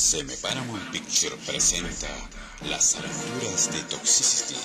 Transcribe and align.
Seme 0.00 0.32
Paramount 0.40 0.90
Picture 0.92 1.36
presenta 1.46 2.08
Las 2.70 2.96
aventuras 2.96 3.70
de 3.70 3.82
Toxicity 3.90 4.58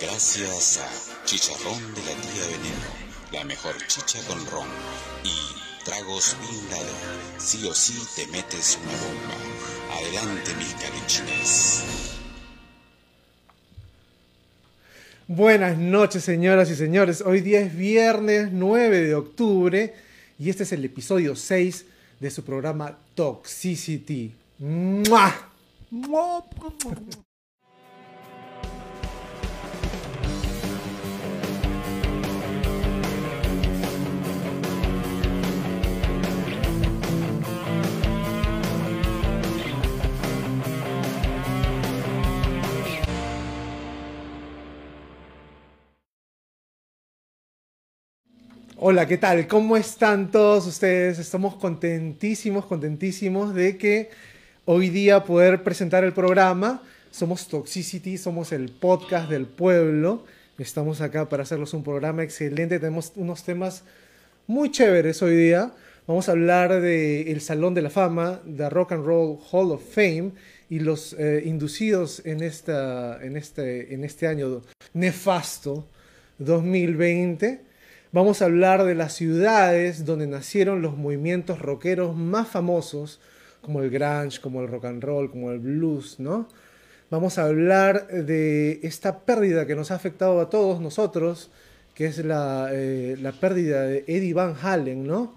gracias 0.00 0.78
a 0.78 1.24
Chicharrón 1.24 1.92
de 1.92 2.02
la 2.02 2.14
Tía 2.20 2.46
Veneno, 2.46 2.86
la 3.32 3.44
mejor 3.44 3.74
chicha 3.88 4.20
con 4.28 4.38
ron 4.46 4.68
y 5.24 5.84
Tragos 5.84 6.36
Bin 6.40 6.70
Laden. 6.70 6.86
Sí 7.36 7.66
o 7.66 7.74
sí 7.74 7.94
te 8.14 8.28
metes 8.28 8.78
una 8.80 8.92
bomba. 8.92 9.98
Adelante 9.98 10.54
mis 10.54 10.72
carichines. 10.74 11.82
Buenas 15.26 15.76
noches, 15.76 16.22
señoras 16.22 16.70
y 16.70 16.76
señores. 16.76 17.24
Hoy 17.26 17.40
día 17.40 17.58
es 17.58 17.76
viernes 17.76 18.50
9 18.52 19.00
de 19.00 19.14
octubre 19.16 19.94
y 20.38 20.48
este 20.48 20.62
es 20.62 20.70
el 20.70 20.84
episodio 20.84 21.34
6 21.34 21.86
de 22.20 22.30
su 22.30 22.44
programa 22.44 22.96
Toxicity. 23.16 24.45
¡Mua! 24.58 25.34
Hola, 48.78 49.06
¿qué 49.06 49.18
tal? 49.18 49.46
¿Cómo 49.48 49.76
están 49.76 50.30
todos 50.30 50.66
ustedes? 50.66 51.18
Estamos 51.18 51.56
contentísimos, 51.56 52.64
contentísimos 52.64 53.54
de 53.54 53.76
que 53.76 54.08
hoy 54.66 54.90
día 54.90 55.24
poder 55.24 55.62
presentar 55.62 56.04
el 56.04 56.12
programa. 56.12 56.82
Somos 57.10 57.48
Toxicity, 57.48 58.18
somos 58.18 58.52
el 58.52 58.68
podcast 58.68 59.30
del 59.30 59.46
pueblo. 59.46 60.24
Estamos 60.58 61.00
acá 61.00 61.28
para 61.28 61.44
hacerlos 61.44 61.72
un 61.72 61.84
programa 61.84 62.24
excelente. 62.24 62.78
Tenemos 62.78 63.12
unos 63.14 63.44
temas 63.44 63.84
muy 64.46 64.70
chéveres 64.70 65.22
hoy 65.22 65.36
día. 65.36 65.72
Vamos 66.06 66.28
a 66.28 66.32
hablar 66.32 66.80
del 66.80 67.40
Salón 67.40 67.74
de 67.74 67.82
la 67.82 67.90
Fama, 67.90 68.40
de 68.44 68.68
Rock 68.68 68.92
and 68.92 69.06
Roll 69.06 69.38
Hall 69.50 69.72
of 69.72 69.82
Fame 69.82 70.32
y 70.68 70.80
los 70.80 71.14
eh, 71.14 71.42
inducidos 71.46 72.22
en, 72.24 72.42
esta, 72.42 73.24
en, 73.24 73.36
este, 73.36 73.94
en 73.94 74.04
este 74.04 74.26
año 74.26 74.62
nefasto 74.94 75.88
2020. 76.38 77.60
Vamos 78.10 78.42
a 78.42 78.46
hablar 78.46 78.84
de 78.84 78.94
las 78.96 79.14
ciudades 79.14 80.04
donde 80.04 80.26
nacieron 80.26 80.82
los 80.82 80.96
movimientos 80.96 81.60
rockeros 81.60 82.16
más 82.16 82.48
famosos, 82.48 83.20
como 83.62 83.82
el 83.82 83.90
grunge, 83.90 84.40
como 84.40 84.62
el 84.62 84.68
rock 84.68 84.84
and 84.86 85.02
roll, 85.02 85.30
como 85.30 85.50
el 85.52 85.58
blues, 85.58 86.18
¿no? 86.20 86.48
Vamos 87.10 87.38
a 87.38 87.44
hablar 87.44 88.08
de 88.08 88.80
esta 88.82 89.20
pérdida 89.20 89.66
que 89.66 89.76
nos 89.76 89.90
ha 89.90 89.94
afectado 89.94 90.40
a 90.40 90.50
todos 90.50 90.80
nosotros, 90.80 91.50
que 91.94 92.06
es 92.06 92.18
la, 92.24 92.68
eh, 92.72 93.16
la 93.20 93.32
pérdida 93.32 93.82
de 93.84 94.04
Eddie 94.06 94.34
Van 94.34 94.54
Halen, 94.60 95.06
¿no? 95.06 95.36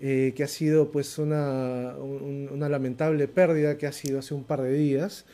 Eh, 0.00 0.32
que 0.36 0.42
ha 0.44 0.48
sido 0.48 0.90
pues 0.90 1.18
una, 1.18 1.94
un- 1.98 2.48
una 2.52 2.68
lamentable 2.68 3.28
pérdida 3.28 3.78
que 3.78 3.86
ha 3.86 3.92
sido 3.92 4.18
hace 4.18 4.34
un 4.34 4.44
par 4.44 4.60
de 4.62 4.72
días. 4.72 5.24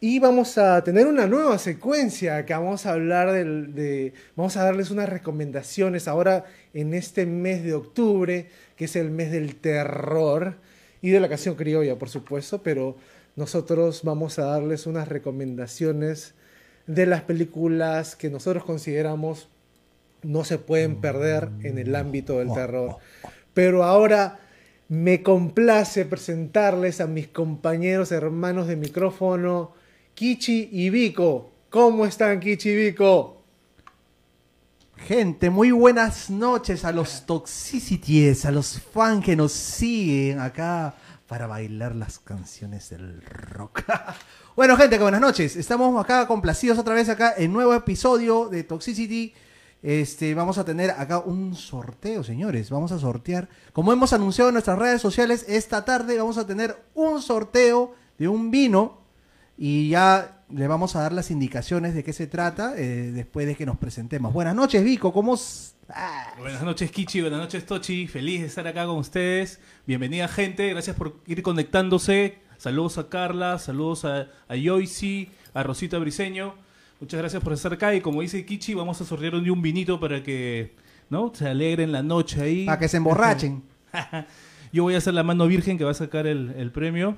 Y 0.00 0.18
vamos 0.18 0.58
a 0.58 0.82
tener 0.82 1.06
una 1.06 1.28
nueva 1.28 1.56
secuencia 1.58 2.44
que 2.44 2.52
vamos 2.52 2.84
a 2.86 2.92
hablar 2.92 3.30
del, 3.30 3.72
de, 3.74 4.12
vamos 4.34 4.56
a 4.56 4.64
darles 4.64 4.90
unas 4.90 5.08
recomendaciones 5.08 6.08
ahora 6.08 6.44
en 6.74 6.92
este 6.94 7.24
mes 7.24 7.62
de 7.62 7.74
octubre, 7.74 8.48
que 8.76 8.86
es 8.86 8.96
el 8.96 9.10
mes 9.12 9.30
del 9.30 9.54
terror 9.54 10.56
y 11.02 11.10
de 11.10 11.20
la 11.20 11.28
canción 11.28 11.56
criolla, 11.56 11.98
por 11.98 12.08
supuesto, 12.08 12.62
pero 12.62 12.96
nosotros 13.36 14.02
vamos 14.04 14.38
a 14.38 14.44
darles 14.44 14.86
unas 14.86 15.08
recomendaciones 15.08 16.34
de 16.86 17.06
las 17.06 17.22
películas 17.22 18.16
que 18.16 18.30
nosotros 18.30 18.64
consideramos 18.64 19.48
no 20.22 20.44
se 20.44 20.58
pueden 20.58 21.00
perder 21.00 21.48
en 21.64 21.78
el 21.78 21.96
ámbito 21.96 22.38
del 22.38 22.52
terror. 22.52 22.98
Pero 23.54 23.82
ahora 23.82 24.38
me 24.88 25.22
complace 25.22 26.04
presentarles 26.04 27.00
a 27.00 27.06
mis 27.06 27.28
compañeros 27.28 28.12
hermanos 28.12 28.68
de 28.68 28.76
micrófono, 28.76 29.72
Kichi 30.14 30.68
y 30.70 30.90
Vico. 30.90 31.50
¿Cómo 31.70 32.06
están, 32.06 32.38
Kichi 32.38 32.70
y 32.70 32.76
Vico? 32.76 33.41
Gente, 35.06 35.50
muy 35.50 35.72
buenas 35.72 36.30
noches 36.30 36.84
a 36.84 36.92
los 36.92 37.26
Toxicities, 37.26 38.44
a 38.44 38.52
los 38.52 38.80
fans 38.80 39.24
que 39.24 39.34
nos 39.34 39.50
siguen 39.50 40.38
acá 40.38 40.94
para 41.26 41.48
bailar 41.48 41.96
las 41.96 42.20
canciones 42.20 42.90
del 42.90 43.20
rock. 43.20 43.82
bueno, 44.56 44.76
gente, 44.76 45.00
buenas 45.00 45.20
noches. 45.20 45.56
Estamos 45.56 46.00
acá 46.02 46.28
complacidos 46.28 46.78
otra 46.78 46.94
vez 46.94 47.08
acá 47.08 47.34
en 47.36 47.52
nuevo 47.52 47.74
episodio 47.74 48.48
de 48.48 48.62
Toxicity. 48.62 49.34
Este, 49.82 50.34
vamos 50.34 50.58
a 50.58 50.64
tener 50.64 50.92
acá 50.92 51.18
un 51.18 51.56
sorteo, 51.56 52.22
señores. 52.22 52.70
Vamos 52.70 52.92
a 52.92 52.98
sortear, 53.00 53.48
como 53.72 53.92
hemos 53.92 54.12
anunciado 54.12 54.50
en 54.50 54.54
nuestras 54.54 54.78
redes 54.78 55.02
sociales, 55.02 55.44
esta 55.48 55.84
tarde 55.84 56.16
vamos 56.18 56.38
a 56.38 56.46
tener 56.46 56.80
un 56.94 57.20
sorteo 57.20 57.96
de 58.18 58.28
un 58.28 58.52
vino 58.52 59.02
y 59.58 59.88
ya 59.88 60.41
le 60.54 60.66
vamos 60.68 60.96
a 60.96 61.00
dar 61.02 61.12
las 61.12 61.30
indicaciones 61.30 61.94
de 61.94 62.04
qué 62.04 62.12
se 62.12 62.26
trata 62.26 62.74
eh, 62.76 63.10
después 63.12 63.46
de 63.46 63.54
que 63.54 63.66
nos 63.66 63.78
presentemos. 63.78 64.32
Buenas 64.32 64.54
noches, 64.54 64.84
Vico. 64.84 65.12
¿Cómo? 65.12 65.38
Ah, 65.88 66.34
Buenas 66.38 66.62
noches, 66.62 66.90
Kichi. 66.90 67.20
Buenas 67.20 67.40
noches, 67.40 67.64
Tochi. 67.66 68.06
Feliz 68.06 68.40
de 68.40 68.46
estar 68.46 68.66
acá 68.66 68.86
con 68.86 68.96
ustedes. 68.98 69.60
Bienvenida, 69.86 70.28
gente. 70.28 70.68
Gracias 70.70 70.96
por 70.96 71.16
ir 71.26 71.42
conectándose. 71.42 72.38
Saludos 72.58 72.98
a 72.98 73.08
Carla, 73.08 73.58
saludos 73.58 74.04
a, 74.04 74.28
a 74.48 74.54
Joyce, 74.62 75.28
a 75.54 75.62
Rosita 75.62 75.98
Briseño. 75.98 76.54
Muchas 77.00 77.18
gracias 77.18 77.42
por 77.42 77.52
estar 77.52 77.72
acá. 77.72 77.94
Y 77.94 78.00
como 78.00 78.20
dice 78.20 78.44
Kichi, 78.44 78.74
vamos 78.74 79.00
a 79.00 79.04
sortear 79.04 79.34
un, 79.34 79.48
un 79.50 79.62
vinito 79.62 79.98
para 79.98 80.22
que 80.22 80.76
no 81.10 81.32
se 81.34 81.48
alegren 81.48 81.90
la 81.92 82.02
noche 82.02 82.40
ahí. 82.40 82.66
para 82.66 82.78
que 82.78 82.88
se 82.88 82.98
emborrachen. 82.98 83.62
Yo 84.72 84.84
voy 84.84 84.94
a 84.94 84.98
hacer 84.98 85.12
la 85.14 85.22
mano 85.22 85.46
virgen 85.46 85.76
que 85.76 85.84
va 85.84 85.90
a 85.90 85.94
sacar 85.94 86.26
el, 86.26 86.54
el 86.56 86.70
premio. 86.70 87.16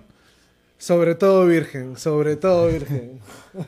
Sobre 0.84 1.14
todo 1.14 1.46
virgen, 1.46 1.96
sobre 1.96 2.36
todo 2.36 2.66
virgen. 2.68 3.18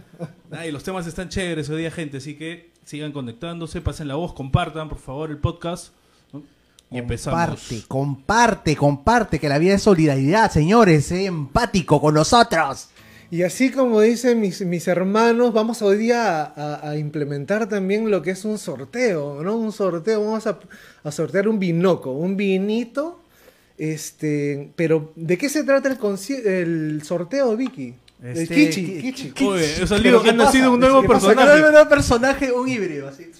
Ay, 0.50 0.71
los 0.71 0.82
temas 0.84 1.06
están 1.06 1.31
chéveres 1.31 1.71
hoy 1.71 1.78
día, 1.78 1.91
gente. 1.91 2.19
Así 2.19 2.34
que 2.34 2.72
sigan 2.84 3.12
conectándose, 3.12 3.81
pasen 3.81 4.09
la 4.09 4.16
voz, 4.16 4.34
compartan, 4.34 4.91
por 4.91 4.99
favor, 4.99 5.31
el 5.31 5.38
podcast. 5.38 5.94
¿no? 6.34 6.43
Y 6.91 6.99
empezamos. 6.99 7.38
Comparte, 7.41 7.82
comparte, 7.88 8.77
comparte, 8.77 9.41
que 9.41 9.49
la 9.49 9.56
vida 9.59 9.77
es 9.77 9.82
solidaridad, 9.82 10.50
señores. 10.50 11.06
Sé 11.06 11.25
empático 11.25 12.03
con 12.03 12.12
nosotros. 12.12 12.91
Y 13.31 13.44
así 13.44 13.71
como 13.71 14.03
dicen 14.03 14.38
mis, 14.38 14.60
mis 14.66 14.87
hermanos, 14.87 15.54
vamos 15.54 15.81
hoy 15.81 15.97
día 15.97 16.43
a, 16.43 16.53
a- 16.75 16.91
a 16.91 16.97
implementar 16.98 17.66
también 17.66 18.10
lo 18.10 18.21
que 18.21 18.33
es 18.33 18.44
un 18.44 18.59
sorteo, 18.59 19.43
¿no? 19.43 19.56
Un 19.56 19.72
sorteo, 19.72 20.22
vamos 20.22 20.47
a, 20.47 20.59
a 21.03 21.10
sortear 21.10 21.48
un 21.48 21.59
vinoco, 21.59 22.12
un 22.12 22.37
vinito. 22.37 23.22
Este, 23.78 24.70
pero 24.76 25.12
¿de 25.16 25.37
qué 25.38 25.48
se 25.48 25.64
trata 25.64 25.88
el, 25.88 25.98
el 26.47 27.03
sorteo, 27.03 27.56
Vicky? 27.56 27.94
el 28.22 28.37
Este, 28.38 28.54
Kichi, 28.54 28.87
Ki- 28.87 29.03
Kichi. 29.12 29.44
Oye, 29.44 29.75
ha 29.82 29.87
salido, 29.87 30.22
¿Qué 30.22 30.31
ha 30.31 30.32
nacido 30.32 30.72
un 30.72 30.81
nuevo 30.81 31.03
personaje. 31.03 31.62
Un 31.62 31.70
nuevo 31.72 31.88
personaje, 31.88 32.53
un 32.53 32.69
híbrido, 32.69 33.09
así. 33.09 33.31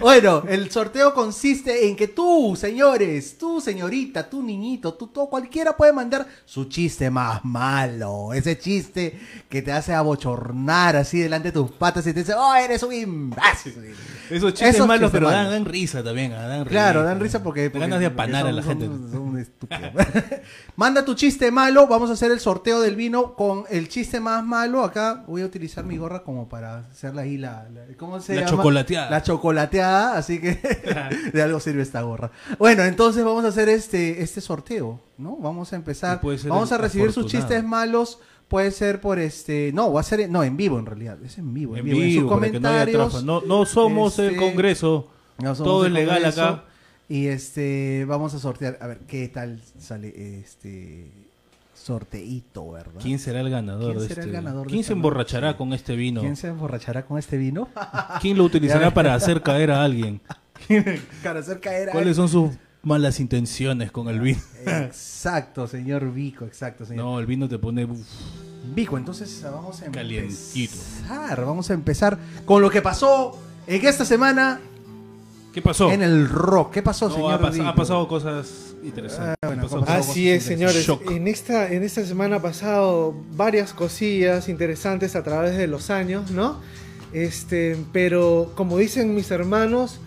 bueno, 0.00 0.42
el 0.48 0.70
sorteo 0.70 1.14
consiste 1.14 1.88
en 1.88 1.96
que 1.96 2.08
tú, 2.08 2.56
señores, 2.56 3.36
tú, 3.38 3.60
señorita, 3.60 4.28
tú, 4.28 4.42
niñito, 4.42 4.94
tú, 4.94 5.08
todo, 5.08 5.26
cualquiera 5.28 5.76
puede 5.76 5.92
mandar 5.92 6.26
su 6.44 6.64
chiste 6.66 7.10
más 7.10 7.44
malo. 7.44 8.32
Ese 8.32 8.58
chiste 8.58 9.18
que 9.48 9.62
te 9.62 9.72
hace 9.72 9.94
abochornar 9.94 10.96
así 10.96 11.18
delante 11.20 11.48
de 11.48 11.52
tus 11.52 11.70
patas 11.72 12.06
y 12.06 12.12
te 12.12 12.20
dice, 12.20 12.34
oh, 12.34 12.54
eres 12.54 12.82
un 12.82 12.92
imbécil. 12.92 13.94
Esos 14.30 14.52
chistes 14.54 14.74
Esos 14.76 14.86
malos, 14.86 15.10
chistes 15.10 15.18
pero 15.20 15.28
dan, 15.30 15.46
malos. 15.46 15.52
dan 15.52 15.64
risa 15.64 16.02
también. 16.04 16.32
ah, 16.32 16.46
Dan 16.46 16.64
Claro, 16.64 17.00
risa. 17.00 17.08
dan 17.10 17.20
risa 17.20 17.42
porque... 17.42 17.68
Porque- 17.70 17.80
ganas 17.80 18.00
de 18.00 18.06
apanar 18.06 18.46
a 18.46 18.48
son- 18.48 18.56
la 18.56 18.62
gente. 18.62 18.86
son- 18.86 19.10
son 19.12 19.38
estúpidos. 19.38 19.92
Manda 20.76 21.04
tu 21.04 21.14
chiste 21.14 21.50
malo, 21.50 21.86
vamos 21.86 22.10
a 22.10 22.14
hacer 22.14 22.30
el 22.30 22.40
sorteo 22.40 22.80
del 22.80 22.96
vino 22.96 23.34
con 23.34 23.64
el 23.70 23.88
chiste 23.88 24.20
más 24.20 24.44
malo. 24.44 24.84
Acá 24.84 25.24
voy 25.26 25.42
a 25.42 25.46
utilizar 25.46 25.84
mi 25.84 25.96
gorra 25.96 26.22
como 26.22 26.48
para 26.48 26.78
hacerla 26.90 27.22
ahí 27.22 27.36
la... 27.36 27.68
la- 27.72 27.80
¿Cómo 27.96 28.20
se 28.20 28.34
La 28.34 28.42
llama? 28.42 28.50
chocolateada. 28.56 29.10
La 29.10 29.22
chocolateada, 29.22 29.59
así 29.62 30.40
que 30.40 30.58
de 31.32 31.42
algo 31.42 31.60
sirve 31.60 31.82
esta 31.82 32.02
gorra. 32.02 32.30
Bueno, 32.58 32.84
entonces 32.84 33.24
vamos 33.24 33.44
a 33.44 33.48
hacer 33.48 33.68
este, 33.68 34.22
este 34.22 34.40
sorteo, 34.40 35.00
¿no? 35.18 35.36
Vamos 35.36 35.72
a 35.72 35.76
empezar. 35.76 36.20
Vamos 36.46 36.72
a 36.72 36.78
recibir 36.78 37.12
sus 37.12 37.26
chistes 37.26 37.64
malos. 37.64 38.18
Puede 38.48 38.72
ser 38.72 39.00
por 39.00 39.20
este... 39.20 39.70
No, 39.72 39.92
va 39.92 40.00
a 40.00 40.02
ser... 40.02 40.28
No, 40.28 40.42
en 40.42 40.56
vivo 40.56 40.78
en 40.78 40.86
realidad. 40.86 41.22
Es 41.24 41.38
en 41.38 41.54
vivo. 41.54 41.74
En, 41.76 41.80
En 41.80 41.84
vivo. 41.84 42.02
En 42.02 42.12
sus 42.14 42.22
no 42.22 42.28
comentarios. 42.28 43.24
No, 43.24 43.40
no 43.42 43.64
somos 43.64 44.18
el 44.18 44.30
este, 44.30 44.38
Congreso. 44.38 45.08
no 45.38 45.54
somos 45.54 45.72
Todo 45.72 45.86
es 45.86 45.92
legal 45.92 46.24
acá. 46.24 46.64
Y 47.08 47.28
este, 47.28 48.04
vamos 48.08 48.34
a 48.34 48.38
sortear, 48.40 48.78
a 48.80 48.86
ver 48.88 48.98
qué 49.06 49.28
tal 49.28 49.60
sale 49.78 50.40
este 50.40 51.19
sorteito, 51.80 52.70
¿verdad? 52.70 53.00
¿Quién 53.00 53.18
será 53.18 53.40
el 53.40 53.50
ganador 53.50 53.96
¿Quién 53.96 53.98
de 53.98 54.12
el 54.14 54.18
este? 54.18 54.30
ganador 54.30 54.66
¿Quién 54.66 54.84
se 54.84 54.92
emborrachará 54.92 55.48
noche? 55.48 55.58
con 55.58 55.72
este 55.72 55.96
vino? 55.96 56.20
¿Quién 56.20 56.36
se 56.36 56.48
emborrachará 56.48 57.04
con 57.06 57.18
este 57.18 57.36
vino? 57.36 57.68
¿Quién 58.20 58.36
lo 58.38 58.44
utilizará 58.44 58.92
para 58.92 59.14
hacer 59.14 59.42
caer 59.42 59.70
a 59.70 59.82
alguien? 59.84 60.20
Para 61.24 61.40
hacer 61.40 61.58
caer 61.58 61.88
a 61.88 61.92
¿Cuáles 61.92 62.16
son 62.16 62.28
sus 62.28 62.50
malas 62.82 63.18
intenciones 63.18 63.90
con 63.90 64.08
el 64.08 64.20
vino. 64.20 64.38
Exacto, 64.66 65.66
señor 65.66 66.12
Vico, 66.12 66.44
exacto, 66.44 66.84
señor. 66.84 67.04
No, 67.04 67.18
el 67.18 67.26
vino 67.26 67.48
te 67.48 67.58
pone... 67.58 67.84
uf, 67.86 67.98
Vico, 68.74 68.98
entonces 68.98 69.40
vamos 69.42 69.80
a 69.82 69.90
Calientito. 69.90 70.74
empezar. 70.74 71.44
Vamos 71.46 71.70
a 71.70 71.74
empezar 71.74 72.18
con 72.44 72.60
lo 72.62 72.68
que 72.70 72.82
pasó 72.82 73.38
en 73.66 73.86
esta 73.86 74.04
semana 74.04 74.60
¿Qué 75.54 75.62
pasó? 75.62 75.90
en 75.90 76.02
el 76.02 76.28
rock. 76.28 76.72
¿Qué 76.74 76.82
pasó, 76.82 77.08
No, 77.08 77.14
señor 77.14 77.32
ha, 77.32 77.40
pas- 77.40 77.52
Vico? 77.52 77.66
ha 77.66 77.74
pasado 77.74 78.06
cosas 78.06 78.69
interesantes. 78.82 79.36
Ah, 79.42 79.46
bueno, 79.46 79.68
Así 79.86 80.30
es, 80.30 80.44
señores. 80.44 80.84
Shock. 80.86 81.10
En 81.10 81.28
esta, 81.28 81.70
en 81.72 81.82
esta 81.82 82.04
semana 82.04 82.36
ha 82.36 82.42
pasado 82.42 83.14
varias 83.36 83.72
cosillas 83.72 84.48
interesantes 84.48 85.16
a 85.16 85.22
través 85.22 85.56
de 85.56 85.66
los 85.66 85.90
años, 85.90 86.30
¿no? 86.30 86.60
Este, 87.12 87.76
pero 87.92 88.52
como 88.54 88.78
dicen 88.78 89.14
mis 89.14 89.30
hermanos, 89.30 89.98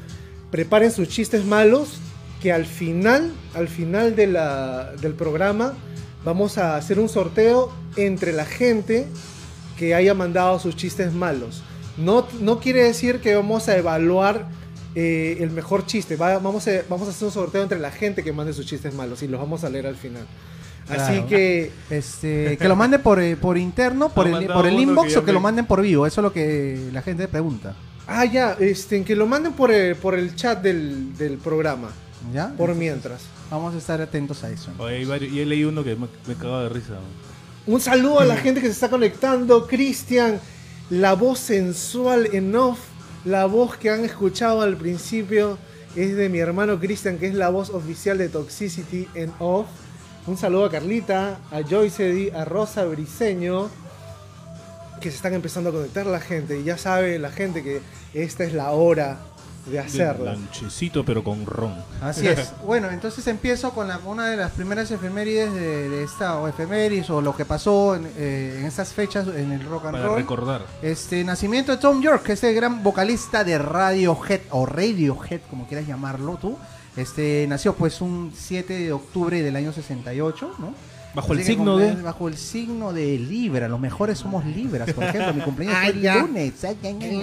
preparen 0.52 0.92
sus 0.92 1.10
chistes 1.10 1.46
malos, 1.46 1.98
que 2.42 2.52
al 2.52 2.66
final, 2.66 3.32
al 3.54 3.68
final 3.68 4.16
de 4.16 4.28
la- 4.28 4.92
del 5.02 5.14
programa, 5.14 5.74
vamos 6.26 6.58
a 6.58 6.76
hacer 6.78 7.00
un 7.00 7.10
sorteo 7.10 7.72
entre 7.96 8.34
la 8.34 8.46
gente 8.46 9.06
que 9.78 9.96
haya 9.96 10.14
mandado 10.14 10.60
sus 10.60 10.76
chistes 10.76 11.14
malos. 11.14 11.64
No, 11.98 12.26
no 12.40 12.60
quiere 12.60 12.84
decir 12.84 13.20
que 13.20 13.36
vamos 13.36 13.68
a 13.70 13.78
evaluar 13.78 14.48
eh, 14.96 15.38
el 15.40 15.50
mejor 15.52 15.86
chiste. 15.86 16.16
Va- 16.16 16.40
vamos, 16.40 16.68
a, 16.68 16.72
vamos 16.90 17.08
a 17.08 17.12
hacer 17.12 17.26
un 17.28 17.34
sorteo 17.34 17.64
entre 17.64 17.80
la 17.80 17.92
gente 17.92 18.24
que 18.24 18.32
mande 18.34 18.54
sus 18.54 18.66
chistes 18.66 18.94
malos 18.94 19.22
y 19.24 19.28
los 19.28 19.40
vamos 19.40 19.64
a 19.64 19.70
leer 19.70 19.88
al 19.88 19.96
final. 19.96 20.26
Así 20.90 21.22
que 21.30 21.72
Este, 21.90 22.58
que 22.58 22.68
lo 22.68 22.76
manden 22.76 23.02
por, 23.02 23.20
eh, 23.22 23.36
por 23.38 23.58
interno, 23.58 24.10
por 24.10 24.28
el, 24.28 24.48
por 24.48 24.66
el 24.68 24.78
inbox 24.80 25.14
que 25.14 25.20
o 25.20 25.26
que 25.26 25.32
lo 25.32 25.40
me- 25.40 25.44
manden 25.44 25.66
por 25.66 25.82
vivo. 25.82 26.06
Eso 26.06 26.20
es 26.22 26.24
lo 26.24 26.34
que 26.34 26.90
la 26.92 27.02
gente 27.02 27.28
pregunta. 27.28 27.76
Ah, 28.06 28.26
ya, 28.26 28.58
este, 28.60 29.02
que 29.06 29.16
lo 29.16 29.26
manden 29.26 29.54
por 29.54 29.72
el, 29.72 29.96
por 29.96 30.14
el 30.14 30.36
chat 30.36 30.62
del, 30.62 31.16
del 31.18 31.38
programa, 31.38 31.92
¿Ya? 32.34 32.50
por 32.58 32.76
mientras. 32.76 33.22
Vamos 33.50 33.74
a 33.76 33.78
estar 33.78 34.02
atentos 34.02 34.44
a 34.44 34.50
eso. 34.50 34.72
Oye, 34.78 34.96
hay 34.98 35.06
varios- 35.06 35.32
y 35.32 35.46
leí 35.46 35.64
uno 35.64 35.86
que 35.86 35.96
me, 35.96 36.08
me 36.28 36.36
cagaba 36.36 36.64
de 36.64 36.70
risa. 36.70 36.96
Un 37.66 37.80
saludo 37.80 38.20
a 38.20 38.26
la 38.26 38.36
gente 38.44 38.60
que 38.60 38.68
se 38.68 38.74
está 38.74 38.90
conectando, 38.90 39.68
Cristian, 39.68 40.42
la 40.90 41.14
voz 41.14 41.40
sensual 41.40 42.28
en 42.34 42.54
off, 42.58 42.80
la 43.26 43.46
voz 43.46 43.78
que 43.78 43.90
han 43.90 44.04
escuchado 44.04 44.62
al 44.62 44.76
principio 44.76 45.58
es 45.96 46.16
de 46.16 46.30
mi 46.30 46.40
hermano 46.40 46.80
Cristian, 46.80 47.18
que 47.18 47.28
es 47.28 47.36
la 47.36 47.50
voz 47.50 47.70
oficial 47.70 48.18
de 48.18 48.30
Toxicity 48.30 49.08
en 49.14 49.32
off. 49.40 49.68
Un 50.28 50.38
saludo 50.38 50.66
a 50.66 50.72
Carlita, 50.72 51.40
a 51.52 51.62
Joyce 51.62 52.10
Eddy, 52.10 52.30
a 52.32 52.46
Rosa 52.46 52.86
Briseño, 52.86 53.70
que 55.00 55.10
se 55.10 55.18
están 55.18 55.34
empezando 55.34 55.70
a 55.70 55.74
conectar 55.74 56.06
la 56.06 56.20
gente. 56.20 56.60
Y 56.60 56.64
ya 56.64 56.78
sabe 56.78 57.20
la 57.20 57.32
gente 57.32 57.64
que 57.64 57.82
esta 58.14 58.44
es 58.44 58.54
la 58.54 58.72
hora 58.72 59.20
de 59.66 59.80
hacerla. 59.80 60.34
Lanchecito, 60.34 61.06
pero 61.06 61.24
con 61.24 61.46
ron. 61.46 61.74
Así 62.02 62.28
es. 62.28 62.52
Bueno, 62.66 62.90
entonces 62.90 63.26
empiezo 63.28 63.72
con 63.72 63.88
la- 63.88 64.00
una 64.06 64.28
de 64.28 64.38
las 64.38 64.52
primeras 64.52 64.90
efemérides 64.92 65.54
de, 65.54 65.90
de 65.90 66.04
esta, 66.04 66.38
o 66.40 66.48
efemérides, 66.48 67.10
o 67.10 67.22
lo 67.22 67.36
que 67.36 67.46
pasó 67.46 67.96
en, 67.96 68.08
eh, 68.18 68.58
en 68.60 68.66
estas 68.66 68.94
fechas 68.94 69.28
en 69.28 69.52
el 69.52 69.64
rock 69.66 69.86
and 69.86 69.94
Para 69.94 70.06
roll. 70.08 70.18
recordar. 70.18 70.66
Este 70.82 71.24
nacimiento 71.24 71.72
de 71.72 71.78
Tom 71.78 72.02
York, 72.02 72.28
este 72.30 72.52
gran 72.54 72.84
vocalista 72.84 73.44
de 73.44 73.58
Radiohead, 73.58 74.42
o 74.52 74.66
Radiohead, 74.66 75.42
como 75.50 75.68
quieras 75.68 75.88
llamarlo 75.88 76.38
tú. 76.42 76.58
Este 76.96 77.46
nació 77.48 77.74
pues 77.74 78.02
un 78.02 78.32
7 78.36 78.74
de 78.78 78.94
octubre 78.94 79.42
del 79.42 79.56
año 79.56 79.74
68, 79.74 80.56
¿no? 80.60 80.74
Bajo 81.16 81.34
el 81.34 81.40
Así 81.40 81.48
signo 81.50 81.78
de... 81.78 81.94
Bajo 82.02 82.28
el 82.28 82.36
signo 82.38 82.92
de 82.92 83.20
Libra. 83.20 83.68
Los 83.68 83.80
mejores 83.80 84.18
somos 84.18 84.44
Libras. 84.46 84.92
Por 84.94 85.04
ejemplo, 85.04 85.34
mi 85.34 85.42
cumpleaños 85.42 85.78
fue 85.80 85.90
el 85.90 86.22
lunes. 86.28 86.64
Ay, 86.64 86.76
ay, 86.82 86.88
ay, 86.92 87.00
ay, 87.04 87.20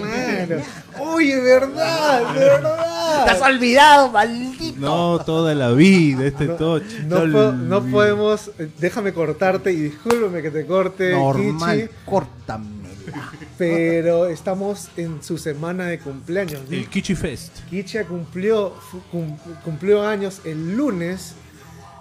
Claro. 0.47 0.63
ay. 0.95 1.01
Oye, 1.05 1.39
verdad, 1.41 2.33
de 2.33 2.39
verdad. 2.39 3.25
Te 3.25 3.31
has 3.31 3.41
olvidado, 3.41 4.09
maldito. 4.11 4.79
No, 4.79 5.19
toda 5.25 5.53
la 5.55 5.71
vida, 5.71 6.25
este 6.25 6.45
No, 6.45 6.55
toche. 6.55 7.03
No, 7.03 7.19
po- 7.31 7.51
no 7.51 7.83
podemos. 7.83 8.51
eh, 8.59 8.69
Déjame 8.79 9.11
cortarte 9.13 9.71
y 9.73 9.75
discúlpeme 9.75 10.41
que 10.41 10.51
te 10.51 10.65
corte, 10.65 11.11
Normal, 11.11 11.81
Kichi, 11.81 11.93
córtamela. 12.05 13.31
pero 13.57 14.27
estamos 14.27 14.87
en 14.97 15.21
su 15.21 15.37
semana 15.37 15.85
de 15.87 15.99
cumpleaños. 15.99 16.61
El 16.69 16.87
Kichi 16.87 17.13
Fest. 17.15 17.57
Kichi 17.69 17.97
cumplió, 18.07 18.73
cum- 19.11 19.37
cumplió 19.65 20.07
años 20.07 20.41
el 20.45 20.75
lunes 20.77 21.35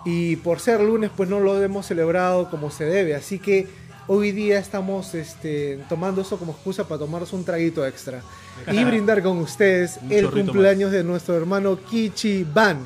y 0.05 0.37
por 0.37 0.61
ser 0.61 0.81
lunes 0.81 1.11
pues 1.14 1.29
no 1.29 1.41
lo 1.41 1.62
hemos 1.62 1.87
celebrado 1.87 2.50
como 2.50 2.70
se 2.70 2.85
debe. 2.85 3.14
Así 3.14 3.38
que 3.38 3.69
hoy 4.06 4.32
día 4.32 4.58
estamos 4.58 5.14
este, 5.14 5.79
tomando 5.88 6.23
eso 6.23 6.38
como 6.38 6.52
excusa 6.52 6.87
para 6.87 7.00
tomarnos 7.00 7.32
un 7.32 7.44
traguito 7.44 7.87
extra 7.87 8.23
y 8.70 8.82
brindar 8.85 9.23
con 9.23 9.38
ustedes 9.38 9.99
Un 10.02 10.12
el 10.12 10.31
cumpleaños 10.31 10.91
de 10.91 11.05
nuestro 11.05 11.37
hermano 11.37 11.79
Kichi 11.79 12.44
Ban. 12.44 12.79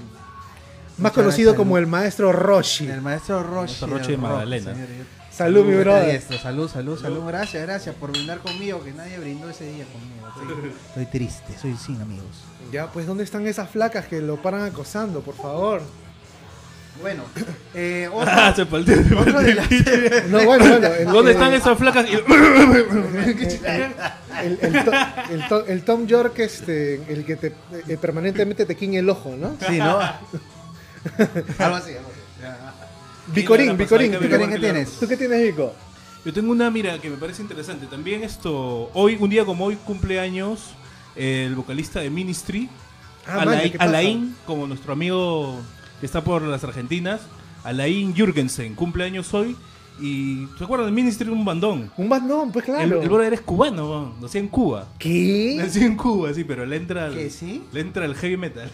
Más 0.96 0.98
Muchas 0.98 1.12
conocido 1.14 1.50
gracias. 1.50 1.58
como 1.58 1.78
el 1.78 1.86
maestro 1.86 2.30
Roshi. 2.30 2.86
El 2.86 3.02
maestro 3.02 3.42
Roche. 3.42 3.56
Maestro 3.56 3.88
Roche 3.88 4.10
de 4.12 4.16
Magdalena. 4.16 4.74
Salud, 5.30 5.64
mi 5.64 5.74
brother. 5.74 6.20
Salud, 6.20 6.68
salud, 6.68 6.96
salud. 6.96 7.26
Gracias, 7.26 7.60
gracias 7.64 7.96
por 7.96 8.12
brindar 8.12 8.38
conmigo, 8.38 8.84
que 8.84 8.92
nadie 8.92 9.18
brindó 9.18 9.50
ese 9.50 9.64
día 9.64 9.84
conmigo. 9.86 10.28
Estoy, 10.28 10.72
estoy 10.88 11.06
triste, 11.06 11.58
soy 11.60 11.74
sin 11.76 12.00
amigos. 12.00 12.44
Ya, 12.70 12.86
pues, 12.92 13.04
¿dónde 13.08 13.24
están 13.24 13.44
esas 13.48 13.68
flacas 13.68 14.06
que 14.06 14.20
lo 14.20 14.40
paran 14.40 14.62
acosando, 14.62 15.22
por 15.22 15.34
favor? 15.34 15.82
Bueno, 17.00 17.24
eh, 17.74 18.08
Ah, 18.12 18.14
otra, 18.54 18.54
se 18.54 18.64
de 18.64 20.22
No, 20.28 20.44
bueno, 20.44 20.64
bueno. 20.64 20.86
el- 20.98 21.04
¿Dónde 21.06 21.30
el- 21.32 21.36
están 21.36 21.52
esas 21.54 21.78
flacas? 21.78 22.06
El, 24.42 24.58
el 24.60 24.84
to- 24.84 24.92
el 25.30 25.48
to- 25.48 25.66
el 25.66 25.82
Tom 25.84 26.06
York, 26.06 26.38
este, 26.38 26.94
el 27.12 27.24
que 27.24 27.36
te, 27.36 27.54
eh, 27.88 27.96
permanentemente 28.00 28.66
te 28.66 28.76
quiñe 28.76 28.98
el 28.98 29.08
ojo, 29.08 29.34
¿no? 29.36 29.56
Sí, 29.68 29.78
¿no? 29.78 29.98
algo 31.58 31.76
así, 31.76 31.92
algo 31.92 32.10
así. 32.10 32.20
Vicorín, 33.34 33.76
Vicorín, 33.76 34.12
Vicorín. 34.20 34.50
¿qué 34.50 34.58
tienes? 34.58 34.90
¿Tú 34.98 35.08
qué 35.08 35.16
tienes, 35.16 35.42
Vico? 35.42 35.72
Yo 36.24 36.32
tengo 36.32 36.52
una, 36.52 36.70
mira, 36.70 36.98
que 36.98 37.10
me 37.10 37.16
parece 37.16 37.42
interesante. 37.42 37.86
También 37.86 38.22
esto, 38.24 38.90
hoy, 38.94 39.16
un 39.20 39.28
día 39.30 39.44
como 39.44 39.64
hoy, 39.66 39.76
cumpleaños 39.76 40.74
el 41.16 41.54
vocalista 41.54 42.00
de 42.00 42.10
Ministry, 42.10 42.68
Ah. 43.26 43.44
Alain, 43.78 44.36
como 44.46 44.66
nuestro 44.66 44.92
amigo 44.92 45.58
que 46.04 46.06
está 46.06 46.22
por 46.22 46.42
las 46.42 46.62
Argentinas, 46.62 47.22
Alain 47.62 48.14
Jürgensen, 48.14 48.74
cumpleaños 48.74 49.32
hoy. 49.32 49.56
Y 49.98 50.46
¿se 50.58 50.64
acuerdan 50.64 50.88
de 50.88 50.92
Ministry? 50.92 51.30
Un 51.30 51.46
bandón. 51.46 51.90
Un 51.96 52.10
bandón, 52.10 52.52
pues 52.52 52.68
El, 52.68 52.74
claro. 52.74 53.00
el 53.00 53.08
brother 53.08 53.32
es 53.32 53.40
cubano, 53.40 54.12
nació 54.20 54.40
en 54.40 54.48
Cuba. 54.48 54.86
¿Qué? 54.98 55.54
Nació 55.56 55.86
en 55.86 55.96
Cuba, 55.96 56.34
sí, 56.34 56.44
pero 56.44 56.66
le 56.66 56.76
entra 56.76 57.06
al, 57.06 57.14
¿Qué, 57.14 57.30
sí? 57.30 57.62
le 57.72 57.80
entra 57.80 58.04
el 58.04 58.14
heavy 58.16 58.36
metal. 58.36 58.70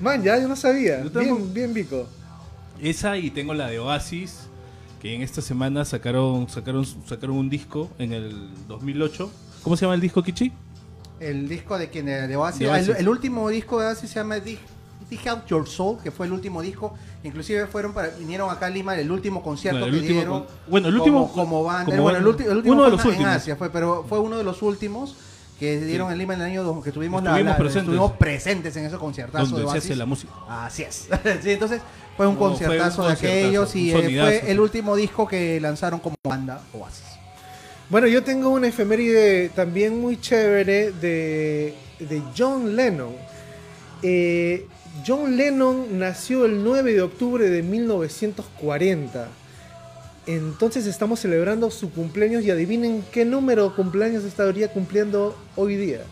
Man, 0.00 0.24
ya, 0.24 0.36
yo 0.40 0.48
no 0.48 0.56
sabía. 0.56 1.04
Yo 1.04 1.12
tampoco. 1.12 1.36
Bien, 1.36 1.54
bien, 1.54 1.74
Vico. 1.74 2.08
Esa 2.80 3.16
y 3.16 3.30
tengo 3.30 3.54
la 3.54 3.68
de 3.68 3.78
Oasis, 3.78 4.48
que 5.00 5.14
en 5.14 5.22
esta 5.22 5.40
semana 5.40 5.84
sacaron, 5.84 6.48
sacaron, 6.48 6.84
sacaron 7.06 7.36
un 7.36 7.48
disco 7.48 7.90
en 8.00 8.12
el 8.12 8.48
2008. 8.66 9.30
¿Cómo 9.62 9.76
se 9.76 9.82
llama 9.82 9.94
el 9.94 10.00
disco, 10.00 10.20
Kichi? 10.20 10.50
El 11.20 11.48
disco 11.48 11.78
de 11.78 11.90
quien 11.90 12.06
de 12.06 12.34
Oasis, 12.36 12.58
De 12.58 12.66
Oasis. 12.66 12.88
El, 12.88 12.96
el 12.96 13.08
último 13.08 13.48
disco 13.50 13.78
de 13.78 13.86
Oasis 13.86 14.10
se 14.10 14.16
llama 14.16 14.40
Dig, 14.40 14.58
Dig 15.16 15.28
Out 15.28 15.46
Your 15.46 15.68
Soul, 15.68 15.98
que 16.02 16.10
fue 16.10 16.26
el 16.26 16.32
último 16.32 16.62
disco. 16.62 16.94
Inclusive 17.22 17.66
fueron 17.66 17.92
para, 17.92 18.08
vinieron 18.10 18.50
acá 18.50 18.66
a 18.66 18.70
Lima 18.70 18.96
el 18.98 19.10
último 19.10 19.42
concierto 19.42 19.78
Claro, 19.78 19.92
que 19.92 19.98
último 19.98 20.14
dieron. 20.20 20.40
con- 20.44 20.48
bueno, 20.68 20.88
el 20.88 20.96
último 20.96 21.28
como, 21.30 21.44
como 21.44 21.64
banda. 21.64 21.84
como 21.90 22.02
bueno, 22.02 22.18
el, 22.18 22.24
banda. 22.24 22.38
ulti- 22.44 22.50
el 22.50 22.56
último 22.56 22.74
Uno 22.74 22.84
de 22.84 22.90
los 22.92 23.00
en 23.04 23.06
últimos. 23.10 23.28
Asia, 23.30 23.56
fue, 23.56 23.70
pero 23.70 24.04
fue 24.08 24.18
uno 24.20 24.38
de 24.38 24.44
los 24.44 24.62
últimos 24.62 25.14
que 25.60 25.78
dieron 25.80 26.10
en 26.10 26.18
Lima 26.18 26.34
en 26.34 26.40
el 26.40 26.46
año 26.46 26.62
dos- 26.64 26.82
que 26.82 26.90
tuvimos, 26.92 27.22
la- 27.22 27.30
Estuvimos 27.30 27.52
la- 27.52 27.58
presentes. 27.58 27.82
estuvimos 27.82 28.12
presentes 28.12 28.76
en 28.76 28.84
ese 28.86 28.96
conciertazo 28.96 29.44
Donde 29.44 29.60
de 29.60 29.62
se 29.62 29.68
Oasis. 29.74 29.90
hace 29.90 29.96
la 29.96 30.06
música. 30.06 30.32
Así 30.48 30.82
es. 30.82 31.08
sí, 31.42 31.50
entonces 31.50 31.82
fue 32.16 32.26
un 32.26 32.34
No, 32.34 32.38
fue 32.38 32.46
un 32.48 32.52
conciertazo 32.52 33.02
de 33.02 33.08
conciertazo, 33.10 33.26
aquellos 33.46 33.76
y 33.76 33.90
eh, 33.90 33.92
sonidazo. 33.92 34.26
fue 34.40 34.50
el 34.50 34.60
último 34.60 34.96
disco 34.96 35.28
que 35.28 35.60
lanzaron 35.60 36.00
como 36.00 36.16
banda 36.24 36.62
Oasis. 36.72 37.04
Bueno, 37.90 38.06
yo 38.06 38.24
tengo 38.24 38.48
una 38.48 38.68
efeméride 38.68 39.50
también 39.50 40.00
muy 40.00 40.18
chévere 40.18 40.92
de, 40.92 41.74
de 42.00 42.22
John 42.36 42.74
Lennon. 42.74 43.14
Eh, 44.02 44.66
John 45.06 45.36
Lennon 45.36 45.98
nació 45.98 46.44
el 46.44 46.62
9 46.62 46.92
de 46.92 47.02
octubre 47.02 47.48
de 47.48 47.62
1940. 47.62 49.28
Entonces 50.26 50.86
estamos 50.86 51.20
celebrando 51.20 51.70
su 51.70 51.90
cumpleaños 51.90 52.44
y 52.44 52.50
adivinen 52.50 53.04
qué 53.12 53.24
número 53.24 53.70
de 53.70 53.74
cumpleaños 53.74 54.24
estaría 54.24 54.72
cumpliendo 54.72 55.36
hoy 55.56 55.76
día. 55.76 56.02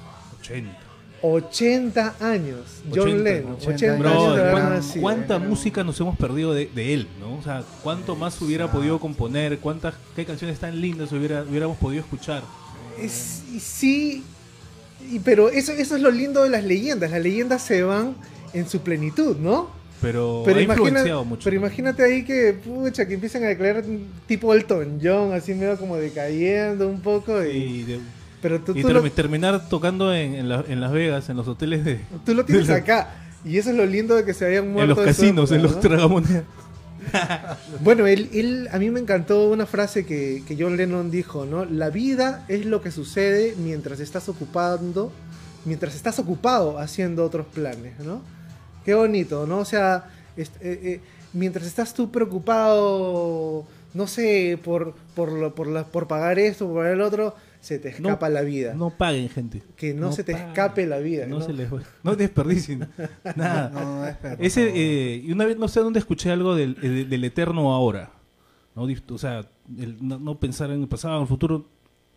80. 0.41 0.79
80 1.23 2.15
años. 2.21 2.61
John 2.89 3.01
80, 3.11 3.23
Lennon. 3.23 3.53
80 3.53 3.75
80 3.75 3.93
años. 3.95 4.07
años 4.07 4.23
de 4.37 4.41
Bro, 4.41 4.41
haber 4.41 4.53
¿cuán- 4.53 4.71
nacido. 4.71 5.03
¿Cuánta 5.03 5.39
música 5.39 5.85
nos 5.85 6.01
hemos 6.01 6.17
perdido 6.17 6.55
de, 6.55 6.67
de 6.75 6.95
él? 6.95 7.09
¿no? 7.21 7.37
O 7.37 7.43
sea, 7.43 7.63
¿cuánto 7.83 8.17
más 8.17 8.41
hubiera 8.41 8.73
podido 8.73 8.99
componer? 8.99 9.59
¿Cuántas 9.59 9.95
qué 10.17 10.25
canciones 10.25 10.59
tan 10.59 10.81
lindas 10.81 11.13
hubiera, 11.13 11.43
hubiéramos 11.43 11.77
podido 11.77 12.01
escuchar? 12.03 12.43
Es- 12.99 13.43
sí, 13.61 14.25
y- 15.11 15.19
pero 15.21 15.49
eso, 15.51 15.73
eso 15.73 15.97
es 15.97 16.03
lo 16.03 16.11
lindo 16.11 16.43
de 16.43 16.51
las 16.51 16.65
leyendas. 16.65 17.11
Las 17.11 17.23
leyendas 17.23 17.63
se 17.63 17.83
van 17.83 18.15
en 18.53 18.69
su 18.69 18.81
plenitud, 18.81 19.37
¿no? 19.37 19.69
Pero, 20.01 20.43
Pero, 20.47 20.59
ha 20.61 20.63
imagina- 20.63 21.23
mucho. 21.25 21.43
pero 21.45 21.57
imagínate 21.57 22.03
ahí 22.03 22.25
que, 22.25 22.55
pucha, 22.55 23.07
que 23.07 23.15
empiezan 23.15 23.45
a 23.45 23.49
declarar 23.49 23.85
tipo 24.27 24.55
Elton 24.55 24.99
John, 25.03 25.33
así 25.35 25.53
medio 25.55 25.77
como 25.77 25.97
decayendo 25.97 26.89
un 26.89 27.01
poco. 27.01 27.45
Y, 27.45 27.49
y 27.51 27.83
de- 27.85 28.01
pero 28.41 28.61
tú, 28.61 28.73
y 28.75 28.81
tú 28.81 28.89
termi- 28.89 28.93
lo, 29.03 29.11
terminar 29.13 29.69
tocando 29.69 30.15
en, 30.15 30.35
en 30.35 30.49
la- 30.49 30.65
en 30.67 30.81
Las 30.81 30.93
Vegas, 30.93 31.29
en 31.29 31.37
los 31.37 31.47
hoteles 31.49 31.85
de... 31.85 32.01
tú 32.25 32.33
lo 32.35 32.45
tienes 32.47 32.67
de 32.67 32.73
la- 32.73 32.79
acá. 32.79 33.15
Y 33.45 33.59
eso 33.59 33.71
es 33.71 33.77
lo 33.77 33.85
lindo 33.87 34.17
de 34.17 34.25
que 34.25 34.33
se 34.35 34.47
hayan 34.47 34.73
muerto. 34.73 34.83
En 34.93 34.97
los 34.97 35.07
casinos, 35.07 35.53
en 35.53 35.63
los 35.63 35.81
tragamonedas. 35.81 36.45
Bueno, 37.81 38.07
él, 38.07 38.29
él- 38.33 38.69
a 38.73 38.79
mí 38.79 38.91
me 38.91 39.01
encantó 39.01 39.49
una 39.51 39.67
frase 39.67 40.05
que, 40.05 40.43
que 40.47 40.57
John 40.59 40.77
Lennon 40.77 41.11
dijo, 41.11 41.47
¿no? 41.47 41.65
La 41.65 41.91
vida 41.91 42.45
es 42.49 42.67
lo 42.67 42.81
que 42.83 42.91
sucede 42.91 43.55
mientras 43.59 44.01
estás 44.01 44.29
ocupando, 44.29 45.13
mientras 45.65 45.95
estás 45.95 46.19
ocupado 46.19 46.79
haciendo 46.79 47.25
otros 47.25 47.47
planes, 47.47 47.99
¿no? 48.01 48.23
Qué 48.85 48.95
bonito, 48.95 49.47
¿no? 49.47 49.59
O 49.59 49.65
sea, 49.65 50.11
eh, 50.37 50.47
eh, 50.61 51.01
mientras 51.33 51.67
estás 51.67 51.95
tú 51.95 52.11
preocupado, 52.11 53.65
no 53.95 54.07
sé, 54.07 54.59
por, 54.63 54.95
por, 55.15 55.33
lo- 55.33 55.55
por, 55.55 55.85
por 55.85 56.07
pagar 56.07 56.39
esto, 56.39 56.67
por 56.67 56.77
pagar 56.79 56.93
el 56.95 57.01
otro, 57.03 57.35
se 57.61 57.79
te 57.79 57.89
escapa 57.91 58.29
la 58.29 58.41
vida. 58.43 58.75
No 58.75 58.91
paguen, 58.91 59.29
gente. 59.29 59.63
que 59.77 59.93
no, 59.95 60.13
se 60.13 60.25
te 60.25 60.33
paguen. 60.33 60.49
escape 60.49 60.87
la 60.87 60.99
vida. 60.99 61.27
No, 61.27 61.39
¿no? 61.41 61.45
se 61.45 61.53
les 61.53 61.69
no 62.03 62.17
desperdicien 62.17 62.89
nada. 63.37 63.69
No, 63.71 64.01
no, 64.07 64.17
Ese, 64.39 64.71
eh, 64.75 65.23
y 65.25 65.31
una 65.33 65.45
vez 65.45 65.57
no 65.59 65.69
sé 65.69 65.81
dónde 65.81 65.99
escuché 65.99 66.31
algo 66.31 66.55
del, 66.55 66.77
eh, 66.83 67.07
del 67.09 67.25
eterno 67.25 67.73
ahora. 67.73 68.13
¿no? 68.75 68.87
O 69.11 69.19
sea, 69.19 69.47
el 69.79 69.97
no, 70.01 70.19
no 70.19 70.39
pensar 70.41 70.71
en 70.71 70.81
el 70.83 70.89
pasado, 70.89 71.17
en 71.17 71.23
el 71.23 71.29
futuro, 71.29 71.67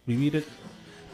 vivir. 0.05 0.38
el- 0.38 0.45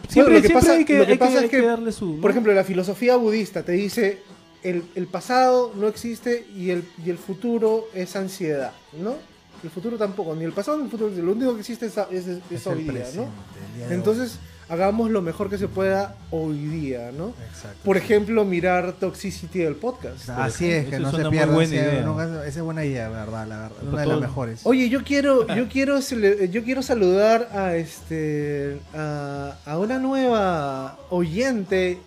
Siempre, 0.07 0.35
lo 0.35 0.41
que 0.41 0.47
siempre 0.47 0.67
pasa- 0.67 0.77
hay 0.77 0.85
que, 0.85 0.97
lo 0.97 1.05
que 1.05 1.11
hay 1.11 1.17
que- 1.17 1.25
pasa 1.25 1.43
es 1.45 1.49
que 1.51 1.57
que, 1.59 1.65
darle 1.65 1.91
su. 1.91 2.15
¿no? 2.15 2.21
Por 2.21 2.31
ejemplo, 2.31 2.53
la 2.53 2.63
filosofía 2.63 3.15
budista 3.17 3.63
te 3.63 3.73
dice 3.73 4.19
el, 4.63 4.83
el 4.95 5.07
pasado 5.07 5.73
no 5.75 5.87
existe 5.87 6.45
y 6.55 6.69
el, 6.69 6.83
y 7.05 7.09
el 7.09 7.17
futuro 7.17 7.85
es 7.93 8.15
ansiedad, 8.15 8.71
¿no? 9.01 9.15
El 9.63 9.69
futuro 9.69 9.97
tampoco, 9.97 10.35
ni 10.35 10.45
el 10.45 10.53
pasado 10.53 10.77
ni 10.77 10.85
el 10.85 10.89
futuro, 10.89 11.09
lo 11.15 11.31
único 11.33 11.53
que 11.53 11.59
existe 11.61 11.85
es, 11.87 11.97
es- 12.11 12.27
es 12.27 12.39
Es 12.51 12.67
hoy 12.67 12.79
el 12.87 12.93
día, 12.93 13.03
¿no? 13.15 13.23
el 13.23 13.75
día 13.77 13.87
de 13.89 13.95
Entonces, 13.95 14.39
hagamos 14.69 15.09
lo 15.09 15.21
mejor 15.23 15.49
que 15.49 15.57
se 15.57 15.67
pueda 15.67 16.15
hoy 16.29 16.57
día, 16.67 17.11
¿no? 17.11 17.33
Exacto. 17.49 17.79
Por 17.83 17.97
ejemplo, 17.97 18.45
mirar 18.45 18.93
Toxicity 18.93 19.59
del 19.59 19.75
podcast. 19.75 20.29
Así 20.29 20.69
es, 20.71 20.85
que 20.85 20.95
Eso 20.95 21.07
es 21.07 21.11
no 21.13 21.17
se 21.23 21.29
pierda. 21.29 21.53
buena 21.53 21.73
idea. 21.73 22.43
esa 22.45 22.59
es 22.59 22.61
buena 22.61 22.85
idea, 22.85 23.09
verdad, 23.09 23.47
la 23.47 23.57
verdad. 23.63 23.77
Una 23.91 24.01
de 24.01 24.07
las 24.07 24.21
mejores. 24.21 24.61
Oye, 24.65 24.87
yo 24.89 25.03
quiero, 25.03 25.47
yo 25.55 25.67
quiero, 25.67 25.99
yo 25.99 26.63
quiero 26.63 26.83
saludar 26.83 27.49
a 27.53 27.75
este, 27.75 28.77
a, 28.93 29.55
a 29.65 29.77
una 29.79 29.97
nueva 29.97 30.99
oyente 31.09 31.99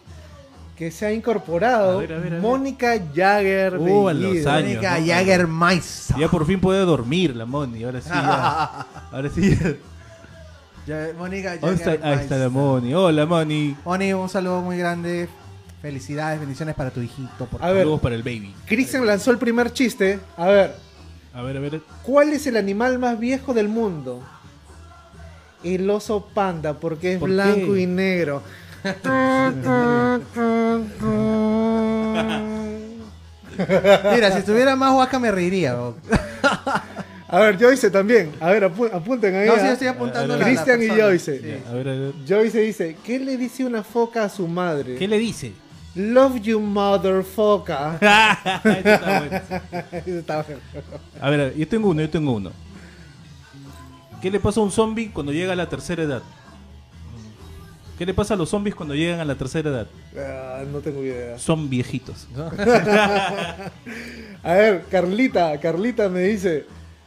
que 0.83 0.91
se 0.91 1.07
ha 1.07 1.13
incorporado, 1.13 1.99
A 1.99 2.01
ver, 2.01 2.13
a 2.13 2.19
ver, 2.19 2.27
a 2.27 2.31
ver. 2.31 2.41
Mónica 2.41 2.95
Jagger. 3.15 3.79
Uh, 3.79 4.11
los 4.11 4.47
años. 4.49 4.73
Mónica 4.75 4.99
¿no? 4.99 5.07
Jagermeister. 5.07 6.17
Ya 6.19 6.29
por 6.29 6.45
fin 6.45 6.59
puede 6.59 6.81
dormir 6.81 7.37
la 7.37 7.47
Moni, 7.47 7.85
ahora 7.85 8.01
sí. 8.01 8.09
ya. 8.09 8.87
ahora 9.13 9.31
sí. 9.33 9.57
ya. 9.57 9.77
Ya- 10.85 11.13
Mónica 11.17 11.55
está, 11.55 11.91
ahí 12.03 12.19
está 12.19 12.37
la 12.37 12.49
Moni. 12.49 12.93
Hola, 12.95 13.27
Moni. 13.27 13.77
Moni, 13.85 14.13
un 14.13 14.29
saludo 14.29 14.61
muy 14.61 14.77
grande. 14.77 15.29
Felicidades, 15.81 16.41
bendiciones 16.41 16.75
para 16.75 16.91
tu 16.91 17.01
hijito. 17.01 17.47
Por 17.47 17.63
A 17.63 17.69
ver. 17.71 17.83
Saludos 17.83 18.01
para 18.01 18.17
el 18.17 18.25
baby. 18.25 18.53
Cristian 18.67 19.07
lanzó 19.07 19.31
el 19.31 19.39
primer 19.39 19.73
chiste. 19.73 20.19
A 20.37 20.47
ver, 20.49 20.75
A 21.33 21.43
ver, 21.43 21.57
a 21.59 21.61
ver. 21.61 21.81
¿cuál 22.03 22.33
es 22.33 22.45
el 22.49 22.57
animal 22.57 22.99
más 22.99 23.21
viejo 23.21 23.55
del 23.55 23.69
mundo? 23.69 24.21
El 25.63 25.89
oso 25.91 26.27
panda, 26.35 26.75
porque 26.75 27.13
es 27.13 27.19
¿Por 27.21 27.29
blanco 27.29 27.75
qué? 27.75 27.83
y 27.83 27.87
negro. 27.87 28.43
Mira, 34.15 34.33
si 34.33 34.39
estuviera 34.39 34.77
más 34.77 34.93
huaca 34.95 35.19
me 35.19 35.31
reiría. 35.31 35.75
bro. 35.75 35.97
A 37.29 37.39
ver, 37.41 37.59
Joyce 37.59 37.91
también. 37.91 38.33
A 38.41 38.51
ver, 38.51 38.65
apu- 38.65 38.91
apunten 38.93 39.35
ahí. 39.35 39.49
No, 39.49 39.55
sí, 39.57 39.61
yo 39.65 39.73
estoy 39.73 39.89
apuntando. 39.89 40.35
A 40.35 40.37
ver, 40.37 40.39
la 40.39 40.45
Cristian 40.53 40.83
y 40.83 40.87
persona. 40.89 41.05
Joyce. 41.09 41.39
Sí. 41.41 41.55
A 41.69 41.73
ver, 41.73 41.89
a 41.89 41.93
ver. 41.93 42.13
Joyce 42.29 42.61
dice, 42.61 42.97
¿qué 43.05 43.19
le 43.19 43.37
dice 43.37 43.65
una 43.65 43.83
foca 43.83 44.25
a 44.25 44.29
su 44.29 44.47
madre? 44.47 44.97
¿Qué 44.97 45.09
le 45.09 45.19
dice? 45.19 45.53
Love 45.95 46.41
you, 46.43 46.61
motherfucker. 46.61 47.77
Eso 48.65 48.79
está 48.79 49.19
bueno. 49.21 49.41
Eso 50.07 50.19
está 50.19 50.43
bueno. 50.43 50.61
A 51.21 51.31
ver, 51.31 51.55
yo 51.57 51.69
tengo 51.69 51.89
uno, 51.91 52.01
yo 52.03 52.11
tengo 52.11 52.33
uno. 52.33 52.51
¿Qué 54.21 54.31
le 54.31 54.39
pasa 54.39 54.61
a 54.61 54.63
un 54.63 54.71
zombie 54.71 55.11
cuando 55.11 55.33
llega 55.33 55.53
a 55.53 55.57
la 55.57 55.69
tercera 55.69 56.03
edad? 56.03 56.23
¿Qué 58.03 58.07
le 58.07 58.15
pasa 58.15 58.35
a 58.35 58.37
los 58.37 58.49
zombies 58.49 58.75
cuando 58.75 58.97
llegan 58.97 59.21
a 59.21 59.25
la 59.25 59.37
tercera 59.37 59.71
edad? 59.71 59.87
Ah, 60.19 60.65
no 60.73 60.81
tengo 60.81 61.05
idea. 61.05 61.39
Son 61.39 61.71
viejitos. 61.71 62.27
A 64.43 64.53
ver, 64.55 64.87
Carlita, 64.91 65.57
Carlita 65.61 66.09
me 66.09 66.23
dice, 66.23 66.67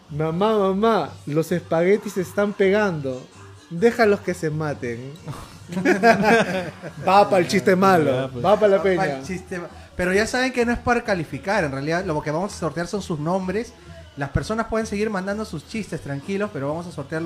mamá, 0.09 0.57
mamá, 0.57 1.09
los 1.25 1.51
espaguetis 1.51 2.13
se 2.13 2.21
están 2.21 2.53
pegando. 2.53 3.21
Déjalos 3.69 4.21
que 4.21 4.33
se 4.33 4.49
maten. 4.49 5.11
va 7.05 7.29
para 7.29 7.39
el 7.39 7.49
chiste 7.49 7.75
malo, 7.75 8.29
pues. 8.31 8.45
va 8.45 8.57
para 8.57 8.77
la 8.77 8.81
peña. 8.81 9.17
el 9.17 9.23
chiste- 9.25 9.59
Pero 9.97 10.13
ya 10.13 10.25
saben 10.25 10.53
que 10.53 10.65
no 10.65 10.71
es 10.71 10.79
para 10.79 11.03
calificar. 11.03 11.65
En 11.65 11.73
realidad, 11.73 12.05
lo 12.05 12.21
que 12.21 12.31
vamos 12.31 12.55
a 12.55 12.57
sortear 12.57 12.87
son 12.87 13.01
sus 13.01 13.19
nombres. 13.19 13.73
Las 14.15 14.29
personas 14.29 14.67
pueden 14.67 14.87
seguir 14.87 15.09
mandando 15.09 15.43
sus 15.43 15.67
chistes 15.67 15.99
tranquilos, 15.99 16.51
pero 16.53 16.69
vamos 16.69 16.87
a 16.87 16.91
sortear 16.93 17.21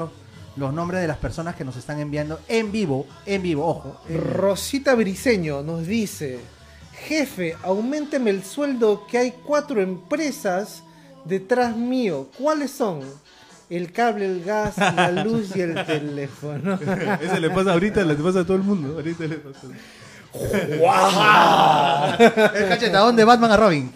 los, 0.60 0.74
nombres 0.74 1.02
de 1.02 1.08
las 1.08 1.18
personas 1.18 1.56
que 1.56 1.64
nos 1.64 1.78
están 1.78 2.00
enviando 2.00 2.40
en 2.48 2.72
vivo. 2.72 3.08
En 3.26 3.42
vivo, 3.42 3.68
ojo. 3.68 4.02
en 4.08 4.18
vivo. 4.18 4.30
Rosita 4.32 4.96
Briseño 4.96 5.64
nos 5.64 5.88
dice, 5.88 6.40
jefe, 7.08 7.56
aumenteme 7.64 8.30
el 8.30 8.44
sueldo 8.44 9.08
que 9.08 9.18
hay 9.18 9.34
cuatro 9.46 9.82
empresas 9.82 10.84
detrás 11.26 11.76
mío. 11.76 12.30
¿Cuáles 12.38 12.72
son? 12.72 13.02
El 13.70 13.92
cable, 13.92 14.26
el 14.26 14.44
gas, 14.44 14.78
la 14.78 15.12
luz 15.24 15.56
y 15.56 15.62
el 15.62 15.86
teléfono. 15.86 16.80
Ese 17.22 17.40
le 17.40 17.50
pasa 17.50 17.74
ahorita, 17.74 18.04
le 18.04 18.16
pasa 18.16 18.40
a 18.40 18.44
todo 18.44 18.58
el 18.58 18.64
mundo. 18.64 18.96
Ahorita 18.96 19.26
le 19.26 19.38
pasa. 19.38 19.68
El 22.56 22.70
cachetadón 22.70 23.16
de 23.16 23.24
Batman 23.24 23.52
a 23.52 23.58
Robin. 23.58 23.92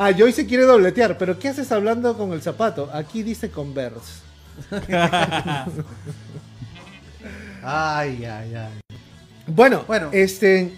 Ah, 0.00 0.12
Joyce 0.16 0.46
quiere 0.46 0.62
dobletear, 0.62 1.18
pero 1.18 1.38
¿qué 1.38 1.48
haces 1.48 1.72
hablando 1.72 2.16
con 2.16 2.32
el 2.32 2.40
zapato? 2.40 2.88
Aquí 2.92 3.22
dice 3.24 3.50
Converse. 3.50 4.22
Ay, 7.62 8.24
ay, 8.24 8.54
ay. 8.54 8.80
Bueno, 9.46 9.84
Bueno. 9.86 10.10
este. 10.12 10.72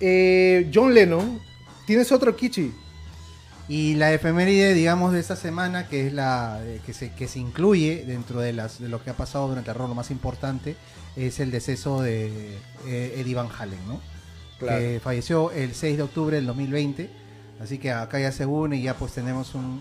eh, 0.00 0.70
John 0.74 0.92
Lennon, 0.92 1.40
tienes 1.86 2.10
otro 2.12 2.34
Kichi. 2.36 2.72
Y 3.68 3.94
la 3.94 4.12
efeméride, 4.12 4.74
digamos, 4.74 5.12
de 5.12 5.20
esta 5.20 5.36
semana, 5.36 5.86
que 5.88 6.08
es 6.08 6.12
la 6.12 6.60
eh, 6.64 6.80
que 6.84 6.92
se, 6.92 7.12
que 7.12 7.28
se 7.28 7.38
incluye 7.38 8.04
dentro 8.04 8.40
de, 8.40 8.52
las, 8.52 8.80
de 8.80 8.88
lo 8.88 9.02
que 9.02 9.10
ha 9.10 9.14
pasado 9.16 9.46
durante 9.48 9.70
el 9.70 9.76
rol, 9.76 9.88
lo 9.88 9.94
más 9.94 10.10
importante, 10.10 10.74
es 11.16 11.38
el 11.38 11.50
deceso 11.52 12.02
de 12.02 12.56
eh, 12.86 13.14
Eddie 13.18 13.34
Van 13.36 13.48
Halen, 13.56 13.78
¿no? 13.86 14.00
Claro. 14.58 14.78
Que 14.80 15.00
falleció 15.02 15.52
el 15.52 15.74
6 15.74 15.96
de 15.96 16.02
octubre 16.02 16.36
del 16.36 16.46
2020. 16.46 17.08
Así 17.62 17.78
que 17.78 17.92
acá 17.92 18.18
ya 18.18 18.32
se 18.32 18.44
une 18.44 18.76
y 18.76 18.82
ya 18.82 18.94
pues 18.94 19.12
tenemos 19.12 19.54
un, 19.54 19.78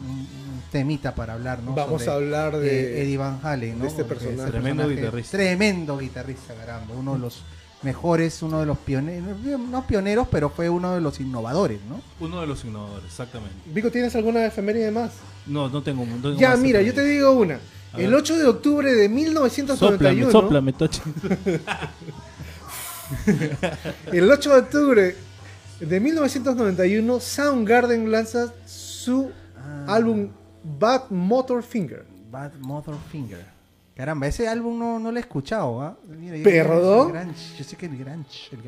temita 0.72 1.16
para 1.16 1.34
hablar, 1.34 1.64
¿no? 1.64 1.74
Vamos 1.74 2.04
Sobre, 2.04 2.12
a 2.12 2.16
hablar 2.16 2.56
eh, 2.56 2.60
de. 2.60 3.02
Eddie 3.02 3.18
Van 3.18 3.40
Halen, 3.42 3.80
¿no? 3.80 3.86
de 3.86 3.90
este 3.90 4.04
personaje. 4.06 4.52
Tremendo 4.52 4.88
guitarrista. 4.88 5.38
Tremendo 5.38 5.98
guitarrista, 5.98 6.54
caramba. 6.54 6.94
Uno 6.94 7.14
de 7.14 7.20
los 7.20 7.42
mejores, 7.82 8.44
uno 8.44 8.60
de 8.60 8.68
los 8.68 8.78
pioneros, 8.78 9.36
no 9.42 9.88
pioneros, 9.88 10.28
pero 10.30 10.52
fue 10.52 10.70
uno 10.70 10.94
de 10.94 11.02
los 11.02 11.20
innovadores, 11.20 11.80
¿no? 11.90 12.00
Uno 12.20 12.42
de 12.42 12.46
los 12.46 12.64
innovadores, 12.64 13.06
exactamente. 13.06 13.56
Vico, 13.66 13.90
¿tienes 13.90 14.16
alguna 14.16 14.46
efeméride 14.46 14.92
más? 14.92 15.14
No, 15.48 15.68
no 15.68 15.82
tengo. 15.82 16.06
no 16.06 16.18
tengo 16.18 16.38
Ya, 16.38 16.52
más 16.52 16.60
mira, 16.60 16.84
yo 16.84 16.94
te 16.94 17.04
digo 17.04 17.32
una. 17.32 17.60
A 17.94 18.00
El 18.00 18.12
ver. 18.12 18.20
8 18.20 18.38
de 18.38 18.46
octubre 18.46 18.94
de 18.94 19.10
1991. 19.10 20.32
Sóplame, 20.32 20.32
sóplame, 20.32 20.74
Tochi. 20.74 21.02
El 24.14 24.32
8 24.32 24.50
de 24.50 24.60
octubre 24.60 25.16
de 25.82 26.00
1991, 26.00 27.20
Soundgarden 27.20 28.12
lanza 28.12 28.54
su 28.66 29.32
Ah. 29.58 29.86
álbum 29.96 30.30
Bad 30.80 31.10
Motor 31.10 31.64
Finger. 31.64 32.06
Bad 32.32 32.54
Mother 32.60 32.96
Finger. 33.12 33.46
Caramba, 33.96 34.28
ese 34.28 34.48
álbum 34.48 34.80
no, 34.80 35.00
no 35.00 35.12
lo 35.12 35.18
he 35.18 35.20
escuchado, 35.22 35.82
¿ah? 35.82 35.98
¿Perdón? 36.44 37.34
Yo 37.58 37.64
sé 37.64 37.76
que 37.76 37.88
el 37.88 37.98
grunge, 37.98 38.50
el. 38.54 38.60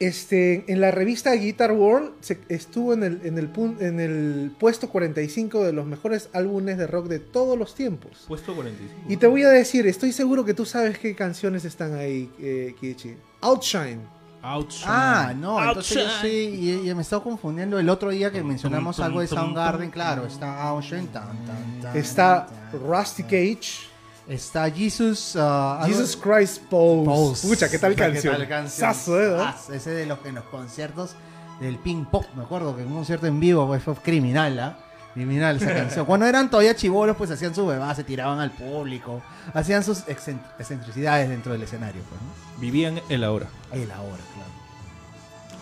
Este, 0.00 0.64
en 0.70 0.80
la 0.80 0.90
revista 0.90 1.32
Guitar 1.34 1.72
World 1.72 2.12
se- 2.20 2.40
estuvo 2.48 2.92
en 2.92 3.04
el, 3.04 3.20
en, 3.24 3.38
el, 3.38 3.52
pun- 3.52 3.80
en 3.80 4.00
el 4.00 4.50
puesto 4.58 4.88
45 4.88 5.62
de 5.64 5.72
los 5.72 5.86
mejores 5.86 6.28
álbumes 6.32 6.78
de 6.78 6.86
rock 6.88 7.06
de 7.06 7.20
todos 7.20 7.56
los 7.58 7.74
tiempos. 7.74 8.24
Puesto 8.26 8.54
45. 8.54 8.92
Y 9.08 9.16
te 9.16 9.26
voy 9.28 9.42
a 9.44 9.50
decir, 9.50 9.86
estoy 9.86 10.12
seguro 10.12 10.44
que 10.44 10.52
tú 10.52 10.64
sabes 10.66 10.98
qué 10.98 11.14
canciones 11.14 11.64
están 11.64 11.94
ahí, 11.94 12.30
eh, 12.40 12.74
Kichi. 12.80 13.14
Outshine. 13.40 14.00
Outshine. 14.44 14.86
Ah, 14.90 15.32
no, 15.34 15.62
entonces 15.62 15.96
yo 16.04 16.08
sí, 16.20 16.28
y, 16.28 16.90
y 16.90 16.94
me 16.94 17.02
estaba 17.02 17.22
confundiendo 17.22 17.78
el 17.78 17.88
otro 17.88 18.10
día 18.10 18.30
que 18.30 18.42
mencionamos 18.42 18.96
tum, 18.96 19.04
algo 19.06 19.20
de 19.20 19.26
Soundgarden, 19.26 19.90
claro, 19.90 20.26
está 20.26 20.62
Outshine, 20.68 21.06
tan, 21.08 21.28
tan, 21.46 21.80
tan, 21.80 21.96
Está 21.96 22.46
tan. 22.46 22.80
Rusty 22.80 23.22
Cage. 23.22 23.94
Está 24.26 24.70
Jesus, 24.70 25.36
algo- 25.36 25.84
Jesus 25.86 26.16
Christ 26.16 26.62
Pose. 26.70 27.04
Pose. 27.04 27.48
Pucha, 27.48 27.68
¿qué 27.70 27.78
tal 27.78 27.94
canción? 27.94 28.34
¿Qué 28.34 28.38
tal 28.40 28.48
canción? 28.48 28.94
Sazo, 28.94 29.20
¿eh? 29.20 29.36
Ah, 29.38 29.54
ese 29.72 29.90
de 29.90 30.06
los 30.06 30.18
que 30.20 30.28
en 30.30 30.36
los 30.36 30.44
conciertos 30.44 31.14
del 31.60 31.76
ping 31.78 32.04
pong, 32.06 32.24
me 32.34 32.42
acuerdo 32.42 32.74
que 32.74 32.82
en 32.82 32.88
un 32.88 32.94
concierto 32.94 33.26
en 33.26 33.38
vivo 33.38 33.66
pues, 33.66 33.82
fue 33.82 33.94
criminal, 33.96 34.58
¿ah? 34.60 34.78
Criminal 35.14 35.56
esa 35.56 35.72
canción. 35.72 36.06
Cuando 36.06 36.26
eran 36.26 36.50
todavía 36.50 36.74
chivolos, 36.74 37.16
pues 37.16 37.30
hacían 37.30 37.54
su 37.54 37.64
bebada, 37.66 37.94
se 37.94 38.02
tiraban 38.04 38.40
al 38.40 38.50
público, 38.50 39.22
hacían 39.52 39.84
sus 39.84 40.04
excent- 40.06 40.42
excentricidades 40.58 41.28
dentro 41.28 41.52
del 41.52 41.62
escenario, 41.62 42.02
pues, 42.08 42.20
¿no? 42.20 42.60
Vivían 42.60 43.00
el 43.08 43.22
ahora. 43.24 43.46
El 43.72 43.90
ahora, 43.92 44.16
claro. 44.34 44.50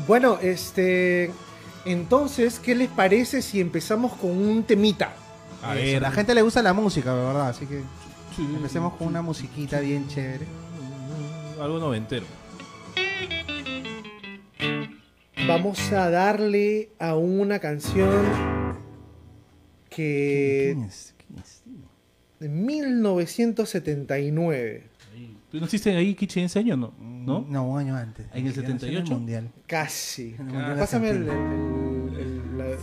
Bueno, 0.08 0.38
este. 0.42 1.30
Entonces, 1.84 2.58
¿qué 2.60 2.74
les 2.74 2.88
parece 2.88 3.42
si 3.42 3.60
empezamos 3.60 4.14
con 4.14 4.30
un 4.30 4.62
temita? 4.64 5.12
A 5.62 5.74
Eso, 5.76 5.84
ver, 5.84 6.02
la 6.02 6.10
gente 6.12 6.34
le 6.34 6.42
gusta 6.42 6.62
la 6.62 6.72
música, 6.72 7.14
de 7.14 7.24
verdad, 7.24 7.48
así 7.48 7.66
que 7.66 7.82
sí, 8.34 8.42
empecemos 8.54 8.94
con 8.94 9.08
una 9.08 9.20
musiquita 9.20 9.80
bien 9.80 10.08
chévere. 10.08 10.46
Algo 11.60 11.78
noventero. 11.78 12.24
Vamos 15.46 15.92
a 15.92 16.08
darle 16.08 16.90
a 17.00 17.16
una 17.16 17.58
canción 17.58 18.10
que. 19.94 20.72
¿Quién 20.74 20.84
es? 20.86 21.14
¿Quién 21.18 21.38
es? 21.40 21.62
de 22.40 22.48
1979. 22.48 24.88
¿Tú 25.50 25.60
naciste 25.60 25.94
ahí, 25.94 26.14
Kichi, 26.14 26.40
en 26.40 26.46
ese 26.46 26.58
año, 26.58 26.76
no? 26.76 26.92
¿No? 26.98 27.44
No, 27.48 27.68
un 27.68 27.78
año 27.78 27.94
antes. 27.94 28.26
¿En 28.34 28.46
el 28.46 28.54
Que 28.54 28.60
nació 28.62 28.78
78? 28.78 29.12
mundial. 29.12 29.50
Casi. 29.66 30.34
En 30.38 30.46
el 30.48 30.54
Mundial 30.54 30.78
Pásame 30.78 31.10
el, 31.10 31.16
el- 31.16 31.28
el- 31.28 32.60
el- 32.60 32.78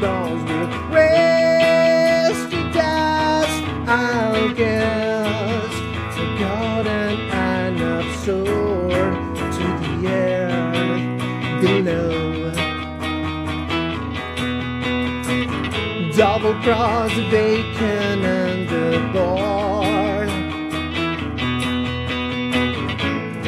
bones 0.00 0.42
will 0.48 0.68
rest 0.90 2.50
to 2.50 2.60
dust. 2.72 3.62
I'll 3.86 4.54
guess 4.54 5.74
forgotten 6.14 7.16
and 7.30 7.80
absorbed 7.80 9.36
to 9.56 9.66
the 9.82 9.92
earth 10.08 11.06
below. 11.62 12.18
Double 16.16 16.54
cross 16.62 17.14
the 17.14 17.24
bacon 17.30 18.24
and 18.24 18.68
the 18.68 18.86
board. 19.12 20.28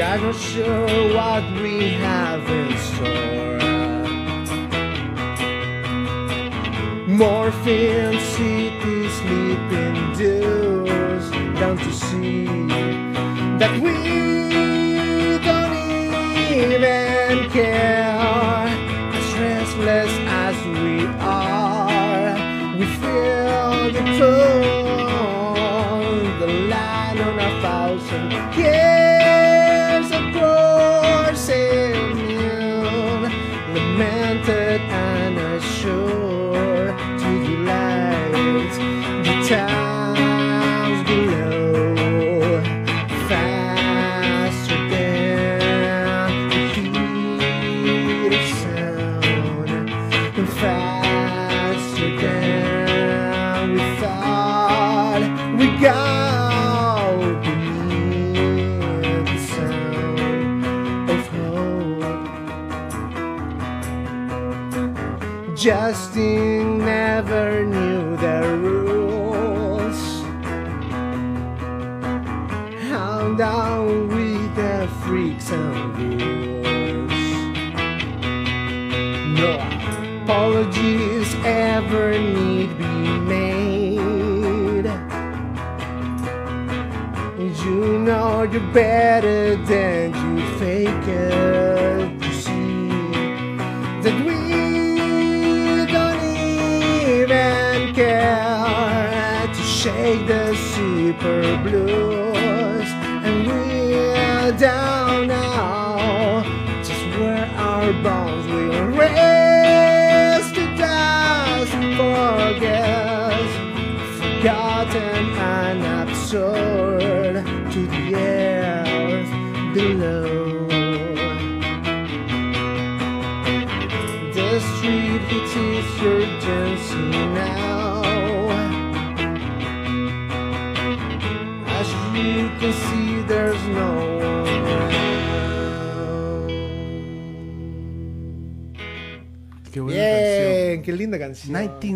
I'm 0.03 0.27
not 0.27 0.35
sure 0.35 1.15
what 1.15 1.45
we 1.63 1.91
have 1.95 2.40
Morphine 7.21 8.19
city 8.19 9.09
sleeping 9.11 9.97
dews 10.17 11.31
down 11.61 11.77
to 11.77 11.93
see 11.93 12.47
that 13.61 13.75
we 13.79 13.93
don't 15.45 15.75
even 16.51 17.51
care. 17.51 18.65
As 19.13 19.29
restless 19.39 20.13
as 20.47 20.57
we 20.81 21.05
are, 21.21 22.33
we 22.79 22.87
feel 22.87 23.93
the 23.93 24.03
tone, 24.19 24.60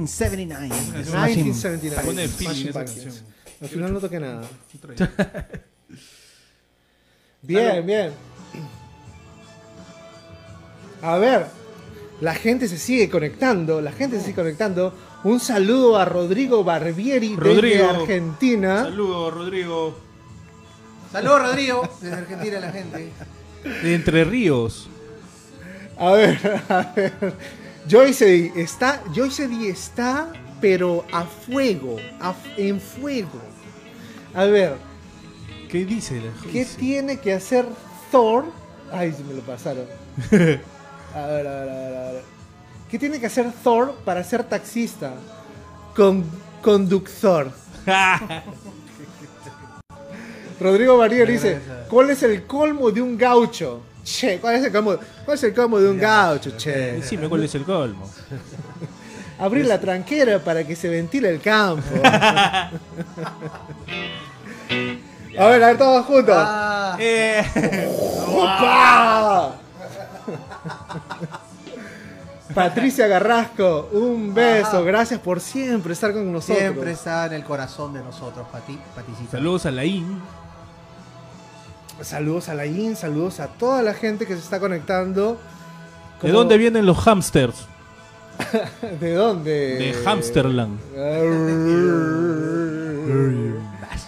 1979. 0.06 0.68
canción. 0.68 1.04
Smashing 1.04 1.44
1979. 1.44 2.02
Pone 2.06 2.28
feeling 2.28 2.54
Smashing 2.54 2.68
esa 2.68 2.78
Pumpkins. 2.84 3.04
canción. 3.04 3.34
Al 3.60 3.68
final 3.68 3.92
no 3.92 4.00
toqué 4.00 4.20
nada. 4.20 4.42
Bien, 7.42 7.84
bien. 7.84 8.10
A 11.02 11.18
ver, 11.18 11.46
la 12.22 12.34
gente 12.34 12.68
se 12.68 12.78
sigue 12.78 13.10
conectando, 13.10 13.82
la 13.82 13.92
gente 13.92 14.16
se 14.18 14.22
sigue 14.24 14.36
conectando. 14.36 14.94
Un 15.24 15.40
saludo 15.40 15.98
a 15.98 16.04
Rodrigo 16.06 16.64
Barbieri 16.64 17.36
Rodrigo. 17.36 17.60
desde 17.60 17.84
Argentina. 17.84 18.82
Saludos, 18.84 19.34
Rodrigo. 19.34 19.98
Saludos, 21.12 21.42
Rodrigo. 21.42 21.88
Desde 22.00 22.16
Argentina 22.16 22.60
la 22.60 22.72
gente. 22.72 23.10
De 23.82 23.94
Entre 23.94 24.24
Ríos. 24.24 24.88
A 25.98 26.12
ver, 26.12 26.62
a 26.70 26.92
ver. 26.96 27.34
Joyce 27.88 28.52
está, 28.56 29.02
Joyce 29.14 29.46
D 29.48 29.68
está, 29.68 30.32
pero 30.60 31.04
a 31.12 31.24
fuego, 31.24 31.96
a- 32.20 32.34
en 32.56 32.80
fuego. 32.80 33.40
A 34.34 34.44
ver, 34.44 34.76
¿Qué 35.68 35.84
dice 35.84 36.20
la 36.20 36.30
¿qué 36.50 36.64
Joyce? 36.64 36.78
tiene 36.78 37.18
que 37.18 37.32
hacer 37.32 37.66
Thor? 38.10 38.44
Ay, 38.92 39.12
se 39.12 39.24
me 39.24 39.34
lo 39.34 39.40
pasaron. 39.42 39.86
A 40.30 40.34
ver, 40.34 40.60
a 41.14 41.26
ver, 41.26 41.46
a 41.46 41.64
ver, 41.64 41.96
a 41.96 42.12
ver. 42.12 42.22
¿Qué 42.90 42.98
tiene 42.98 43.20
que 43.20 43.26
hacer 43.26 43.52
Thor 43.62 43.94
para 44.04 44.24
ser 44.24 44.42
taxista? 44.44 45.12
Con 45.94 46.24
conductor. 46.60 47.52
Rodrigo 50.60 50.96
Barrier 50.96 51.28
dice, 51.30 51.60
¿cuál 51.88 52.10
es 52.10 52.22
el 52.24 52.44
colmo 52.46 52.90
de 52.90 53.00
un 53.02 53.16
gaucho? 53.16 53.80
Che, 54.04 54.38
¿cuál 54.38 54.56
es 54.56 54.64
el 54.64 54.70
colmo, 54.72 54.96
cuál 55.24 55.36
es 55.36 55.42
el 55.44 55.54
colmo 55.54 55.78
de 55.80 55.88
un 55.88 55.98
gaucho? 55.98 56.50
Che. 56.56 56.92
Decime 56.92 57.28
cuál 57.28 57.42
es 57.44 57.54
el 57.54 57.64
colmo. 57.64 58.08
Abrir 59.38 59.66
la 59.66 59.80
tranquera 59.80 60.38
para 60.38 60.64
que 60.64 60.76
se 60.76 60.88
ventile 60.88 61.28
el 61.30 61.40
campo. 61.40 61.82
A 65.36 65.46
ver, 65.48 65.62
a 65.64 65.66
ver, 65.66 65.78
todos 65.78 66.06
juntos. 66.06 66.34
Ah, 66.38 66.96
Eh, 67.00 67.44
¡Opa! 68.28 69.54
Patricia 72.54 73.08
Garrasco, 73.08 73.88
un 73.92 74.32
beso. 74.32 74.68
Ajá. 74.68 74.80
Gracias 74.82 75.18
por 75.20 75.40
siempre 75.40 75.92
estar 75.92 76.12
con 76.12 76.32
nosotros. 76.32 76.58
siempre 76.58 76.92
está 76.92 77.26
en 77.26 77.32
el 77.32 77.42
corazón 77.42 77.92
de 77.94 78.00
nosotros, 78.00 78.46
Pati, 78.52 78.78
Paticita. 78.94 79.32
saludos 79.32 79.66
a 79.66 79.72
Laín. 79.72 80.22
Saludos 82.02 82.48
a 82.48 82.54
Laín, 82.54 82.96
saludos 82.96 83.40
a 83.40 83.48
toda 83.48 83.82
la 83.82 83.94
gente 83.94 84.26
que 84.26 84.34
se 84.34 84.40
está 84.40 84.60
conectando. 84.60 85.38
¿De 86.16 86.20
Como- 86.28 86.32
dónde 86.34 86.58
vienen 86.58 86.86
los 86.86 86.98
hamsters? 86.98 87.66
¿De 89.00 89.14
dónde? 89.14 89.50
De 89.76 89.94
Hamsterland. 90.04 90.78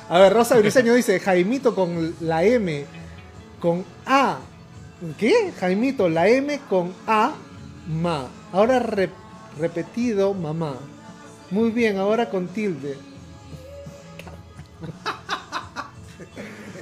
A 0.08 0.18
ver, 0.20 0.32
Rosa 0.32 0.56
Briseño 0.56 0.94
dice, 0.94 1.18
Jaimito 1.20 1.74
con 1.74 2.14
la 2.20 2.44
M, 2.44 2.86
con 3.60 3.84
A. 4.06 4.38
¿Qué? 5.18 5.52
Jaimito, 5.58 6.08
la 6.08 6.28
M 6.28 6.60
con 6.70 6.92
A, 7.06 7.32
ma. 7.88 8.26
Ahora 8.52 8.78
re- 8.78 9.10
repetido, 9.58 10.32
mamá. 10.32 10.74
Muy 11.50 11.70
bien, 11.70 11.98
ahora 11.98 12.30
con 12.30 12.46
tilde. 12.48 12.96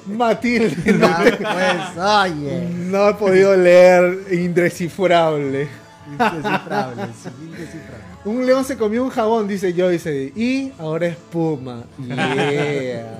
Matilde, 0.06 0.92
no, 0.98 1.06
Ah, 1.06 2.26
pues, 2.26 2.32
oye. 2.32 2.68
no 2.70 3.08
he 3.08 3.14
podido 3.14 3.56
leer 3.56 4.18
indescifrable. 4.32 5.68
Indescifrable, 6.10 7.02
sí, 7.22 7.28
indescifrable. 7.42 8.04
Un 8.26 8.46
león 8.46 8.64
se 8.64 8.76
comió 8.76 9.04
un 9.04 9.10
jabón, 9.10 9.46
dice 9.48 9.72
Joyce. 9.76 10.32
Y 10.36 10.72
ahora 10.78 11.06
es 11.08 11.16
Puma. 11.16 11.84
Yeah. 12.06 13.18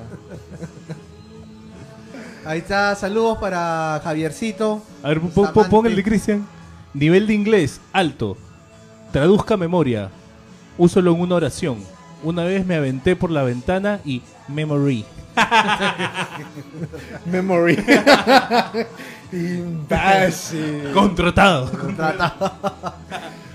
Ahí 2.47 2.59
está, 2.59 2.95
saludos 2.95 3.39
para 3.39 4.01
Javiercito. 4.05 4.83
A 5.03 5.09
ver, 5.09 5.21
pon, 5.21 5.87
el 5.87 5.97
de. 5.97 6.03
Cristian. 6.03 6.47
Nivel 6.93 7.27
de 7.27 7.35
inglés, 7.35 7.81
alto. 7.93 8.37
Traduzca 9.13 9.57
memoria. 9.57 10.11
Úsalo 10.77 11.13
en 11.13 11.21
una 11.21 11.37
oración. 11.37 11.79
Una 12.23 12.45
vez 12.45 12.65
me 12.67 12.75
aventé 12.75 13.17
por 13.17 13.31
la 13.31 13.43
ventana 13.43 14.01
y 14.05 14.23
memory. 14.49 15.05
Memory. 17.27 17.77
Imbécil. 19.33 20.93
Contratado. 20.93 21.71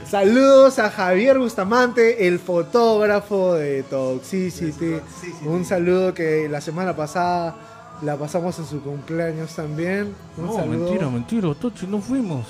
Saludos 0.05 0.79
a 0.79 0.89
Javier 0.89 1.37
Bustamante, 1.37 2.27
el 2.27 2.39
fotógrafo 2.39 3.53
de 3.53 3.83
Toxicity. 3.83 4.97
Toxicity. 4.99 5.45
Un 5.47 5.63
saludo 5.65 6.13
que 6.13 6.49
la 6.49 6.61
semana 6.61 6.95
pasada 6.95 7.55
la 8.01 8.15
pasamos 8.17 8.57
en 8.59 8.65
su 8.65 8.81
cumpleaños 8.81 9.55
también. 9.55 10.13
Un 10.37 10.45
No, 10.47 10.53
saludo. 10.55 10.77
mentira, 10.85 11.09
mentira, 11.09 11.53
Tochi, 11.53 11.85
no 11.85 11.99
fuimos. 12.01 12.45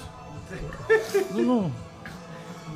No, 1.35 1.41
no. 1.41 1.88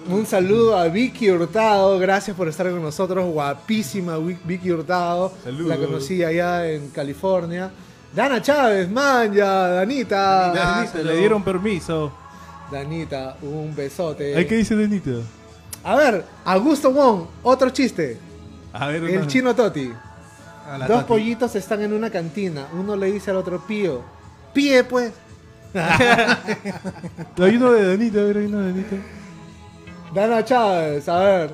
Un 0.10 0.26
saludo 0.26 0.78
a 0.78 0.88
Vicky 0.90 1.30
Hurtado, 1.32 1.98
gracias 1.98 2.36
por 2.36 2.48
estar 2.50 2.70
con 2.70 2.82
nosotros, 2.82 3.26
guapísima 3.26 4.18
Vic- 4.18 4.40
Vicky 4.44 4.70
Hurtado, 4.72 5.32
Saludos. 5.44 5.68
la 5.68 5.78
conocí 5.78 6.24
allá 6.24 6.70
en 6.70 6.90
California. 6.90 7.72
Dana 8.14 8.42
Chávez, 8.42 8.90
man, 8.92 9.34
ya, 9.34 9.70
Danita. 9.70 10.52
Danita. 10.54 10.98
Le 11.00 11.18
dieron 11.18 11.42
permiso. 11.44 12.12
Danita, 12.72 13.38
un 13.42 13.74
besote. 13.76 14.36
Ay, 14.36 14.46
¿Qué 14.46 14.56
dice 14.58 14.76
Denita? 14.76 15.12
A 15.84 15.96
ver, 15.96 16.24
Augusto 16.46 16.92
Wong, 16.92 17.24
otro 17.42 17.70
chiste. 17.70 18.18
A 18.74 18.88
ver, 18.88 19.04
El 19.06 19.22
no. 19.22 19.28
chino 19.28 19.56
Toti. 19.56 19.88
Dos 20.80 20.88
Tati. 20.88 21.04
pollitos 21.08 21.56
están 21.56 21.82
en 21.82 21.94
una 21.94 22.10
cantina. 22.10 22.68
Uno 22.74 22.96
le 22.96 23.12
dice 23.12 23.32
al 23.32 23.38
otro 23.38 23.66
pío. 23.66 24.02
Píe 24.54 24.84
pues. 24.84 25.12
Hay 25.74 27.56
uno 27.56 27.72
de 27.72 27.86
Denita, 27.98 28.20
a 28.20 28.24
ver, 28.24 28.38
hay 28.38 28.46
uno 28.46 28.60
de 28.60 28.68
Denita. 28.74 28.96
Dana 30.14 30.46
Chávez, 30.46 31.10
a 31.10 31.20
ver. 31.20 31.50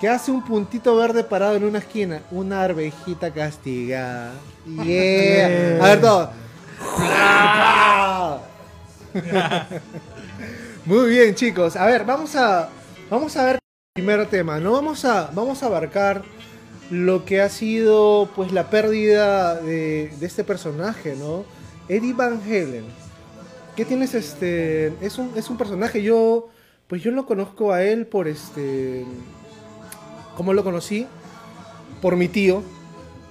¿Qué 0.00 0.08
hace 0.08 0.30
un 0.30 0.42
puntito 0.42 0.96
verde 0.96 1.24
parado 1.24 1.56
en 1.56 1.64
una 1.64 1.78
esquina? 1.78 2.22
Una 2.30 2.62
arvejita 2.62 3.30
castigada. 3.32 4.32
Yeah. 4.82 5.78
A 5.84 5.88
ver 5.88 6.00
todo. 6.00 6.30
Muy 10.86 11.10
bien, 11.10 11.34
chicos. 11.34 11.76
A 11.76 11.84
ver, 11.86 12.04
vamos 12.04 12.34
a 12.36 12.68
vamos 13.10 13.36
a 13.36 13.44
ver 13.44 13.54
el 13.56 13.60
primer 13.94 14.26
tema, 14.26 14.58
¿no? 14.60 14.72
Vamos 14.72 15.04
a 15.04 15.30
vamos 15.34 15.62
a 15.62 15.66
abarcar 15.66 16.22
lo 16.90 17.24
que 17.24 17.42
ha 17.42 17.48
sido 17.48 18.30
pues 18.36 18.52
la 18.52 18.70
pérdida 18.70 19.56
de, 19.56 20.12
de 20.18 20.26
este 20.26 20.44
personaje, 20.44 21.16
¿no? 21.16 21.44
Eddie 21.88 22.14
Van 22.14 22.40
Halen. 22.40 22.84
¿Qué 23.76 23.84
tienes 23.84 24.14
este 24.14 24.94
es 25.04 25.18
un 25.18 25.32
es 25.36 25.50
un 25.50 25.58
personaje 25.58 26.02
yo 26.02 26.48
pues 26.88 27.02
yo 27.02 27.10
lo 27.10 27.26
conozco 27.26 27.72
a 27.72 27.84
él 27.84 28.06
por 28.06 28.26
este 28.26 29.04
¿Cómo 30.38 30.52
lo 30.52 30.62
conocí? 30.62 31.04
Por 32.00 32.14
mi 32.14 32.28
tío. 32.28 32.62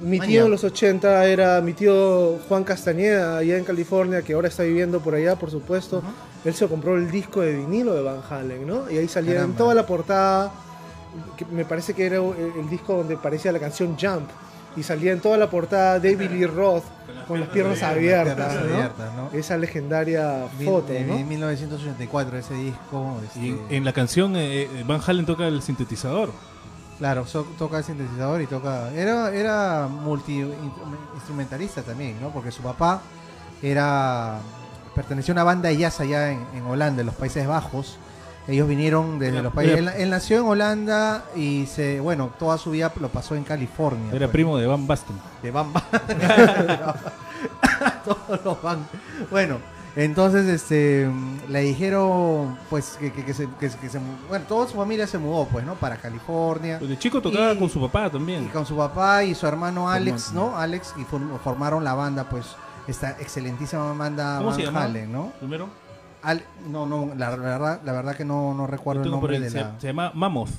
Mi 0.02 0.20
tío 0.20 0.44
en 0.46 0.52
los 0.52 0.66
80 0.66 1.26
era 1.26 1.62
mi 1.62 1.72
tío 1.72 2.38
Juan 2.50 2.66
Castañeda, 2.66 3.38
allá 3.38 3.58
en 3.58 3.64
California, 3.64 4.22
que 4.22 4.34
ahora 4.34 4.50
está 4.50 4.64
viviendo 4.64 5.00
por 5.00 5.16
allá, 5.16 5.38
por 5.38 5.50
supuesto. 5.50 6.04
Él 6.44 6.54
se 6.54 6.68
compró 6.68 6.98
el 6.98 7.10
disco 7.10 7.40
de 7.40 7.56
vinilo 7.56 7.96
de 7.96 8.02
Van 8.02 8.22
Halen, 8.30 8.68
¿no? 8.68 8.92
Y 8.92 8.98
ahí 8.98 9.08
salía 9.08 9.42
en 9.42 9.54
toda 9.54 9.74
la 9.74 9.86
portada, 9.86 10.52
que 11.38 11.46
me 11.46 11.64
parece 11.64 11.94
que 11.94 12.06
era 12.06 12.18
el, 12.18 12.60
el 12.60 12.70
disco 12.70 12.98
donde 12.98 13.16
parecía 13.16 13.54
la 13.54 13.60
canción 13.60 13.98
Jump. 13.98 14.30
Y 14.78 14.84
salía 14.84 15.12
en 15.12 15.20
toda 15.20 15.38
la 15.38 15.50
portada 15.50 16.00
David 16.00 16.30
Lee 16.32 16.46
Roth 16.46 16.84
con 17.28 17.40
las 17.40 17.50
piernas 17.50 17.82
abiertas, 17.84 18.36
piernas 18.36 18.56
¿no? 18.70 18.74
abiertas, 18.76 19.14
¿no? 19.16 19.30
Esa 19.38 19.58
legendaria 19.58 20.46
Mil- 20.58 20.68
foto, 20.68 20.94
en, 20.94 21.08
¿no? 21.08 21.16
en 21.18 21.28
1984 21.28 22.38
ese 22.38 22.54
disco. 22.54 23.20
este, 23.26 23.40
Y 23.40 23.50
en, 23.50 23.62
en 23.70 23.86
la 23.86 23.92
canción 23.94 24.36
eh, 24.36 24.64
eh, 24.64 24.84
Van 24.86 25.02
Halen 25.06 25.26
toca 25.26 25.48
el 25.48 25.62
sintetizador. 25.62 26.32
Claro, 27.00 27.26
so- 27.26 27.48
toca 27.58 27.80
el 27.80 27.84
sintetizador 27.84 28.42
y 28.42 28.46
toca. 28.48 28.92
Era, 28.94 29.34
era 29.34 29.88
multi 29.88 30.46
instrumentalista 31.16 31.82
también, 31.82 32.22
¿no? 32.22 32.30
Porque 32.30 32.52
su 32.52 32.62
papá 32.62 33.02
era 33.62 34.40
perteneció 34.96 35.32
a 35.32 35.36
una 35.36 35.44
banda 35.44 35.70
de 35.70 35.78
jazz 35.78 36.00
allá 36.00 36.32
en, 36.32 36.46
en 36.56 36.64
Holanda, 36.66 37.02
en 37.02 37.08
los 37.08 37.16
Países 37.16 37.46
Bajos. 37.48 37.98
Ellos 38.48 38.68
vinieron 38.68 39.20
desde 39.20 39.34
Era- 39.34 39.44
los 39.44 39.54
países. 39.54 39.78
Él, 39.78 39.88
él 39.90 40.10
nació 40.10 40.38
en 40.38 40.44
Holanda 40.46 41.26
y 41.36 41.66
se, 41.66 42.00
bueno, 42.00 42.32
toda 42.40 42.58
su 42.58 42.72
vida 42.72 42.92
lo 43.00 43.10
pasó 43.10 43.36
en 43.36 43.44
California. 43.44 44.08
Era 44.12 44.28
pues. 44.28 44.30
primo 44.32 44.58
de 44.58 44.66
Van 44.68 44.88
Basten. 44.88 45.18
de 45.44 45.52
Bamba. 45.52 45.84
Todos 48.06 48.44
los 48.44 48.62
van. 48.62 48.88
Bueno, 49.30 49.58
entonces 49.96 50.46
este 50.48 51.10
le 51.50 51.60
dijeron 51.62 52.58
pues 52.70 52.98
que, 53.00 53.12
que- 53.12 53.26
que 53.26 53.34
se, 53.34 53.48
que 53.60 53.70
se- 53.70 53.78
que 53.78 53.90
se 53.90 54.00
mu- 54.00 54.14
bueno, 54.30 54.46
toda 54.48 54.68
su 54.68 54.76
familia 54.78 55.06
se 55.08 55.18
mudó 55.18 55.46
pues, 55.46 55.66
¿no? 55.66 55.76
Para 55.76 55.98
California. 55.98 56.78
Pues 56.80 56.90
de 56.90 56.98
chico 56.98 57.22
tocaba 57.22 57.54
Y- 57.54 57.58
con 57.58 57.70
su 57.70 57.82
papá 57.82 58.08
Y 58.08 58.12
también. 58.12 58.48
con 58.50 58.66
su 58.66 58.78
papá 58.78 59.24
y 59.24 59.36
su 59.36 59.46
hermano 59.46 59.90
Alex. 59.90 60.32
¿no? 60.32 60.58
Alex 60.58 60.94
y 60.98 61.02
form- 61.02 61.38
formaron 61.44 61.84
la 61.84 61.94
banda 61.96 62.24
pues 62.30 62.46
esta 62.88 63.12
excelentísima 63.20 63.92
banda 63.94 64.38
¿Cómo 64.38 64.52
se 64.54 64.58
Van 64.64 64.66
llama? 64.74 64.84
Halen, 64.86 65.12
¿no? 65.12 65.32
Primero. 65.40 65.68
Al- 66.28 66.44
no, 66.70 66.86
no, 66.86 67.14
la, 67.16 67.30
la 67.32 67.38
verdad, 67.38 67.82
la 67.86 67.92
verdad 67.94 68.16
que 68.16 68.26
no, 68.26 68.54
no 68.54 68.68
recuerdo 68.68 69.04
el 69.04 69.12
nombre 69.12 69.40
de 69.40 69.50
se, 69.50 69.60
la 69.62 69.80
se 69.80 69.88
llama 69.88 70.12
Mammoth. 70.14 70.50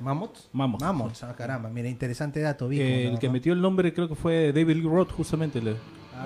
Mammoth. 0.00 0.36
Mammoth. 0.52 0.80
Mammoth, 0.80 1.22
ah, 1.22 1.34
caramba, 1.38 1.68
mira, 1.68 1.88
interesante 1.88 2.40
dato, 2.40 2.66
Vico, 2.66 2.82
Eh, 2.82 3.06
el 3.06 3.18
que 3.20 3.28
metió 3.28 3.52
el 3.52 3.60
nombre 3.60 3.94
creo 3.94 4.08
que 4.08 4.16
fue 4.16 4.52
David 4.52 4.76
Lee 4.78 4.82
Roth, 4.88 5.12
justamente. 5.12 5.62
le- 5.62 5.76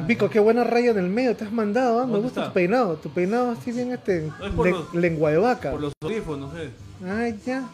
Vico, 0.07 0.29
qué 0.31 0.41
buena 0.41 0.65
raya 0.65 0.91
en 0.93 0.99
el 0.99 1.09
medio 1.11 1.37
te 1.37 1.45
has 1.45 1.53
mandado, 1.53 2.01
¿ah? 2.01 2.07
me 2.07 2.13
¿Dónde 2.13 2.25
gusta 2.29 2.41
está? 2.41 2.51
tu 2.51 2.55
peinado, 2.55 2.97
tu 2.97 3.11
peinado 3.11 3.51
así 3.51 3.71
bien 3.73 3.93
este, 3.93 4.31
No 4.39 4.47
es 4.47 4.53
por 4.55 4.67
le- 4.67 4.73
los- 4.73 4.95
lengua 4.95 5.31
de 5.31 5.37
vaca. 5.39 5.71
Por 5.73 5.81
los 5.81 5.93
audífonos, 6.03 6.55
eh. 6.57 6.71
Ay, 7.07 7.39
ya. 7.47 7.65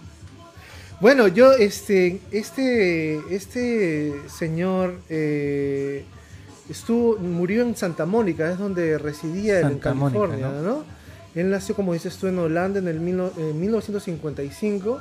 Bueno, 1.00 1.26
yo, 1.28 1.52
este, 1.52 2.20
este, 2.30 3.16
este 3.35 4.12
señor 4.28 5.00
eh, 5.08 6.04
estuvo, 6.68 7.16
murió 7.18 7.62
en 7.62 7.76
Santa 7.76 8.06
Mónica, 8.06 8.50
es 8.50 8.58
donde 8.58 8.98
residía 8.98 9.61
en 9.61 9.66
Mónica, 9.68 9.90
California, 9.92 10.48
¿no? 10.48 10.62
¿no? 10.62 10.85
Él 11.34 11.50
nació, 11.50 11.74
como 11.74 11.92
dices 11.94 12.16
tú, 12.16 12.26
en 12.26 12.38
Holanda 12.38 12.78
en 12.78 12.88
el 12.88 13.00
mil 13.00 13.16
no- 13.16 13.30
en 13.36 13.58
1955 13.60 15.00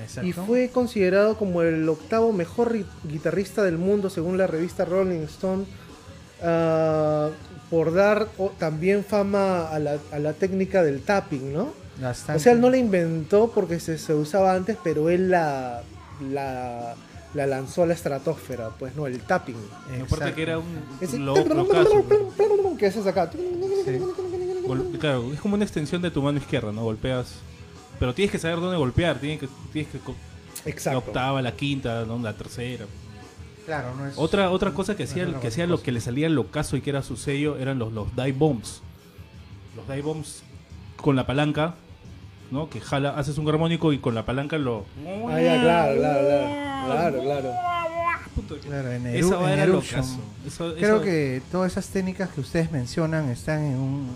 y 0.00 0.02
Exacto. 0.30 0.44
fue 0.44 0.68
considerado 0.70 1.36
como 1.36 1.62
el 1.62 1.88
octavo 1.88 2.32
mejor 2.32 2.74
ri- 2.74 2.84
guitarrista 3.04 3.62
del 3.64 3.78
mundo 3.78 4.10
según 4.10 4.36
la 4.36 4.46
revista 4.46 4.84
Rolling 4.84 5.20
Stone 5.22 5.64
ah, 6.42 7.28
por 7.70 7.92
dar 7.94 8.28
también 8.58 9.04
fama 9.04 9.68
a 9.68 9.78
la, 9.78 9.98
a 10.12 10.18
la 10.18 10.32
técnica 10.32 10.82
del 10.82 11.02
tapping, 11.02 11.52
¿no? 11.52 11.72
Bastante. 12.00 12.38
O 12.38 12.42
sea, 12.42 12.52
él 12.52 12.60
no 12.60 12.70
la 12.70 12.76
inventó 12.78 13.50
porque 13.54 13.80
se, 13.80 13.98
se 13.98 14.14
usaba 14.14 14.54
antes, 14.54 14.76
pero 14.82 15.10
él 15.10 15.30
la, 15.30 15.82
la, 16.32 16.94
la 17.34 17.46
lanzó 17.46 17.82
a 17.82 17.86
la 17.86 17.94
estratosfera, 17.94 18.70
pues 18.78 18.94
no, 18.96 19.06
el 19.06 19.20
tapping. 19.20 19.56
Aparte 19.56 20.02
Exacto. 20.02 20.34
que 20.34 20.42
era 20.42 20.58
un 20.58 20.66
Ese- 21.00 21.18
lo- 21.18 21.36
locazo, 21.36 22.04
¿no? 22.62 22.76
¿Qué 22.78 22.86
haces 22.86 23.06
acá? 23.06 23.30
Claro, 24.98 25.32
es 25.32 25.40
como 25.40 25.54
una 25.54 25.64
extensión 25.64 26.02
de 26.02 26.10
tu 26.10 26.22
mano 26.22 26.38
izquierda, 26.38 26.72
¿no? 26.72 26.82
Golpeas. 26.82 27.34
Pero 27.98 28.14
tienes 28.14 28.30
que 28.32 28.38
saber 28.38 28.60
dónde 28.60 28.76
golpear, 28.76 29.18
tienes 29.18 29.40
que, 29.40 29.48
tienes 29.72 29.90
que 29.92 29.98
co- 29.98 30.14
la 30.64 30.70
Exacto. 30.70 30.98
octava, 30.98 31.42
la 31.42 31.52
quinta, 31.52 32.04
¿no? 32.06 32.18
la 32.18 32.32
tercera. 32.34 32.86
Claro, 33.66 33.94
no 33.96 34.06
es. 34.06 34.14
Otra, 34.16 34.50
otra 34.50 34.72
cosa 34.72 34.96
que 34.96 35.04
hacía, 35.04 35.26
que 35.40 35.48
hacía 35.48 35.66
lo 35.66 35.82
que 35.82 35.92
le 35.92 36.00
salía 36.00 36.26
el 36.26 36.38
ocaso 36.38 36.76
y 36.76 36.80
que 36.80 36.90
era 36.90 37.02
su 37.02 37.16
sello 37.16 37.58
eran 37.58 37.78
los, 37.78 37.92
los 37.92 38.14
dive 38.16 38.32
bombs. 38.32 38.82
Los 39.76 39.86
dive 39.88 40.02
bombs 40.02 40.42
con 40.96 41.16
la 41.16 41.26
palanca, 41.26 41.74
¿no? 42.50 42.70
Que 42.70 42.80
jala, 42.80 43.10
haces 43.18 43.36
un 43.38 43.48
armónico 43.48 43.92
y 43.92 43.98
con 43.98 44.14
la 44.14 44.24
palanca 44.24 44.56
lo. 44.58 44.86
Ah, 45.28 45.40
ya, 45.40 45.60
claro, 45.60 45.96
claro, 45.98 46.20
claro. 46.26 46.86
Claro, 46.86 47.22
claro. 47.22 47.52
Claro, 48.64 48.92
en, 48.92 49.06
Esa 49.08 49.18
Eru- 49.18 49.42
va 49.42 49.46
en 49.52 49.58
era 49.58 49.64
Eruption. 49.64 50.04
Eso- 50.46 50.74
Creo 50.76 50.96
eso- 50.96 51.04
que 51.04 51.42
todas 51.50 51.72
esas 51.72 51.88
técnicas 51.88 52.30
que 52.30 52.40
ustedes 52.40 52.70
mencionan 52.70 53.28
están 53.28 53.64
en 53.64 53.76
un 53.76 54.08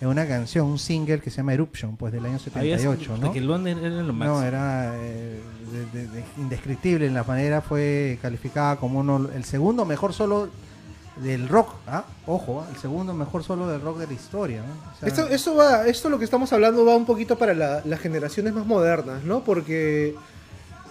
en 0.00 0.08
una 0.08 0.26
canción, 0.26 0.66
un 0.66 0.78
single 0.78 1.20
que 1.20 1.30
se 1.30 1.38
llama 1.38 1.54
Eruption, 1.54 1.96
pues 1.96 2.12
del 2.12 2.24
año 2.26 2.38
ahí 2.54 2.70
es- 2.72 2.82
78, 2.82 3.16
¿no? 3.18 3.32
que 3.32 3.38
era 3.38 3.46
lo 4.02 4.12
máximo. 4.12 4.40
No, 4.40 4.42
era 4.42 4.92
eh, 4.96 5.40
de- 5.92 6.00
de- 6.00 6.06
de- 6.08 6.24
indescriptible 6.38 7.06
en 7.06 7.14
la 7.14 7.24
manera, 7.24 7.60
fue 7.62 8.18
calificada 8.20 8.76
como 8.76 9.00
uno, 9.00 9.28
el 9.34 9.44
segundo 9.44 9.84
mejor 9.84 10.12
solo 10.12 10.48
del 11.22 11.48
rock, 11.48 11.70
¿ah? 11.86 12.04
Ojo, 12.26 12.60
¿ah? 12.60 12.68
el 12.70 12.78
segundo 12.78 13.14
mejor 13.14 13.42
solo 13.42 13.66
del 13.68 13.80
rock 13.80 13.98
de 14.00 14.06
la 14.06 14.12
historia. 14.12 14.58
¿no? 14.60 14.92
O 14.92 14.98
sea, 14.98 15.08
Esto, 15.08 15.28
esto 15.28 15.54
va, 15.54 15.86
esto 15.86 16.10
lo 16.10 16.18
que 16.18 16.26
estamos 16.26 16.52
hablando 16.52 16.84
va 16.84 16.94
un 16.94 17.06
poquito 17.06 17.38
para 17.38 17.54
la- 17.54 17.80
las 17.86 18.00
generaciones 18.00 18.52
más 18.52 18.66
modernas, 18.66 19.24
¿no? 19.24 19.40
Porque, 19.42 20.14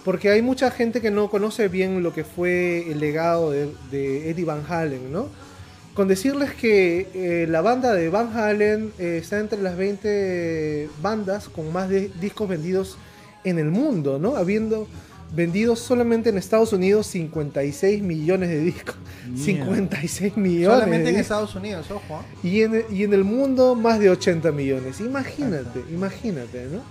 porque 0.04 0.30
hay 0.30 0.42
mucha 0.42 0.72
gente 0.72 1.00
que 1.00 1.12
no 1.12 1.30
conoce 1.30 1.68
bien 1.68 2.02
lo 2.02 2.12
que 2.12 2.24
fue 2.24 2.90
el 2.90 2.98
legado 2.98 3.52
de, 3.52 3.72
de 3.92 4.30
Eddie 4.30 4.44
Van 4.44 4.62
Halen, 4.68 5.12
¿no? 5.12 5.28
Con 5.96 6.08
decirles 6.08 6.52
que 6.52 7.08
eh, 7.14 7.46
la 7.48 7.62
banda 7.62 7.94
de 7.94 8.10
Van 8.10 8.36
Halen 8.36 8.92
eh, 8.98 9.20
está 9.22 9.40
entre 9.40 9.62
las 9.62 9.78
20 9.78 10.90
bandas 11.00 11.48
con 11.48 11.72
más 11.72 11.88
de 11.88 12.10
discos 12.20 12.50
vendidos 12.50 12.98
en 13.44 13.58
el 13.58 13.70
mundo, 13.70 14.18
¿no? 14.18 14.36
Habiendo 14.36 14.86
vendido 15.34 15.74
solamente 15.74 16.28
en 16.28 16.36
Estados 16.36 16.74
Unidos 16.74 17.06
56 17.06 18.02
millones 18.02 18.50
de 18.50 18.60
discos. 18.60 18.94
Mierda. 19.26 19.44
56 19.44 20.36
millones. 20.36 20.78
solamente 20.78 21.08
en. 21.08 21.16
Estados 21.16 21.54
Unidos, 21.54 21.90
ojo. 21.90 22.16
¿ah? 22.16 22.24
Y 22.42 22.60
en, 22.60 22.84
y 22.90 23.04
en 23.04 23.14
el 23.14 23.24
mundo 23.24 23.74
más 23.74 23.98
de 23.98 24.10
80 24.10 24.52
millones. 24.52 25.00
Imagínate, 25.00 25.82
imagínate, 25.90 26.66
¿no? 26.66 26.82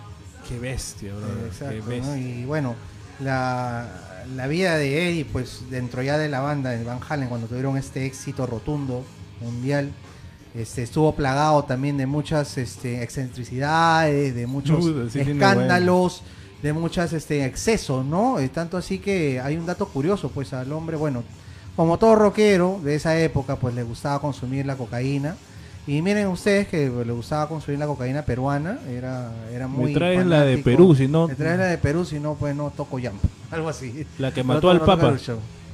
Qué 0.50 0.58
bestia, 0.58 1.14
bro. 1.14 1.46
Exacto, 1.46 1.76
Qué 1.76 1.80
¿no? 1.82 1.86
bestia. 1.86 2.18
Y 2.18 2.46
bueno, 2.46 2.76
la, 3.20 3.88
la 4.36 4.48
vida 4.48 4.78
de 4.78 5.10
Eddie, 5.10 5.26
pues 5.26 5.64
dentro 5.70 6.02
ya 6.02 6.18
de 6.18 6.30
la 6.30 6.40
banda 6.40 6.72
de 6.72 6.84
Van 6.84 7.00
Halen, 7.08 7.30
cuando 7.30 7.48
tuvieron 7.48 7.78
este 7.78 8.06
éxito 8.06 8.46
rotundo 8.46 9.04
mundial, 9.42 9.92
este, 10.56 10.84
estuvo 10.84 11.14
plagado 11.14 11.64
también 11.64 11.98
de 11.98 12.06
muchas 12.06 12.58
este, 12.58 13.04
excentricidades, 13.04 14.34
de 14.34 14.48
muchos 14.48 14.86
sí 15.12 15.20
escándalos, 15.20 16.24
de 16.62 16.74
muchas 16.74 17.14
este, 17.14 17.46
excesos, 17.46 18.06
¿no? 18.06 18.40
Eh, 18.40 18.50
tanto 18.50 18.78
así 18.78 19.00
que 19.00 19.40
hay 19.42 19.58
un 19.58 19.66
dato 19.66 19.88
curioso, 19.88 20.30
pues 20.30 20.54
al 20.54 20.72
hombre, 20.72 20.96
bueno, 20.96 21.24
como 21.76 22.00
todo 22.00 22.16
rockero 22.16 22.80
de 22.84 22.96
esa 22.96 23.20
época, 23.20 23.58
pues 23.58 23.76
le 23.76 23.84
gustaba 23.84 24.20
consumir 24.20 24.66
la 24.66 24.78
cocaína. 24.78 25.36
Y 25.88 26.02
miren 26.02 26.28
ustedes 26.28 26.68
que 26.68 26.90
le 26.90 27.12
gustaba 27.12 27.48
consumir 27.48 27.80
la 27.80 27.86
cocaína 27.86 28.24
peruana, 28.24 28.80
era, 28.90 29.32
era 29.54 29.68
muy 29.68 29.92
Me 29.92 29.94
traes 29.94 30.26
la 30.26 30.42
de. 30.42 30.58
Perú, 30.58 30.96
si 30.96 31.08
no. 31.08 31.28
Me 31.28 31.36
traes 31.36 31.60
la 31.60 31.66
de 31.66 31.78
Perú, 31.78 32.06
si 32.06 32.20
no, 32.20 32.34
pues 32.34 32.56
no 32.56 32.72
toco 32.72 32.98
llampa. 32.98 33.28
Algo 33.52 33.70
así. 33.70 34.06
La 34.18 34.34
que 34.34 34.44
mató 34.44 34.72
al 34.72 34.80
no 34.80 34.86
Papa. 34.86 35.16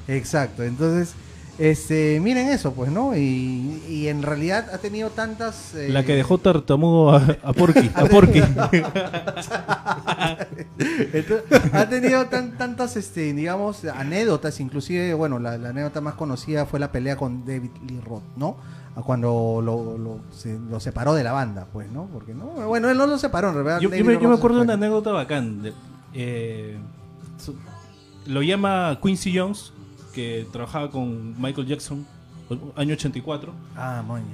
Exacto, 0.10 0.64
entonces, 0.64 1.14
este, 1.58 2.20
miren 2.22 2.50
eso, 2.50 2.74
pues, 2.74 2.92
¿no? 2.92 3.16
Y, 3.16 3.82
y 3.88 4.08
en 4.10 4.24
realidad 4.24 4.68
ha 4.74 4.80
tenido 4.80 5.12
tantas... 5.12 5.76
eh, 5.76 5.88
La 5.90 6.04
que 6.04 6.16
dejó 6.16 6.38
tartamudo 6.40 7.12
a, 7.12 7.38
a 7.44 7.54
Porky. 7.54 7.90
A 7.96 8.06
Porky. 8.06 8.40
Entonces, 11.14 11.44
ha 11.74 11.88
tenido 11.88 12.26
tan, 12.26 12.58
tantas, 12.58 12.98
este, 12.98 13.34
digamos, 13.34 13.86
anécdotas, 13.86 14.60
inclusive, 14.60 15.14
bueno, 15.14 15.40
la, 15.40 15.58
la 15.58 15.70
anécdota 15.70 16.02
más 16.02 16.16
conocida 16.16 16.66
fue 16.66 16.80
la 16.80 16.92
pelea 16.92 17.16
con 17.16 17.46
David 17.46 17.72
Lee 17.88 18.02
Roth, 18.06 18.24
¿no? 18.36 18.58
A 18.96 19.02
Cuando 19.02 19.62
lo, 19.64 19.98
lo, 19.98 20.20
se- 20.32 20.60
lo 20.70 20.80
separó 20.80 21.14
de 21.14 21.24
la 21.24 21.32
banda, 21.32 21.66
pues, 21.72 21.90
¿no? 21.92 22.08
Porque 22.12 22.34
no, 22.34 22.46
bueno, 22.68 22.90
él 22.90 22.98
no 22.98 23.08
lo 23.08 23.18
separó, 23.18 23.50
en 23.50 23.54
realidad. 23.56 23.80
Yo, 23.80 23.90
me, 23.90 23.98
yo 24.20 24.34
acuerdo 24.34 24.58
de 24.58 24.64
una 24.64 24.74
anécdota 24.74 25.12
bacán. 25.12 25.62
de- 25.64 25.74
eh, 26.14 26.78
su- 27.38 27.56
lo 28.28 28.42
llama 28.42 29.00
Quincy 29.02 29.38
Jones, 29.38 29.72
que 30.14 30.46
trabajaba 30.52 30.92
con 30.92 31.42
Michael 31.42 31.68
Jackson, 31.68 32.06
año 32.76 32.94
84. 32.94 33.54
Ah, 33.78 34.04
moña. 34.06 34.26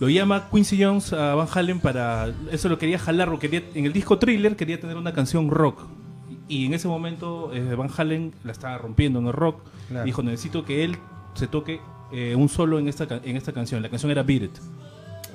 Lo 0.00 0.08
llama 0.08 0.48
Quincy 0.50 0.82
Jones 0.82 1.12
a 1.12 1.36
Van 1.36 1.46
Halen 1.54 1.78
para. 1.78 2.32
Eso 2.50 2.68
lo 2.68 2.76
quería 2.78 2.98
jalar, 2.98 3.28
lo 3.28 3.38
quería, 3.38 3.62
en 3.74 3.86
el 3.86 3.92
disco 3.92 4.18
Thriller 4.18 4.56
quería 4.56 4.80
tener 4.80 4.96
una 4.96 5.12
canción 5.12 5.48
rock. 5.48 5.82
Y 6.48 6.66
en 6.66 6.74
ese 6.74 6.88
momento 6.88 7.52
eh, 7.54 7.76
Van 7.76 7.88
Halen 7.96 8.34
la 8.42 8.50
estaba 8.50 8.76
rompiendo 8.78 9.20
en 9.20 9.28
el 9.28 9.32
rock. 9.32 9.60
Claro. 9.88 10.04
Dijo: 10.04 10.22
Necesito 10.24 10.64
que 10.64 10.82
él 10.84 10.96
se 11.34 11.46
toque 11.46 11.80
eh, 12.12 12.34
un 12.36 12.48
solo 12.48 12.78
en 12.78 12.88
esta, 12.88 13.06
en 13.24 13.36
esta 13.36 13.52
canción. 13.52 13.82
La 13.82 13.88
canción 13.88 14.10
era 14.10 14.22
Beat 14.22 14.42
It. 14.42 14.52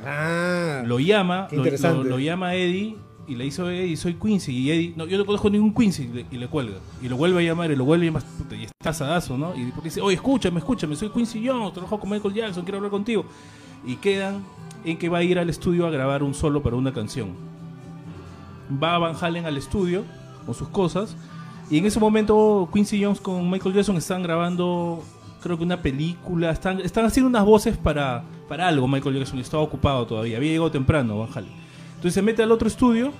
Ah, 0.05 0.83
Lo 0.85 0.99
llama, 0.99 1.47
lo, 1.51 1.57
interesante. 1.57 2.03
lo- 2.03 2.09
lo 2.11 2.19
llama 2.19 2.53
Eddie 2.55 2.95
y 3.27 3.35
le 3.35 3.43
dice, 3.45 3.61
Eddie, 3.63 3.97
soy 3.97 4.13
Quincy. 4.13 4.53
Y 4.55 4.71
Eddie, 4.71 4.93
no, 4.95 5.05
yo 5.05 5.17
no 5.17 5.25
conozco 5.25 5.49
ningún 5.49 5.73
Quincy. 5.73 6.03
Y 6.03 6.07
le, 6.07 6.25
y 6.31 6.37
le 6.37 6.47
cuelga. 6.47 6.77
Y 7.01 7.09
lo 7.09 7.17
vuelve 7.17 7.39
a 7.39 7.43
llamar 7.43 7.71
y 7.71 7.75
lo 7.75 7.83
vuelve 7.83 8.05
a 8.05 8.09
llamar. 8.11 8.23
y 8.51 8.63
está 8.63 8.91
asadazo, 8.91 9.37
¿no? 9.37 9.53
Y 9.55 9.71
dice, 9.83 10.01
oye, 10.01 10.15
escúchame, 10.15 10.59
escúchame, 10.59 10.95
soy 10.95 11.09
Quincy 11.09 11.45
Jones, 11.45 11.73
trabajo 11.73 11.99
con 11.99 12.09
Michael 12.09 12.33
Jackson, 12.33 12.63
quiero 12.63 12.77
hablar 12.77 12.91
contigo. 12.91 13.25
Y 13.85 13.95
quedan 13.95 14.43
en 14.85 14.97
que 14.97 15.09
va 15.09 15.17
a 15.17 15.23
ir 15.23 15.39
al 15.39 15.49
estudio 15.49 15.87
a 15.87 15.89
grabar 15.89 16.23
un 16.23 16.33
solo 16.33 16.61
para 16.61 16.75
una 16.75 16.93
canción. 16.93 17.29
Va 18.81 18.97
Van 18.97 19.15
Halen 19.19 19.45
al 19.45 19.57
estudio 19.57 20.03
con 20.45 20.53
sus 20.55 20.67
cosas. 20.69 21.15
Y 21.69 21.77
en 21.79 21.85
ese 21.85 21.99
momento 21.99 22.69
Quincy 22.73 23.03
Jones 23.03 23.19
con 23.19 23.49
Michael 23.49 23.75
Jackson 23.75 23.97
están 23.97 24.23
grabando, 24.23 25.03
creo 25.41 25.57
que 25.57 25.63
una 25.63 25.81
película. 25.81 26.51
Están, 26.51 26.79
están 26.81 27.05
haciendo 27.05 27.29
unas 27.29 27.45
voces 27.45 27.77
para, 27.77 28.23
para 28.47 28.67
algo. 28.67 28.87
Michael 28.87 29.15
Jackson 29.19 29.39
estaba 29.39 29.63
ocupado 29.63 30.05
todavía. 30.05 30.37
Había 30.37 30.51
llegado 30.51 30.71
temprano 30.71 31.19
Van 31.19 31.29
Halen. 31.33 31.51
Entonces 31.89 32.13
se 32.13 32.21
mete 32.21 32.43
al 32.43 32.51
otro 32.51 32.67
estudio 32.67 33.11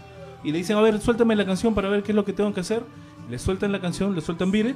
y 0.44 0.52
le 0.52 0.60
dicen, 0.60 0.78
a 0.78 0.82
ver, 0.82 1.00
suéltame 1.02 1.36
la 1.36 1.46
canción 1.46 1.74
para 1.74 1.90
ver 1.90 2.04
qué 2.04 2.12
es 2.12 2.16
lo 2.16 2.26
que 2.26 2.34
tengo 2.34 2.54
que 2.54 2.60
hacer. 2.62 2.84
Le 3.30 3.40
sueltan 3.40 3.72
la 3.72 3.82
canción, 3.82 4.16
le 4.16 4.22
sueltan 4.22 4.54
It, 4.56 4.76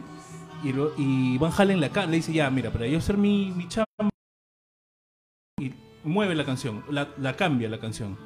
y, 0.63 0.73
lo- 0.73 0.91
y 0.97 1.37
Van 1.37 1.51
Halen 1.57 1.79
la 1.79 1.89
le 2.07 2.15
dice, 2.17 2.33
ya, 2.33 2.49
mira, 2.49 2.69
para 2.71 2.87
yo 2.87 2.97
hacer 2.97 3.15
mi, 3.17 3.51
mi 3.51 3.67
chamba, 3.67 4.09
y 5.59 5.71
mueve 6.03 6.35
la 6.35 6.45
canción, 6.45 6.83
la, 6.89 7.09
la 7.17 7.35
cambia 7.35 7.69
la 7.69 7.79
canción, 7.79 8.17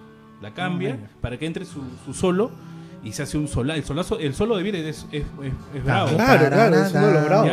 la 0.42 0.54
cambia 0.54 0.96
mira. 0.96 1.10
para 1.22 1.38
que 1.38 1.46
entre 1.46 1.66
su, 1.66 1.84
su 2.06 2.14
solo 2.14 2.52
y 3.06 3.12
se 3.14 3.24
hace 3.24 3.38
un 3.38 3.48
sola, 3.48 3.76
el 3.76 3.86
solazo, 3.86 4.20
el 4.20 4.34
solo 4.34 4.58
de 4.58 4.64
Beat 4.64 4.76
It 4.76 4.86
es, 4.86 5.06
es, 5.12 5.24
es- 5.44 5.54
es 5.76 5.84
bravo. 5.86 6.10
Claro, 6.16 6.50
claro, 6.50 6.76
es 6.76 6.92
uno 6.92 7.08
de 7.08 7.14
los 7.14 7.26
bravos. 7.26 7.48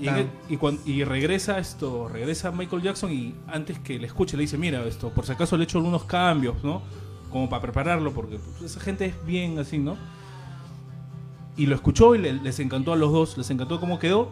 Y, 0.00 0.06
el- 0.08 0.78
y, 0.86 1.02
regresa 1.04 1.58
esto, 1.58 2.08
regresa 2.08 2.50
Michael 2.52 2.82
Jackson 2.82 3.10
y 3.10 3.34
antes 3.48 3.78
que 3.78 3.98
le 3.98 4.06
escuche 4.06 4.36
le 4.36 4.42
dice, 4.42 4.58
mira 4.58 4.84
esto, 4.84 5.08
por 5.10 5.24
si 5.26 5.32
acaso 5.32 5.56
le 5.56 5.62
he 5.62 5.64
hecho 5.64 5.78
algunos 5.78 6.04
cambios, 6.04 6.62
¿no? 6.62 6.82
Como 7.30 7.48
para 7.48 7.62
prepararlo, 7.62 8.12
porque 8.12 8.38
pues, 8.38 8.70
esa 8.70 8.80
gente 8.80 9.06
es 9.06 9.14
bien 9.26 9.58
así, 9.58 9.78
¿no? 9.78 9.96
Y 11.56 11.66
lo 11.66 11.74
escuchó 11.74 12.14
y 12.14 12.18
le- 12.18 12.34
les 12.34 12.60
encantó 12.60 12.92
a 12.92 12.96
los 12.96 13.10
dos, 13.12 13.38
les 13.38 13.50
encantó 13.50 13.80
cómo 13.80 13.98
quedó. 13.98 14.30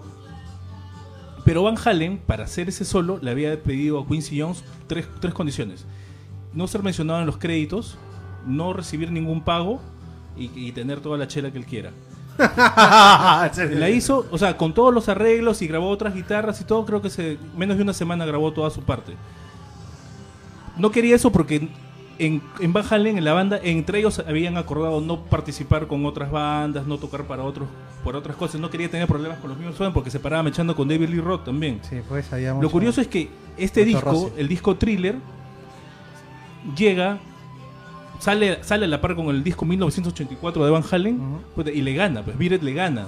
Pero 1.45 1.62
Van 1.62 1.77
Halen, 1.83 2.19
para 2.19 2.45
hacer 2.45 2.69
ese 2.69 2.85
solo, 2.85 3.19
le 3.23 3.31
había 3.31 3.62
pedido 3.62 3.99
a 4.01 4.07
Quincy 4.07 4.41
Jones 4.41 4.62
tres, 4.87 5.07
tres 5.21 5.33
condiciones. 5.33 5.87
No 6.53 6.67
ser 6.67 6.83
mencionado 6.83 7.21
en 7.21 7.27
los 7.27 7.38
créditos, 7.38 7.97
no 8.47 8.73
recibir 8.75 9.11
ningún 9.11 9.43
pago 9.43 9.81
y, 10.38 10.51
y 10.55 10.72
tener 10.72 11.01
toda 11.01 11.18
la 11.18 11.27
chela 11.27 11.51
que 11.51 11.59
él 11.59 11.66
quiera. 11.66 11.90
La 12.38 13.90
hizo, 13.90 14.27
o 14.31 14.38
sea, 14.38 14.57
con 14.57 14.72
todos 14.72 14.94
los 14.94 15.09
arreglos 15.09 15.61
y 15.61 15.66
grabó 15.66 15.88
otras 15.88 16.14
guitarras 16.14 16.61
y 16.61 16.64
todo, 16.64 16.87
creo 16.87 17.03
que 17.03 17.11
se 17.11 17.37
menos 17.57 17.77
de 17.77 17.83
una 17.83 17.92
semana 17.92 18.24
grabó 18.24 18.53
toda 18.53 18.70
su 18.70 18.83
parte. 18.83 19.14
No 20.77 20.92
quería 20.92 21.16
eso 21.16 21.33
porque 21.33 21.68
en, 22.18 22.42
en 22.61 22.72
Van 22.72 22.85
Halen, 22.88 23.18
en 23.18 23.24
la 23.24 23.33
banda, 23.33 23.59
entre 23.62 23.98
ellos 23.98 24.20
habían 24.20 24.57
acordado 24.57 25.01
no 25.01 25.24
participar 25.24 25.87
con 25.87 26.07
otras 26.07 26.31
bandas, 26.31 26.87
no 26.87 26.98
tocar 26.98 27.24
para 27.24 27.42
otros, 27.42 27.68
por 28.05 28.14
otras 28.14 28.37
cosas. 28.37 28.61
No 28.61 28.70
quería 28.70 28.88
tener 28.88 29.09
problemas 29.09 29.38
con 29.38 29.51
los 29.51 29.59
mismos 29.59 29.77
fans 29.77 29.92
porque 29.92 30.11
se 30.11 30.20
paraba 30.20 30.48
echando 30.48 30.77
con 30.77 30.88
David 30.88 31.09
Lee 31.09 31.20
Roth 31.20 31.44
también. 31.44 31.81
Sí, 31.88 31.96
pues. 32.09 32.31
Lo 32.61 32.70
curioso 32.70 33.01
es 33.01 33.09
que 33.09 33.29
este 33.57 33.85
disco, 33.85 34.31
el 34.37 34.46
disco 34.48 34.77
Thriller, 34.77 35.16
llega, 36.77 37.18
sale, 38.18 38.59
sale 38.62 38.85
a 38.85 38.88
la 38.88 39.00
par 39.00 39.14
con 39.14 39.28
el 39.28 39.42
disco 39.44 39.64
1984 39.64 40.64
de 40.64 40.70
Van 40.70 40.83
Halen 40.90 41.20
y 41.74 41.83
le 41.83 41.94
gana, 41.94 42.22
pues 42.22 42.37
Beat 42.38 42.52
It 42.52 42.62
le 42.62 42.72
gana. 42.74 43.07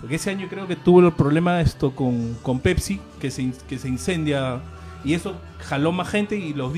Porque 0.00 0.16
ese 0.16 0.30
año 0.30 0.48
creo 0.50 0.66
que 0.66 0.74
tuvo 0.76 1.00
el 1.00 1.12
problema 1.12 1.60
esto 1.60 1.92
con, 1.94 2.34
con 2.42 2.58
Pepsi, 2.60 3.00
que 3.20 3.30
se, 3.30 3.52
que 3.68 3.78
se 3.78 3.88
incendia 3.88 4.60
y 5.04 5.14
eso 5.14 5.34
jaló 5.60 5.92
más 5.92 6.08
gente 6.08 6.36
y 6.36 6.54
los 6.54 6.72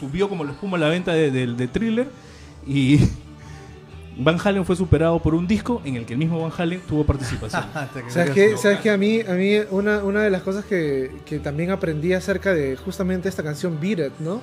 subió 0.00 0.28
como 0.28 0.44
la 0.44 0.52
espuma 0.52 0.76
la 0.78 0.88
venta 0.88 1.12
de, 1.12 1.30
de- 1.30 1.46
de 1.54 1.68
Thriller 1.68 2.08
y 2.66 2.98
Van 4.18 4.38
Halen 4.42 4.64
fue 4.64 4.74
superado 4.76 5.20
por 5.20 5.34
un 5.34 5.46
disco 5.46 5.82
en 5.84 5.96
el 5.96 6.06
que 6.06 6.14
el 6.14 6.18
mismo 6.18 6.40
Van 6.40 6.50
Halen 6.56 6.80
tuvo 6.88 7.04
participación. 7.04 7.64
¿Sabes 8.08 8.30
qué? 8.30 8.56
¿Sabes 8.56 8.80
qué? 8.80 8.90
A 8.90 8.96
mí, 8.96 9.20
a 9.20 9.32
mí 9.34 9.56
una, 9.70 9.98
una 10.02 10.22
de 10.22 10.30
las 10.30 10.42
cosas 10.42 10.64
que, 10.64 11.10
que 11.26 11.38
también 11.38 11.70
aprendí 11.70 12.14
acerca 12.14 12.54
de 12.54 12.76
justamente 12.76 13.28
esta 13.28 13.42
canción 13.42 13.78
Beat 13.80 13.98
It, 13.98 14.12
¿no? 14.20 14.40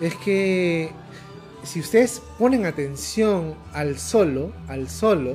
Es 0.00 0.14
que 0.16 0.90
si 1.64 1.80
ustedes 1.80 2.22
ponen 2.38 2.66
atención 2.66 3.54
al 3.72 3.98
solo, 3.98 4.52
al 4.68 4.88
solo 4.88 5.32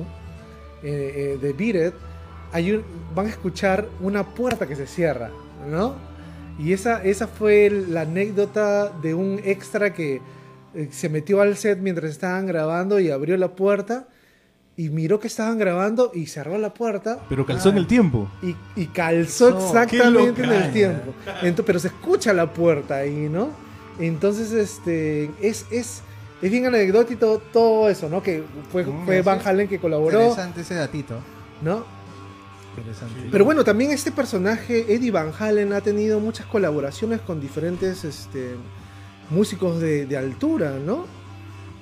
eh, 0.82 1.34
eh, 1.34 1.38
de 1.40 1.52
Beat 1.52 1.88
It, 1.88 1.94
hay 2.52 2.72
un- 2.72 2.84
van 3.14 3.26
a 3.26 3.30
escuchar 3.30 3.86
una 4.00 4.24
puerta 4.34 4.66
que 4.66 4.76
se 4.76 4.86
cierra, 4.86 5.30
¿no? 5.68 5.94
Y 6.58 6.72
esa, 6.72 7.02
esa 7.04 7.26
fue 7.26 7.70
la 7.70 8.02
anécdota 8.02 8.90
de 8.90 9.14
un 9.14 9.40
extra 9.44 9.92
que 9.94 10.20
eh, 10.74 10.88
se 10.90 11.08
metió 11.08 11.40
al 11.40 11.56
set 11.56 11.78
mientras 11.80 12.10
estaban 12.10 12.46
grabando 12.46 13.00
y 13.00 13.10
abrió 13.10 13.36
la 13.36 13.48
puerta 13.48 14.08
y 14.76 14.88
miró 14.90 15.20
que 15.20 15.26
estaban 15.26 15.58
grabando 15.58 16.10
y 16.14 16.26
cerró 16.26 16.56
la 16.58 16.72
puerta 16.74 17.18
Pero 17.28 17.44
calzó 17.44 17.68
en 17.70 17.78
el 17.78 17.86
tiempo. 17.86 18.28
y, 18.42 18.54
y 18.80 18.86
calzó 18.86 19.48
exactamente 19.58 20.42
en 20.42 20.50
el 20.52 20.72
tiempo. 20.72 21.12
Ento- 21.42 21.64
pero 21.66 21.78
se 21.78 21.88
escucha 21.88 22.32
la 22.32 22.52
puerta 22.52 22.96
ahí, 22.96 23.28
¿no? 23.30 23.48
Entonces, 23.98 24.52
este, 24.52 25.30
es, 25.42 25.66
es, 25.70 26.02
es 26.42 26.50
bien 26.50 26.66
anecdótico 26.66 27.40
todo 27.52 27.88
eso, 27.88 28.08
¿no? 28.08 28.22
Que 28.22 28.42
fue, 28.72 28.84
Mm, 28.84 29.04
fue. 29.04 29.22
Van 29.22 29.40
Halen 29.44 29.68
que 29.68 29.78
colaboró, 29.78 30.18
Interesante 30.20 30.60
ese 30.62 30.74
datito. 30.74 31.14
¿no? 31.62 31.84
Interesante. 32.76 33.28
Pero 33.30 33.44
bueno, 33.44 33.64
también 33.64 33.90
este 33.90 34.12
personaje, 34.12 34.94
Eddie 34.94 35.10
Van 35.10 35.32
Halen, 35.38 35.72
ha 35.72 35.80
tenido 35.80 36.20
muchas 36.20 36.46
colaboraciones 36.46 37.20
con 37.20 37.40
diferentes 37.40 38.04
este, 38.04 38.54
músicos 39.28 39.80
de, 39.80 40.06
de 40.06 40.16
altura, 40.16 40.78
¿no? 40.84 41.04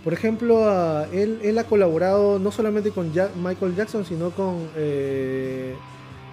Por 0.02 0.12
ejemplo, 0.14 0.64
ah, 0.68 1.06
él, 1.12 1.40
él 1.42 1.58
ha 1.58 1.64
colaborado 1.64 2.38
no 2.38 2.50
solamente 2.50 2.90
con 2.90 3.12
Michael 3.42 3.74
Jackson, 3.76 4.04
sino 4.04 4.30
con 4.30 4.68
eh, 4.76 5.74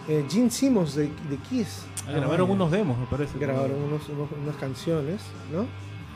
eh, 0.08 0.26
Gene 0.30 0.50
Simmons 0.50 0.96
de, 0.96 1.04
de 1.30 1.38
Kiss. 1.50 1.82
Ah, 2.08 2.12
grabaron 2.14 2.50
unos 2.50 2.72
demos, 2.72 2.98
me 2.98 3.06
parece. 3.08 3.38
Grabaron 3.38 3.76
unos- 3.84 4.08
unos- 4.10 4.30
unas 4.42 4.56
canciones, 4.58 5.22
¿no? 5.52 5.66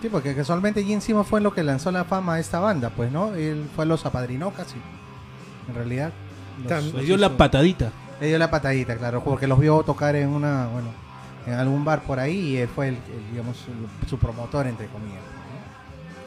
Sí, 0.02 0.08
porque 0.10 0.34
casualmente 0.36 0.84
Gene 0.84 1.02
Simmons 1.02 1.28
fue 1.28 1.42
lo 1.42 1.54
que 1.54 1.62
lanzó 1.64 1.92
la 1.92 2.06
fama 2.06 2.36
a 2.36 2.40
esta 2.40 2.60
banda, 2.60 2.90
pues, 2.90 3.12
¿no? 3.12 3.34
Él 3.34 3.66
fue 3.76 3.86
los 3.86 4.06
apadrinó 4.06 4.52
casi. 4.52 4.76
En 5.68 5.76
realidad. 5.76 6.12
los- 6.68 6.94
Le 6.94 7.04
dio 7.04 7.18
la 7.18 7.30
patadita. 7.36 7.92
Le 8.22 8.28
dio 8.28 8.38
la 8.38 8.50
patadita, 8.50 8.96
claro, 8.98 9.24
porque 9.24 9.48
los 9.48 9.60
vio 9.60 9.82
tocar 9.84 10.16
en 10.16 10.30
una, 10.30 10.68
bueno, 10.68 10.90
en 11.48 11.54
algún 11.54 11.84
bar 11.86 12.02
por 12.04 12.20
ahí 12.20 12.38
y 12.38 12.58
él 12.58 12.68
fue 12.70 12.90
el, 12.90 12.96
el, 12.96 13.32
digamos, 13.32 13.58
su, 13.58 14.08
su 14.10 14.18
promotor, 14.18 14.68
entre 14.68 14.88
comillas. 14.88 15.22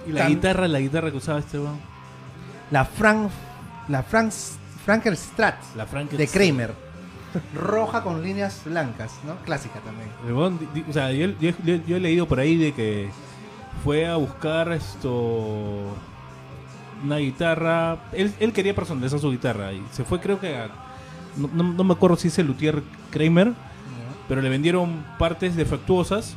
¿no? 0.07 0.11
Y 0.11 0.13
la 0.13 0.29
guitarra, 0.29 0.69
la 0.69 0.81
guitarra 0.81 1.11
que 1.11 1.17
usaba 1.19 1.39
este 1.39 1.59
weón. 1.59 1.79
La 2.71 2.85
Frank, 2.85 3.31
la 3.89 4.03
Frank, 4.03 4.33
Frankenstrat 4.85 5.57
La 5.77 5.87
Frank 5.87 6.11
de 6.11 6.27
Kramer. 6.27 6.75
Roja 7.55 8.03
con 8.03 8.23
líneas 8.23 8.61
blancas, 8.65 9.13
¿no? 9.27 9.37
Clásica 9.45 9.81
también. 9.81 10.09
El 10.27 10.33
weón, 10.35 10.59
di- 10.59 10.69
di- 10.75 10.85
o 10.89 10.93
sea, 10.93 11.11
yo, 11.13 11.29
yo- 11.41 11.53
yo- 11.65 11.77
yo 11.87 11.97
he 11.97 12.01
leído 12.01 12.27
por 12.27 12.41
ahí 12.41 12.57
de 12.57 12.73
que 12.73 13.11
fue 13.83 14.07
a 14.07 14.17
buscar 14.17 14.73
esto 14.73 15.81
una 17.05 17.17
guitarra. 17.17 17.99
Él, 18.13 18.33
él 18.41 18.53
quería 18.53 18.75
personalizar 18.75 19.19
su 19.19 19.31
guitarra 19.31 19.73
y 19.73 19.83
se 19.93 20.05
fue, 20.05 20.21
creo 20.21 20.39
que 20.41 20.57
a. 20.57 20.69
No, 21.37 21.49
no- 21.53 21.73
no 21.73 21.85
me 21.85 21.95
acuerdo 21.95 22.17
si 22.17 22.29
es 22.29 22.39
el 22.39 22.47
Luthier 22.47 22.83
Kramer, 23.11 23.53
pero 24.29 24.43
le 24.43 24.49
vendieron 24.49 25.05
partes 25.19 25.57
defectuosas, 25.57 26.37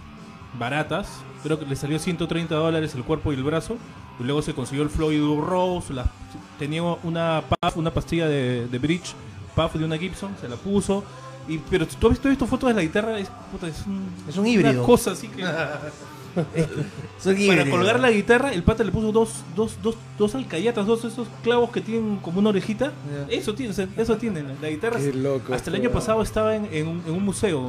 baratas. 0.57 1.07
Creo 1.43 1.59
que 1.59 1.65
le 1.65 1.75
salió 1.75 1.99
130 1.99 2.55
dólares 2.55 2.95
el 2.95 3.03
cuerpo 3.03 3.31
y 3.31 3.35
el 3.35 3.43
brazo. 3.43 3.77
Y 4.19 4.23
luego 4.23 4.41
se 4.41 4.53
consiguió 4.53 4.83
el 4.83 4.89
Floyd 4.89 5.21
Rose. 5.41 5.93
la- 5.93 6.09
tenía 6.57 6.81
una 6.81 7.43
puff, 7.47 7.77
una 7.77 7.91
pastilla 7.91 8.27
de, 8.27 8.67
de 8.67 8.79
bridge, 8.79 9.13
puff 9.55 9.73
de 9.75 9.83
una 9.85 9.97
Gibson, 9.97 10.31
se 10.39 10.47
la 10.47 10.55
puso. 10.55 11.03
Y, 11.47 11.59
pero 11.59 11.85
tú 11.85 12.07
has 12.07 12.13
visto, 12.13 12.29
visto 12.29 12.47
fotos 12.47 12.69
de 12.69 12.73
la 12.75 12.81
guitarra, 12.81 13.19
es, 13.19 13.29
puta, 13.51 13.67
es 13.67 13.85
un, 13.85 14.07
Es 14.27 14.35
un 14.37 14.47
híbrido. 14.47 14.71
Una 14.79 14.83
cosa 14.83 15.11
así 15.11 15.27
que. 15.27 15.43
para 17.47 17.69
colgar 17.69 17.99
la 17.99 18.11
guitarra, 18.11 18.51
el 18.51 18.63
pata 18.63 18.83
le 18.83 18.91
puso 18.91 19.11
dos, 19.11 19.43
dos, 19.55 19.77
dos, 19.81 19.95
dos 20.17 20.35
alcayatas, 20.35 20.85
dos 20.85 21.05
esos 21.05 21.27
clavos 21.43 21.71
que 21.71 21.81
tienen 21.81 22.17
como 22.17 22.39
una 22.39 22.49
orejita. 22.49 22.91
Eso 23.29 23.53
tiene, 23.55 23.73
eso 23.97 24.17
tiene. 24.17 24.43
La, 24.61 24.69
guitarra 24.69 24.99
Qué 24.99 25.13
loco, 25.13 25.53
hasta 25.53 25.69
el 25.69 25.77
año 25.77 25.91
pasado 25.91 26.21
estaba 26.21 26.55
en, 26.55 26.67
en 26.71 26.87
un, 26.87 27.03
en 27.05 27.13
un 27.13 27.23
museo, 27.23 27.59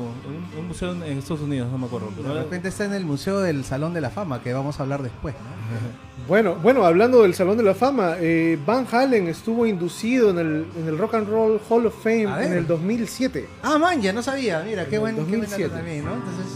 en 0.54 0.58
un, 0.58 0.68
museo 0.68 0.92
en, 0.92 1.18
Estados 1.18 1.42
Unidos, 1.42 1.70
no 1.70 1.78
me 1.78 1.86
acuerdo. 1.86 2.10
Pero 2.16 2.34
De 2.34 2.42
repente 2.42 2.68
está 2.68 2.84
en 2.84 2.94
el 2.94 3.04
Museo 3.04 3.40
del 3.40 3.64
Salón 3.64 3.94
de 3.94 4.00
la 4.00 4.10
Fama, 4.10 4.42
que 4.42 4.52
vamos 4.52 4.78
a 4.80 4.82
hablar 4.82 5.02
después, 5.02 5.34
¿no? 5.34 6.06
Bueno, 6.28 6.56
bueno, 6.56 6.84
hablando 6.84 7.22
del 7.22 7.34
Salón 7.34 7.56
de 7.56 7.62
la 7.62 7.74
Fama, 7.74 8.16
eh, 8.18 8.58
Van 8.66 8.86
Halen 8.90 9.28
estuvo 9.28 9.64
inducido 9.64 10.30
en 10.30 10.38
el, 10.38 10.66
en 10.76 10.88
el 10.88 10.98
Rock 10.98 11.14
and 11.14 11.28
Roll 11.28 11.60
Hall 11.68 11.86
of 11.86 12.02
Fame 12.02 12.24
en 12.44 12.52
el 12.52 12.66
2007. 12.66 13.48
Ah, 13.62 13.78
man, 13.78 14.02
ya 14.02 14.12
no 14.12 14.22
sabía. 14.22 14.60
Mira, 14.66 14.86
qué 14.86 14.96
En 14.96 15.02
buen, 15.02 15.16
el 15.16 15.24
qué 15.24 15.36
buen 15.36 15.40
dato 15.42 15.62
2007. 15.62 15.76
también, 15.76 16.04
¿no? 16.04 16.14
Entonces, 16.14 16.46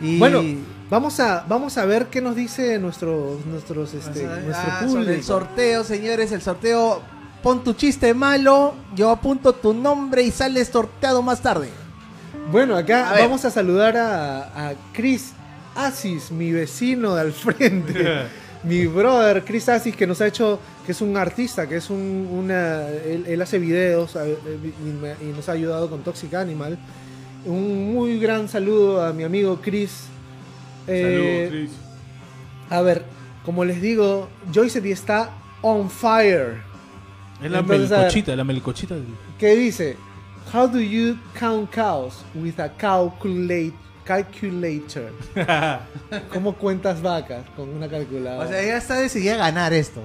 y... 0.00 0.18
Bueno, 0.18 0.42
vamos 0.90 1.18
a, 1.20 1.44
vamos 1.48 1.76
a 1.78 1.84
ver 1.84 2.06
qué 2.06 2.20
nos 2.20 2.36
dice 2.36 2.78
nuestros, 2.78 3.44
nuestros, 3.46 3.94
este, 3.94 4.26
Ah, 4.26 4.40
nuestro 4.44 4.70
sobre 4.72 4.86
público. 4.88 5.10
el 5.12 5.22
sorteo, 5.24 5.84
señores, 5.84 6.32
el 6.32 6.42
sorteo. 6.42 7.02
Pon 7.42 7.62
tu 7.62 7.74
chiste 7.74 8.12
malo, 8.14 8.74
yo 8.96 9.10
apunto 9.10 9.52
tu 9.52 9.72
nombre 9.72 10.22
y 10.22 10.30
sales 10.32 10.68
sorteado 10.68 11.22
más 11.22 11.42
tarde. 11.42 11.68
Bueno, 12.50 12.76
acá 12.76 13.10
A 13.10 13.18
vamos 13.20 13.44
a 13.44 13.50
saludar 13.50 13.96
a, 13.96 14.70
a 14.70 14.74
Chris 14.92 15.32
Asis, 15.76 16.30
mi 16.32 16.50
vecino 16.50 17.14
de 17.14 17.20
al 17.20 17.32
frente. 17.32 18.22
mi 18.64 18.86
brother 18.86 19.44
Chris 19.44 19.68
Asis, 19.68 19.94
que 19.94 20.06
nos 20.08 20.20
ha 20.22 20.26
hecho, 20.26 20.58
que 20.84 20.92
es 20.92 21.00
un 21.00 21.16
artista, 21.16 21.68
que 21.68 21.76
es 21.76 21.88
un, 21.90 22.28
una, 22.32 22.88
él, 22.88 23.24
él 23.28 23.40
hace 23.42 23.58
videos 23.60 24.16
y 24.16 25.24
nos 25.36 25.48
ha 25.48 25.52
ayudado 25.52 25.88
con 25.88 26.02
Toxic 26.02 26.34
Animal. 26.34 26.76
Un 27.44 27.92
muy 27.94 28.18
gran 28.18 28.48
saludo 28.48 29.04
a 29.04 29.12
mi 29.12 29.22
amigo 29.22 29.60
Chris. 29.62 30.06
Eh, 30.86 31.48
Saludos, 31.48 31.50
Chris. 31.50 31.70
a 32.70 32.80
ver, 32.82 33.02
como 33.44 33.64
les 33.64 33.80
digo, 33.80 34.28
Joyce 34.54 34.78
está 34.90 35.30
on 35.62 35.90
fire. 35.90 36.62
Es 37.42 37.50
la 37.50 37.58
entonces, 37.58 37.90
ver. 37.90 37.98
melcochita, 38.00 38.36
la 38.36 38.44
melcochita. 38.44 38.94
del- 38.94 39.04
que 39.38 39.54
dice 39.56 39.96
How 40.54 40.68
do 40.68 40.80
you 40.80 41.16
count 41.38 41.70
cows 41.74 42.24
with 42.34 42.58
a 42.60 42.68
calculate, 42.76 43.72
calculator? 44.04 45.10
¿Cómo 46.32 46.54
cuentas 46.54 47.02
vacas 47.02 47.44
con 47.56 47.68
una 47.68 47.88
calculadora? 47.88 48.46
O 48.46 48.48
sea, 48.48 48.64
ya 48.64 48.76
está 48.76 48.94
decidida 48.94 49.34
a 49.34 49.38
ganar 49.38 49.72
esto. 49.72 50.02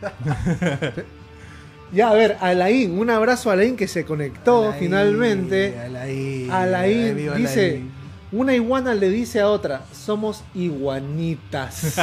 ya, 1.92 2.10
a 2.10 2.14
ver, 2.14 2.36
Alain, 2.40 2.98
un 2.98 3.08
abrazo 3.10 3.50
a 3.50 3.54
Alain 3.54 3.76
que 3.76 3.88
se 3.88 4.04
conectó 4.04 4.64
Alain, 4.68 4.78
finalmente. 4.78 5.78
Alain, 5.78 6.50
Alain 6.50 7.16
dice, 7.36 7.68
Alain. 7.70 7.90
Una 8.32 8.54
iguana 8.54 8.94
le 8.94 9.10
dice 9.10 9.40
a 9.40 9.48
otra, 9.48 9.82
somos 9.92 10.44
iguanitas. 10.54 11.96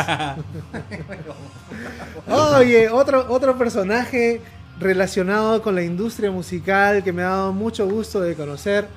Oye, 2.28 2.90
otro, 2.90 3.26
otro 3.30 3.58
personaje 3.58 4.42
relacionado 4.80 5.62
con 5.62 5.76
la 5.76 5.84
industria 5.84 6.30
musical 6.30 7.04
que 7.04 7.14
me 7.14 7.24
ha 7.24 7.30
dado 7.30 7.54
mucho 7.54 7.88
gusto 7.88 8.20
de 8.20 8.36
conocer, 8.36 8.88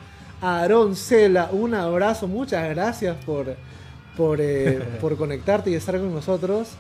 Aarón 0.41 0.97
Cela. 0.97 1.51
Un 1.53 1.75
abrazo, 1.75 2.27
muchas 2.27 2.69
gracias 2.71 3.17
por, 3.25 3.55
por, 4.17 4.41
eh, 4.41 4.83
por 5.01 5.17
conectarte 5.17 5.71
y 5.71 5.75
estar 5.75 5.99
con 5.99 6.13
nosotros. 6.13 6.71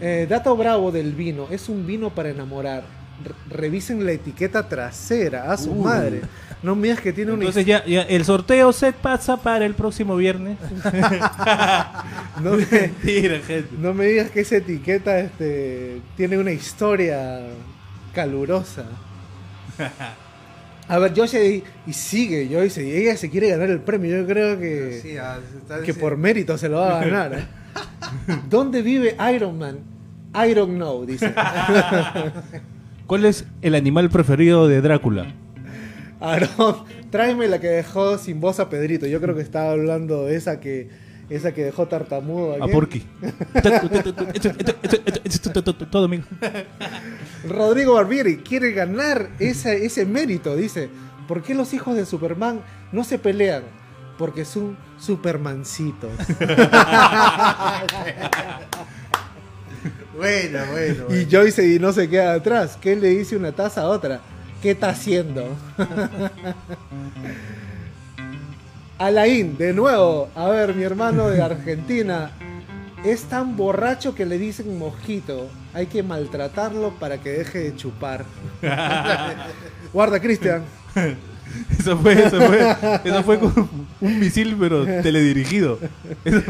Eh, 0.00 0.26
dato 0.28 0.54
bravo 0.56 0.90
del 0.90 1.12
vino, 1.12 1.46
es 1.50 1.68
un 1.68 1.86
vino 1.86 2.10
para 2.10 2.30
enamorar. 2.30 2.84
Re- 3.24 3.34
revisen 3.56 4.04
la 4.04 4.12
etiqueta 4.12 4.68
trasera, 4.68 5.50
a 5.52 5.56
su 5.56 5.70
Uh. 5.72 5.84
madre. 5.84 6.20
No 6.62 6.74
me 6.74 6.88
digas 6.88 7.00
que 7.00 7.12
tiene 7.12 7.32
una 7.32 7.42
Entonces 7.42 7.64
ya, 7.66 7.84
ya 7.84 8.02
el 8.02 8.24
sorteo 8.24 8.72
se 8.72 8.92
pasa 8.92 9.36
para 9.36 9.64
el 9.66 9.74
próximo 9.74 10.16
viernes. 10.16 10.58
no 12.42 12.52
me, 12.52 12.66
Mentira, 12.70 13.38
gente. 13.40 13.68
no 13.78 13.94
me 13.94 14.06
digas 14.06 14.30
que 14.30 14.40
esa 14.40 14.56
etiqueta 14.56 15.18
este, 15.18 16.00
tiene 16.16 16.38
una 16.38 16.52
historia 16.52 17.40
calurosa. 18.14 18.84
A 20.88 20.98
ver, 20.98 21.12
Joyce 21.16 21.64
y 21.86 21.92
sigue 21.92 22.48
Joyce 22.50 22.84
y 22.84 22.92
ella 22.92 23.16
se 23.16 23.28
quiere 23.28 23.48
ganar 23.48 23.68
el 23.70 23.80
premio. 23.80 24.20
Yo 24.20 24.26
creo 24.26 24.58
que, 24.58 25.00
Sí, 25.02 25.16
ah, 25.18 25.38
está 25.60 25.74
que 25.76 25.80
diciendo- 25.80 26.00
por 26.00 26.16
mérito 26.16 26.56
se 26.56 26.68
lo 26.68 26.78
va 26.78 27.00
a 27.00 27.04
ganar. 27.04 27.32
¿eh? 27.34 27.46
¿Dónde 28.48 28.82
vive 28.82 29.16
Iron 29.34 29.58
Man? 29.58 29.78
I 30.34 30.54
don't 30.54 30.76
know, 30.76 31.04
dice. 31.04 31.34
¿Cuál 33.06 33.24
es 33.24 33.44
el 33.62 33.76
animal 33.76 34.10
preferido 34.10 34.66
de 34.66 34.80
Drácula? 34.80 35.32
Aarón, 36.18 36.78
tráeme 37.10 37.46
la 37.46 37.60
que 37.60 37.68
dejó 37.68 38.18
sin 38.18 38.40
voz 38.40 38.58
a 38.58 38.68
Pedrito. 38.68 39.06
Yo 39.06 39.20
creo 39.20 39.36
que 39.36 39.42
estaba 39.42 39.70
hablando 39.70 40.24
de 40.24 40.34
esa 40.34 40.58
que, 40.58 40.90
esa 41.30 41.54
que 41.54 41.64
dejó 41.64 41.86
tartamudo. 41.86 42.60
¿a 42.60 42.64
A? 42.64 42.68
Porky. 42.68 43.04
Todo 45.90 46.02
domingo. 46.02 46.26
Rodrigo 47.48 47.94
Barbieri 47.94 48.38
quiere 48.38 48.72
ganar 48.72 49.30
ese, 49.38 49.86
ese 49.86 50.04
mérito, 50.04 50.56
dice. 50.56 50.90
¿Por 51.28 51.42
qué 51.42 51.54
los 51.54 51.74
hijos 51.74 51.96
de 51.96 52.06
Superman 52.06 52.60
no 52.90 53.04
se 53.04 53.18
pelean? 53.18 53.62
Porque 54.18 54.44
son 54.44 54.76
supermancitos. 54.98 56.10
Bueno, 60.16 60.58
bueno. 60.70 61.04
y 61.08 61.12
bueno. 61.24 61.28
Joyce 61.30 61.74
y 61.74 61.78
no 61.78 61.92
se 61.92 62.08
queda 62.08 62.34
atrás. 62.34 62.78
¿Qué 62.80 62.96
le 62.96 63.08
dice 63.10 63.36
una 63.36 63.52
taza 63.52 63.82
a 63.82 63.88
otra? 63.88 64.20
¿Qué 64.62 64.70
está 64.72 64.88
haciendo? 64.90 65.46
Alain, 68.98 69.56
de 69.58 69.72
nuevo. 69.72 70.28
A 70.34 70.48
ver, 70.48 70.74
mi 70.74 70.82
hermano 70.82 71.28
de 71.28 71.42
Argentina. 71.42 72.30
Es 73.04 73.24
tan 73.24 73.56
borracho 73.56 74.14
que 74.14 74.24
le 74.26 74.38
dicen 74.38 74.78
mosquito. 74.78 75.48
Hay 75.74 75.86
que 75.86 76.02
maltratarlo 76.02 76.94
para 76.98 77.18
que 77.18 77.30
deje 77.30 77.58
de 77.58 77.76
chupar. 77.76 78.24
Guarda, 79.92 80.18
Cristian. 80.18 80.62
Eso 81.78 81.96
fue, 81.98 82.14
eso 82.14 82.40
fue, 82.40 82.76
eso 83.04 83.22
fue 83.22 83.38
como 83.38 83.68
un 84.00 84.18
misil, 84.18 84.56
pero 84.58 84.84
teledirigido. 85.02 85.78
Eso- 86.24 86.42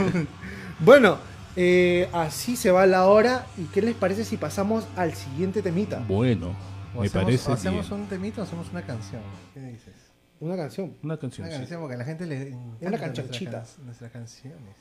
Bueno, 0.81 1.19
eh, 1.57 2.09
así 2.13 2.57
se 2.57 2.71
va 2.71 2.87
la 2.87 3.07
hora. 3.07 3.47
¿Y 3.59 3.65
qué 3.65 3.83
les 3.83 3.95
parece 3.95 4.25
si 4.25 4.37
pasamos 4.37 4.87
al 4.97 5.15
siguiente 5.15 5.63
temita? 5.63 6.05
Bueno, 6.07 6.55
O 6.95 7.01
me 7.01 7.07
hacemos, 7.07 7.25
parece 7.25 7.51
o 7.51 7.55
hacemos 7.55 7.89
bien. 7.89 8.01
un 8.03 8.07
temito 8.09 8.41
o 8.41 8.45
hacemos 8.45 8.69
una 8.71 8.83
canción. 8.83 9.23
¿Qué 9.55 9.61
dices? 9.61 9.95
Una 10.39 10.57
canción. 10.57 10.95
Una 11.03 11.17
canción, 11.19 11.47
Una 11.47 11.55
sí. 11.55 11.61
canción 11.61 11.81
porque 11.81 11.95
a 11.95 11.99
la 11.99 12.05
gente 12.05 12.27
le 12.27 12.37
encanta 12.49 12.59
Una 12.59 12.91
nuestras 12.91 13.01
canchonchita. 13.01 13.51
can- 13.65 13.87
Nuestras 13.87 14.11
canciones. 14.13 14.77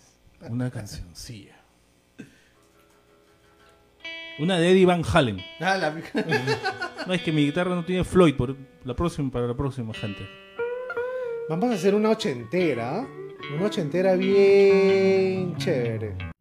Una 0.50 0.70
cancioncilla. 0.70 1.56
Una 4.38 4.60
de 4.60 4.72
Eddie 4.72 4.86
Van 4.86 5.02
Halen. 5.14 5.38
Ah, 5.62 5.78
la- 5.78 5.96
No, 7.08 7.14
es 7.14 7.22
que 7.22 7.32
mi 7.32 7.46
guitarra 7.46 7.74
no 7.74 7.86
tiene 7.86 8.04
Floyd 8.04 8.36
por 8.36 8.56
la 8.84 8.94
próxima, 8.94 9.32
para 9.32 9.48
la 9.48 9.56
próxima, 9.56 9.94
gente. 9.94 10.28
Vamos 11.48 11.70
a 11.72 11.76
hacer 11.76 11.96
una 11.96 12.10
ochentera. 12.10 13.08
Una 13.56 13.66
ochentera 13.68 14.16
bien 14.16 15.56
chévere. 15.58 16.35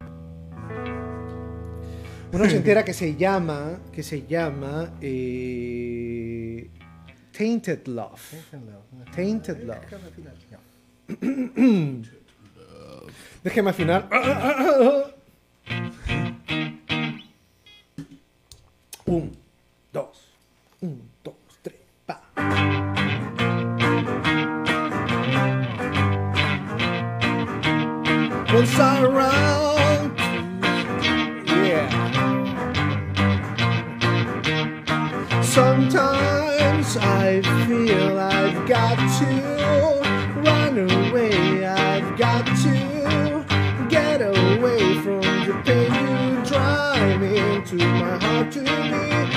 Una 2.35 2.43
ochentera 2.43 2.83
que 2.83 2.93
se 2.93 3.15
llama. 3.15 3.79
Que 3.93 4.03
se 4.03 4.27
llama. 4.27 4.91
eh, 5.01 6.69
Tainted 7.31 7.87
Love. 7.87 8.21
Tainted 9.15 9.63
Love. 9.63 9.79
Déjeme 13.41 13.69
afinar. 13.69 14.09
Un, 19.05 19.31
dos. 19.93 20.33
Un, 20.81 21.01
dos, 21.23 21.35
tres. 21.61 21.77
Pa. 22.05 22.21
Once. 28.53 29.64
Got 38.85 39.19
to 39.19 40.41
run 40.41 40.77
away. 40.77 41.65
I've 41.65 42.17
got 42.17 42.45
to 42.45 43.45
get 43.89 44.21
away 44.21 44.99
from 45.01 45.21
the 45.21 45.61
pain 45.65 45.91
you 45.91 46.45
drive 46.45 47.23
into 47.23 47.77
my 47.77 48.17
heart 48.19 48.51
to 48.51 48.61
me. 48.61 49.34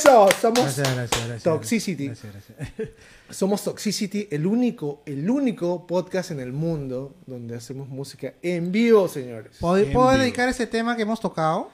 Eso, 0.00 0.28
somos 0.40 0.60
Gracias, 0.60 0.94
gracias, 0.94 1.20
gracias. 1.26 1.42
Toxicity. 1.42 2.06
Gracias, 2.06 2.32
gracias. 2.32 2.88
Somos 3.30 3.62
Toxicity, 3.62 4.28
el 4.30 4.46
único, 4.46 5.02
el 5.06 5.28
único 5.28 5.86
podcast 5.86 6.30
en 6.30 6.40
el 6.40 6.52
mundo 6.52 7.14
donde 7.26 7.54
hacemos 7.56 7.88
música 7.88 8.32
en 8.42 8.72
vivo, 8.72 9.08
señores. 9.08 9.56
¿Puedo, 9.60 9.76
En 9.76 9.92
puedo 9.92 10.08
vivo. 10.10 10.20
dedicar 10.22 10.48
ese 10.48 10.66
tema 10.66 10.96
que 10.96 11.02
hemos 11.02 11.20
tocado? 11.20 11.70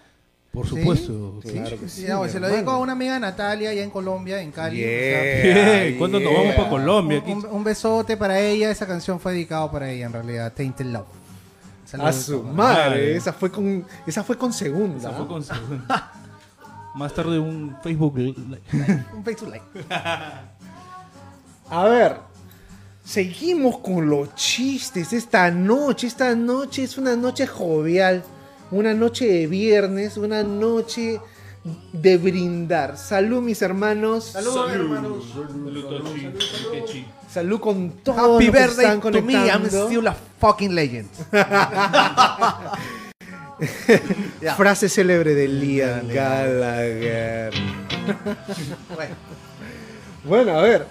Por 0.52 0.68
¿Sí? 0.68 0.76
supuesto. 0.76 1.40
Claro 1.42 1.78
que 1.78 1.88
sí. 1.88 2.02
Sí, 2.02 2.06
no, 2.08 2.26
se 2.28 2.40
lo 2.40 2.48
dedico 2.48 2.70
a 2.70 2.78
una 2.78 2.92
amiga 2.92 3.18
Natalia 3.18 3.70
allá 3.70 3.82
en 3.82 3.90
Colombia, 3.90 4.40
en 4.40 4.50
Cali. 4.52 4.78
Yeah. 4.78 4.86
O 4.88 4.90
sea, 4.90 5.82
Bien, 5.84 5.98
¿Cuándo 5.98 6.18
nos 6.20 6.32
vamos 6.32 6.46
Yeah. 6.48 6.56
para 6.56 6.68
Colombia? 6.70 7.22
un, 7.26 7.32
un- 7.32 7.46
un 7.46 7.64
besote 7.64 8.16
para 8.16 8.40
ella. 8.40 8.70
Esa 8.70 8.86
canción 8.86 9.20
fue 9.20 9.32
dedicada 9.32 9.70
para 9.70 9.90
ella, 9.90 10.06
en 10.06 10.12
realidad. 10.14 10.52
Tainted 10.54 10.86
Love. 10.86 11.06
A 11.92 12.12
su 12.12 12.22
Saludos. 12.32 12.54
madre, 12.54 12.88
Madre. 12.90 13.16
esa 13.16 13.32
fue 13.32 13.50
con, 13.52 13.86
esa 14.06 14.24
fue 14.24 14.36
con 14.36 14.52
segunda. 14.52 14.98
Esa 14.98 15.12
fue 15.12 15.26
con 15.28 15.44
segunda. 15.44 16.12
Más 16.96 17.12
tarde 17.12 17.38
un 17.38 17.76
Facebook 17.82 18.16
Live. 18.16 18.34
Un 19.14 19.22
Facebook 19.22 19.50
like. 19.50 19.64
A 21.68 21.84
ver, 21.84 22.16
seguimos 23.04 23.78
con 23.80 24.08
los 24.08 24.34
chistes 24.34 25.12
esta 25.12 25.50
noche. 25.50 26.06
Esta 26.06 26.34
noche 26.34 26.84
es 26.84 26.96
una 26.96 27.14
noche 27.14 27.46
jovial, 27.46 28.24
una 28.70 28.94
noche 28.94 29.26
de 29.26 29.46
viernes, 29.46 30.16
una 30.16 30.42
noche 30.42 31.20
de 31.92 32.16
brindar. 32.16 32.96
Salud, 32.96 33.42
mis 33.42 33.60
hermanos. 33.60 34.24
Saludos, 34.32 34.70
hermanos. 34.72 35.24
Salud 37.28 37.60
con 37.60 37.90
todos 38.02 38.18
Happy 38.18 38.46
los 38.46 38.54
que 38.54 38.58
birthday 38.58 38.86
están 38.86 39.12
to 39.12 39.22
me. 39.22 39.34
I'm 39.34 39.62
conectando. 39.64 39.86
still 39.86 40.08
a 40.08 40.16
fucking 40.40 40.74
legend. 40.74 41.10
Frase 44.56 44.88
célebre 44.88 45.34
de 45.34 45.48
Liam 45.48 46.08
Gallagher. 46.08 47.52
Bueno, 48.94 49.14
Bueno, 50.24 50.58
a 50.58 50.62
ver. 50.62 50.86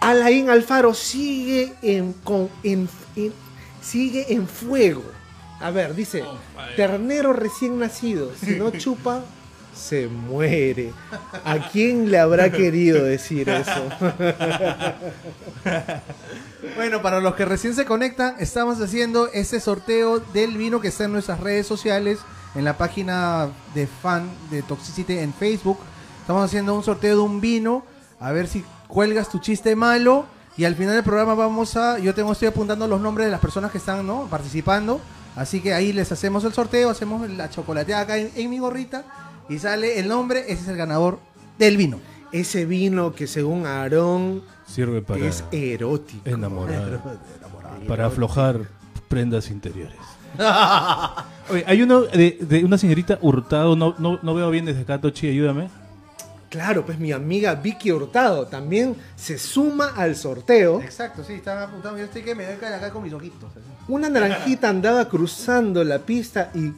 Alain 0.00 0.50
Alfaro 0.50 0.92
sigue 0.94 1.72
en, 1.82 2.12
con, 2.12 2.48
en, 2.62 2.88
en- 3.16 3.32
sigue 3.80 4.32
en 4.32 4.46
fuego. 4.48 5.04
A 5.60 5.70
ver, 5.70 5.94
dice, 5.94 6.22
ternero 6.76 7.32
recién 7.32 7.78
nacido, 7.78 8.32
si 8.38 8.56
no 8.56 8.70
chupa, 8.78 9.24
se 9.76 10.08
muere. 10.08 10.92
¿A 11.44 11.68
quién 11.70 12.10
le 12.10 12.18
habrá 12.18 12.50
querido 12.50 13.04
decir 13.04 13.48
eso? 13.48 13.88
Bueno, 16.74 17.00
para 17.00 17.20
los 17.20 17.34
que 17.36 17.44
recién 17.44 17.74
se 17.74 17.84
conectan, 17.84 18.34
estamos 18.38 18.80
haciendo 18.80 19.28
este 19.32 19.60
sorteo 19.60 20.18
del 20.18 20.56
vino 20.56 20.80
que 20.80 20.88
está 20.88 21.04
en 21.04 21.12
nuestras 21.12 21.40
redes 21.40 21.66
sociales, 21.66 22.18
en 22.54 22.64
la 22.64 22.76
página 22.76 23.48
de 23.74 23.86
fan 23.86 24.28
de 24.50 24.62
Toxicity 24.62 25.18
en 25.18 25.32
Facebook. 25.32 25.78
Estamos 26.20 26.44
haciendo 26.44 26.74
un 26.74 26.82
sorteo 26.82 27.16
de 27.16 27.22
un 27.22 27.40
vino, 27.40 27.84
a 28.18 28.32
ver 28.32 28.48
si 28.48 28.64
cuelgas 28.88 29.28
tu 29.28 29.38
chiste 29.38 29.76
malo. 29.76 30.26
Y 30.56 30.64
al 30.64 30.74
final 30.74 30.94
del 30.94 31.04
programa 31.04 31.34
vamos 31.34 31.76
a, 31.76 31.98
yo 31.98 32.14
tengo, 32.14 32.32
estoy 32.32 32.48
apuntando 32.48 32.88
los 32.88 33.00
nombres 33.00 33.26
de 33.26 33.30
las 33.30 33.40
personas 33.40 33.70
que 33.70 33.78
están 33.78 34.06
¿no? 34.06 34.26
participando. 34.28 35.00
Así 35.36 35.60
que 35.60 35.74
ahí 35.74 35.92
les 35.92 36.10
hacemos 36.12 36.44
el 36.44 36.54
sorteo, 36.54 36.88
hacemos 36.88 37.28
la 37.30 37.50
chocolateada 37.50 38.02
acá 38.02 38.16
en, 38.16 38.32
en 38.34 38.50
mi 38.50 38.58
gorrita 38.58 39.04
y 39.48 39.58
sale 39.58 39.98
el 39.98 40.08
nombre, 40.08 40.40
ese 40.48 40.62
es 40.62 40.68
el 40.68 40.76
ganador 40.76 41.18
del 41.58 41.76
vino. 41.76 42.00
Ese 42.32 42.64
vino 42.64 43.14
que 43.14 43.26
según 43.26 43.66
Aarón 43.66 44.42
Sirve 44.66 45.00
para 45.00 45.26
es 45.26 45.44
erótico. 45.52 46.28
enamorar. 46.28 47.00
Para 47.86 48.06
aflojar 48.06 48.60
prendas 49.08 49.50
interiores. 49.50 49.96
Oye, 51.50 51.64
hay 51.66 51.82
uno 51.82 52.02
de, 52.02 52.38
de 52.40 52.64
una 52.64 52.78
señorita 52.78 53.18
Hurtado, 53.20 53.76
no, 53.76 53.94
no, 53.98 54.18
no 54.22 54.34
veo 54.34 54.50
bien 54.50 54.64
desde 54.64 54.80
acá, 54.80 55.00
Tochi, 55.00 55.28
ayúdame. 55.28 55.68
Claro, 56.48 56.86
pues 56.86 56.98
mi 56.98 57.12
amiga 57.12 57.54
Vicky 57.54 57.92
Hurtado 57.92 58.46
también 58.46 58.96
se 59.14 59.38
suma 59.38 59.92
al 59.96 60.16
sorteo. 60.16 60.80
Exacto, 60.80 61.22
sí, 61.24 61.34
están 61.34 61.58
apuntando. 61.58 61.98
Yo 61.98 62.04
estoy 62.04 62.22
que 62.22 62.34
me 62.34 62.44
doy 62.44 62.54
acá 62.54 62.90
con 62.90 63.02
mis 63.02 63.12
ojitos. 63.12 63.50
así. 63.50 63.60
Una 63.88 64.08
naranjita 64.08 64.68
andaba 64.68 65.08
cruzando 65.08 65.84
la 65.84 65.98
pista 65.98 66.50
y 66.54 66.72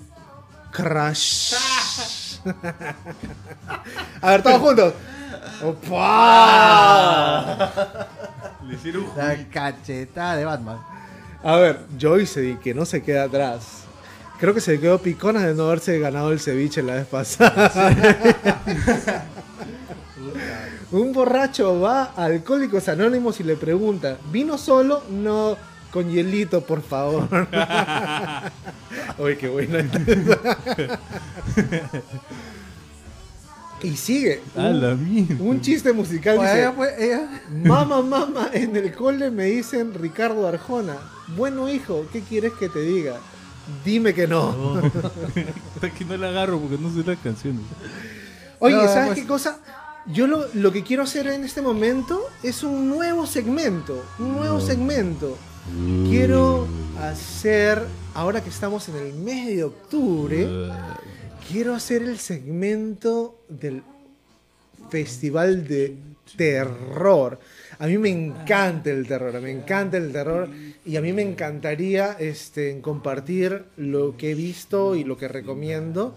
crash. 0.73 1.55
A 4.23 4.31
ver, 4.31 4.43
todos 4.43 4.61
juntos. 4.61 4.95
¡Opa! 5.63 5.99
La 9.17 9.37
cachetada 9.51 10.37
de 10.37 10.45
Batman. 10.45 10.79
A 11.43 11.57
ver, 11.57 11.81
Joyce, 11.99 12.59
que 12.63 12.75
no 12.75 12.85
se 12.85 13.03
queda 13.03 13.25
atrás. 13.25 13.85
Creo 14.39 14.55
que 14.55 14.61
se 14.61 14.79
quedó 14.79 14.99
picona 14.99 15.45
de 15.45 15.55
no 15.55 15.65
haberse 15.65 15.99
ganado 15.99 16.31
el 16.33 16.39
ceviche 16.39 16.83
la 16.83 16.95
vez 16.95 17.07
pasada. 17.07 17.73
Un 20.91 21.13
borracho 21.13 21.81
va 21.81 22.13
a 22.17 22.25
Alcohólicos 22.25 22.89
Anónimos 22.89 23.41
y 23.41 23.45
le 23.45 23.57
pregunta, 23.57 24.17
¿vino 24.31 24.57
solo? 24.57 25.03
No, 25.11 25.57
con 25.93 26.11
hielito, 26.11 26.61
por 26.63 26.83
favor. 26.83 27.29
Uy, 29.19 29.37
qué 29.37 29.49
buena. 29.49 29.85
y 33.83 33.97
sigue. 33.97 34.43
A 34.57 34.61
Un, 34.69 34.81
la 34.81 34.95
mierda. 34.95 35.37
un 35.43 35.61
chiste 35.61 35.93
musical 35.93 36.37
Pues 36.37 36.49
dice, 36.51 36.61
ella, 36.63 36.73
pues, 36.75 36.91
ella. 36.99 37.43
Mamá, 37.65 38.03
mamá, 38.03 38.49
en 38.53 38.75
el 38.77 38.93
cole 38.95 39.31
me 39.31 39.45
dicen 39.45 39.95
Ricardo 39.95 40.47
Arjona. 40.49 40.97
Bueno, 41.37 41.69
hijo, 41.69 42.07
¿qué 42.13 42.23
quieres 42.23 42.53
que 42.55 42.69
te 42.69 42.81
diga? 42.81 43.17
Dime 43.85 44.15
que 44.15 44.27
no. 44.27 44.81
Hasta 45.75 45.91
que 45.97 46.05
no 46.05 46.17
la 46.17 46.29
agarro 46.29 46.59
porque 46.59 46.79
no 46.79 46.91
sé 46.93 47.05
las 47.09 47.19
canciones. 47.19 47.63
Oye, 48.59 48.75
No, 48.75 48.83
¿sabes 48.85 49.09
pues- 49.09 49.21
qué 49.21 49.27
cosa? 49.27 49.59
Yo 50.07 50.27
lo, 50.27 50.47
lo 50.55 50.73
que 50.73 50.83
quiero 50.83 51.03
hacer 51.03 51.27
en 51.27 51.45
este 51.45 51.61
momento 51.61 52.19
es 52.43 52.63
un 52.63 52.89
nuevo 52.89 53.27
segmento. 53.27 54.03
Un 54.19 54.33
nuevo 54.37 54.59
segmento. 54.59 55.37
Quiero 56.09 56.67
hacer, 56.99 57.83
ahora 58.15 58.43
que 58.43 58.49
estamos 58.49 58.89
en 58.89 58.97
el 58.97 59.13
mes 59.15 59.49
de 59.49 59.65
octubre, 59.65 60.49
quiero 61.51 61.75
hacer 61.75 62.03
el 62.03 62.19
segmento 62.19 63.43
del 63.49 63.83
Festival 64.91 65.67
de 65.67 65.97
Terror. 66.37 67.39
A 67.79 67.87
mí 67.87 67.99
me 67.99 68.09
encanta 68.09 68.91
el 68.91 69.07
terror, 69.07 69.41
me 69.41 69.51
encanta 69.51 69.97
el 69.97 70.13
terror 70.13 70.49
y 70.85 70.97
a 70.97 71.01
mí 71.01 71.13
me 71.13 71.23
encantaría 71.23 72.17
este, 72.19 72.81
compartir 72.81 73.65
lo 73.77 74.17
que 74.17 74.33
he 74.33 74.35
visto 74.35 74.95
y 74.97 75.05
lo 75.05 75.17
que 75.17 75.29
recomiendo. 75.29 76.17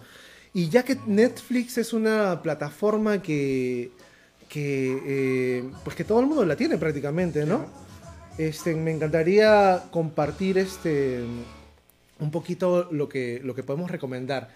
Y 0.53 0.69
ya 0.69 0.83
que 0.83 0.97
Netflix 1.05 1.77
es 1.77 1.93
una 1.93 2.41
plataforma 2.41 3.21
que, 3.21 3.91
que, 4.49 5.01
eh, 5.05 5.63
pues 5.83 5.95
que 5.95 6.03
todo 6.03 6.19
el 6.19 6.25
mundo 6.25 6.45
la 6.45 6.55
tiene 6.55 6.77
prácticamente, 6.77 7.45
¿no? 7.45 7.90
Este, 8.41 8.73
me 8.73 8.89
encantaría 8.89 9.83
compartir 9.91 10.57
este, 10.57 11.23
un 12.19 12.31
poquito 12.31 12.87
lo 12.91 13.07
que, 13.07 13.39
lo 13.43 13.53
que 13.53 13.61
podemos 13.61 13.91
recomendar. 13.91 14.49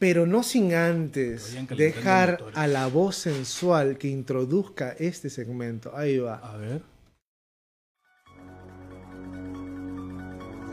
Pero 0.00 0.26
no 0.26 0.42
sin 0.42 0.74
antes 0.74 1.56
dejar 1.76 2.42
a 2.54 2.66
la 2.66 2.88
voz 2.88 3.14
sensual 3.14 3.98
que 3.98 4.08
introduzca 4.08 4.96
este 4.98 5.30
segmento. 5.30 5.96
Ahí 5.96 6.18
va. 6.18 6.38
A 6.38 6.56
ver. 6.56 6.82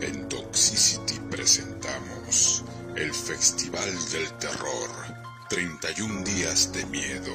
En 0.01 0.27
Toxicity 0.27 1.19
presentamos 1.29 2.65
el 2.95 3.13
Festival 3.13 3.91
del 4.11 4.31
Terror. 4.39 4.89
31 5.49 6.23
días 6.23 6.73
de 6.73 6.85
miedo. 6.87 7.33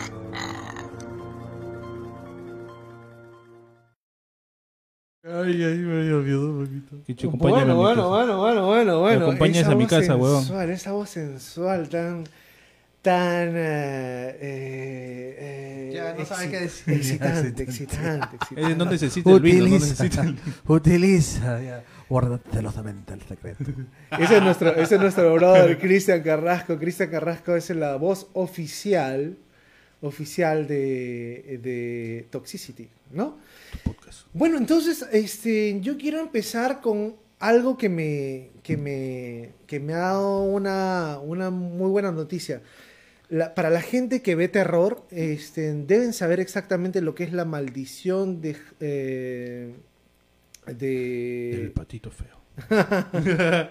Ay, 5.26 5.64
ay, 5.64 5.78
me 5.78 6.04
dio 6.04 6.20
miedo 6.20 6.50
un 6.52 6.66
poquito. 6.66 7.04
Kichi, 7.06 7.28
acompáñame 7.28 7.72
a 7.72 7.76
Bueno, 7.76 7.76
mi 7.76 7.80
bueno, 7.82 7.96
casa. 7.96 8.08
bueno, 8.10 8.38
bueno, 8.38 8.68
bueno, 8.68 9.00
bueno. 9.00 9.26
acompañas 9.26 9.58
Esa 9.60 9.72
a 9.72 9.76
mi 9.76 9.84
voz 9.86 9.90
casa, 9.90 10.16
huevón. 10.18 10.40
sensual, 10.42 10.70
Esa 10.70 10.92
voz 10.92 11.10
sensual 11.10 11.88
tan, 11.90 12.24
tan, 13.02 13.54
eh, 13.56 14.38
eh, 14.42 15.92
Ya, 15.94 16.14
no 16.14 16.26
sabe 16.26 16.48
exci- 16.48 16.52
qué 16.52 16.60
decir. 16.60 16.94
Excitante, 16.98 17.64
excitante, 17.64 18.36
excitante. 18.36 18.72
Eh, 18.74 18.76
no 18.76 18.84
necesita 18.86 19.32
el 19.32 19.40
vino, 19.40 19.60
no 19.60 19.64
Utiliza, 19.76 19.86
necesita 19.88 20.22
el 20.24 20.38
utiliza, 20.68 21.62
ya. 21.62 21.84
guarda 22.10 22.42
celosamente 22.52 23.14
el 23.14 23.22
secreto. 23.22 23.64
Ese 24.20 24.38
es 24.38 24.44
nuestro, 24.44 24.76
ese 24.76 24.96
es 24.96 25.02
nuestro 25.02 25.34
brother 25.36 25.80
Cristian 25.80 26.22
Carrasco. 26.22 26.78
Cristian 26.78 27.10
Carrasco 27.10 27.56
es 27.56 27.70
la 27.70 27.96
voz 27.96 28.28
oficial, 28.34 29.38
oficial 30.02 30.68
de, 30.68 31.60
de 31.64 32.28
Toxicity, 32.30 32.90
¿no? 33.14 33.38
Bueno, 34.34 34.58
entonces, 34.58 35.06
este, 35.12 35.80
yo 35.82 35.98
quiero 35.98 36.20
empezar 36.20 36.82
con 36.82 37.16
algo 37.40 37.78
que 37.78 37.90
me, 37.90 38.50
que 38.64 38.78
me, 38.78 39.52
que 39.68 39.80
me 39.80 39.94
ha 39.94 39.98
dado 40.00 40.44
una, 40.44 41.20
una 41.20 41.50
muy 41.50 41.90
buena 41.90 42.12
noticia. 42.12 42.62
La- 43.30 43.54
para 43.56 43.70
la 43.70 43.82
gente 43.82 44.22
que 44.22 44.36
ve 44.36 44.48
terror, 44.48 45.06
este, 45.12 45.74
deben 45.74 46.14
saber 46.14 46.40
exactamente 46.40 47.02
lo 47.02 47.16
que 47.16 47.24
es 47.26 47.34
la 47.34 47.46
maldición 47.46 48.42
de, 48.42 48.58
eh, 48.80 49.74
El 50.68 50.78
de 50.78 51.72
patito 51.76 52.10
feo. 52.12 52.42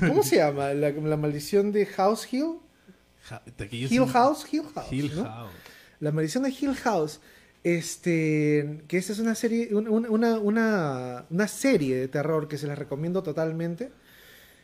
¿Cómo 0.00 0.22
se 0.22 0.36
llama? 0.36 0.72
La, 0.74 0.90
la 0.90 1.16
maldición 1.16 1.72
de 1.72 1.86
House 1.86 2.28
Hill. 2.32 2.56
Hill 3.70 4.06
House, 4.06 4.46
Hill 4.52 4.62
House. 4.74 4.92
Hill 4.92 5.12
¿no? 5.16 5.24
House. 5.24 5.50
La 6.00 6.12
maldición 6.12 6.44
de 6.44 6.50
Hill 6.50 6.74
House. 6.76 7.20
Este, 7.64 8.80
que 8.88 8.96
esta 8.98 9.12
es 9.12 9.18
una 9.18 9.34
serie, 9.34 9.74
un- 9.74 9.88
un- 9.88 10.06
una, 10.08 10.38
una, 10.38 11.24
una 11.30 11.48
serie 11.48 11.96
de 11.96 12.08
terror 12.08 12.48
que 12.48 12.56
se 12.58 12.66
las 12.66 12.78
recomiendo 12.78 13.22
totalmente. 13.22 13.90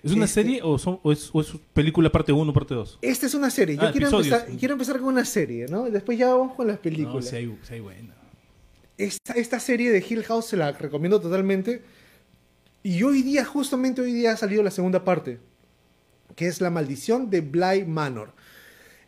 ¿Es 0.02 0.12
una 0.12 0.26
Este- 0.26 0.42
serie 0.42 0.60
o, 0.62 0.78
son- 0.78 1.00
o 1.02 1.12
es, 1.12 1.30
o 1.32 1.40
es 1.40 1.52
película 1.72 2.10
parte 2.10 2.30
1, 2.32 2.52
parte 2.52 2.74
2? 2.74 2.98
Esta 3.02 3.26
es 3.26 3.34
una 3.34 3.50
serie. 3.50 3.76
Yo 3.76 3.82
Ah, 3.82 3.92
quiero, 3.92 4.08
empezar, 4.08 4.46
quiero 4.58 4.74
empezar 4.74 4.98
con 5.00 5.08
una 5.08 5.24
serie, 5.24 5.66
¿no? 5.68 5.84
Después 5.90 6.18
ya 6.18 6.34
vamos 6.34 6.54
con 6.54 6.66
las 6.66 6.76
No, 6.76 6.82
películas. 6.82 7.26
si 7.28 7.36
hay, 7.36 7.58
sí 7.62 7.74
hay 7.74 7.80
buena. 7.80 8.14
esta, 8.96 9.32
esta 9.32 9.58
serie 9.60 9.90
de 9.90 10.04
Hill 10.08 10.22
House 10.24 10.46
se 10.46 10.56
la 10.56 10.72
recomiendo 10.72 11.20
totalmente. 11.20 11.82
Y 12.82 13.02
hoy 13.02 13.22
día, 13.22 13.44
justamente 13.44 14.02
hoy 14.02 14.12
día 14.12 14.32
ha 14.32 14.36
salido 14.36 14.62
la 14.62 14.70
segunda 14.70 15.04
parte, 15.04 15.38
que 16.36 16.46
es 16.46 16.60
La 16.60 16.70
maldición 16.70 17.30
de 17.30 17.40
Bly 17.40 17.84
Manor. 17.86 18.32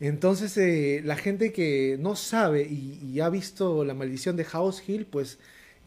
Entonces, 0.00 0.56
eh, 0.58 1.00
la 1.04 1.16
gente 1.16 1.52
que 1.52 1.96
no 2.00 2.16
sabe 2.16 2.62
y, 2.62 3.00
y 3.02 3.20
ha 3.20 3.28
visto 3.30 3.84
La 3.84 3.94
maldición 3.94 4.36
de 4.36 4.44
House 4.44 4.82
Hill, 4.86 5.06
pues 5.06 5.38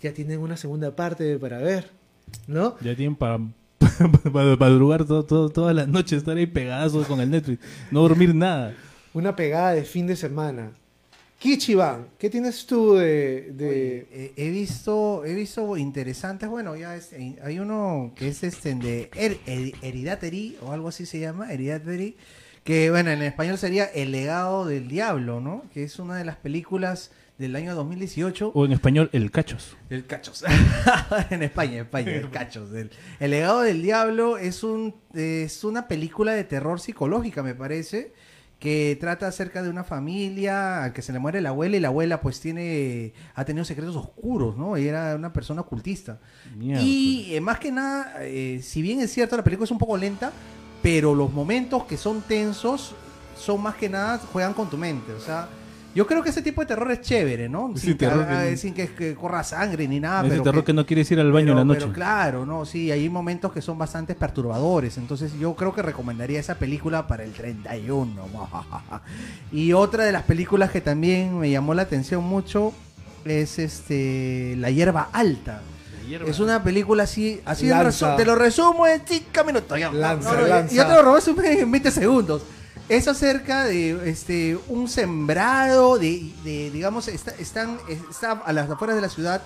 ya 0.02 0.14
tienen 0.14 0.40
una 0.40 0.58
segunda 0.58 0.96
parte 0.96 1.38
para 1.38 1.60
ver, 1.60 1.92
¿no? 2.48 2.76
Ya 2.82 2.96
tienen 2.96 3.16
para, 3.16 3.38
para 4.34 4.56
madrugar 4.56 5.06
todo, 5.06 5.24
todo- 5.24 5.50
todas 5.50 5.76
las 5.76 5.88
noches, 5.88 6.20
estar 6.20 6.36
ahí 6.38 6.48
pegados 6.48 7.06
con 7.08 7.20
el 7.22 7.30
Netflix, 7.30 7.60
no 7.92 8.02
dormir 8.02 8.34
nada. 8.34 8.76
Una 9.14 9.36
pegada 9.36 9.74
de 9.74 9.84
fin 9.84 10.08
de 10.08 10.16
semana. 10.16 10.72
Kichiban, 11.40 12.08
¿qué 12.18 12.30
tienes 12.30 12.66
tú 12.66 12.96
de... 12.96 13.52
de- 13.54 14.08
Eh, 14.12 14.34
he 14.36 14.50
visto, 14.50 15.24
he 15.24 15.34
visto 15.34 15.78
interesantes, 15.78 16.50
bueno, 16.50 16.76
ya 16.76 16.96
es- 16.96 17.14
eh, 17.14 17.38
hay 17.44 17.60
uno 17.60 18.12
que 18.16 18.28
es 18.28 18.44
este 18.44 18.76
de 18.76 19.10
Her- 19.12 19.40
Hereditary 19.82 20.58
o 20.62 20.72
algo 20.74 20.90
así 20.90 21.06
se 21.06 21.20
llama, 21.20 21.52
Hereditary, 21.54 22.18
que 22.70 22.92
bueno, 22.92 23.10
en 23.10 23.24
español 23.24 23.58
sería 23.58 23.86
El 23.86 24.12
legado 24.12 24.64
del 24.64 24.88
diablo, 24.88 25.42
¿no? 25.42 25.64
Que 25.74 25.82
es 25.82 25.98
una 25.98 26.18
de 26.18 26.24
las 26.24 26.36
películas 26.36 27.10
del 27.40 27.56
año 27.56 27.74
2018 27.74 28.52
O 28.54 28.64
en 28.64 28.74
español, 28.74 29.10
el 29.12 29.32
cachos. 29.32 29.76
El 29.90 30.06
Cachos. 30.06 30.44
en 31.32 31.42
España, 31.42 31.78
en 31.78 31.80
España, 31.80 32.12
el 32.12 32.30
Cachos. 32.30 32.72
El, 32.72 32.92
El 33.20 33.32
legado 33.32 33.62
del 33.62 33.82
diablo 33.82 34.38
es 34.38 34.64
un 34.64 34.94
es 35.16 35.64
una 35.64 35.88
película 35.88 36.34
de 36.34 36.44
terror 36.44 36.80
psicológica, 36.80 37.42
me 37.42 37.56
parece, 37.56 38.14
que 38.60 38.96
trata 39.02 39.26
acerca 39.26 39.64
de 39.64 39.72
una 39.72 39.84
familia 39.84 40.84
al 40.84 40.94
que 40.94 41.02
se 41.02 41.12
le 41.12 41.18
muere 41.18 41.42
la 41.42 41.50
abuela 41.50 41.76
y 41.76 41.80
la 41.80 41.88
abuela 41.88 42.22
pues 42.22 42.40
tiene 42.40 43.14
ha 43.34 43.46
tenido 43.46 43.66
secretos 43.66 43.96
oscuros, 43.96 44.56
¿no? 44.58 44.78
Y 44.78 44.88
era 44.88 45.16
una 45.16 45.34
persona 45.34 45.62
ocultista. 45.62 46.20
Mierda. 46.56 46.84
Y 46.84 47.34
eh, 47.34 47.42
más 47.42 47.58
que 47.58 47.72
nada, 47.72 48.14
eh, 48.20 48.60
si 48.62 48.84
bien 48.84 49.00
es 49.00 49.12
cierto 49.12 49.36
la 49.36 49.44
película 49.44 49.66
es 49.66 49.72
un 49.72 49.80
poco 49.80 49.98
lenta, 49.98 50.32
pero 50.82 51.14
los 51.16 51.32
momentos 51.34 51.84
que 51.86 51.98
son 51.98 52.22
tensos 52.22 52.94
son 53.38 53.62
más 53.62 53.76
que 53.76 53.90
nada 53.90 54.18
juegan 54.32 54.54
con 54.54 54.70
tu 54.70 54.78
mente, 54.78 55.14
o 55.14 55.20
sea, 55.20 55.48
yo 55.96 56.06
creo 56.06 56.22
que 56.22 56.30
ese 56.30 56.44
tipo 56.44 56.62
de 56.62 56.68
terror 56.68 56.92
es 56.92 57.02
chévere, 57.02 57.50
¿no? 57.50 57.72
Sí, 57.76 57.80
Sin, 57.88 57.92
que, 57.94 58.06
terror 58.06 58.24
haga- 58.24 58.44
que- 58.44 58.58
sin 58.58 58.74
que, 58.76 58.94
que 58.94 59.16
corra 59.16 59.44
sangre 59.44 59.88
ni 59.88 60.00
nada. 60.00 60.22
Ese 60.22 60.30
pero 60.30 60.44
terror 60.44 60.64
que, 60.64 60.72
no 60.74 60.86
quieres 60.86 61.10
ir 61.12 61.20
al 61.20 61.32
baño 61.32 61.48
pero- 61.48 61.52
en 61.54 61.58
la 61.58 61.64
noche. 61.66 61.80
pero 61.82 61.94
claro, 61.94 62.46
no, 62.46 62.64
sí, 62.64 62.92
hay 62.92 63.10
momentos 63.10 63.52
que 63.52 63.62
son 63.62 63.78
bastante 63.78 64.14
perturbadores. 64.14 64.98
Entonces 65.00 65.34
yo 65.40 65.56
creo 65.56 65.74
que 65.74 65.82
recomendaría 65.82 66.40
esa 66.40 66.56
película 66.56 67.08
para 67.08 67.24
el 67.24 67.32
31. 67.32 68.28
y 69.52 69.74
otra 69.74 70.04
de 70.04 70.12
las 70.12 70.24
películas 70.24 70.70
que 70.70 70.80
también 70.80 71.38
me 71.40 71.50
llamó 71.50 71.74
la 71.74 71.82
atención 71.82 72.24
mucho 72.24 72.72
es 73.26 73.58
este 73.58 74.56
La 74.60 74.70
hierba 74.70 75.10
alta. 75.12 75.62
Es 76.28 76.40
una 76.40 76.64
película 76.64 77.04
así, 77.04 77.42
así 77.46 77.68
de 77.68 77.74
resu- 77.90 78.16
te 78.18 78.26
lo 78.26 78.36
resumo 78.36 78.88
en 78.88 79.02
5 79.06 79.44
minutos. 79.46 79.80
Ya, 79.80 79.92
Lanza, 79.92 80.32
No, 80.34 80.42
no, 80.42 80.48
lanza. 80.48 80.74
Yo 80.76 80.86
te 80.86 80.94
lo 80.94 81.02
robé 81.04 81.60
en 81.62 81.72
20 81.72 81.92
segundos. 81.92 82.42
Es 82.88 83.08
acerca 83.08 83.66
de 83.66 84.10
este 84.10 84.58
un 84.68 84.90
sembrado 84.90 86.00
de, 86.00 86.32
de, 86.44 86.72
digamos, 86.72 87.08
está, 87.08 87.32
están, 87.38 87.78
está 88.10 88.32
a 88.32 88.52
las 88.52 88.70
afueras 88.70 88.96
de 88.96 89.02
la 89.04 89.10
ciudad, 89.10 89.42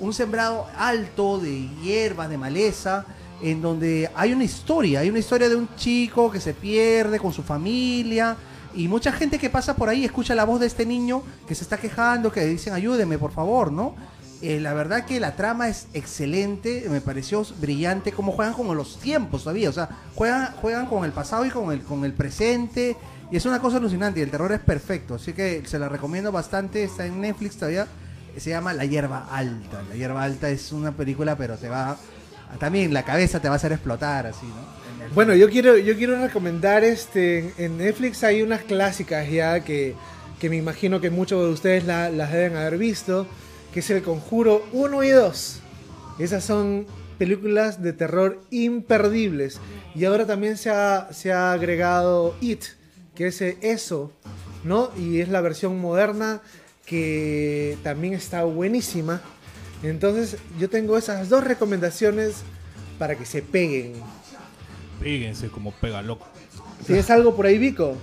un 0.00 0.12
sembrado 0.12 0.66
alto 0.76 1.38
de 1.38 1.68
hierbas, 1.82 2.28
de 2.28 2.36
maleza, 2.38 3.04
en 3.42 3.62
donde 3.62 4.10
hay 4.16 4.32
una 4.32 4.42
historia, 4.44 5.00
hay 5.00 5.08
una 5.10 5.20
historia 5.20 5.48
de 5.48 5.54
un 5.56 5.68
chico 5.76 6.30
que 6.32 6.40
se 6.40 6.52
pierde 6.52 7.20
con 7.20 7.32
su 7.32 7.42
familia. 7.42 8.36
Y 8.74 8.86
mucha 8.88 9.10
gente 9.12 9.38
que 9.38 9.50
pasa 9.50 9.74
por 9.74 9.88
ahí 9.88 10.04
escucha 10.04 10.34
la 10.34 10.44
voz 10.44 10.60
de 10.60 10.66
este 10.66 10.86
niño 10.86 11.22
que 11.46 11.54
se 11.54 11.62
está 11.64 11.76
quejando, 11.76 12.30
que 12.32 12.44
dicen 12.44 12.72
ayúdeme 12.72 13.18
por 13.18 13.32
favor, 13.32 13.72
¿no? 13.72 13.94
Eh, 14.42 14.58
la 14.58 14.72
verdad 14.72 15.04
que 15.04 15.20
la 15.20 15.36
trama 15.36 15.68
es 15.68 15.86
excelente, 15.92 16.86
me 16.88 17.02
pareció 17.02 17.44
brillante 17.60 18.10
cómo 18.10 18.32
juegan 18.32 18.54
con 18.54 18.74
los 18.74 18.98
tiempos 18.98 19.42
todavía, 19.44 19.68
o 19.68 19.72
sea, 19.72 19.88
juegan, 20.14 20.52
juegan 20.56 20.86
con 20.86 21.04
el 21.04 21.12
pasado 21.12 21.44
y 21.44 21.50
con 21.50 21.70
el, 21.72 21.82
con 21.82 22.06
el 22.06 22.14
presente, 22.14 22.96
y 23.30 23.36
es 23.36 23.44
una 23.44 23.60
cosa 23.60 23.76
alucinante, 23.76 24.20
y 24.20 24.22
el 24.22 24.30
terror 24.30 24.50
es 24.52 24.60
perfecto, 24.60 25.16
así 25.16 25.34
que 25.34 25.62
se 25.66 25.78
la 25.78 25.90
recomiendo 25.90 26.32
bastante, 26.32 26.82
está 26.84 27.04
en 27.04 27.20
Netflix 27.20 27.56
todavía, 27.56 27.86
se 28.38 28.48
llama 28.48 28.72
La 28.72 28.86
Hierba 28.86 29.26
Alta, 29.30 29.82
La 29.90 29.94
Hierba 29.94 30.22
Alta 30.22 30.48
es 30.48 30.72
una 30.72 30.92
película, 30.92 31.36
pero 31.36 31.56
te 31.56 31.68
va, 31.68 31.98
también 32.58 32.94
la 32.94 33.04
cabeza 33.04 33.40
te 33.40 33.48
va 33.48 33.54
a 33.54 33.56
hacer 33.56 33.72
explotar, 33.72 34.26
así, 34.26 34.46
¿no? 34.46 34.80
Bueno, 35.14 35.34
yo 35.34 35.50
quiero, 35.50 35.76
yo 35.76 35.96
quiero 35.96 36.20
recomendar 36.24 36.84
este. 36.84 37.52
En 37.58 37.78
Netflix 37.78 38.22
hay 38.22 38.42
unas 38.42 38.62
clásicas 38.62 39.28
ya 39.28 39.60
que, 39.60 39.94
que 40.38 40.48
me 40.48 40.56
imagino 40.56 41.00
que 41.00 41.10
muchos 41.10 41.44
de 41.44 41.52
ustedes 41.52 41.84
la- 41.84 42.10
las 42.10 42.30
deben 42.32 42.56
haber 42.56 42.78
visto. 42.78 43.26
Que 43.72 43.80
es 43.80 43.90
El 43.90 44.02
Conjuro 44.02 44.66
1 44.72 45.02
y 45.04 45.10
2. 45.10 45.60
Esas 46.18 46.44
son 46.44 46.86
películas 47.18 47.82
de 47.82 47.92
terror 47.92 48.40
imperdibles. 48.50 49.60
Y 49.94 50.04
ahora 50.04 50.26
también 50.26 50.56
se 50.56 50.70
ha, 50.70 51.08
se 51.12 51.32
ha 51.32 51.52
agregado 51.52 52.34
It, 52.40 52.64
que 53.14 53.28
es 53.28 53.40
eh, 53.42 53.58
eso, 53.60 54.12
¿no? 54.64 54.90
Y 54.96 55.20
es 55.20 55.28
la 55.28 55.40
versión 55.40 55.80
moderna 55.80 56.40
que 56.86 57.78
también 57.82 58.14
está 58.14 58.44
buenísima. 58.44 59.20
Entonces, 59.82 60.36
yo 60.58 60.68
tengo 60.68 60.98
esas 60.98 61.28
dos 61.28 61.44
recomendaciones 61.44 62.42
para 62.98 63.16
que 63.16 63.24
se 63.24 63.42
peguen. 63.42 63.94
Péguense 65.00 65.48
como 65.48 65.72
pega 65.72 66.02
loco. 66.02 66.26
¿Tienes 66.86 67.08
algo 67.10 67.34
por 67.36 67.46
ahí, 67.46 67.56
Vico? 67.58 67.96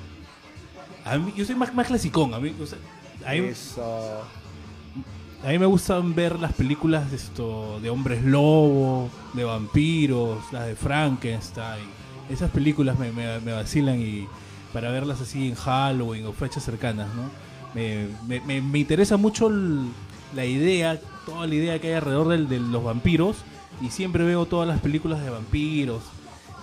A 1.05 1.17
mí, 1.17 1.33
yo 1.35 1.45
soy 1.45 1.55
más, 1.55 1.73
más 1.73 1.87
clasicón. 1.87 2.33
A 2.33 2.39
mí, 2.39 2.55
o 2.59 2.65
sea, 2.65 2.77
a 3.25 3.33
mí- 3.33 3.47
Eso. 3.49 4.21
A 5.43 5.49
mí 5.49 5.59
me 5.59 5.65
gustan 5.65 6.15
ver 6.15 6.39
las 6.39 6.53
películas 6.53 7.09
de, 7.11 7.17
esto, 7.17 7.79
de 7.81 7.89
hombres 7.89 8.23
lobo, 8.23 9.09
de 9.33 9.43
vampiros, 9.43 10.39
las 10.51 10.65
de 10.67 10.75
Frankenstein. 10.75 11.85
Esas 12.29 12.49
películas 12.51 12.97
me, 12.99 13.11
me- 13.11 13.39
me 13.39 13.53
vacilan 13.53 14.01
y 14.01 14.27
para 14.73 14.89
verlas 14.91 15.21
así 15.21 15.47
en 15.49 15.55
Halloween 15.55 16.25
o 16.25 16.33
fechas 16.33 16.63
cercanas, 16.63 17.07
¿no? 17.15 17.29
Me, 17.73 18.07
me- 18.27 18.61
me- 18.61 18.79
interesa 18.79 19.15
mucho 19.17 19.47
el- 19.47 19.87
la 20.35 20.43
idea, 20.45 20.99
toda 21.25 21.45
la 21.47 21.55
idea 21.55 21.79
que 21.79 21.87
hay 21.89 21.93
alrededor 21.93 22.27
del- 22.29 22.49
de 22.49 22.59
los 22.59 22.83
vampiros 22.83 23.37
y 23.81 23.91
siempre 23.91 24.23
veo 24.25 24.45
todas 24.47 24.67
las 24.67 24.81
películas 24.81 25.23
de 25.23 25.29
vampiros. 25.29 26.01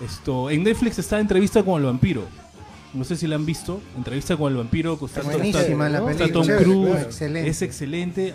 Esto, 0.04 0.50
en 0.50 0.64
Netflix 0.64 0.98
está 0.98 1.20
Entrevista 1.20 1.62
con 1.62 1.80
el 1.80 1.86
vampiro. 1.86 2.22
No 2.92 3.02
sé 3.04 3.16
si 3.16 3.26
la 3.26 3.34
han 3.36 3.44
visto. 3.46 3.80
Entrevista 3.96 4.36
con 4.36 4.52
el 4.52 4.58
vampiro. 4.58 4.96
película. 5.38 5.62
Tom 6.32 6.46
Cruise, 6.62 7.06
es 7.48 7.62
excelente. 7.62 8.32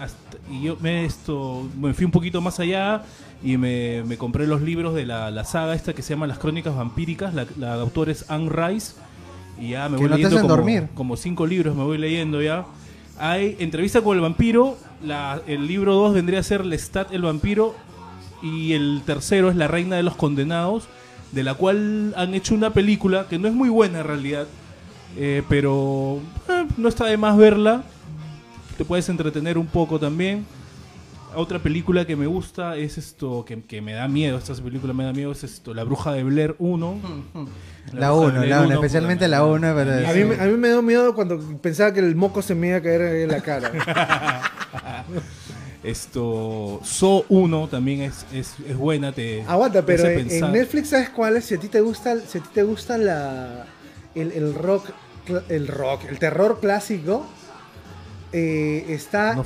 Y 0.49 0.61
yo 0.63 0.77
me 0.81 1.05
esto 1.05 1.67
me 1.79 1.93
fui 1.93 2.05
un 2.05 2.11
poquito 2.11 2.41
más 2.41 2.59
allá 2.59 3.03
y 3.43 3.57
me, 3.57 4.03
me 4.05 4.17
compré 4.17 4.47
los 4.47 4.61
libros 4.61 4.93
de 4.95 5.05
la, 5.05 5.31
la 5.31 5.43
saga 5.43 5.73
esta 5.75 5.93
que 5.93 6.01
se 6.01 6.13
llama 6.13 6.27
Las 6.27 6.39
Crónicas 6.39 6.75
Vampíricas. 6.75 7.33
La, 7.33 7.45
la 7.57 7.73
autora 7.75 8.11
es 8.11 8.29
Anne 8.29 8.49
Rice. 8.49 8.93
Y 9.61 9.69
ya 9.69 9.89
me 9.89 9.97
voy 9.97 10.09
no 10.09 10.15
leyendo 10.15 10.41
como, 10.41 10.65
como 10.93 11.17
cinco 11.17 11.45
libros, 11.45 11.75
me 11.75 11.83
voy 11.83 11.97
leyendo 11.97 12.41
ya. 12.41 12.65
Hay 13.17 13.55
entrevista 13.59 14.01
con 14.01 14.15
el 14.17 14.21
vampiro. 14.21 14.77
La, 15.03 15.41
el 15.47 15.67
libro 15.67 15.93
2 15.95 16.13
vendría 16.13 16.39
a 16.39 16.43
ser 16.43 16.65
Lestat 16.65 17.13
el 17.13 17.21
vampiro. 17.21 17.75
Y 18.41 18.73
el 18.73 19.01
tercero 19.05 19.49
es 19.49 19.55
La 19.55 19.67
Reina 19.67 19.95
de 19.97 20.03
los 20.03 20.15
Condenados. 20.15 20.87
De 21.31 21.43
la 21.43 21.53
cual 21.53 22.13
han 22.17 22.33
hecho 22.33 22.55
una 22.55 22.71
película 22.71 23.27
que 23.29 23.37
no 23.37 23.47
es 23.47 23.53
muy 23.53 23.69
buena 23.69 23.99
en 23.99 24.05
realidad. 24.07 24.47
eh, 25.17 25.43
pero 25.47 26.19
eh, 26.49 26.65
no 26.77 26.89
está 26.89 27.05
de 27.05 27.17
más 27.17 27.37
verla. 27.37 27.83
Te 28.79 28.85
puedes 28.85 29.09
entretener 29.09 29.57
un 29.57 29.67
poco 29.67 29.99
también. 29.99 30.45
Otra 31.35 31.59
película 31.59 32.05
que 32.05 32.15
me 32.15 32.27
gusta 32.27 32.77
es 32.77 32.97
esto, 32.97 33.43
que, 33.43 33.61
que 33.61 33.81
me 33.81 33.91
da 33.91 34.07
miedo, 34.07 34.37
esta 34.37 34.53
película 34.53 34.93
me 34.93 35.03
da 35.03 35.11
miedo, 35.11 35.33
es 35.33 35.43
esto, 35.43 35.73
La 35.73 35.83
Bruja 35.83 36.13
de 36.13 36.23
Blair 36.23 36.55
1. 36.59 36.99
La 37.91 38.11
Bruja 38.11 38.27
1, 38.27 38.31
de 38.31 38.39
Blair 38.39 38.49
la 38.51 38.57
1, 38.59 38.65
1, 38.67 38.73
especialmente 38.75 39.27
la 39.27 39.43
1, 39.43 39.73
pero... 39.75 40.07
A 40.07 40.13
mí, 40.13 40.23
me- 40.23 40.35
a 40.39 40.45
mí 40.45 40.53
me 40.53 40.69
dio 40.69 40.81
miedo 40.81 41.13
cuando 41.13 41.37
pensaba 41.61 41.93
que 41.93 41.99
el 41.99 42.15
moco 42.15 42.41
se 42.41 42.55
me 42.55 42.69
iba 42.69 42.77
a 42.77 42.81
caer 42.81 43.01
en 43.01 43.31
la 43.31 43.41
cara. 43.41 43.69
Esto, 45.83 46.79
So 46.81 47.25
1 47.27 47.67
también 47.67 48.03
es, 48.03 48.25
es, 48.33 48.53
es 48.65 48.77
buena, 48.77 49.11
te 49.11 49.43
Aguanta, 49.43 49.85
pero 49.85 50.05
en, 50.07 50.25
Netflix, 50.53 50.91
¿sabes 50.91 51.09
cuál 51.09 51.35
es? 51.35 51.43
Si 51.43 51.55
a 51.55 51.59
ti 51.59 51.67
te 51.67 51.81
gusta, 51.81 52.17
si 52.21 52.37
a 52.37 52.41
ti 52.41 52.49
te 52.53 52.63
gusta 52.63 52.97
la, 52.97 53.65
el, 54.15 54.31
el 54.31 54.53
rock, 54.53 54.85
el 55.49 55.67
rock, 55.67 56.05
el 56.09 56.17
terror 56.17 56.59
clásico, 56.61 57.25
eh, 58.31 58.85
está 58.89 59.41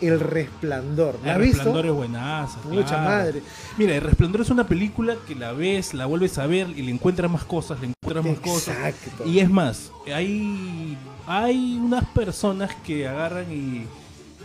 el, 0.00 0.20
Resplandor. 0.20 1.18
¿La 1.24 1.32
has 1.32 1.36
El 1.36 1.42
visto? 1.42 1.58
Resplandor 1.58 1.86
es 1.86 1.92
buenaza. 1.92 2.58
Mucha 2.68 2.86
claro. 2.86 3.04
madre. 3.04 3.42
Mira, 3.76 3.94
El 3.94 4.00
Resplandor 4.00 4.40
es 4.40 4.50
una 4.50 4.66
película 4.66 5.16
que 5.26 5.34
la 5.34 5.52
ves, 5.52 5.92
la 5.94 6.06
vuelves 6.06 6.38
a 6.38 6.46
ver 6.46 6.70
y 6.70 6.82
le 6.82 6.92
encuentras 6.92 7.30
más 7.30 7.44
cosas, 7.44 7.80
le 7.80 7.88
encuentras 7.88 8.24
más 8.24 8.40
cosas. 8.40 8.76
Exacto. 8.76 9.26
Y 9.26 9.40
es 9.40 9.50
más, 9.50 9.92
hay, 10.14 10.96
hay 11.26 11.78
unas 11.82 12.04
personas 12.06 12.74
que 12.86 13.06
agarran 13.06 13.52
y, 13.52 13.86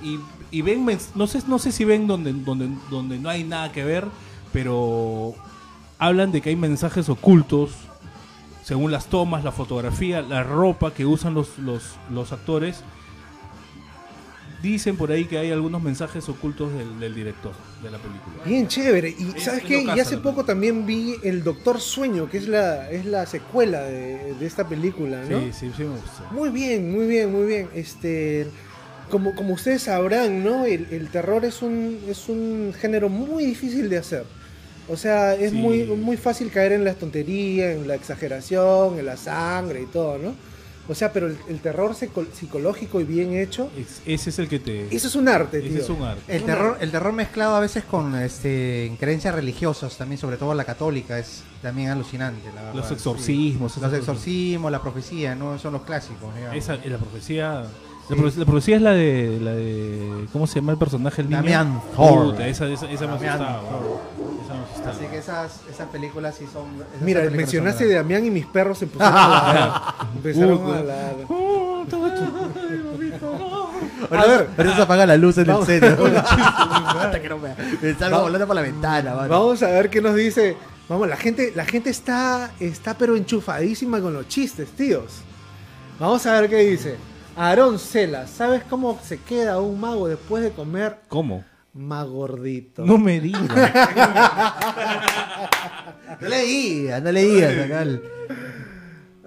y, 0.01 0.19
y 0.51 0.61
ven, 0.61 0.85
no 1.15 1.27
sé, 1.27 1.41
no 1.47 1.57
sé 1.57 1.71
si 1.71 1.85
ven 1.85 2.07
donde, 2.07 2.33
donde, 2.33 2.69
donde 2.89 3.17
no 3.19 3.29
hay 3.29 3.43
nada 3.43 3.71
que 3.71 3.83
ver, 3.83 4.05
pero 4.51 5.33
hablan 5.97 6.31
de 6.31 6.41
que 6.41 6.49
hay 6.49 6.55
mensajes 6.55 7.07
ocultos 7.09 7.71
según 8.63 8.91
las 8.91 9.05
tomas, 9.05 9.45
la 9.45 9.53
fotografía, 9.53 10.21
la 10.21 10.43
ropa 10.43 10.93
que 10.93 11.05
usan 11.05 11.33
los, 11.33 11.57
los, 11.57 11.95
los 12.11 12.33
actores. 12.33 12.83
Dicen 14.61 14.97
por 14.97 15.11
ahí 15.11 15.25
que 15.25 15.37
hay 15.37 15.51
algunos 15.51 15.83
mensajes 15.83 16.27
ocultos 16.29 16.73
del, 16.73 16.99
del 16.99 17.13
director 17.13 17.53
de 17.83 17.91
la 17.91 17.99
película. 17.99 18.35
Bien 18.43 18.67
chévere. 18.67 19.09
Y 19.17 19.37
Es- 19.37 19.43
sabes 19.43 19.61
es 19.61 19.67
qué? 19.67 19.83
Y 19.83 19.89
hace 19.99 20.17
poco 20.17 20.23
película. 20.23 20.45
también 20.47 20.85
vi 20.85 21.15
El 21.23 21.43
Doctor 21.43 21.79
Sueño, 21.79 22.27
que 22.29 22.37
es 22.39 22.47
la, 22.47 22.89
es 22.89 23.05
la 23.05 23.25
secuela 23.27 23.81
de, 23.83 24.33
de 24.33 24.45
esta 24.47 24.67
película, 24.67 25.23
¿no? 25.29 25.39
Sí, 25.41 25.51
sí, 25.53 25.71
sí 25.77 25.83
me 25.83 25.89
gustó. 25.91 26.23
Muy 26.31 26.49
bien, 26.49 26.91
muy 26.91 27.05
bien, 27.05 27.31
muy 27.31 27.45
bien. 27.45 27.69
Este, 27.75 28.47
como, 29.11 29.35
como 29.35 29.53
ustedes 29.53 29.83
sabrán, 29.83 30.43
¿no? 30.43 30.65
El, 30.65 30.87
el 30.91 31.07
terror 31.09 31.45
es 31.45 31.61
un, 31.61 31.99
es 32.09 32.27
un 32.27 32.73
género 32.79 33.09
muy 33.09 33.45
difícil 33.45 33.89
de 33.89 33.99
hacer. 33.99 34.23
O 34.89 34.97
sea, 34.97 35.35
es 35.35 35.51
Sí. 35.51 35.57
muy, 35.57 35.83
muy 35.83 36.17
fácil 36.17 36.49
caer 36.49 36.71
en 36.71 36.83
la 36.83 36.93
tontería, 36.93 37.73
en 37.73 37.87
la 37.87 37.95
exageración, 37.95 38.97
en 38.97 39.05
la 39.05 39.17
sangre 39.17 39.81
y 39.83 39.85
todo, 39.85 40.17
¿no? 40.17 40.33
O 40.89 40.95
sea, 40.95 41.11
pero 41.11 41.27
el, 41.27 41.37
el 41.49 41.59
terror 41.59 41.93
psico- 41.95 42.25
psicológico 42.33 43.01
y 43.01 43.03
bien 43.03 43.33
hecho, 43.35 43.69
Es- 43.77 44.01
ese 44.05 44.29
es 44.29 44.39
el 44.39 44.47
que 44.47 44.59
te... 44.59 44.95
eso 44.95 45.07
es 45.07 45.15
un 45.15 45.27
arte, 45.27 45.59
ese 45.59 45.69
tío. 45.69 45.77
es 45.81 45.89
un 45.89 46.01
arte. 46.03 46.35
El 46.35 46.43
terror, 46.43 46.77
el 46.79 46.91
terror 46.91 47.13
mezclado 47.13 47.55
a 47.55 47.59
veces 47.59 47.83
con 47.83 48.15
este, 48.15 48.95
creencias 48.99 49.35
religiosas, 49.35 49.97
también 49.97 50.17
sobre 50.19 50.37
todo 50.37 50.53
la 50.53 50.63
católica, 50.63 51.19
es 51.19 51.43
también 51.61 51.89
alucinante. 51.89 52.47
La 52.55 52.61
verdad, 52.61 52.75
Los 52.75 52.87
sí. 52.87 52.93
exorcismos. 52.93 53.61
Los 53.63 53.77
esas 53.77 53.83
cosas. 53.89 53.99
exorcismos, 53.99 54.71
la 54.71 54.81
profecía, 54.81 55.35
¿no? 55.35 55.59
Son 55.59 55.73
los 55.73 55.81
clásicos. 55.83 56.33
digamos. 56.35 56.57
Esa, 56.57 56.75
la 56.77 56.97
profecía... 56.97 57.63
La, 58.09 58.15
profe- 58.15 58.35
la 58.37 58.45
profecía 58.45 58.75
es 58.77 58.81
la 58.81 58.91
de, 58.91 59.37
la 59.41 59.51
de... 59.51 60.25
¿Cómo 60.31 60.47
se 60.47 60.55
llama 60.55 60.71
el 60.71 60.77
personaje? 60.77 61.21
El 61.21 61.27
niño? 61.29 61.37
Damián 61.41 61.81
Thor. 61.95 62.31
Puta, 62.31 62.47
esa, 62.47 62.65
esa, 62.67 62.89
esa 62.89 63.05
me 63.07 63.13
asustaba. 63.15 63.59
Thor. 63.61 63.99
Esa 64.45 64.53
me 64.53 64.59
asustaba. 64.63 64.91
Así 64.95 65.05
que 65.11 65.17
esas, 65.17 65.59
esas 65.69 65.89
películas 65.89 66.35
sí 66.37 66.45
son. 66.51 66.65
esas 66.75 67.01
Mira, 67.01 67.19
películas 67.19 67.37
mencionaste 67.37 67.79
son 67.83 67.89
de 67.89 67.95
Damián 67.95 68.25
y 68.25 68.29
mis 68.31 68.45
perros 68.45 68.77
se 68.77 68.85
empezaron 68.85 69.17
a 69.17 69.29
ladrar. 69.29 69.81
Empezaron 70.15 70.57
Uh, 70.57 70.71
a 70.71 70.75
ladrar. 70.77 71.15
Ahorita- 71.29 71.97
A 74.11 74.25
ver. 74.27 74.75
se 74.75 74.81
apaga 74.81 75.05
la 75.05 75.17
luz 75.17 75.37
en 75.37 75.47
Vamos. 75.47 75.67
el 75.69 75.79
set. 75.81 75.99
Hasta 76.15 77.21
que 77.21 77.29
no 77.29 77.37
me, 77.39 77.93
salgo 77.95 78.21
volando 78.21 78.47
por 78.47 78.55
la 78.55 78.61
ventana. 78.61 79.15
mano. 79.15 79.27
Vamos 79.29 79.61
a 79.63 79.67
ver 79.67 79.89
qué 79.89 80.01
nos 80.01 80.15
dice. 80.15 80.55
Vamos, 80.89 81.07
la 81.09 81.17
gente, 81.17 81.51
la 81.55 81.65
gente 81.65 81.89
está, 81.89 82.51
está 82.61 82.97
pero 82.97 83.15
enchufadísima 83.17 83.99
con 83.99 84.13
los 84.13 84.27
chistes, 84.29 84.69
tíos. 84.71 85.21
Vamos 85.99 86.25
a 86.25 86.39
ver 86.39 86.49
qué 86.49 86.57
dice. 86.57 86.95
Aarón 87.37 87.77
Cela, 87.77 88.25
¿sabes 88.27 88.63
cómo 88.69 88.97
se 89.03 89.19
queda 89.19 89.59
un 89.59 89.79
mago 89.79 90.07
después 90.07 90.43
de 90.43 90.51
comer 90.51 90.97
¿Cómo? 91.07 91.43
más 91.73 92.07
gordito? 92.07 92.83
No 92.85 92.97
me 92.97 93.19
digas. 93.19 93.41
No 96.19 96.29
le 96.29 96.41
digas, 96.41 97.03
no 97.03 97.11
le 97.11 97.23
digas. 97.23 97.65
acá 97.65 97.81
el- 97.83 98.01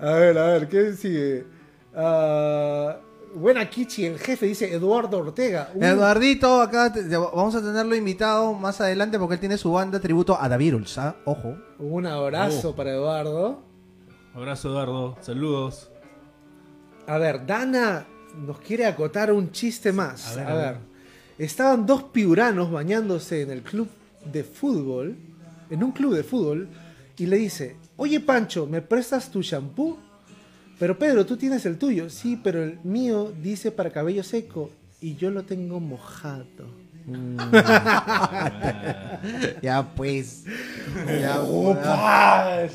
A 0.00 0.12
ver, 0.14 0.38
a 0.38 0.46
ver, 0.46 0.68
¿qué 0.68 0.92
sigue? 0.94 1.46
Ah, 1.94 2.96
buena 3.34 3.68
Kichi, 3.70 4.06
el 4.06 4.18
jefe, 4.18 4.46
dice 4.46 4.74
Eduardo 4.74 5.18
Ortega. 5.18 5.68
Uh, 5.74 5.84
Eduardito, 5.84 6.60
acá 6.60 6.92
te- 6.92 7.06
vamos 7.16 7.54
a 7.54 7.60
tenerlo 7.62 7.94
invitado 7.94 8.54
más 8.54 8.80
adelante 8.80 9.20
porque 9.20 9.34
él 9.34 9.40
tiene 9.40 9.56
su 9.56 9.70
banda 9.72 10.00
tributo 10.00 10.36
a 10.40 10.48
David 10.48 10.74
Ulz, 10.76 10.98
¿ah? 10.98 11.14
Ojo. 11.26 11.54
un 11.78 12.06
abrazo 12.06 12.70
Oh. 12.70 12.74
para 12.74 12.90
Eduardo. 12.90 13.62
Abrazo, 14.34 14.70
Eduardo. 14.70 15.16
Saludos. 15.20 15.90
A 17.10 17.18
ver, 17.18 17.44
Dana 17.44 18.06
nos 18.46 18.60
quiere 18.60 18.86
acotar 18.86 19.32
un 19.32 19.50
chiste 19.50 19.90
más. 19.92 20.28
A 20.28 20.30
A 20.32 20.36
ver, 20.36 20.46
ver, 20.46 20.54
a 20.66 20.70
ver. 20.72 20.80
estaban 21.38 21.84
dos 21.84 22.04
piuranos 22.04 22.70
bañándose 22.70 23.42
en 23.42 23.50
el 23.50 23.62
club 23.62 23.88
de 24.32 24.44
fútbol, 24.44 25.16
en 25.70 25.82
un 25.82 25.90
club 25.90 26.14
de 26.14 26.22
fútbol, 26.22 26.68
y 27.18 27.26
le 27.26 27.36
dice, 27.36 27.74
oye 27.96 28.20
Pancho, 28.20 28.66
¿me 28.66 28.80
prestas 28.80 29.28
tu 29.28 29.42
shampoo? 29.42 29.98
Pero 30.78 30.96
Pedro, 30.96 31.26
tú 31.26 31.36
tienes 31.36 31.66
el 31.66 31.78
tuyo. 31.78 32.08
Sí, 32.08 32.40
pero 32.42 32.62
el 32.62 32.78
mío 32.84 33.32
dice 33.42 33.72
para 33.72 33.90
cabello 33.90 34.22
seco 34.22 34.70
y 35.00 35.16
yo 35.16 35.30
lo 35.32 35.42
tengo 35.42 35.80
mojado. 35.80 36.44
Ya 39.62 39.82
pues. 39.94 40.44
Ya, 41.20 41.40
¡Opas! 41.42 42.72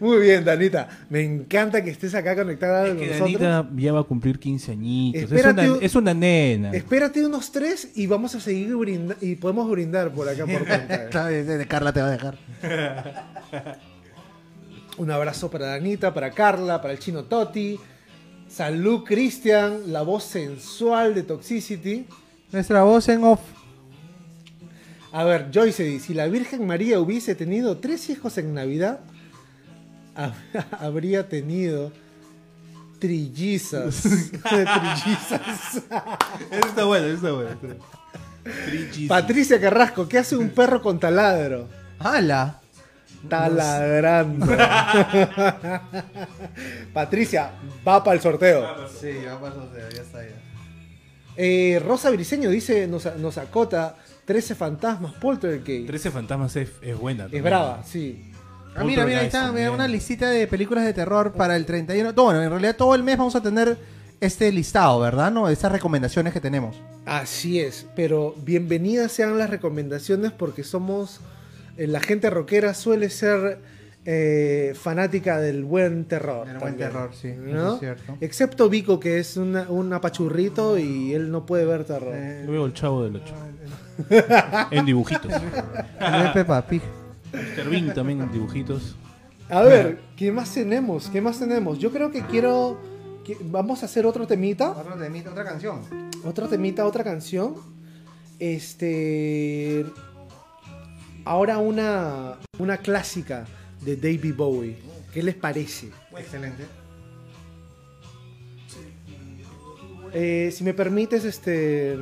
Muy 0.00 0.18
bien, 0.20 0.44
Danita. 0.44 0.88
Me 1.08 1.22
encanta 1.22 1.82
que 1.82 1.90
estés 1.90 2.14
acá 2.14 2.36
conectada 2.36 2.84
Es 2.84 2.88
con 2.90 2.98
que 2.98 3.06
nosotros. 3.06 3.40
Danita 3.40 3.68
ya 3.76 3.92
va 3.92 4.00
a 4.00 4.04
cumplir 4.04 4.38
15 4.38 4.72
añitos. 4.72 5.22
Es 5.22 5.32
Espérate 5.32 5.62
una, 5.62 5.72
un- 5.78 5.82
es 5.84 5.94
una 5.94 6.14
nena. 6.14 6.70
Espérate 6.72 7.24
unos 7.24 7.50
tres 7.52 7.88
y 7.94 8.06
vamos 8.06 8.34
a 8.34 8.40
seguir 8.40 8.74
brindando 8.76 9.16
y 9.24 9.36
podemos 9.36 9.70
brindar 9.70 10.10
por 10.10 10.28
acá 10.28 10.44
por 10.46 10.66
de 10.66 11.66
Carla 11.68 11.92
te 11.92 12.00
va 12.02 12.08
a 12.08 12.10
dejar. 12.10 12.36
Un 14.98 15.10
abrazo 15.10 15.50
para 15.50 15.66
Danita, 15.66 16.14
para 16.14 16.30
Carla, 16.30 16.80
para 16.80 16.94
el 16.94 16.98
chino 17.00 17.24
Toti. 17.24 17.78
Salud 18.48 19.02
Cristian, 19.04 19.92
la 19.92 20.00
voz 20.02 20.24
sensual 20.24 21.14
de 21.14 21.22
Toxicity. 21.24 22.06
Nuestra 22.52 22.82
voz 22.82 23.08
en 23.08 23.24
off. 23.24 23.40
A 25.12 25.24
ver, 25.24 25.50
Joyce 25.52 25.82
dice, 25.84 26.06
si 26.06 26.14
la 26.14 26.26
Virgen 26.26 26.66
María 26.66 27.00
hubiese 27.00 27.34
tenido 27.34 27.78
tres 27.78 28.08
hijos 28.10 28.36
en 28.38 28.54
Navidad, 28.54 29.00
hab- 30.14 30.32
habría 30.80 31.28
tenido 31.28 31.92
trillizas. 32.98 34.02
trillizas. 34.02 35.76
Eso 36.50 36.66
está 36.68 36.84
bueno, 36.84 37.06
eso 37.06 37.14
está 37.16 37.32
bueno. 37.32 37.56
Patricia 39.08 39.60
Carrasco, 39.60 40.06
¿qué 40.08 40.18
hace 40.18 40.36
un 40.36 40.50
perro 40.50 40.80
con 40.80 41.00
taladro? 41.00 41.68
¡Hala! 41.98 42.60
Taladrando. 43.28 44.46
Patricia, 46.92 47.50
va 47.86 48.04
para 48.04 48.14
el 48.14 48.20
sorteo. 48.22 48.86
Sí, 48.88 49.08
ya 49.24 49.40
pasó, 49.40 49.68
ya 49.76 50.00
está 50.00 50.22
ya. 50.22 50.36
Eh, 51.36 51.80
Rosa 51.84 52.10
Briseño 52.10 52.50
dice, 52.50 52.86
nos, 52.86 53.04
nos 53.16 53.38
acota 53.38 53.96
13 54.24 54.54
fantasmas, 54.54 55.14
Poltergeist. 55.14 55.86
13 55.86 56.10
fantasmas 56.10 56.56
es, 56.56 56.70
es 56.82 56.98
buena. 56.98 57.28
Es 57.30 57.42
brava, 57.42 57.82
sí. 57.84 58.32
Ah, 58.74 58.84
mira, 58.84 59.06
mira, 59.06 59.20
ahí 59.20 59.26
está, 59.26 59.52
mira, 59.52 59.70
una 59.70 59.88
listita 59.88 60.28
de 60.28 60.46
películas 60.46 60.84
de 60.84 60.92
terror 60.92 61.32
para 61.32 61.56
el 61.56 61.64
31. 61.64 62.12
No, 62.12 62.24
Bueno, 62.24 62.42
en 62.42 62.50
realidad 62.50 62.76
todo 62.76 62.94
el 62.94 63.02
mes 63.02 63.16
vamos 63.16 63.34
a 63.34 63.40
tener 63.40 63.78
este 64.20 64.50
listado, 64.52 65.00
¿verdad? 65.00 65.30
¿No? 65.30 65.48
Esas 65.48 65.72
recomendaciones 65.72 66.32
que 66.32 66.40
tenemos. 66.40 66.76
Así 67.06 67.60
es, 67.60 67.86
pero 67.94 68.34
bienvenidas 68.42 69.12
sean 69.12 69.38
las 69.38 69.48
recomendaciones 69.48 70.32
porque 70.32 70.64
somos, 70.64 71.20
eh, 71.76 71.86
la 71.86 72.00
gente 72.00 72.28
rockera 72.28 72.74
suele 72.74 73.08
ser 73.10 73.58
eh, 74.08 74.72
fanática 74.80 75.38
del 75.40 75.64
buen 75.64 76.04
terror. 76.04 76.46
Del 76.46 76.58
buen 76.58 76.76
terror, 76.76 77.10
sí, 77.12 77.32
¿no? 77.36 77.74
es 77.74 77.80
cierto. 77.80 78.16
Excepto 78.20 78.68
Vico, 78.68 79.00
que 79.00 79.18
es 79.18 79.36
una- 79.36 79.68
un 79.68 79.92
apachurrito 79.92 80.78
y 80.78 81.12
él 81.12 81.30
no 81.30 81.44
puede 81.44 81.64
ver 81.66 81.84
terror. 81.84 82.14
Yo 82.46 82.52
veo 82.52 82.66
el 82.66 82.72
chavo 82.72 83.02
del 83.04 83.16
8. 83.16 83.34
en 84.70 84.86
dibujitos. 84.86 85.32
Peppa 86.32 86.62
Pig. 86.66 86.82
Mr. 87.32 87.68
Bean 87.68 87.92
también 87.94 88.20
en 88.22 88.30
dibujitos. 88.32 88.94
A 89.50 89.62
ver, 89.62 89.98
¿qué 90.16 90.30
más 90.32 90.52
tenemos? 90.54 91.08
¿Qué 91.08 91.20
más 91.20 91.38
tenemos? 91.38 91.78
Yo 91.78 91.90
creo 91.90 92.10
que 92.10 92.22
quiero... 92.26 92.78
que- 93.24 93.36
Vamos 93.42 93.82
a 93.82 93.86
hacer 93.86 94.06
otro 94.06 94.26
temita. 94.26 94.70
Otro 94.70 94.94
temita, 94.94 95.30
otra 95.30 95.44
canción. 95.44 95.80
Otro 96.24 96.48
temita, 96.48 96.86
otra 96.86 97.02
canción. 97.04 97.54
Este. 98.38 99.84
Ahora 101.24 101.58
una, 101.58 102.34
una 102.58 102.76
clásica 102.78 103.46
de 103.86 103.96
David 103.96 104.34
Bowie. 104.34 104.76
¿Qué 105.12 105.22
les 105.22 105.36
parece? 105.36 105.90
Excelente. 106.18 106.64
Eh, 110.12 110.50
si 110.52 110.64
me 110.64 110.74
permites, 110.74 111.24
este. 111.24 111.96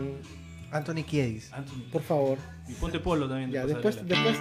Anthony 0.72 1.04
Kiedis. 1.06 1.52
Anthony. 1.52 1.82
Por 1.92 2.02
favor. 2.02 2.38
Y 2.66 2.72
ponte 2.72 2.98
polo 2.98 3.28
también. 3.28 3.50
de 3.50 3.56
Ya, 3.56 3.66
después, 3.66 3.96
después, 4.06 4.38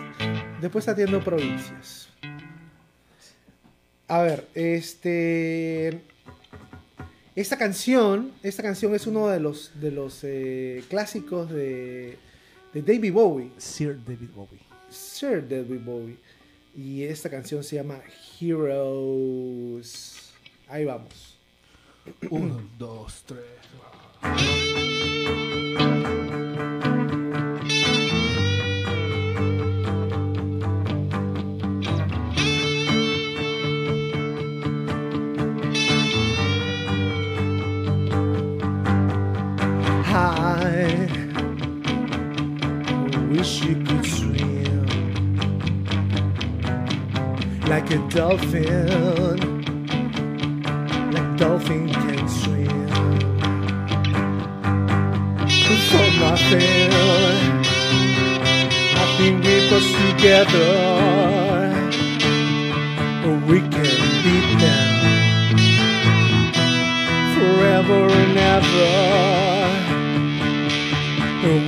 después 0.61 0.87
atiendo 0.87 1.21
provincias. 1.23 2.09
A 4.07 4.21
ver, 4.21 4.47
este. 4.55 6.01
Esta 7.35 7.57
canción, 7.57 8.31
esta 8.43 8.63
canción 8.63 8.93
es 8.93 9.07
uno 9.07 9.27
de 9.27 9.39
los, 9.39 9.71
de 9.81 9.91
los 9.91 10.19
eh, 10.23 10.83
clásicos 10.87 11.49
de, 11.49 12.17
de 12.73 12.81
David 12.83 13.11
Bowie. 13.11 13.49
Sir 13.57 13.99
David 14.05 14.29
Bowie. 14.35 14.59
Sir 14.89 15.47
David 15.47 15.81
Bowie. 15.83 16.17
Y 16.75 17.03
esta 17.03 17.29
canción 17.29 17.63
se 17.63 17.75
llama 17.75 18.01
Heroes. 18.39 20.31
Ahí 20.67 20.85
vamos. 20.85 21.37
Uno, 22.29 22.61
dos, 22.77 23.23
tres. 23.25 23.43
Like 47.83 47.99
a 47.99 48.09
dolphin, 48.09 48.87
like 51.11 51.37
dolphin 51.37 51.89
can 51.89 52.27
swim. 52.29 52.87
For 55.89 56.07
nothing, 56.19 56.89
nothing 58.95 59.41
keep 59.41 59.71
us 59.71 59.87
together. 60.07 60.71
We 63.47 63.59
can 63.59 63.95
beat 64.23 64.49
them 64.63 64.91
forever 67.35 68.01
and 68.21 68.37
ever. 68.55 68.93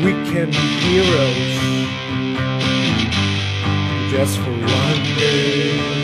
We 0.05 0.11
can 0.31 0.47
be 0.49 0.67
heroes 0.85 1.55
just 4.11 4.37
for 4.37 4.51
one 4.51 5.03
day. 5.17 5.94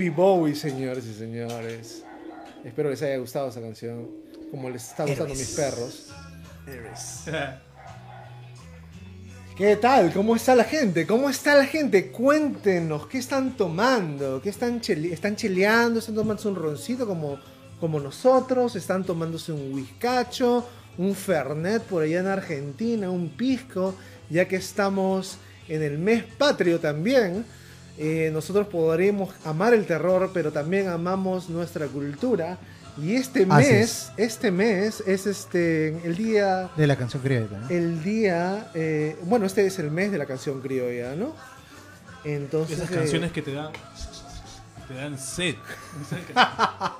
David 0.00 0.16
Bowie, 0.16 0.54
señores 0.54 1.04
y 1.04 1.12
señores. 1.12 2.02
Espero 2.64 2.88
les 2.88 3.02
haya 3.02 3.18
gustado 3.18 3.50
esa 3.50 3.60
canción. 3.60 4.08
Como 4.50 4.70
les 4.70 4.88
está 4.88 5.04
gustando 5.04 5.34
a 5.34 5.36
mis 5.36 5.50
perros. 5.50 6.06
¿Qué 9.58 9.76
tal? 9.76 10.10
¿Cómo 10.14 10.36
está 10.36 10.54
la 10.54 10.64
gente? 10.64 11.06
¿Cómo 11.06 11.28
está 11.28 11.54
la 11.54 11.66
gente? 11.66 12.10
Cuéntenos, 12.10 13.08
¿qué 13.08 13.18
están 13.18 13.58
tomando? 13.58 14.40
¿Qué 14.40 14.48
están, 14.48 14.80
chele- 14.80 15.12
están 15.12 15.36
cheleando? 15.36 15.98
¿Están 15.98 16.14
tomándose 16.14 16.48
un 16.48 16.54
roncito 16.56 17.06
como, 17.06 17.38
como 17.78 18.00
nosotros? 18.00 18.76
¿Están 18.76 19.04
tomándose 19.04 19.52
un 19.52 19.74
whiskacho? 19.74 20.66
¿Un 20.96 21.14
fernet 21.14 21.82
por 21.82 22.04
allá 22.04 22.20
en 22.20 22.26
Argentina? 22.26 23.10
¿Un 23.10 23.28
pisco? 23.36 23.94
Ya 24.30 24.48
que 24.48 24.56
estamos 24.56 25.36
en 25.68 25.82
el 25.82 25.98
mes 25.98 26.24
patrio 26.38 26.80
también. 26.80 27.44
Eh, 28.02 28.30
nosotros 28.32 28.66
podremos 28.68 29.28
amar 29.44 29.74
el 29.74 29.84
terror, 29.84 30.30
pero 30.32 30.50
también 30.50 30.88
amamos 30.88 31.50
nuestra 31.50 31.86
cultura. 31.86 32.56
Y 32.96 33.14
este 33.14 33.44
mes, 33.44 34.10
este 34.16 34.50
mes 34.50 35.04
es 35.06 35.26
este 35.26 35.88
el 36.06 36.16
día 36.16 36.70
De 36.78 36.86
la 36.86 36.96
canción 36.96 37.22
criolla. 37.22 37.58
¿no? 37.58 37.68
el 37.68 38.02
día, 38.02 38.70
eh, 38.72 39.18
bueno, 39.24 39.44
este 39.44 39.66
es 39.66 39.78
el 39.78 39.90
mes 39.90 40.12
de 40.12 40.16
la 40.16 40.24
canción 40.24 40.62
criolla, 40.62 41.14
¿no? 41.14 41.34
Entonces, 42.24 42.78
Esas 42.78 42.90
eh, 42.90 42.94
canciones 42.94 43.32
que 43.32 43.42
te 43.42 43.52
dan. 43.52 43.70
Te 44.88 44.94
dan 44.94 45.18
sed. 45.18 45.56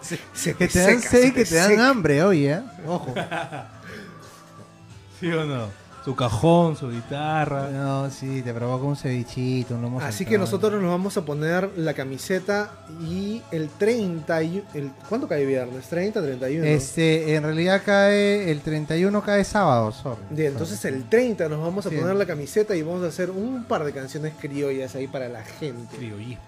se 0.35 0.55
Que 0.55 0.69
te 0.69 0.79
dan 0.81 1.01
sed 1.01 1.23
se 1.23 1.27
y 1.29 1.33
que 1.33 1.45
te 1.47 1.55
dan 1.55 1.81
hambre, 1.81 2.23
oye. 2.23 2.53
¿eh? 2.53 2.63
Ojo. 2.87 3.15
¿Sí 5.19 5.33
o 5.33 5.47
no? 5.47 5.80
Su 6.05 6.17
cajón, 6.17 6.77
su 6.77 6.89
guitarra. 6.91 7.69
No, 7.71 8.09
sí, 8.11 8.41
te 8.41 8.55
provoca 8.55 8.85
un 8.85 8.97
cevichito, 8.97 9.75
un 9.75 9.83
lomo 9.83 9.99
Así 10.01 10.19
saltado. 10.25 10.31
que 10.31 10.39
nosotros 10.39 10.81
nos 10.83 10.91
vamos 10.91 11.15
a 11.19 11.25
poner 11.27 11.71
la 11.77 11.93
camiseta 11.93 12.71
y 13.07 13.43
el 13.51 13.69
30 13.69 14.43
y 14.43 14.65
el 14.73 14.93
¿cuándo 15.11 15.29
cae 15.29 15.45
viernes? 15.45 15.87
30, 15.89 16.23
31. 16.23 16.65
Este, 16.67 17.35
en 17.35 17.43
realidad 17.43 17.83
cae, 17.85 18.51
el 18.51 18.61
31 18.63 19.23
cae 19.23 19.45
sábado, 19.45 19.93
sorry. 19.93 20.23
Bien, 20.31 20.53
entonces 20.53 20.83
el 20.87 21.07
30 21.07 21.51
nos 21.51 21.61
vamos 21.61 21.85
a 21.85 21.91
Sí. 21.91 21.97
poner 21.97 22.17
la 22.17 22.25
camiseta 22.25 22.75
y 22.75 22.83
vamos 22.83 23.05
a 23.05 23.09
hacer 23.09 23.31
un 23.31 23.65
par 23.65 23.85
de 23.85 23.93
canciones 23.93 24.33
criollas 24.41 24.95
ahí 24.95 25.07
para 25.07 25.29
la 25.29 25.43
gente. 25.45 25.97
Criollismo. 25.99 26.43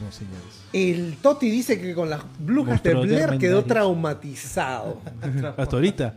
No, 0.00 0.12
señores. 0.12 0.44
El 0.72 1.16
Toti 1.20 1.50
dice 1.50 1.80
que 1.80 1.92
con 1.92 2.08
las 2.08 2.20
brujas 2.38 2.80
de 2.84 2.94
Blair 2.94 3.36
quedó 3.38 3.64
traumatizado. 3.64 5.00
Hasta 5.56 5.76
ahorita. 5.76 6.14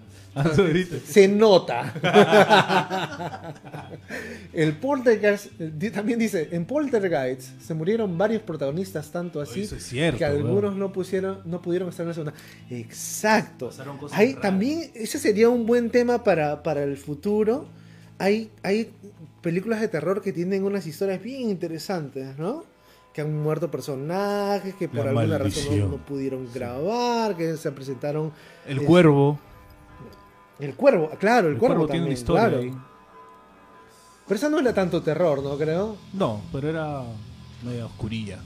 Se 1.05 1.27
nota. 1.27 1.93
El 4.53 4.77
Poltergeist 4.77 5.51
también 5.93 6.19
dice, 6.19 6.49
en 6.51 6.65
Poltergeist 6.65 7.61
se 7.61 7.73
murieron 7.73 8.17
varios 8.17 8.41
protagonistas 8.41 9.11
tanto 9.11 9.41
así 9.41 9.63
Eso 9.63 9.75
es 9.75 9.83
cierto, 9.83 10.17
que 10.17 10.25
algunos 10.25 10.75
no 10.75 10.91
pusieron 10.93 11.39
no 11.45 11.61
pudieron 11.61 11.89
estar 11.89 12.03
en 12.03 12.07
la 12.09 12.13
segunda. 12.13 12.33
Exacto. 12.69 13.71
Hay, 14.11 14.35
también 14.35 14.91
ese 14.93 15.19
sería 15.19 15.49
un 15.49 15.65
buen 15.65 15.89
tema 15.89 16.23
para, 16.23 16.63
para 16.63 16.83
el 16.83 16.97
futuro. 16.97 17.67
Hay, 18.17 18.51
hay 18.63 18.93
películas 19.41 19.81
de 19.81 19.87
terror 19.87 20.21
que 20.21 20.31
tienen 20.31 20.63
unas 20.63 20.85
historias 20.87 21.21
bien 21.21 21.49
interesantes, 21.49 22.37
¿no? 22.37 22.63
Que 23.13 23.21
han 23.21 23.35
muerto 23.35 23.69
personajes 23.69 24.75
que 24.75 24.87
por 24.87 25.03
La 25.03 25.09
alguna 25.09 25.37
razón 25.37 25.79
no, 25.79 25.87
no 25.89 25.97
pudieron 25.97 26.47
grabar, 26.53 27.35
que 27.35 27.57
se 27.57 27.71
presentaron 27.71 28.31
El 28.65 28.83
cuervo. 28.83 29.39
El 30.61 30.75
cuervo, 30.75 31.09
claro, 31.19 31.47
el, 31.47 31.53
El 31.55 31.59
cuervo, 31.59 31.75
cuervo 31.77 31.91
tiene 31.91 32.05
una 32.07 32.15
también, 32.15 32.17
historia 32.17 32.41
claro. 32.47 32.57
ahí. 32.63 32.73
Pero 34.27 34.35
esa 34.37 34.49
no 34.49 34.59
era 34.59 34.73
tanto 34.73 35.01
terror, 35.01 35.43
¿no? 35.43 35.57
Creo. 35.57 35.97
No, 36.13 36.41
pero 36.51 36.69
era 36.69 37.01
media 37.63 37.85
oscurilla. 37.85 38.39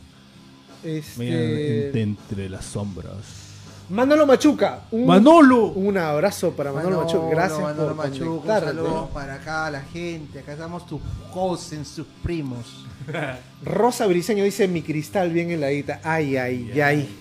Este... 0.84 1.20
Media 1.20 1.90
en- 1.90 1.98
entre 1.98 2.50
las 2.50 2.66
sombras. 2.66 3.44
Manolo 3.90 4.26
Machuca. 4.26 4.82
Un, 4.90 5.06
¡Manolo! 5.06 5.66
Un 5.68 5.96
abrazo 6.00 6.52
para 6.54 6.72
Manolo, 6.72 7.04
Machuca. 7.04 7.28
Gracias 7.30 7.60
Manolo 7.60 7.88
por 7.90 7.96
Machuca, 7.96 8.26
un 8.26 8.38
conectarte. 8.40 8.68
saludo 8.68 9.10
para 9.14 9.34
acá, 9.36 9.70
la 9.70 9.82
gente. 9.82 10.40
Acá 10.40 10.54
estamos 10.54 10.88
tus 10.88 11.00
cousins, 11.32 11.94
tus 11.96 12.08
primos. 12.24 12.86
Rosa 13.64 14.08
Briseño 14.08 14.44
dice 14.44 14.68
mi 14.68 14.82
cristal 14.82 15.30
bien 15.32 15.52
heladita. 15.52 16.00
Ay, 16.04 16.36
ay, 16.38 16.72
ay. 16.74 16.82
Ay, 16.82 17.20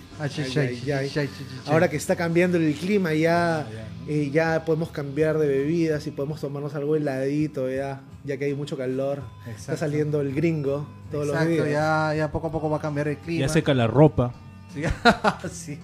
Ahora 1.67 1.89
que 1.91 1.97
está 1.97 2.17
cambiando 2.17 2.59
el 2.59 2.75
clima 2.75 3.13
ya, 3.15 3.19
Ya, 3.19 3.67
ya, 3.71 3.89
¿no? 4.07 4.09
eh, 4.09 4.31
ya 4.31 4.65
podemos 4.65 4.91
cambiar 4.91 5.39
de 5.39 5.47
bebidas 5.49 6.07
y 6.07 6.11
podemos 6.11 6.41
tomarnos 6.41 6.75
algo 6.75 6.97
heladito 6.97 7.71
ya, 7.71 8.01
ya 8.25 8.37
que 8.37 8.47
hay 8.47 8.55
mucho 8.55 8.77
calor. 8.77 9.23
Está 9.47 9.77
saliendo 9.77 10.21
el 10.21 10.35
gringo 10.35 10.87
todos 11.11 11.29
Exacto, 11.29 11.49
los 11.49 11.55
días. 11.67 11.71
ya, 11.71 12.15
ya 12.17 12.33
poco 12.33 12.49
a 12.49 12.53
poco 12.53 12.71
va 12.71 12.79
a 12.79 12.81
cambiar 12.81 13.09
el 13.09 13.17
clima. 13.19 13.47
Ya 13.47 13.53
seca 13.53 13.75
la 13.75 13.87
ropa. 13.87 14.33
Sí. 14.73 14.83
sí. 15.51 15.81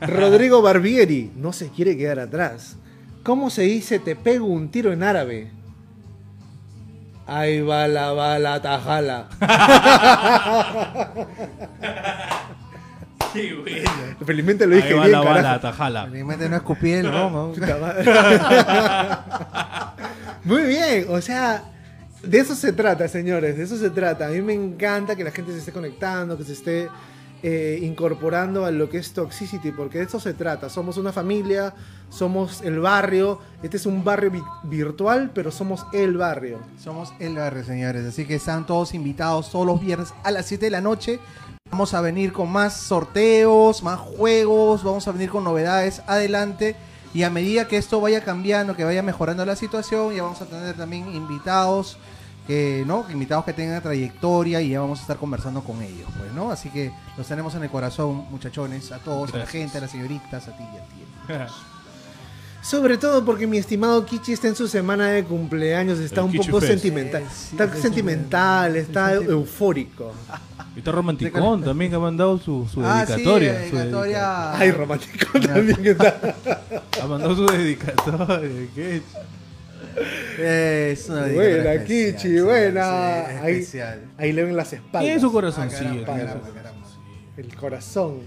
Rodrigo 0.00 0.62
Barbieri 0.62 1.32
no 1.36 1.52
se 1.52 1.68
quiere 1.68 1.96
quedar 1.96 2.20
atrás. 2.20 2.76
¿Cómo 3.24 3.50
se 3.50 3.62
dice 3.62 3.98
te 3.98 4.14
pego 4.16 4.46
un 4.46 4.70
tiro 4.70 4.92
en 4.92 5.02
árabe? 5.02 5.50
Ay, 7.26 7.60
bala, 7.60 8.12
bala, 8.12 8.62
tajala. 8.62 9.28
Felizmente 14.24 14.66
lo 14.66 14.76
dije 14.76 14.88
Ahí 14.88 14.94
va 14.94 15.00
bien, 15.02 15.12
la 15.12 15.18
bala, 15.20 15.34
carajo. 15.42 15.60
tajala. 15.60 16.06
Felizmente 16.06 16.48
no 16.48 16.56
escupí 16.56 16.92
el 16.92 17.10
romo. 17.10 17.52
Puta 17.52 17.76
madre. 17.78 18.04
Muy 20.44 20.62
bien, 20.62 21.06
o 21.10 21.20
sea, 21.20 21.62
de 22.22 22.38
eso 22.38 22.54
se 22.54 22.72
trata, 22.72 23.08
señores, 23.08 23.56
de 23.56 23.64
eso 23.64 23.76
se 23.76 23.90
trata. 23.90 24.26
A 24.26 24.30
mí 24.30 24.40
me 24.42 24.54
encanta 24.54 25.16
que 25.16 25.24
la 25.24 25.30
gente 25.30 25.52
se 25.52 25.58
esté 25.58 25.72
conectando, 25.72 26.38
que 26.38 26.44
se 26.44 26.52
esté 26.52 26.88
eh, 27.42 27.78
incorporando 27.82 28.64
a 28.64 28.70
lo 28.70 28.88
que 28.88 28.98
es 28.98 29.12
Toxicity, 29.12 29.72
porque 29.72 29.98
de 29.98 30.04
eso 30.04 30.20
se 30.20 30.34
trata. 30.34 30.68
Somos 30.68 30.96
una 30.96 31.12
familia, 31.12 31.74
somos 32.08 32.62
el 32.62 32.80
barrio. 32.80 33.40
Este 33.62 33.76
es 33.76 33.86
un 33.86 34.04
barrio 34.04 34.30
vi- 34.30 34.42
virtual, 34.64 35.30
pero 35.34 35.50
somos 35.50 35.86
el 35.92 36.16
barrio. 36.16 36.58
Somos 36.82 37.12
el 37.18 37.34
barrio, 37.36 37.64
señores. 37.64 38.06
Así 38.06 38.24
que 38.24 38.36
están 38.36 38.66
todos 38.66 38.94
invitados 38.94 39.50
todos 39.50 39.66
los 39.66 39.80
viernes 39.80 40.14
a 40.24 40.30
las 40.30 40.46
7 40.46 40.66
de 40.66 40.70
la 40.70 40.80
noche. 40.80 41.18
Vamos 41.70 41.94
a 41.94 42.00
venir 42.00 42.32
con 42.32 42.50
más 42.50 42.76
sorteos, 42.76 43.82
más 43.82 44.00
juegos, 44.00 44.82
vamos 44.82 45.06
a 45.06 45.12
venir 45.12 45.30
con 45.30 45.44
novedades 45.44 46.02
adelante. 46.06 46.76
Y 47.14 47.22
a 47.22 47.30
medida 47.30 47.68
que 47.68 47.76
esto 47.76 48.00
vaya 48.00 48.22
cambiando, 48.24 48.74
que 48.76 48.84
vaya 48.84 49.02
mejorando 49.02 49.44
la 49.44 49.56
situación, 49.56 50.14
ya 50.14 50.22
vamos 50.22 50.40
a 50.42 50.46
tener 50.46 50.76
también 50.76 51.14
invitados 51.14 51.98
que, 52.46 52.84
¿no? 52.86 53.04
Invitados 53.10 53.44
que 53.44 53.52
tengan 53.52 53.82
trayectoria 53.82 54.60
y 54.62 54.70
ya 54.70 54.80
vamos 54.80 54.98
a 55.00 55.02
estar 55.02 55.18
conversando 55.18 55.62
con 55.62 55.82
ellos, 55.82 56.08
pues, 56.18 56.32
¿no? 56.32 56.50
Así 56.50 56.70
que 56.70 56.92
los 57.16 57.26
tenemos 57.26 57.54
en 57.54 57.62
el 57.62 57.70
corazón, 57.70 58.26
muchachones, 58.30 58.90
a 58.90 58.98
todos, 58.98 59.34
a 59.34 59.38
la 59.38 59.46
gente, 59.46 59.76
a 59.78 59.82
las 59.82 59.90
señoritas, 59.90 60.48
a 60.48 60.56
ti 60.56 60.62
y 60.62 60.76
a 60.76 61.46
ti. 61.46 61.52
Sobre 62.62 62.98
todo 62.98 63.24
porque 63.24 63.46
mi 63.46 63.58
estimado 63.58 64.04
Kichi 64.04 64.32
está 64.32 64.48
en 64.48 64.56
su 64.56 64.66
semana 64.66 65.08
de 65.08 65.24
cumpleaños, 65.24 65.98
está 66.00 66.20
El 66.20 66.26
un 66.26 66.32
Kichi 66.32 66.48
poco 66.48 66.60
Fest. 66.60 66.72
sentimental. 66.72 67.24
Sí, 67.30 67.56
está 67.56 67.74
sentimental, 67.76 68.76
está 68.76 69.14
eufórico. 69.14 70.12
Y 70.78 70.80
está 70.80 70.92
romanticón 70.92 71.64
también 71.64 71.90
que 71.90 71.96
ha 71.96 71.98
mandado 71.98 72.38
su, 72.38 72.64
su 72.72 72.80
Ah, 72.84 73.04
sí, 73.04 73.12
dedicatoria. 73.14 73.68
su 73.68 73.76
dedicatoria. 73.76 74.56
Ay, 74.56 74.70
romántico 74.70 75.26
también 75.40 75.70
está. 75.84 76.04
dedica- 76.20 76.34
Ha 77.02 77.06
mandado 77.08 77.34
su 77.34 77.46
dedicatoria. 77.46 78.40
¿Qué? 78.76 79.02
Es 80.92 81.08
una 81.08 81.22
Buena, 81.26 81.72
especial, 81.72 81.84
Kichi, 81.84 82.28
sí, 82.28 82.40
buena. 82.40 82.84
sí, 82.84 83.36
Ahí, 83.42 83.52
especial. 83.54 84.00
ahí 84.18 84.32
le 84.32 84.44
ven 84.44 84.56
las 84.56 84.72
espaldas. 84.72 85.02
Tiene 85.02 85.20
su 85.20 85.26
Ah, 85.26 85.32
corazoncillo. 85.32 86.04
caramba. 86.06 86.40
El 87.36 87.56
corazón. 87.56 88.18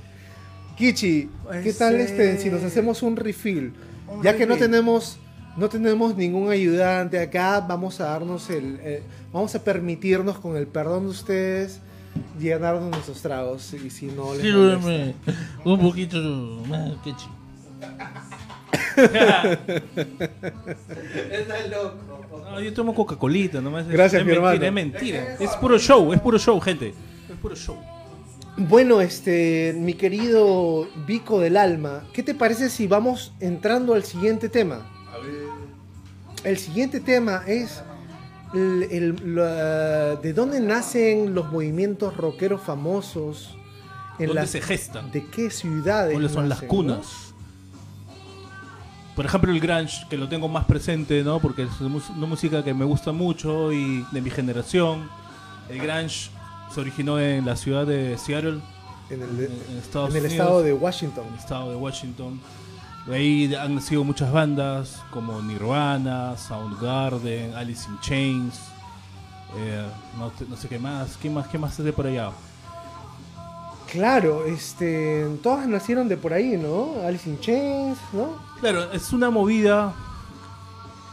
Kichi, 0.76 1.30
¿qué 1.64 1.70
Ese- 1.70 1.80
tal 1.80 1.96
este 2.02 2.38
si 2.38 2.50
nos 2.50 2.64
hacemos 2.64 3.02
un 3.02 3.16
refill? 3.16 3.74
Un 4.10 4.24
ya 4.24 4.36
que 4.36 4.46
no 4.46 4.58
tenemos 4.58 5.20
no 5.56 5.70
tenemos 5.70 6.18
ningún 6.18 6.50
ayudante 6.52 7.18
acá, 7.18 7.62
vamos 7.62 8.02
a 8.02 8.06
darnos 8.08 8.50
el 8.50 8.78
eh, 8.84 9.04
vamos 9.32 9.56
a 9.56 9.64
permitirnos 9.64 10.38
con 10.40 10.58
el 10.58 10.68
perdón 10.68 11.04
de 11.04 11.10
ustedes 11.12 11.80
llenarnos 12.40 12.90
nuestros 12.92 13.22
tragos 13.22 13.74
y 13.74 13.90
si 13.90 14.08
no 14.08 14.34
les. 14.34 14.42
Sírveme 14.44 15.16
un 15.66 15.80
poquito 15.80 16.18
más 16.68 16.92
ketchup. 17.04 17.32
No, 22.44 22.60
yo 22.60 22.74
tomo 22.74 22.94
Coca-Colita 22.94 23.62
nomás. 23.62 23.86
Es- 23.86 23.92
Gracias, 23.92 24.22
es 24.22 24.26
mi 24.26 24.34
mentira, 24.34 24.54
hermano. 24.54 24.66
Es 24.66 24.74
mentira. 24.94 25.36
Es 25.40 25.52
puro 25.58 25.78
show, 25.78 26.14
es 26.14 26.20
puro 26.20 26.38
show, 26.38 26.60
gente. 26.60 26.90
Es 27.30 27.36
puro 27.42 27.56
show. 27.56 27.78
Bueno, 28.58 29.00
este, 29.00 29.74
mi 29.78 29.94
querido 29.94 30.88
Vico 31.08 31.40
del 31.40 31.56
Alma, 31.56 32.04
¿qué 32.14 32.22
te 32.22 32.36
parece 32.36 32.70
si 32.70 32.86
vamos 32.86 33.32
entrando 33.40 33.94
al 33.94 34.04
siguiente 34.04 34.50
tema? 34.50 34.86
El 36.44 36.58
siguiente 36.58 37.00
tema 37.00 37.44
es 37.48 37.82
el- 38.54 38.84
el- 38.92 39.36
la- 39.36 40.16
de 40.18 40.34
dónde 40.34 40.60
nacen 40.60 41.34
los 41.34 41.52
movimientos 41.52 42.16
rockeros 42.18 42.62
famosos, 42.62 43.56
en 44.20 44.28
¿Dónde 44.28 44.42
las- 44.42 44.50
se 44.52 44.62
gestan? 44.62 45.12
de 45.12 45.26
qué 45.28 45.50
ciudades. 45.50 46.14
¿Cuáles 46.14 46.32
son 46.32 46.48
las 46.50 46.62
cunas? 46.64 47.34
Por 49.16 49.26
ejemplo, 49.26 49.52
el 49.52 49.60
grunge, 49.60 50.06
que 50.10 50.18
lo 50.18 50.30
tengo 50.30 50.48
más 50.48 50.66
presente, 50.66 51.24
¿no? 51.24 51.40
Porque 51.40 51.64
es 51.64 51.82
una 51.82 52.28
música 52.28 52.64
que 52.64 52.74
me 52.74 52.86
gusta 52.86 53.12
mucho 53.12 53.72
y 53.74 54.06
de 54.12 54.22
mi 54.22 54.30
generación. 54.30 55.10
El 55.70 55.80
grunge 55.80 56.30
se 56.74 56.80
originó 56.80 57.20
en 57.20 57.46
la 57.46 57.56
ciudad 57.56 57.86
de 57.86 58.18
Seattle. 58.18 58.60
En 59.10 59.22
el, 59.22 59.30
en, 59.30 59.52
en 59.72 59.78
Estados 59.78 60.12
en 60.12 60.16
el 60.18 60.24
Unidos, 60.26 60.32
estado 60.46 60.64
de 60.64 60.74
Washington. 60.74 61.26
en 61.28 61.34
el 61.34 61.40
estado 61.40 61.70
de 61.72 61.76
Washington. 61.76 62.40
De 63.08 63.16
ahí 63.16 63.56
han 63.56 63.76
nacido 63.76 64.04
muchas 64.04 64.32
bandas 64.32 65.02
como 65.12 65.42
Nirvana, 65.42 66.38
Soundgarden, 66.38 67.56
Alice 67.56 67.90
in 67.90 68.00
Chains, 68.00 68.60
eh, 69.58 69.86
no, 70.18 70.32
no 70.48 70.56
sé 70.56 70.68
qué 70.68 70.78
más, 70.78 71.18
qué 71.18 71.30
más, 71.30 71.48
qué 71.48 71.58
más 71.58 71.78
es 71.80 71.86
de 71.86 71.94
por 71.94 72.06
allá. 72.06 72.32
Claro, 73.92 74.46
este, 74.46 75.26
todas 75.44 75.68
nacieron 75.68 76.08
de 76.08 76.16
por 76.16 76.32
ahí, 76.32 76.58
¿no? 76.58 77.02
Alice 77.06 77.30
in 77.30 77.40
Chains, 77.40 77.98
¿no? 78.14 78.38
Claro, 78.60 78.92
es 78.94 79.12
una 79.12 79.30
movida. 79.30 79.94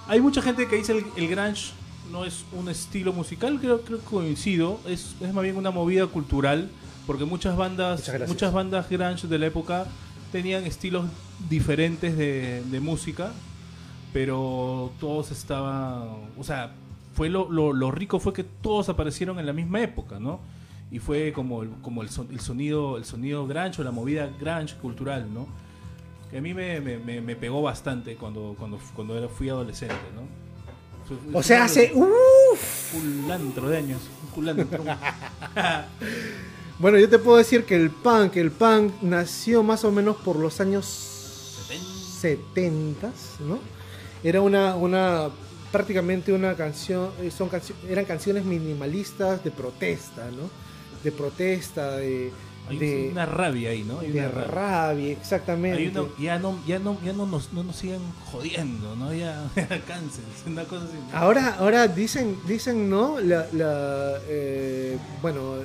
Hay 0.07 0.21
mucha 0.21 0.41
gente 0.43 0.69
que 0.69 0.77
dice 0.77 0.93
el, 0.93 1.07
el 1.17 1.29
grunge 1.29 1.73
no 2.13 2.25
es 2.25 2.45
un 2.53 2.69
estilo 2.69 3.13
musical, 3.13 3.59
creo, 3.61 3.81
creo 3.83 3.99
que 3.99 4.05
coincido. 4.05 4.79
Es, 4.87 5.17
es 5.21 5.33
más 5.35 5.43
bien 5.43 5.57
una 5.57 5.71
movida 5.71 6.07
cultural, 6.07 6.71
porque 7.07 7.25
muchas 7.25 7.57
bandas, 7.57 8.11
muchas 8.29 8.53
bandas 8.53 8.89
grunge 8.89 9.27
de 9.27 9.39
la 9.39 9.47
época 9.47 9.87
tenían 10.33 10.65
estilos 10.65 11.07
diferentes 11.49 12.17
de, 12.17 12.63
de 12.65 12.81
música, 12.81 13.33
pero 14.13 14.93
todos 15.01 15.31
estaban, 15.31 16.09
o 16.39 16.45
sea, 16.45 16.73
fue 17.15 17.29
lo, 17.29 17.51
lo, 17.51 17.73
lo 17.73 17.91
rico 17.91 18.21
fue 18.21 18.33
que 18.33 18.45
todos 18.45 18.89
aparecieron 18.89 19.39
en 19.39 19.47
la 19.47 19.53
misma 19.53 19.81
época, 19.81 20.19
¿no? 20.19 20.41
Y 20.91 21.01
fue 21.01 21.33
como 21.33 21.63
el, 21.63 21.71
como 21.83 22.03
el, 22.03 22.09
son- 22.09 22.29
el 22.31 22.41
sonido 22.41 22.97
el 22.97 23.05
sonido 23.05 23.47
grunge 23.47 23.81
o 23.83 23.85
la 23.85 23.91
movida 23.91 24.31
grunge 24.41 24.75
cultural, 24.77 25.27
¿no? 25.33 25.47
Que 26.31 26.39
a 26.39 26.41
mí 26.41 26.55
me, 26.55 26.81
me, 26.81 27.37
pegó 27.37 27.63
bastante 27.63 28.15
cuando, 28.17 28.55
cuando, 28.59 28.79
cuando 28.95 29.17
era, 29.17 29.29
fui 29.29 29.49
adolescente, 29.49 29.95
¿no? 30.15 30.23
O 31.39 31.43
sea, 31.43 31.59
un 31.61 31.63
hace... 31.65 31.93
¡Uf! 31.95 32.93
culantro 32.93 33.69
de 33.71 33.79
años, 33.79 34.01
un 34.25 34.31
culantro. 34.31 34.85
Bueno, 36.79 36.99
yo 36.99 37.09
te 37.09 37.19
puedo 37.19 37.39
decir 37.39 37.65
que 37.65 37.75
el 37.75 37.91
punk, 37.91 38.37
el 38.37 38.53
punk 38.53 38.93
nació 39.03 39.63
más 39.63 39.85
o 39.85 39.91
menos 39.91 40.17
por 40.17 40.37
los 40.37 40.61
años 40.61 40.85
70, 42.21 43.11
¿no? 43.41 43.59
Era 44.23 44.41
una, 44.41 44.77
una 44.77 45.29
prácticamente 45.73 46.33
una 46.33 46.55
canción, 46.55 47.11
eh, 47.21 47.31
son 47.31 47.49
cancio- 47.49 47.75
eran 47.89 48.05
canciones 48.05 48.45
minimalistas 48.45 49.43
de 49.45 49.51
protesta, 49.51 50.31
¿no? 50.31 50.49
de 51.05 51.13
protesta, 51.13 51.97
de, 51.99 52.33
Hay 52.69 52.79
de, 52.79 53.09
una 53.13 53.27
rabia 53.27 53.71
ahí, 53.71 53.83
¿no? 53.85 54.01
Hay 54.01 54.11
de 54.11 54.19
una 54.21 54.29
rabia. 54.29 54.47
rabia, 54.51 55.13
exactamente. 55.13 55.79
Hay 55.79 55.89
uno- 55.89 56.09
ya 56.19 56.39
no, 56.39 56.59
ya 56.67 56.79
no, 56.79 56.99
ya 57.05 57.13
no 57.13 57.27
nos, 57.27 57.53
no 57.53 57.63
nos 57.65 57.77
sigan 57.77 58.01
jodiendo, 58.31 58.95
¿no? 58.97 59.13
Ya, 59.15 59.49
cancel, 59.87 60.25
una 60.47 60.65
cosa 60.65 60.85
así. 60.85 60.97
Ahora, 61.13 61.57
ahora 61.59 61.89
dicen, 61.89 62.37
dicen, 62.47 62.89
¿no? 62.91 63.21
La, 63.21 63.47
la, 63.53 64.19
eh, 64.29 64.97
bueno, 65.23 65.57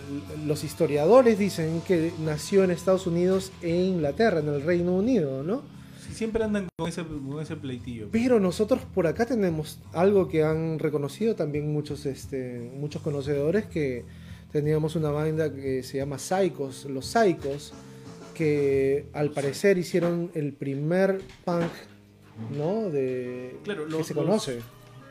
los 0.46 0.64
historiadores 0.64 1.38
dicen 1.38 1.82
que 1.88 2.12
nació 2.20 2.64
en 2.64 2.72
Estados 2.72 3.08
Unidos 3.08 3.52
e 3.62 3.70
Inglaterra, 3.70 4.40
en 4.40 4.48
el 4.50 4.62
Reino 4.64 4.94
Unido, 4.94 5.44
¿no? 5.44 5.62
Sí, 6.08 6.14
siempre 6.16 6.44
andan 6.44 6.68
con 6.78 6.90
ese, 6.90 7.04
con 7.06 7.42
ese 7.42 7.56
pleitillo. 7.56 8.10
Pero 8.12 8.40
nosotros 8.40 8.82
por 8.94 9.08
acá 9.08 9.26
tenemos 9.26 9.80
algo 9.94 10.28
que 10.28 10.44
han 10.44 10.80
reconocido 10.80 11.36
también 11.36 11.72
muchos, 11.72 12.06
este, 12.06 12.72
muchos 12.78 13.02
conocedores 13.02 13.66
que 13.66 14.06
teníamos 14.54 14.96
una 14.96 15.10
banda 15.10 15.52
que 15.54 15.84
se 15.84 15.98
llama 15.98 16.18
Psychos, 16.20 16.86
los 16.86 17.08
Psychos, 17.08 17.74
que 18.34 19.08
al 19.14 19.32
parecer 19.32 19.78
hicieron 19.78 20.32
el 20.36 20.54
primer 20.54 21.22
punk, 21.44 21.72
¿no? 22.58 22.90
De 22.90 23.60
Claro, 23.64 23.86
que 23.86 23.92
los- 23.92 24.08
se 24.08 24.14
los- 24.14 24.24
conoce. 24.26 24.62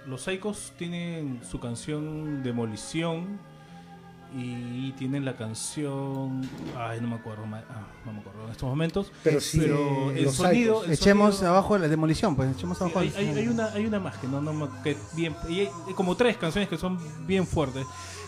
Los 0.06 0.22
Psychos 0.22 0.72
tienen 0.78 1.40
su 1.48 1.60
canción 1.60 2.42
Demolición 2.42 3.38
y 4.34 4.92
tienen 4.92 5.24
la 5.24 5.36
canción. 5.36 6.40
Ay, 6.76 7.00
no 7.00 7.08
me 7.08 7.16
acuerdo, 7.16 7.44
ah, 7.52 7.86
no 8.06 8.12
me 8.14 8.20
acuerdo 8.20 8.44
en 8.46 8.50
estos 8.50 8.68
momentos. 8.68 9.12
Pero 9.22 9.40
sí, 9.40 9.58
Pero 9.60 10.10
el 10.10 10.24
los 10.24 10.34
sonido. 10.34 10.84
El 10.84 10.92
Echemos 10.92 11.34
sonido- 11.36 11.50
abajo 11.52 11.76
la 11.78 11.86
demolición, 11.88 12.34
pues 12.34 12.50
echemos 12.56 12.78
Sí, 12.78 12.84
abajo 12.84 13.00
hay, 13.00 13.08
el- 13.08 13.16
hay- 13.16 13.28
hay 13.38 13.48
una, 13.48 13.66
hay 13.72 13.86
una 13.86 14.00
más 14.00 14.16
que 14.16 14.26
no, 14.28 14.40
no 14.40 14.52
me- 14.52 14.68
que 14.82 14.96
bien, 15.14 15.36
y 15.48 15.60
hay 15.60 15.68
como 15.94 16.16
tres 16.16 16.36
canciones 16.38 16.68
que 16.70 16.78
son 16.78 16.98
bien 17.26 17.46
fuertes. 17.46 17.84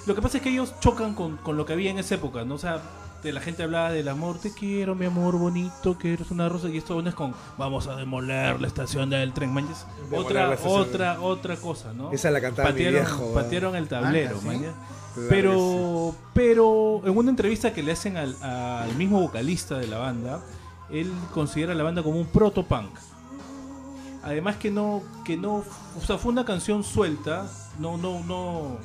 Lo 0.07 0.15
que 0.15 0.23
pasa 0.23 0.37
es 0.39 0.43
que 0.43 0.51
ellos 0.51 0.75
chocan 0.81 1.15
con, 1.15 1.37
con 1.39 1.57
lo 1.57 1.65
que 1.65 1.73
había 1.73 1.91
en 1.91 1.99
esa 1.99 2.17
época, 2.17 2.45
¿no? 2.45 2.55
O 2.57 2.59
sea, 2.59 2.81
de 3.23 3.33
la 3.33 3.41
gente 3.41 3.63
hablaba 3.63 3.91
del 3.91 4.09
amor, 4.09 4.39
te 4.39 4.53
quiero, 4.53 4.95
mi 4.95 5.07
amor 5.07 5.39
bonito, 5.39 5.97
que 5.97 6.13
eres 6.13 6.31
una 6.31 6.49
rosa, 6.49 6.69
y 6.69 6.77
esto 6.77 7.01
es 7.01 7.15
con 7.15 7.35
vamos 7.57 7.87
a 7.87 7.97
demoler 7.97 8.61
la 8.61 8.67
estación 8.67 9.09
del 9.09 9.33
tren, 9.33 9.53
manches. 9.53 9.87
Otra, 10.13 10.57
otra, 10.67 11.21
otra 11.21 11.57
cosa, 11.57 11.95
¿no? 11.95 12.13
Esa 12.13 12.31
la 12.31 12.41
cantaba 12.43 12.69
mi 12.69 12.73
patearon, 12.75 13.01
viejo. 13.01 13.33
patearon 13.35 13.77
el 13.77 13.89
tablero, 13.89 14.37
Ah, 14.37 14.41
¿sí? 14.43 14.59
Claro 14.59 14.75
Pero, 15.31 16.15
pero 16.35 17.01
en 17.05 17.17
una 17.17 17.31
entrevista 17.31 17.73
que 17.73 17.83
le 17.83 17.93
hacen 17.93 18.17
al, 18.19 18.37
al 18.43 18.95
mismo 18.97 19.21
vocalista 19.21 19.79
de 19.79 19.87
la 19.87 19.99
banda, 19.99 20.43
él 20.91 21.11
considera 21.33 21.73
a 21.73 21.77
la 21.77 21.83
banda 21.85 22.03
como 22.03 22.19
un 22.21 22.27
proto-punk. 22.27 22.91
Además 24.23 24.57
que 24.57 24.71
no, 24.71 25.03
que 25.25 25.37
no, 25.37 25.65
o 25.97 26.01
sea, 26.07 26.19
fue 26.19 26.33
una 26.33 26.45
canción 26.45 26.83
suelta, 26.83 27.47
no, 27.79 27.97
no, 27.97 28.21
no, 28.25 28.79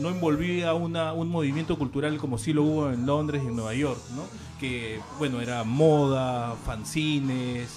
no 0.00 0.08
envolvía 0.08 0.74
una, 0.74 1.12
un 1.12 1.28
movimiento 1.28 1.76
cultural 1.78 2.18
como 2.18 2.38
sí 2.38 2.52
lo 2.52 2.62
hubo 2.64 2.90
en 2.90 3.06
Londres 3.06 3.42
y 3.44 3.48
en 3.48 3.56
Nueva 3.56 3.74
York, 3.74 4.00
¿no? 4.16 4.22
Que, 4.58 5.00
bueno, 5.18 5.40
era 5.40 5.64
moda, 5.64 6.54
fanzines, 6.66 7.68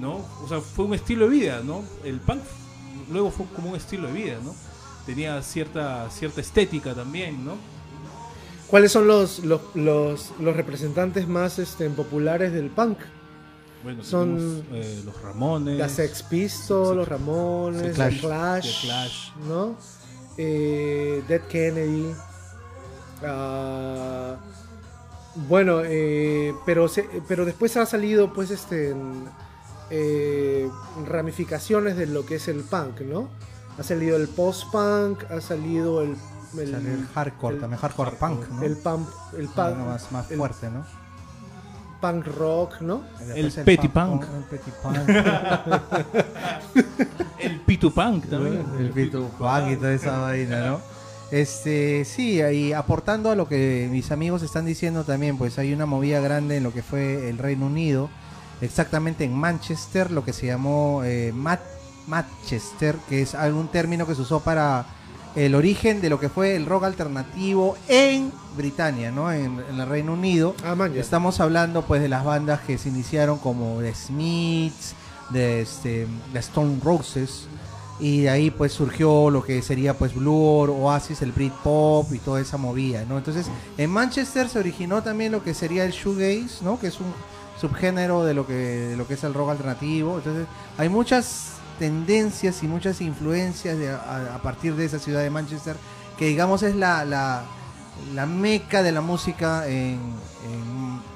¿no? 0.00 0.24
O 0.44 0.48
sea, 0.48 0.60
fue 0.60 0.84
un 0.84 0.94
estilo 0.94 1.28
de 1.28 1.30
vida, 1.36 1.62
¿no? 1.64 1.82
El 2.04 2.20
punk 2.20 2.40
luego 3.10 3.30
fue 3.30 3.46
como 3.56 3.70
un 3.70 3.76
estilo 3.76 4.06
de 4.08 4.12
vida, 4.12 4.38
¿no? 4.44 4.54
Tenía 5.06 5.40
cierta, 5.42 6.10
cierta 6.10 6.40
estética 6.40 6.94
también, 6.94 7.44
¿no? 7.44 7.54
¿Cuáles 8.68 8.92
son 8.92 9.06
los, 9.08 9.38
los, 9.40 9.62
los, 9.74 10.32
los 10.40 10.54
representantes 10.54 11.26
más 11.26 11.58
este, 11.58 11.88
populares 11.88 12.52
del 12.52 12.68
punk? 12.68 12.98
Bueno, 13.82 14.04
Son- 14.04 14.36
tenemos, 14.36 14.64
eh, 14.72 15.02
los 15.06 15.22
Ramones. 15.22 15.78
Las 15.78 15.92
Sex 15.92 16.22
Pistols, 16.24 16.96
los. 16.96 17.08
Ramones, 17.08 17.94
Clash. 17.94 18.20
Clash. 18.20 19.30
¿no? 19.48 19.76
Eh, 20.38 21.22
Dead 21.28 21.40
Kennedy. 21.42 22.14
ah, 23.24 24.36
bueno, 25.48 25.80
eh, 25.84 26.54
pero, 26.64 26.88
se- 26.88 27.08
pero 27.28 27.44
después 27.44 27.76
ha 27.76 27.86
salido 27.86 28.32
pues 28.32 28.50
este 28.50 28.90
en, 28.90 29.24
eh, 29.90 30.68
ramificaciones 31.06 31.96
de 31.96 32.06
lo 32.06 32.24
que 32.26 32.36
es 32.36 32.48
el 32.48 32.60
punk, 32.62 33.00
¿no? 33.02 33.28
Ha 33.78 33.82
salido 33.82 34.16
el 34.16 34.28
post-punk, 34.28 35.24
ha 35.30 35.40
salido 35.40 36.02
el... 36.02 36.16
el- 36.58 37.06
hardcore, 37.14 37.54
el- 37.56 37.60
también 37.60 37.80
hardcore 37.80 38.12
punk, 38.12 38.48
¿no? 38.48 38.62
el 38.62 38.76
punk, 38.76 39.08
el 39.36 39.48
punk, 39.48 39.76
más, 39.76 40.10
más 40.12 40.30
el 40.30 40.38
fuerte, 40.38 40.70
¿no? 40.70 40.84
punk 42.00 42.26
rock, 42.28 42.80
¿no? 42.80 43.02
El 43.34 43.50
petit 43.52 43.90
punk. 43.90 44.22
El 44.24 44.44
petit 44.44 44.74
punk. 44.74 44.96
El 44.98 46.84
Pitu 46.84 47.04
Punk 47.04 47.37
también. 48.28 48.64
el 48.78 48.90
punk 49.38 49.70
y 49.70 49.76
toda 49.76 49.92
esa 49.92 50.18
vaina, 50.18 50.66
¿no? 50.66 50.80
Este, 51.30 52.04
sí, 52.06 52.40
y 52.40 52.72
aportando 52.72 53.30
a 53.30 53.34
lo 53.34 53.46
que 53.48 53.86
mis 53.90 54.10
amigos 54.12 54.42
están 54.42 54.64
diciendo 54.64 55.04
también, 55.04 55.36
pues 55.36 55.58
hay 55.58 55.72
una 55.74 55.84
movida 55.84 56.20
grande 56.20 56.56
en 56.56 56.62
lo 56.62 56.72
que 56.72 56.82
fue 56.82 57.28
el 57.28 57.36
Reino 57.36 57.66
Unido, 57.66 58.08
exactamente 58.62 59.24
en 59.24 59.34
Manchester, 59.34 60.10
lo 60.10 60.24
que 60.24 60.32
se 60.32 60.46
llamó 60.46 61.02
eh, 61.04 61.32
Mat- 61.34 61.60
Manchester, 62.06 62.96
que 63.10 63.20
es 63.20 63.34
algún 63.34 63.68
término 63.68 64.06
que 64.06 64.14
se 64.14 64.22
usó 64.22 64.40
para 64.40 64.86
el 65.36 65.54
origen 65.54 66.00
de 66.00 66.08
lo 66.08 66.18
que 66.18 66.30
fue 66.30 66.56
el 66.56 66.64
rock 66.64 66.84
alternativo 66.84 67.76
en 67.88 68.32
Britania, 68.56 69.10
¿no? 69.12 69.30
En, 69.30 69.60
en 69.70 69.78
el 69.78 69.86
Reino 69.86 70.14
Unido. 70.14 70.54
Ah, 70.64 70.74
man. 70.74 70.96
Estamos 70.96 71.38
hablando 71.40 71.82
pues 71.82 72.00
de 72.00 72.08
las 72.08 72.24
bandas 72.24 72.60
que 72.60 72.78
se 72.78 72.88
iniciaron 72.88 73.38
como 73.38 73.78
The 73.80 73.94
Smiths, 73.94 74.94
de, 75.28 75.60
este, 75.60 76.06
de 76.32 76.38
Stone 76.38 76.80
Roses 76.82 77.46
y 78.00 78.22
de 78.22 78.30
ahí 78.30 78.50
pues 78.50 78.72
surgió 78.72 79.28
lo 79.30 79.42
que 79.44 79.60
sería 79.62 79.94
pues 79.94 80.14
Blur, 80.14 80.70
Oasis, 80.70 81.20
el 81.22 81.32
Britpop 81.32 82.12
y 82.14 82.18
toda 82.18 82.40
esa 82.40 82.56
movida, 82.56 83.04
¿no? 83.08 83.18
Entonces 83.18 83.46
en 83.76 83.90
Manchester 83.90 84.48
se 84.48 84.58
originó 84.58 85.02
también 85.02 85.32
lo 85.32 85.42
que 85.42 85.54
sería 85.54 85.84
el 85.84 85.92
shoegaze, 85.92 86.62
¿no? 86.64 86.78
Que 86.78 86.88
es 86.88 87.00
un 87.00 87.12
subgénero 87.60 88.24
de 88.24 88.34
lo 88.34 88.46
que 88.46 88.54
de 88.54 88.96
lo 88.96 89.06
que 89.08 89.14
es 89.14 89.24
el 89.24 89.34
rock 89.34 89.50
alternativo. 89.50 90.16
Entonces 90.18 90.46
hay 90.76 90.88
muchas 90.88 91.54
tendencias 91.78 92.62
y 92.62 92.66
muchas 92.68 93.00
influencias 93.00 93.78
de- 93.78 93.90
a, 93.90 94.38
partir 94.42 94.74
de 94.74 94.84
esa 94.84 94.98
ciudad 94.98 95.22
de 95.22 95.30
Manchester 95.30 95.76
que 96.18 96.26
digamos 96.26 96.62
es 96.64 96.74
la, 96.74 97.04
la, 97.04 97.44
meca 98.26 98.82
de 98.82 98.90
la 98.92 99.00
música 99.00 99.66
en, 99.68 99.98
en, 100.44 101.08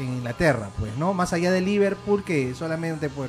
Inglaterra, 0.00 0.70
pues, 0.78 0.96
¿no? 0.96 1.12
Más 1.12 1.32
allá 1.32 1.50
de 1.50 1.60
Liverpool, 1.60 2.22
que 2.22 2.54
solamente 2.54 3.08
fue- 3.08 3.28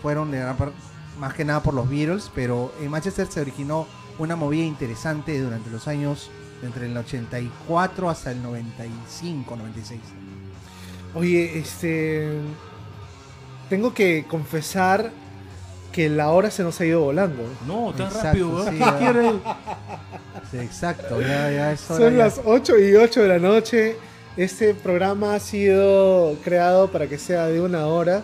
fueron 0.00 0.30
de 0.30 0.38
gran 0.38 0.56
par- 0.56 0.72
más 1.18 1.34
que 1.34 1.44
nada 1.44 1.62
por 1.62 1.74
los 1.74 1.88
Beatles, 1.88 2.30
pero 2.34 2.72
en 2.80 2.90
Manchester 2.90 3.26
se 3.28 3.40
originó 3.40 3.86
una 4.18 4.36
movida 4.36 4.64
interesante 4.64 5.38
durante 5.40 5.70
los 5.70 5.88
años 5.88 6.30
entre 6.62 6.86
el 6.86 6.96
84 6.96 8.08
hasta 8.10 8.30
el 8.32 8.42
95, 8.42 9.56
96. 9.56 10.00
Oye, 11.14 11.58
este. 11.58 12.28
Tengo 13.68 13.92
que 13.94 14.24
confesar 14.28 15.10
que 15.92 16.08
la 16.08 16.30
hora 16.30 16.50
se 16.50 16.62
nos 16.62 16.80
ha 16.80 16.84
ido 16.86 17.00
volando. 17.00 17.42
No, 17.66 17.92
tan 17.94 18.06
Exacto, 18.06 18.26
rápido, 18.26 18.48
weón. 18.50 19.40
sí. 19.40 19.40
Sí, 20.50 20.58
exacto, 20.58 21.20
ya, 21.20 21.50
ya 21.50 21.72
es 21.72 21.90
hora 21.90 22.00
Son 22.04 22.12
ya. 22.12 22.18
las 22.24 22.40
8 22.44 22.78
y 22.78 22.94
8 22.94 23.22
de 23.22 23.28
la 23.28 23.38
noche. 23.38 23.96
Este 24.36 24.74
programa 24.74 25.34
ha 25.34 25.40
sido 25.40 26.36
creado 26.44 26.88
para 26.92 27.06
que 27.08 27.18
sea 27.18 27.46
de 27.46 27.60
una 27.60 27.86
hora. 27.86 28.22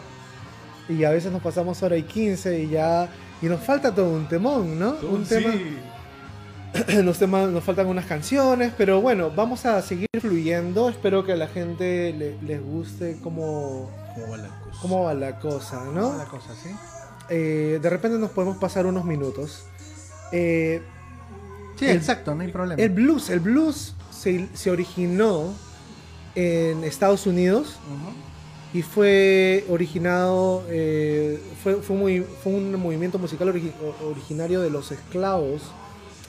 Y 0.92 1.04
a 1.04 1.10
veces 1.10 1.32
nos 1.32 1.42
pasamos 1.42 1.82
hora 1.82 1.96
y 1.96 2.02
15 2.04 2.60
y 2.62 2.68
ya. 2.70 3.08
Y 3.40 3.46
nos 3.46 3.60
falta 3.60 3.94
todo 3.94 4.10
un 4.10 4.28
temón, 4.28 4.78
¿no? 4.78 4.94
un 5.10 5.24
Sí. 5.26 5.34
tema. 5.36 5.52
Nos, 7.04 7.18
tema- 7.18 7.46
nos 7.48 7.62
faltan 7.62 7.86
unas 7.86 8.06
canciones, 8.06 8.72
pero 8.78 9.02
bueno, 9.02 9.30
vamos 9.30 9.66
a 9.66 9.82
seguir 9.82 10.06
fluyendo. 10.20 10.88
Espero 10.88 11.22
que 11.22 11.32
a 11.32 11.36
la 11.36 11.46
gente 11.48 12.14
le- 12.16 12.40
les 12.40 12.62
guste 12.64 13.18
cómo, 13.22 13.90
¿Cómo 14.14 14.30
va 14.30 14.36
la 14.38 14.48
cosa? 14.48 14.78
cómo 14.80 15.02
va 15.04 15.12
la 15.14 15.38
cosa, 15.38 15.84
¿no? 15.92 16.16
la 16.16 16.24
cosa, 16.24 16.54
¿sí? 16.54 16.70
Eh, 17.28 17.78
de 17.82 17.90
repente 17.90 18.18
nos 18.18 18.30
podemos 18.30 18.56
pasar 18.56 18.86
unos 18.86 19.04
minutos. 19.04 19.64
Eh, 20.32 20.80
Sí, 21.78 21.86
El- 21.86 21.96
exacto, 21.98 22.34
no 22.34 22.40
hay 22.42 22.50
problema. 22.52 22.80
el 22.82 22.88
blues, 22.90 23.28
el 23.28 23.40
blues 23.40 23.94
se, 24.10 24.48
se 24.54 24.70
originó 24.70 25.52
en 26.34 26.84
Estados 26.84 27.26
Unidos 27.26 27.76
Ujú. 27.86 28.12
Y 28.74 28.82
fue 28.82 29.64
originado, 29.68 30.64
eh, 30.68 31.38
fue, 31.62 31.76
fue, 31.76 31.96
muy, 31.96 32.20
fue 32.42 32.52
un 32.52 32.74
movimiento 32.80 33.18
musical 33.18 33.48
origi- 33.52 33.72
originario 34.04 34.60
de 34.60 34.70
los 34.70 34.90
esclavos 34.92 35.62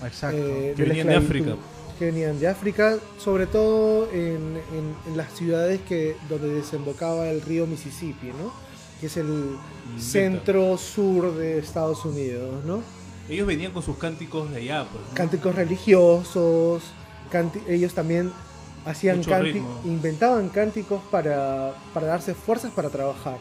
Exacto. 0.06 0.38
eh, 0.38 0.74
Que 0.76 0.84
de 0.84 0.90
venían 0.90 1.08
de 1.08 1.16
África. 1.16 1.56
Que 1.98 2.06
venían 2.06 2.40
de 2.40 2.48
África, 2.48 2.98
sobre 3.18 3.46
todo 3.46 4.10
en, 4.12 4.58
en- 4.58 4.96
en 5.08 5.16
las 5.18 5.32
ciudades 5.34 5.80
que, 5.88 6.16
donde 6.30 6.50
desembocaba 6.50 7.30
el 7.30 7.42
río 7.42 7.66
Mississippi, 7.68 8.28
¿no? 8.28 8.52
Que 9.00 9.06
es 9.08 9.18
el 9.18 9.56
centro-sur 10.00 11.36
de 11.36 11.60
Estados 11.60 12.04
Unidos, 12.06 12.64
¿no? 12.66 12.82
Ellos 13.30 13.48
venían 13.48 13.72
con 13.72 13.84
sus 13.84 13.98
cánticos 13.98 14.50
de 14.52 14.58
allá, 14.58 14.86
pues. 14.92 15.04
¿no? 15.10 15.14
Cánticos 15.16 15.56
religiosos, 15.56 16.84
canti- 17.32 17.62
ellos 17.70 17.94
también 17.94 18.32
hacían 18.86 19.18
Mucho 19.18 19.32
cánti- 19.32 19.54
ritmo. 19.54 19.80
inventaban 19.86 20.50
cánticos 20.50 21.02
para, 21.12 21.74
para 21.94 22.08
darse 22.08 22.34
fuerzas 22.34 22.72
para 22.72 22.90
trabajar, 22.90 23.38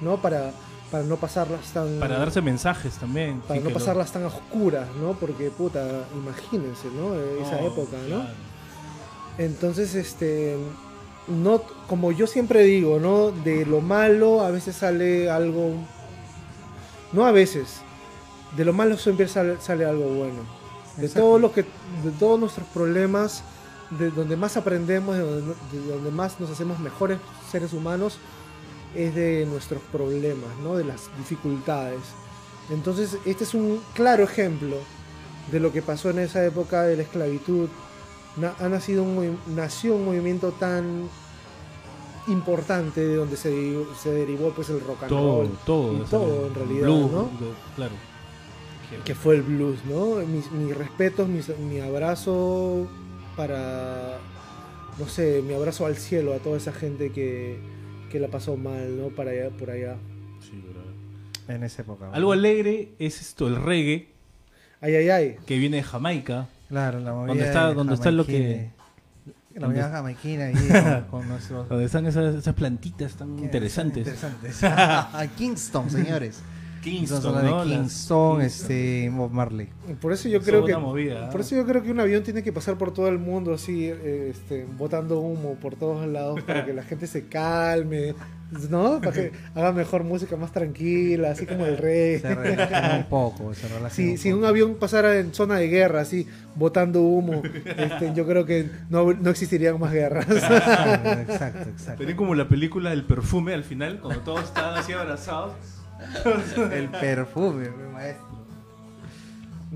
¿no? 0.00 0.16
Para, 0.20 0.52
para 0.90 1.04
no 1.04 1.16
pasarlas 1.16 1.66
tan 1.72 2.00
Para 2.00 2.18
darse 2.18 2.40
mensajes 2.42 2.94
también. 2.94 3.40
para 3.42 3.60
sí, 3.60 3.64
no 3.64 3.70
lo- 3.70 3.74
pasarlas 3.78 4.10
tan 4.12 4.24
oscuras, 4.24 4.88
¿no? 5.00 5.12
Porque 5.14 5.50
puta, 5.50 5.86
imagínense, 6.14 6.88
¿no? 6.88 7.14
Esa 7.44 7.60
No, 7.60 7.66
época, 7.68 7.96
¿no? 8.08 8.16
claro. 8.16 8.30
Entonces, 9.38 9.94
este, 9.94 10.56
no, 11.28 11.62
como 11.88 12.12
yo 12.12 12.26
siempre 12.26 12.62
digo, 12.64 12.98
¿no? 12.98 13.30
De 13.30 13.64
lo 13.64 13.80
malo 13.80 14.42
a 14.42 14.50
veces 14.50 14.76
sale 14.76 15.30
algo, 15.30 15.72
no 17.12 17.24
a 17.26 17.32
veces, 17.32 17.80
de 18.56 18.64
lo 18.64 18.72
malo 18.72 18.98
siempre 18.98 19.28
sale, 19.28 19.56
sale 19.60 19.84
algo 19.84 20.06
bueno. 20.08 20.40
De 20.96 21.08
todo 21.08 21.38
lo 21.38 21.52
que, 21.52 21.62
de 21.62 22.10
todos 22.18 22.38
nuestros 22.38 22.66
problemas, 22.68 23.42
de 23.98 24.10
donde 24.10 24.36
más 24.36 24.56
aprendemos, 24.56 25.16
de 25.16 25.22
donde, 25.22 25.54
de 25.72 25.86
donde 25.92 26.10
más 26.10 26.38
nos 26.40 26.50
hacemos 26.50 26.78
mejores 26.78 27.18
seres 27.50 27.72
humanos, 27.72 28.18
es 28.94 29.14
de 29.14 29.46
nuestros 29.46 29.80
problemas, 29.92 30.50
¿no? 30.62 30.76
De 30.76 30.84
las 30.84 31.10
dificultades. 31.18 32.00
Entonces, 32.70 33.16
este 33.24 33.44
es 33.44 33.54
un 33.54 33.80
claro 33.94 34.22
ejemplo 34.24 34.76
de 35.50 35.58
lo 35.60 35.72
que 35.72 35.82
pasó 35.82 36.10
en 36.10 36.20
esa 36.20 36.44
época 36.44 36.82
de 36.82 36.96
la 36.96 37.02
esclavitud. 37.02 37.68
Na- 38.36 38.54
ha 38.60 38.68
nacido 38.68 39.02
un, 39.02 39.38
nació 39.54 39.94
un 39.96 40.04
movimiento 40.04 40.52
tan 40.52 41.08
importante 42.28 43.00
de 43.04 43.16
donde 43.16 43.36
se, 43.36 43.50
se 44.00 44.10
derivó 44.12 44.50
pues 44.50 44.68
el 44.70 44.80
rock 44.80 45.02
and 45.02 45.08
Todo, 45.08 45.40
roll 45.42 45.50
todo. 45.66 45.92
y 45.94 46.00
todo 46.06 46.46
en 46.46 46.54
realidad, 46.54 46.86
Blues, 46.86 47.10
¿no? 47.12 47.28
claro. 47.74 47.92
que 49.04 49.14
fue 49.14 49.36
el 49.36 49.42
blues, 49.42 49.78
¿no? 49.88 50.16
Mis, 50.26 50.50
mis 50.52 50.76
respetos, 50.76 51.28
mis- 51.28 51.56
mi 51.58 51.80
abrazo 51.80 52.86
para, 53.40 54.18
no 54.98 55.08
sé, 55.08 55.40
mi 55.42 55.54
abrazo 55.54 55.86
al 55.86 55.96
cielo 55.96 56.34
a 56.34 56.38
toda 56.40 56.58
esa 56.58 56.72
gente 56.72 57.10
que, 57.10 57.58
que 58.10 58.20
la 58.20 58.28
pasó 58.28 58.54
mal, 58.58 58.98
¿no? 58.98 59.08
Para 59.08 59.30
allá, 59.30 59.48
por 59.48 59.70
allá. 59.70 59.96
Sí, 60.42 60.62
brother. 60.62 61.56
En 61.56 61.64
esa 61.64 61.80
época. 61.80 62.10
Algo 62.12 62.32
alegre 62.32 62.90
es 62.98 63.18
esto, 63.22 63.48
el 63.48 63.56
reggae, 63.56 64.08
Ay, 64.82 64.94
ay, 64.94 65.08
ay. 65.08 65.36
que 65.46 65.56
viene 65.58 65.78
de 65.78 65.82
Jamaica. 65.82 66.48
Claro, 66.68 67.00
la 67.00 67.14
movida 67.14 67.28
¿Dónde 67.28 67.44
está- 67.46 67.68
de 67.68 67.74
dónde 67.74 67.94
está 67.94 68.10
lo 68.10 68.26
que- 68.26 68.70
La 69.54 69.68
movida 69.68 69.88
jamaiquina 69.90 70.44
ahí 70.44 70.54
con, 71.10 71.20
con 71.20 71.28
nuestros... 71.28 71.66
Donde 71.68 71.86
están 71.86 72.04
esas, 72.06 72.34
esas 72.34 72.54
plantitas 72.54 73.14
tan 73.14 73.38
interesantes. 73.38 74.06
Interesantes. 74.06 74.62
A 74.64 75.26
Kingston, 75.38 75.88
señores. 75.90 76.42
Kingston, 76.82 77.22
¿no? 77.22 77.64
de 77.64 77.70
Kingston, 77.70 78.40
Kingston. 78.40 78.42
este, 78.42 79.10
Bob 79.10 79.30
Marley. 79.30 79.68
Por 80.00 80.12
eso 80.12 80.28
yo 80.28 80.38
Son 80.38 80.46
creo 80.46 80.64
que... 80.64 80.76
movida, 80.76 81.26
¿eh? 81.26 81.28
Por 81.30 81.40
eso 81.42 81.56
yo 81.56 81.66
creo 81.66 81.82
que 81.82 81.90
un 81.90 82.00
avión 82.00 82.22
tiene 82.22 82.42
que 82.42 82.52
pasar 82.52 82.78
por 82.78 82.92
todo 82.92 83.08
el 83.08 83.18
mundo 83.18 83.54
así, 83.54 83.86
eh, 83.86 84.30
este, 84.30 84.66
botando 84.78 85.20
humo 85.20 85.54
por 85.54 85.76
todos 85.76 86.06
lados 86.06 86.42
para 86.46 86.64
que 86.64 86.72
la 86.72 86.82
gente 86.82 87.06
se 87.06 87.26
calme, 87.26 88.14
¿no? 88.68 89.00
Para 89.00 89.12
que 89.12 89.32
haga 89.54 89.72
mejor 89.72 90.04
música 90.04 90.36
más 90.36 90.52
tranquila, 90.52 91.32
así 91.32 91.46
como 91.46 91.66
el 91.66 91.76
rey. 91.76 92.18
Se 92.20 92.28
un 92.28 93.04
poco, 93.08 93.52
se 93.54 93.68
Si, 93.90 94.10
un 94.12 94.18
si 94.18 94.32
un 94.32 94.44
avión 94.44 94.76
pasara 94.76 95.18
en 95.18 95.34
zona 95.34 95.56
de 95.56 95.68
guerra, 95.68 96.00
así, 96.00 96.26
botando 96.54 97.02
humo, 97.02 97.42
este, 97.76 98.12
yo 98.14 98.26
creo 98.26 98.46
que 98.46 98.70
no, 98.88 99.12
no 99.12 99.30
existirían 99.30 99.78
más 99.78 99.92
guerras. 99.92 100.26
Exacto, 100.30 101.10
exacto, 101.10 101.68
exacto. 101.68 102.00
Tenía 102.00 102.16
como 102.16 102.34
la 102.34 102.48
película 102.48 102.90
del 102.90 103.04
perfume 103.04 103.54
al 103.54 103.64
final, 103.64 104.00
cuando 104.00 104.20
todos 104.22 104.44
estaban 104.44 104.78
así 104.78 104.92
abrazados. 104.92 105.52
El 106.72 106.88
perfume, 106.88 107.68
mi 107.70 107.92
maestro. 107.92 108.26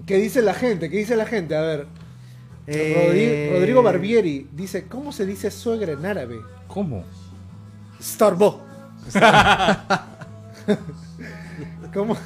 ¿Qué 0.06 0.16
dice 0.16 0.42
la 0.42 0.54
gente? 0.54 0.90
¿Qué 0.90 0.96
dice 0.98 1.16
la 1.16 1.26
gente? 1.26 1.54
A 1.56 1.60
ver, 1.62 1.86
Eh, 2.66 3.50
Rodri- 3.50 3.58
Rodrigo 3.58 3.82
Barbieri 3.82 4.48
dice, 4.52 4.86
¿cómo 4.88 5.12
se 5.12 5.26
dice 5.26 5.50
suegra 5.50 5.92
en 5.92 6.04
árabe? 6.06 6.40
¿Cómo? 6.66 7.04
Starbo. 8.00 8.60
¿Cómo? 11.92 12.16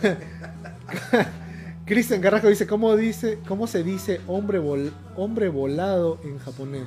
Cristian 1.84 2.20
Carrasco 2.20 2.48
dice, 2.48 2.66
¿cómo 2.66 2.94
dice, 2.96 3.38
cómo 3.46 3.66
se 3.66 3.82
dice 3.82 4.20
hombre 4.26 4.60
vol- 4.60 4.92
hombre 5.16 5.48
volado 5.48 6.18
en 6.24 6.38
japonés? 6.38 6.86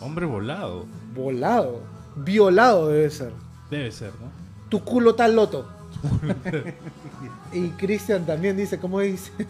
Hombre 0.00 0.26
volado. 0.26 0.86
Volado. 1.14 1.80
Violado 2.16 2.88
debe 2.88 3.10
ser. 3.10 3.32
Debe 3.70 3.90
ser, 3.92 4.10
¿no? 4.20 4.30
Tu 4.68 4.82
culo 4.84 5.14
tal 5.14 5.34
loto. 5.36 5.68
y 7.52 7.68
Cristian 7.70 8.24
también 8.26 8.56
dice, 8.56 8.78
¿cómo 8.78 9.00
dice? 9.00 9.32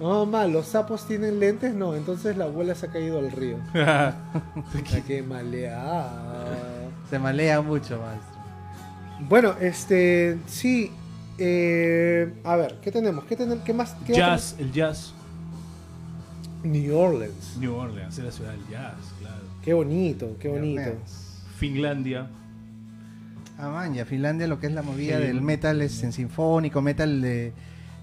No, 0.00 0.26
mamá, 0.26 0.48
¿los 0.48 0.66
sapos 0.66 1.06
tienen 1.06 1.38
lentes? 1.38 1.72
No, 1.72 1.94
entonces 1.94 2.36
la 2.36 2.46
abuela 2.46 2.74
se 2.74 2.86
ha 2.86 2.90
caído 2.90 3.20
al 3.20 3.30
río. 3.30 3.58
Que 5.06 5.22
maleada. 5.22 6.90
Se 7.08 7.16
malea 7.16 7.60
mucho, 7.62 8.00
maestro. 8.00 8.34
Bueno, 9.28 9.54
este, 9.60 10.36
sí. 10.46 10.90
eh, 11.38 12.34
a 12.42 12.56
ver, 12.56 12.80
¿qué 12.82 12.90
tenemos? 12.90 13.24
¿Qué, 13.24 13.36
tenemos? 13.36 13.62
¿Qué 13.64 13.72
más? 13.72 13.94
¿Qué 14.04 14.14
jazz, 14.14 14.56
el 14.58 14.72
jazz. 14.72 15.14
otro? 16.60 16.70
New 16.70 16.98
Orleans. 16.98 17.56
New 17.58 17.74
Orleans, 17.74 18.18
es 18.18 18.24
la 18.24 18.32
ciudad 18.32 18.50
del 18.50 18.66
jazz, 18.68 18.96
claro. 19.20 19.44
Qué 19.62 19.74
bonito, 19.74 20.36
qué 20.40 20.48
bonito. 20.48 20.90
Finlandia. 21.56 22.28
Ah, 23.58 23.68
man, 23.68 23.94
ya 23.94 24.04
Finlandia 24.04 24.46
lo 24.48 24.58
que 24.58 24.66
es 24.66 24.72
la 24.72 24.82
movida 24.82 25.18
Sí. 25.18 25.24
del 25.24 25.40
metal 25.40 25.80
es 25.82 26.02
en 26.02 26.12
sinfónico, 26.12 26.82
metal 26.82 27.20
de, 27.20 27.52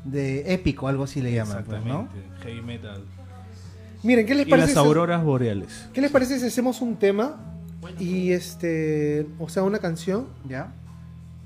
de 0.06 0.54
épico, 0.54 0.88
algo 0.88 1.04
así 1.04 1.22
le 1.22 1.34
llaman, 1.34 1.64
pues, 1.66 1.84
¿no? 1.84 2.02
Exactamente. 2.04 2.44
Heavy 2.44 2.62
metal. 2.62 3.04
Miren, 4.04 4.26
¿qué 4.26 4.34
les 4.36 4.48
Y 4.48 4.50
parece? 4.50 4.74
las 4.74 4.82
si- 4.84 4.88
auroras 4.88 5.24
boreales. 5.24 5.88
¿Qué 5.94 6.02
les 6.02 6.10
parece 6.12 6.40
si 6.40 6.46
hacemos 6.48 6.82
un 6.82 6.96
tema 6.96 7.38
y 8.00 8.32
este, 8.32 9.28
o 9.40 9.50
sea, 9.50 9.64
una 9.64 9.80
canción 9.80 10.28
¿Ya? 10.48 10.72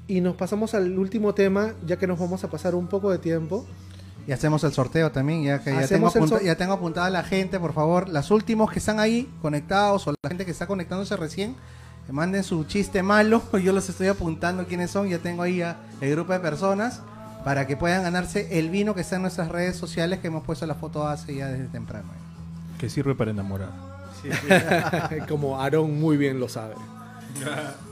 y 0.07 0.22
nos 0.22 0.36
pasamos 0.36 0.73
al 0.73 0.98
último 0.98 1.34
tema, 1.34 1.73
ya 1.86 1.98
que 1.98 2.07
nos 2.07 2.19
vamos 2.19 2.44
a 2.44 2.49
pasar 2.49 2.76
un 2.76 2.88
poco 2.88 3.11
de 3.11 3.18
tiempo? 3.18 3.65
Y 4.27 4.32
hacemos 4.32 4.64
el 4.64 4.72
sorteo 4.72 5.11
también, 5.11 5.44
ya 5.44 5.60
que 5.64 5.72
ya 5.72 5.88
tengo, 5.88 6.07
apunta- 6.07 6.41
ya 6.41 6.56
tengo 6.56 6.73
apuntada 6.73 7.07
a 7.07 7.10
la 7.11 7.23
gente, 7.23 7.60
por 7.60 7.73
favor. 7.73 8.07
Las 8.10 8.32
últimos 8.32 8.72
que 8.72 8.80
están 8.80 8.99
ahí 8.99 9.30
conectados 9.41 10.07
o 10.07 10.11
la 10.11 10.30
gente 10.30 10.45
que 10.45 10.52
está 10.52 10.65
conectándose 10.65 11.15
recién, 11.18 11.56
que 12.06 12.14
manden 12.14 12.44
su 12.44 12.64
chiste 12.65 13.03
malo. 13.03 13.41
Yo 13.64 13.73
los 13.73 13.90
estoy 13.90 14.07
apuntando 14.07 14.65
quiénes 14.68 14.91
son. 14.91 15.10
Ya 15.10 15.19
tengo 15.19 15.44
ahí 15.44 15.61
a 15.61 15.77
el 16.02 16.11
grupo 16.11 16.34
de 16.34 16.40
personas 16.40 17.02
para 17.44 17.68
que 17.68 17.77
puedan 17.77 18.03
ganarse 18.03 18.57
el 18.60 18.69
vino 18.69 18.95
que 18.95 19.02
está 19.02 19.18
en 19.18 19.22
nuestras 19.23 19.49
redes 19.49 19.76
sociales 19.76 20.19
que 20.19 20.27
hemos 20.27 20.44
puesto 20.44 20.65
la 20.65 20.76
foto 20.76 21.07
hace 21.07 21.36
ya 21.36 21.48
desde 21.48 21.68
temprano. 21.68 22.10
Que 22.80 22.90
sirve 22.90 23.15
para 23.15 23.32
enamorar. 23.32 23.69
Como 25.30 25.61
Aarón 25.61 25.99
muy 25.99 26.18
bien 26.18 26.40
lo 26.40 26.49
sabe. 26.49 26.76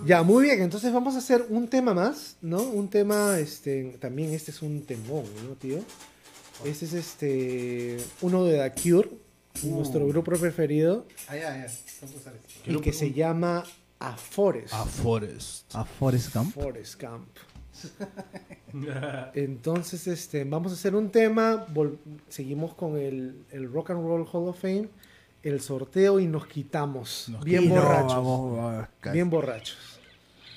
Ya, 0.06 0.23
muy 0.23 0.44
bien, 0.44 0.61
entonces 0.61 0.94
vamos 0.94 1.15
a 1.15 1.18
hacer 1.18 1.45
un 1.49 1.68
tema 1.68 1.94
más, 1.94 2.38
¿no? 2.41 2.61
Un 2.61 2.90
tema, 2.90 3.38
este, 3.40 3.98
también 3.99 4.34
este 4.34 4.52
es 4.52 4.61
un 4.61 4.84
temón, 4.85 5.26
¿no, 5.48 5.56
tío? 5.56 5.80
Este 6.65 6.85
es 6.85 6.94
este, 6.94 7.98
uno 8.22 8.45
de 8.45 8.57
The 8.69 8.81
Cure, 8.81 9.10
nuestro 9.64 10.07
grupo 10.07 10.31
preferido, 10.31 11.06
Ah, 11.27 11.35
ya, 11.35 11.68
ya. 11.68 12.72
y 12.73 12.80
que 12.80 12.94
se 12.94 13.11
llama 13.11 13.64
A 14.03 14.17
Forest. 14.17 14.73
A 14.73 14.84
Forest. 14.85 15.75
A 15.75 15.85
Forest 15.85 16.34
Gump. 16.35 16.53
Forest 16.53 16.95
Camp. 16.99 17.27
Entonces, 19.34 20.07
este, 20.07 20.43
vamos 20.43 20.71
a 20.71 20.75
hacer 20.75 20.93
un 20.95 21.09
tema, 21.09 21.65
vol- 21.73 21.97
seguimos 22.30 22.73
con 22.73 22.97
el, 22.97 23.45
el 23.51 23.71
Rock 23.71 23.91
and 23.91 24.05
Roll 24.05 24.27
Hall 24.31 24.49
of 24.49 24.59
Fame, 24.59 24.89
el 25.41 25.61
sorteo 25.61 26.19
y 26.19 26.27
nos 26.27 26.45
quitamos. 26.47 27.30
Nos 27.30 27.43
bien 27.43 27.69
borrachos. 27.69 28.13
vamos, 28.15 28.57
vamos, 28.57 28.88
bien 29.13 29.30
borrachos. 29.30 29.77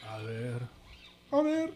A 0.08 0.18
ver. 0.18 0.62
A 1.30 1.40
ver. 1.42 1.72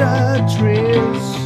The 0.00 0.56
trees, 0.56 1.39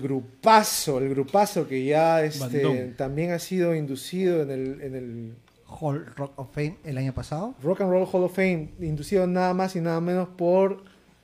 El 0.00 0.08
grupazo, 0.08 0.98
el 0.98 1.10
grupazo 1.10 1.68
que 1.68 1.84
ya 1.84 2.22
este, 2.22 2.94
también 2.96 3.32
ha 3.32 3.38
sido 3.38 3.74
inducido 3.74 4.42
en 4.42 4.50
el, 4.50 4.80
en 4.80 4.94
el 4.94 5.34
Hall 5.66 6.06
Rock 6.16 6.32
of 6.38 6.48
Fame 6.54 6.78
el 6.84 6.96
año 6.98 7.12
pasado. 7.12 7.54
Rock 7.62 7.82
and 7.82 7.90
Roll 7.90 8.08
Hall 8.10 8.24
of 8.24 8.34
Fame, 8.34 8.70
inducido 8.80 9.26
nada 9.26 9.52
más 9.54 9.76
y 9.76 9.80
nada 9.80 10.00
menos 10.00 10.28
por 10.30 10.82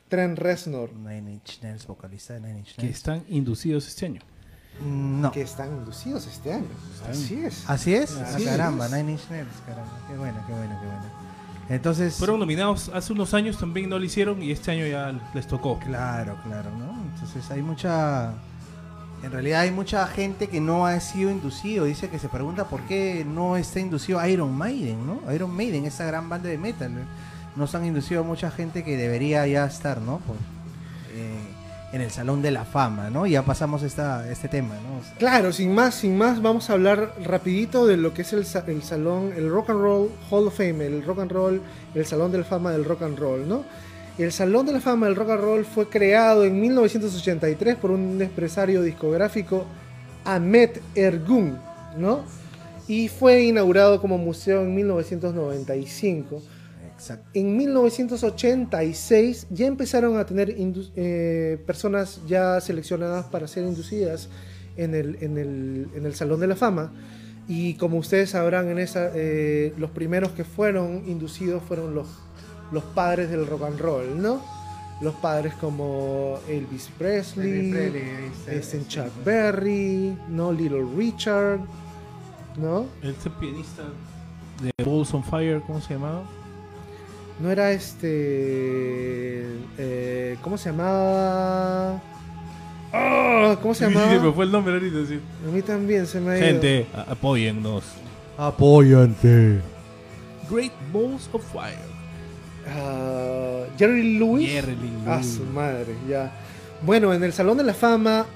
Trent 0.08 0.38
Reznor, 0.38 0.92
Nine 0.94 1.32
Inch 1.32 1.60
Nails, 1.62 1.86
vocalista 1.86 2.34
de 2.34 2.40
Nine 2.40 2.58
Inch 2.60 2.74
Que 2.76 2.82
Nails. 2.82 2.96
están 2.96 3.24
inducidos 3.28 3.88
este 3.88 4.06
año. 4.06 4.20
Mm, 4.80 5.20
No. 5.22 5.32
que 5.32 5.40
están 5.40 5.68
inducidos 5.74 6.26
este 6.26 6.52
año. 6.52 6.66
Así 7.08 7.42
es. 7.44 7.64
¿Así 7.68 7.94
es? 7.94 8.14
Así 8.18 8.46
Ah, 8.46 8.50
caramba, 8.52 8.86
es. 8.86 8.92
Nine 8.92 9.12
Inch 9.12 9.30
Nails, 9.30 9.48
caramba. 9.66 9.98
Qué 10.08 10.16
bueno, 10.18 10.38
qué 10.46 10.52
bueno, 10.52 10.78
qué 10.80 10.86
bueno. 10.86 11.26
Entonces, 11.68 12.14
Fueron 12.14 12.38
nominados 12.38 12.90
hace 12.94 13.12
unos 13.12 13.34
años, 13.34 13.58
también 13.58 13.88
no 13.88 13.98
lo 13.98 14.04
hicieron 14.04 14.40
y 14.40 14.52
este 14.52 14.70
año 14.70 14.86
ya 14.86 15.18
les 15.34 15.48
tocó. 15.48 15.78
claro, 15.80 16.36
claro, 16.44 16.70
¿no? 16.78 16.94
Entonces 17.14 17.50
hay 17.50 17.60
mucha... 17.62 18.34
En 19.26 19.32
realidad 19.32 19.62
hay 19.62 19.72
mucha 19.72 20.06
gente 20.06 20.46
que 20.46 20.60
no 20.60 20.86
ha 20.86 21.00
sido 21.00 21.32
inducido. 21.32 21.84
Dice 21.84 22.08
que 22.08 22.20
se 22.20 22.28
pregunta 22.28 22.68
por 22.68 22.82
qué 22.82 23.26
no 23.28 23.56
está 23.56 23.80
inducido 23.80 24.24
Iron 24.24 24.56
Maiden, 24.56 25.04
¿no? 25.04 25.20
Iron 25.34 25.50
Maiden, 25.50 25.84
esa 25.84 26.04
gran 26.04 26.28
banda 26.28 26.48
de 26.48 26.56
metal. 26.56 26.94
¿no? 26.94 27.00
Nos 27.56 27.74
han 27.74 27.84
inducido 27.84 28.22
mucha 28.22 28.52
gente 28.52 28.84
que 28.84 28.96
debería 28.96 29.44
ya 29.48 29.64
estar, 29.66 30.00
¿no? 30.00 30.20
Eh, 31.12 31.40
en 31.92 32.02
el 32.02 32.12
Salón 32.12 32.40
de 32.40 32.52
la 32.52 32.64
Fama, 32.64 33.10
¿no? 33.10 33.26
Ya 33.26 33.42
pasamos 33.42 33.82
esta, 33.82 34.30
este 34.30 34.46
tema, 34.46 34.74
¿no? 34.74 35.00
Claro, 35.18 35.52
sin 35.52 35.74
más, 35.74 35.96
sin 35.96 36.16
más, 36.16 36.40
vamos 36.40 36.70
a 36.70 36.74
hablar 36.74 37.12
rapidito 37.24 37.84
de 37.84 37.96
lo 37.96 38.14
que 38.14 38.22
es 38.22 38.32
el, 38.32 38.46
el 38.68 38.82
salón, 38.84 39.32
el 39.36 39.50
Rock 39.50 39.70
and 39.70 39.80
Roll 39.80 40.10
Hall 40.30 40.46
of 40.46 40.56
Fame, 40.56 40.86
el 40.86 41.04
Rock 41.04 41.18
and 41.18 41.32
Roll, 41.32 41.60
el 41.96 42.06
Salón 42.06 42.30
de 42.30 42.38
la 42.38 42.44
Fama 42.44 42.70
del 42.70 42.84
Rock 42.84 43.02
and 43.02 43.18
Roll, 43.18 43.48
¿no? 43.48 43.64
El 44.18 44.32
Salón 44.32 44.64
de 44.66 44.72
la 44.72 44.80
Fama 44.80 45.06
del 45.06 45.14
Rock 45.16 45.30
and 45.30 45.40
Roll 45.42 45.64
fue 45.64 45.88
creado 45.88 46.44
en 46.44 46.58
1983 46.60 47.76
por 47.76 47.90
un 47.90 48.20
empresario 48.22 48.82
discográfico, 48.82 49.66
Ahmet 50.24 50.80
Ergun, 50.94 51.58
¿no? 51.98 52.24
Y 52.88 53.08
fue 53.08 53.42
inaugurado 53.42 54.00
como 54.00 54.16
museo 54.16 54.62
en 54.62 54.74
1995. 54.74 56.42
Exacto. 56.94 57.28
En 57.34 57.56
1986 57.58 59.48
ya 59.50 59.66
empezaron 59.66 60.16
a 60.16 60.24
tener 60.24 60.54
eh, 60.96 61.58
personas 61.66 62.22
ya 62.26 62.58
seleccionadas 62.62 63.26
para 63.26 63.46
ser 63.46 63.64
inducidas 63.64 64.30
en 64.78 64.94
el, 64.94 65.18
en 65.20 65.36
el- 65.36 65.88
en 65.94 66.06
el 66.06 66.14
Salón 66.14 66.40
de 66.40 66.46
la 66.46 66.56
Fama. 66.56 66.92
Y 67.48 67.74
como 67.74 67.98
ustedes 67.98 68.30
sabrán, 68.30 68.70
en 68.70 68.78
esa, 68.78 69.10
eh, 69.14 69.74
los 69.76 69.90
primeros 69.90 70.32
que 70.32 70.42
fueron 70.44 71.02
inducidos 71.06 71.62
fueron 71.62 71.94
los, 71.94 72.08
los 72.72 72.82
padres 72.84 73.30
del 73.30 73.46
rock 73.46 73.62
and 73.64 73.78
roll, 73.80 74.20
¿no? 74.22 74.40
Los 75.00 75.14
padres 75.16 75.52
como 75.54 76.38
Elvis 76.48 76.88
Presley, 76.98 77.70
Elvis 77.70 78.32
Presley, 78.46 78.84
Chuck 78.88 79.10
Berry, 79.24 80.16
¿no? 80.28 80.52
Little 80.52 80.84
Richard, 80.96 81.60
¿no? 82.56 82.86
Este 83.02 83.28
pianista 83.30 83.82
de 84.62 84.70
Balls 84.84 85.12
on 85.12 85.22
Fire, 85.22 85.60
¿cómo 85.66 85.80
se 85.82 85.94
llamaba? 85.94 86.22
No 87.38 87.50
era 87.50 87.70
este. 87.72 89.44
eh, 89.76 90.38
¿Cómo 90.40 90.56
se 90.56 90.70
llamaba? 90.70 92.00
¡Ah! 92.92 93.56
¿Cómo 93.60 93.74
se 93.74 93.84
llamaba? 93.90 94.10
sí, 94.10 94.18
me 94.18 94.32
fue 94.32 94.44
el 94.46 94.52
nombre 94.52 94.72
ahorita, 94.74 94.96
sí. 95.06 95.20
A 95.46 95.50
mí 95.52 95.60
también 95.60 96.06
se 96.06 96.18
me 96.20 96.32
ha 96.32 96.38
ido. 96.38 96.46
Gente, 96.46 96.86
apóyennos. 97.06 97.84
Apóyate. 98.38 99.60
Great 100.50 100.72
Balls 100.92 101.28
of 101.34 101.42
Fire. 101.52 101.76
Ah, 102.68 103.64
Jerry 103.78 104.18
Lewis. 104.18 104.48
Jerry 104.48 104.76
Lewis. 104.76 105.26
su 105.26 105.44
madre, 105.44 105.94
ya. 106.08 106.32
Bueno, 106.82 107.12
en 107.14 107.22
el 107.22 107.32
Salón 107.32 107.56
de 107.56 107.64
la 107.64 107.74
Fama 107.74 108.26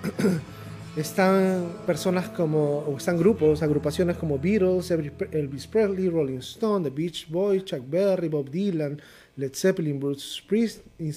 están 0.96 1.66
personas 1.86 2.28
como, 2.30 2.78
o 2.78 2.96
están 2.96 3.18
grupos, 3.18 3.62
agrupaciones 3.62 4.16
como 4.16 4.38
Beatles, 4.38 4.90
Elvis 4.90 5.66
Presley, 5.66 6.08
Rolling 6.08 6.38
Stone, 6.38 6.88
The 6.88 6.94
Beach 6.94 7.28
Boys, 7.28 7.64
Chuck 7.64 7.82
Berry, 7.88 8.28
Bob 8.28 8.50
Dylan, 8.50 9.00
Led 9.36 9.54
Zeppelin, 9.54 9.98
Bruce 10.00 10.42
Springsteen, 10.42 11.12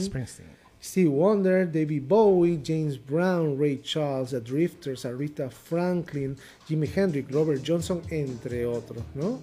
Springsteen. 0.00 0.56
Steve 0.78 1.10
Wonder, 1.10 1.66
David 1.66 2.06
Bowie, 2.06 2.58
James 2.62 2.96
Brown, 2.96 3.58
Ray 3.58 3.78
Charles, 3.78 4.30
The 4.30 4.40
Drifters, 4.40 5.04
Aretha 5.04 5.50
Franklin, 5.50 6.36
Jimi 6.68 6.86
Hendrix, 6.86 7.32
Robert 7.32 7.62
Johnson, 7.64 8.02
entre 8.10 8.66
otros, 8.66 9.02
¿no? 9.14 9.40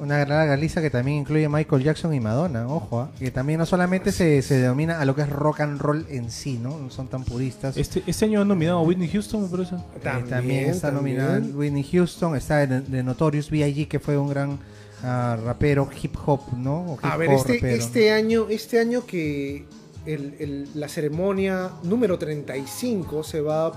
Una 0.00 0.24
larga 0.24 0.56
lista 0.56 0.80
que 0.80 0.88
también 0.90 1.18
incluye 1.18 1.48
Michael 1.48 1.82
Jackson 1.82 2.14
y 2.14 2.20
Madonna, 2.20 2.66
ojo, 2.66 3.00
¿ah? 3.00 3.10
que 3.18 3.30
también 3.30 3.58
no 3.58 3.66
solamente 3.66 4.12
se, 4.12 4.40
se 4.42 4.58
denomina 4.58 4.98
a 4.98 5.04
lo 5.04 5.14
que 5.14 5.22
es 5.22 5.28
rock 5.30 5.60
and 5.60 5.78
roll 5.80 6.06
en 6.08 6.30
sí, 6.30 6.58
¿no? 6.58 6.78
No 6.78 6.90
son 6.90 7.08
tan 7.08 7.22
puristas. 7.24 7.76
Este, 7.76 8.02
este 8.06 8.24
año 8.24 8.40
han 8.40 8.48
nominado 8.48 8.78
a 8.78 8.82
Whitney 8.82 9.08
Houston, 9.08 9.42
me 9.42 9.48
parece. 9.48 9.74
Eh, 9.76 10.24
también, 10.28 10.70
está 10.70 10.90
también. 10.90 11.18
nominada 11.18 11.54
Whitney 11.54 11.84
Houston, 11.84 12.34
está 12.34 12.66
de, 12.66 12.80
de 12.80 13.02
Notorious 13.02 13.50
B.I.G., 13.50 13.88
que 13.88 14.00
fue 14.00 14.16
un 14.16 14.28
gran 14.30 14.58
ah, 15.04 15.36
rapero 15.44 15.88
hip 16.02 16.14
hop, 16.24 16.40
¿no? 16.56 16.92
O 16.92 16.94
hip 16.94 17.04
A 17.04 17.16
ver, 17.18 17.30
este, 17.32 17.54
rapero. 17.54 17.74
este 17.76 18.12
año, 18.12 18.46
este 18.48 18.78
año 18.80 19.04
que 19.06 19.66
el- 20.06 20.34
el- 20.40 20.68
la 20.74 20.88
ceremonia 20.88 21.70
número 21.82 22.18
35 22.18 23.22
se 23.22 23.42
va, 23.42 23.72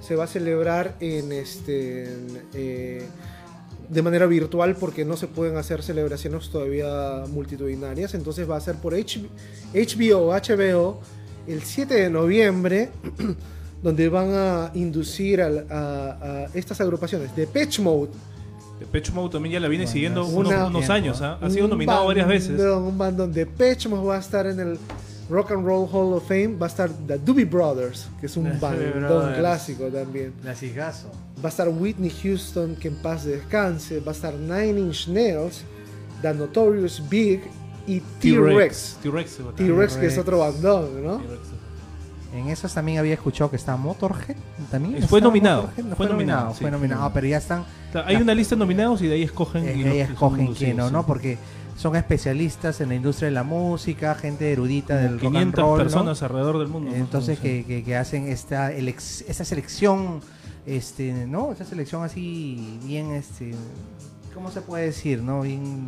se 0.00 0.16
va 0.16 0.24
a 0.24 0.26
celebrar 0.26 0.96
en 1.00 1.32
este 1.32 2.04
en, 2.12 2.42
eh, 2.52 3.02
de 3.92 4.02
manera 4.02 4.26
virtual 4.26 4.74
porque 4.76 5.04
no 5.04 5.16
se 5.16 5.26
pueden 5.26 5.56
hacer 5.56 5.82
celebraciones 5.82 6.48
todavía 6.48 7.24
multitudinarias. 7.28 8.14
Entonces 8.14 8.48
va 8.48 8.56
a 8.56 8.60
ser 8.60 8.76
por 8.76 8.94
H- 8.94 9.20
HBO, 9.74 10.32
HBO, 10.32 11.00
el 11.46 11.62
7 11.62 11.94
de 11.94 12.08
noviembre, 12.10 12.90
donde 13.82 14.08
van 14.08 14.30
a 14.32 14.70
inducir 14.74 15.42
a, 15.42 15.46
a 15.48 16.44
estas 16.54 16.80
agrupaciones. 16.80 17.34
de 17.36 17.46
Pitch 17.46 17.80
Mode, 17.80 18.10
Depeche 18.80 19.12
Mode 19.12 19.30
también 19.30 19.52
ya 19.52 19.60
la 19.60 19.68
viene 19.68 19.84
Bueno, 19.84 19.92
siguiendo 19.92 20.26
unos, 20.26 20.52
una- 20.52 20.66
unos 20.66 20.80
tiempo, 20.80 20.92
años, 20.92 21.22
¿ah? 21.22 21.38
Ha 21.40 21.50
sido 21.50 21.66
un 21.66 21.70
nominado 21.70 22.04
varias 22.06 22.26
veces. 22.26 22.60
Un 22.60 22.98
bandón 22.98 23.32
de 23.32 23.46
Pitch 23.46 23.86
Mode 23.86 24.08
va 24.08 24.16
a 24.16 24.18
estar 24.18 24.44
en 24.46 24.58
el 24.58 24.78
Rock 25.30 25.52
and 25.52 25.64
Roll 25.66 25.88
Hall 25.90 26.12
of 26.14 26.26
Fame. 26.26 26.56
Va 26.60 26.66
a 26.66 26.68
estar 26.68 26.90
The 27.06 27.18
Doobie 27.18 27.44
Brothers, 27.44 28.08
que 28.20 28.26
es 28.26 28.36
un 28.36 28.58
bandón 28.60 29.34
clásico 29.34 29.84
también. 29.86 30.32
Clasicazo. 30.42 31.10
Va 31.42 31.46
a 31.46 31.48
estar 31.48 31.68
Whitney 31.68 32.10
Houston, 32.22 32.76
que 32.76 32.88
en 32.88 32.96
paz 32.96 33.24
descanse. 33.24 34.00
Va 34.00 34.12
a 34.12 34.14
estar 34.14 34.34
Nine 34.34 34.78
Inch 34.80 35.08
Nails, 35.08 35.64
The 36.20 36.34
Notorious 36.34 37.02
Big 37.08 37.42
y 37.86 38.00
T-Rex. 38.20 38.98
T-Rex. 39.02 39.38
T-Rex, 39.56 39.96
que 39.96 40.06
es 40.06 40.18
otro 40.18 40.38
bandón, 40.38 41.02
¿no? 41.04 41.16
T-Rex. 41.18 41.40
En 42.34 42.48
esos 42.48 42.72
también 42.72 42.98
había 42.98 43.12
escuchado 43.12 43.50
que 43.50 43.56
está 43.56 43.76
Motorhead 43.76 44.36
también. 44.70 45.02
Fue 45.06 45.18
¿Está 45.18 45.28
nominado, 45.28 45.62
Motorhead? 45.64 45.84
fue 45.84 45.96
Fue, 45.96 46.06
nominado, 46.06 46.12
nominado, 46.14 46.50
sí, 46.54 46.58
fue 46.60 46.62
fue 46.62 46.70
nominado, 46.70 47.00
nominado. 47.00 47.12
pero 47.12 47.26
ya 47.26 47.36
están 47.36 47.64
Hay 48.06 48.16
una 48.16 48.34
lista 48.34 48.54
de 48.54 48.60
nominados 48.60 49.02
y 49.02 49.06
de 49.06 49.14
ahí 49.14 49.22
escogen. 49.22 49.68
Eh, 49.68 49.76
y 49.76 49.84
ahí 49.84 50.00
escogen 50.00 50.54
quién 50.54 50.80
o 50.80 50.86
sí. 50.86 50.92
no, 50.94 51.04
porque 51.04 51.36
son 51.76 51.96
especialistas 51.96 52.80
en 52.80 52.90
la 52.90 52.94
industria 52.94 53.26
de 53.28 53.34
la 53.34 53.42
música, 53.42 54.14
gente 54.14 54.52
erudita 54.52 54.96
del 54.96 55.14
rock 55.20 55.24
and 55.36 55.54
500 55.54 55.60
roll, 55.64 55.78
¿no? 55.78 55.84
personas 55.84 56.22
alrededor 56.22 56.58
del 56.58 56.68
mundo. 56.68 56.92
Entonces 56.94 57.38
¿no? 57.38 57.42
que, 57.42 57.64
que- 57.64 57.82
que 57.82 57.96
hacen 57.96 58.28
esta 58.28 58.72
elex- 58.72 59.24
esa 59.28 59.44
selección, 59.44 60.20
este, 60.66 61.12
¿no? 61.26 61.50
Esa 61.52 61.64
selección 61.64 62.04
así 62.04 62.78
bien, 62.84 63.10
este, 63.12 63.52
¿cómo 64.34 64.50
se 64.50 64.60
puede 64.60 64.84
decir, 64.86 65.22
no? 65.22 65.40
Bien 65.42 65.86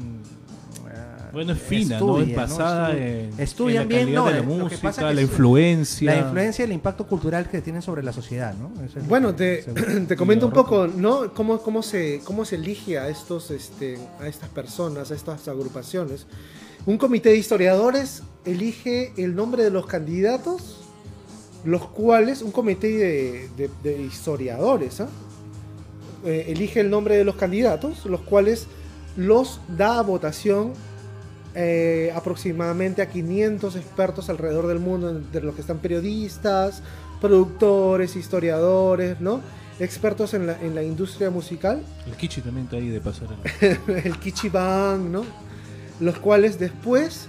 Bueno, 1.35 1.53
es 1.53 1.59
fina, 1.61 1.99
¿no? 2.01 2.19
Es 2.21 2.35
basada 2.35 2.93
Estu- 2.95 2.97
en, 2.99 3.31
estudian 3.41 3.83
en 3.83 3.89
la 3.91 3.95
bien, 3.97 4.15
no, 4.15 4.25
de 4.25 4.31
la 4.31 4.37
lo 4.39 4.43
que 4.43 4.49
música, 4.49 4.83
pasa 4.83 5.03
es 5.03 5.09
que 5.09 5.15
la 5.15 5.21
influencia. 5.23 6.13
la 6.15 6.19
influencia 6.21 6.63
y 6.63 6.67
el 6.67 6.73
impacto 6.73 7.07
cultural 7.07 7.51
que 7.51 7.61
tienen 7.61 7.83
sobre 7.83 8.03
la 8.03 8.13
sociedad, 8.13 8.55
¿no? 8.55 8.71
Es 8.83 9.07
Bueno, 9.09 9.35
que 9.37 9.63
te, 9.67 9.81
se- 9.85 10.01
te 10.09 10.17
comento 10.17 10.47
un 10.47 10.53
poco, 10.53 10.87
¿no? 10.87 11.35
Cómo, 11.35 11.59
cómo, 11.59 11.83
se, 11.83 12.21
cómo 12.25 12.45
se 12.47 12.55
elige 12.57 12.99
a, 12.99 13.09
estos, 13.09 13.51
este, 13.51 13.99
a 14.21 14.27
estas 14.29 14.49
personas, 14.49 15.11
a 15.11 15.15
estas 15.15 15.47
agrupaciones. 15.49 16.27
Un 16.87 16.97
comité 16.99 17.31
de 17.31 17.37
historiadores 17.39 18.23
elige 18.45 19.13
el 19.17 19.35
nombre 19.35 19.65
de 19.65 19.71
los 19.71 19.87
candidatos, 19.87 20.81
los 21.65 21.87
cuales, 21.89 22.43
un 22.43 22.53
comité 22.53 22.89
de, 22.89 23.49
de- 23.57 23.71
de 23.83 24.03
historiadores, 24.03 25.01
¿ah? 25.01 25.09
Eh, 26.27 26.47
elige 26.49 26.81
el 26.81 26.89
nombre 26.89 27.17
de 27.17 27.25
los 27.25 27.37
candidatos, 27.37 28.07
los 28.07 28.21
cuales 28.23 28.67
los 29.17 29.61
da 29.69 29.99
a 29.99 30.03
votación 30.03 30.73
eh, 31.55 32.13
aproximadamente 32.15 33.01
a 33.03 33.09
500 33.09 33.77
expertos 33.77 34.29
alrededor 34.29 34.67
del 34.67 34.79
mundo, 34.81 35.11
entre 35.11 35.43
los 35.43 35.55
que 35.55 35.61
están 35.61 35.79
periodistas, 35.79 36.83
productores, 37.21 38.17
historiadores, 38.17 39.21
¿no? 39.21 39.41
Expertos 39.81 40.35
en 40.35 40.47
la, 40.47 40.61
en 40.61 40.75
la 40.75 40.83
industria 40.83 41.31
musical, 41.31 41.83
El 42.07 42.15
Kichi 42.17 42.41
también 42.43 42.67
está 42.67 42.77
ahí 42.77 42.89
de 42.89 43.01
pasar. 43.01 43.29
el 43.89 44.19
Kichibang, 44.19 45.11
¿no? 45.11 45.25
Los 46.01 46.19
cuales 46.19 46.59
después 46.59 47.27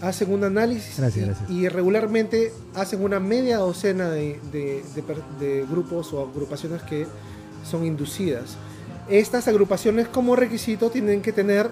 hacen 0.00 0.32
un 0.32 0.44
análisis 0.44 0.98
Gracias, 0.98 1.22
y, 1.22 1.26
gracias. 1.26 1.50
y 1.50 1.68
regularmente 1.68 2.52
hacen 2.74 3.02
una 3.04 3.20
media 3.20 3.58
docena 3.58 4.10
de, 4.10 4.40
de- 4.52 4.82
de 4.94 5.02
de 5.46 5.66
grupos 5.66 6.12
o 6.12 6.22
agrupaciones 6.28 6.82
que 6.82 7.06
son 7.68 7.84
inducidas. 7.86 8.56
Estas 9.08 9.46
agrupaciones 9.48 10.08
como 10.08 10.34
requisito 10.36 10.90
tienen 10.90 11.20
que 11.22 11.32
tener 11.32 11.70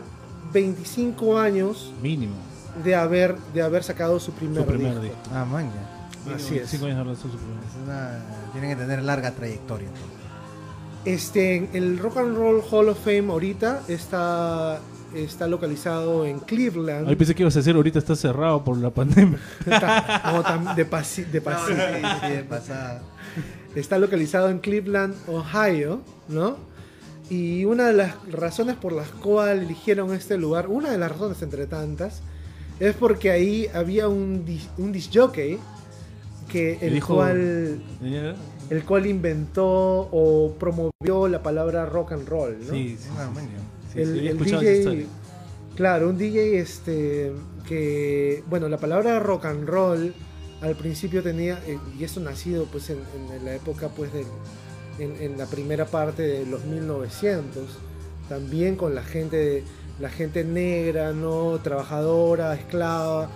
25 0.52 1.38
años 1.38 1.92
Mínimo. 2.02 2.34
de 2.84 2.94
haber, 2.94 3.36
de 3.54 3.62
haber 3.62 3.82
sacado 3.84 4.18
su 4.20 4.32
primer, 4.32 4.62
Su 4.62 4.66
primer 4.66 5.00
disco. 5.00 5.02
disco. 5.02 5.18
Ah, 5.34 5.44
man, 5.44 5.70
ya. 5.70 6.34
Así 6.34 6.54
es. 6.56 6.70
25 6.70 6.86
años 6.86 7.06
de 7.08 7.16
su 7.16 7.28
primer. 7.28 7.64
Es 7.64 7.76
una- 7.84 8.18
tienen 8.52 8.70
que 8.70 8.76
tener 8.76 9.02
larga 9.02 9.30
trayectoria. 9.32 9.88
Este, 11.04 11.70
el 11.72 11.98
Rock 11.98 12.18
and 12.18 12.36
Roll 12.36 12.62
Hall 12.70 12.88
of 12.90 12.98
Fame 13.02 13.30
ahorita 13.30 13.82
está, 13.88 14.80
está 15.14 15.46
localizado 15.46 16.26
en 16.26 16.40
Cleveland. 16.40 17.08
Ahí 17.08 17.16
pensé 17.16 17.34
que 17.34 17.42
ibas 17.42 17.56
a 17.56 17.60
decir 17.60 17.74
ahorita 17.74 17.98
está 17.98 18.14
cerrado 18.14 18.62
por 18.62 18.76
la 18.76 18.90
pandemia. 18.90 19.38
Está, 19.60 20.22
no, 20.32 20.44
tam- 20.44 20.74
de 20.74 20.84
pasi- 20.84 21.24
de 21.24 21.40
pasi- 21.40 21.72
pasada. 22.48 23.00
está 23.74 23.98
localizado 23.98 24.50
en 24.50 24.58
Cleveland, 24.58 25.14
Ohio, 25.26 26.02
¿no? 26.28 26.56
Y 27.30 27.64
una 27.64 27.86
de 27.86 27.92
las 27.92 28.14
razones 28.32 28.76
por 28.76 28.92
las 28.92 29.08
cuales 29.10 29.62
eligieron 29.64 30.12
este 30.12 30.36
lugar, 30.36 30.68
una 30.68 30.90
de 30.90 30.98
las 30.98 31.12
razones 31.12 31.40
entre 31.42 31.66
tantas, 31.66 32.20
es 32.80 32.94
porque 32.96 33.30
ahí 33.30 33.68
había 33.72 34.08
un, 34.08 34.44
dis- 34.44 34.68
un 34.78 34.90
disc 34.90 35.10
jockey 35.14 35.58
que 36.50 36.78
el 36.80 36.94
dijo- 36.94 37.14
cual 37.14 37.80
el 38.70 38.84
cual 38.84 39.06
inventó 39.06 39.66
o 40.10 40.54
promovió 40.58 41.28
la 41.28 41.42
palabra 41.42 41.86
rock 41.86 42.12
and 42.12 42.28
roll, 42.28 42.56
¿no? 42.66 42.72
Sí, 42.72 42.96
sí. 43.00 43.08
Ah, 43.16 43.28
sí, 43.92 44.00
el, 44.00 44.26
el 44.28 44.38
DJ, 44.38 44.78
historia. 44.78 45.06
claro, 45.76 46.08
un 46.08 46.18
DJ 46.18 46.58
este 46.58 47.32
que, 47.68 48.42
bueno, 48.48 48.68
la 48.68 48.78
palabra 48.78 49.20
rock 49.20 49.44
and 49.46 49.68
roll 49.68 50.12
al 50.62 50.74
principio 50.76 51.22
tenía, 51.22 51.60
eh, 51.66 51.78
y 51.98 52.02
eso 52.04 52.18
nacido 52.20 52.64
pues 52.66 52.90
en, 52.90 52.98
en 53.36 53.44
la 53.44 53.54
época 53.54 53.88
pues 53.88 54.12
del, 54.12 54.26
en, 55.00 55.16
en 55.20 55.38
la 55.38 55.46
primera 55.46 55.86
parte 55.86 56.22
de 56.22 56.46
los 56.46 56.64
1900, 56.64 57.64
también 58.28 58.76
con 58.76 58.94
la 58.94 59.02
gente, 59.02 59.64
la 59.98 60.10
gente 60.10 60.44
negra, 60.44 61.12
no, 61.12 61.58
trabajadora, 61.62 62.54
esclava, 62.54 63.28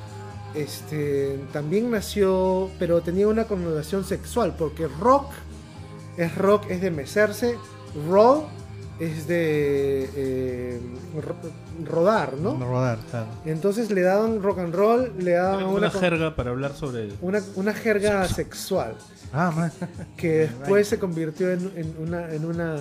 este, 0.55 1.39
también 1.53 1.91
nació, 1.91 2.71
pero 2.79 3.01
tenía 3.01 3.27
una 3.27 3.45
connotación 3.45 4.05
sexual, 4.05 4.55
porque 4.57 4.87
rock 4.87 5.33
es 6.17 6.35
rock, 6.37 6.71
es 6.71 6.81
de 6.81 6.91
mecerse, 6.91 7.57
roll 8.09 8.45
es 9.01 9.27
de 9.27 10.09
eh, 10.15 10.81
ro- 11.15 11.91
rodar, 11.91 12.35
¿no? 12.39 12.57
Rodar, 12.59 12.99
claro. 13.11 13.27
Entonces 13.45 13.91
le 13.91 14.03
daban 14.03 14.43
rock 14.43 14.59
and 14.61 14.75
roll, 14.75 15.13
le 15.19 15.33
daban 15.33 15.65
Una 15.65 15.73
una, 15.89 15.91
jerga 15.91 16.37
para 16.37 16.51
hablar 16.51 16.75
sobre 16.75 17.03
el... 17.05 17.15
una, 17.21 17.41
una 17.57 17.75
jerga 17.75 18.27
sexual 18.29 18.95
Ah, 19.33 19.51
man. 19.51 19.73
que 20.17 20.39
después 20.61 20.87
se 20.89 20.99
convirtió 20.99 21.51
en, 21.51 21.73
en 21.77 21.95
una 21.99 22.31
en 22.33 22.45
una 22.45 22.77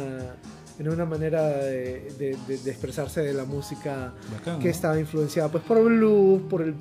en 0.79 0.89
una 0.89 1.05
manera 1.05 1.49
de, 1.49 2.11
de- 2.17 2.37
de- 2.47 2.57
de 2.57 2.71
expresarse 2.71 3.21
de 3.21 3.33
la 3.33 3.45
música 3.45 4.13
Bacán, 4.31 4.59
que 4.59 4.65
¿no? 4.65 4.71
estaba 4.71 4.99
influenciada 4.99 5.49
pues 5.49 5.63
por 5.63 5.77
el 5.77 5.83
blues, 5.85 6.41
por 6.49 6.61
el 6.63 6.73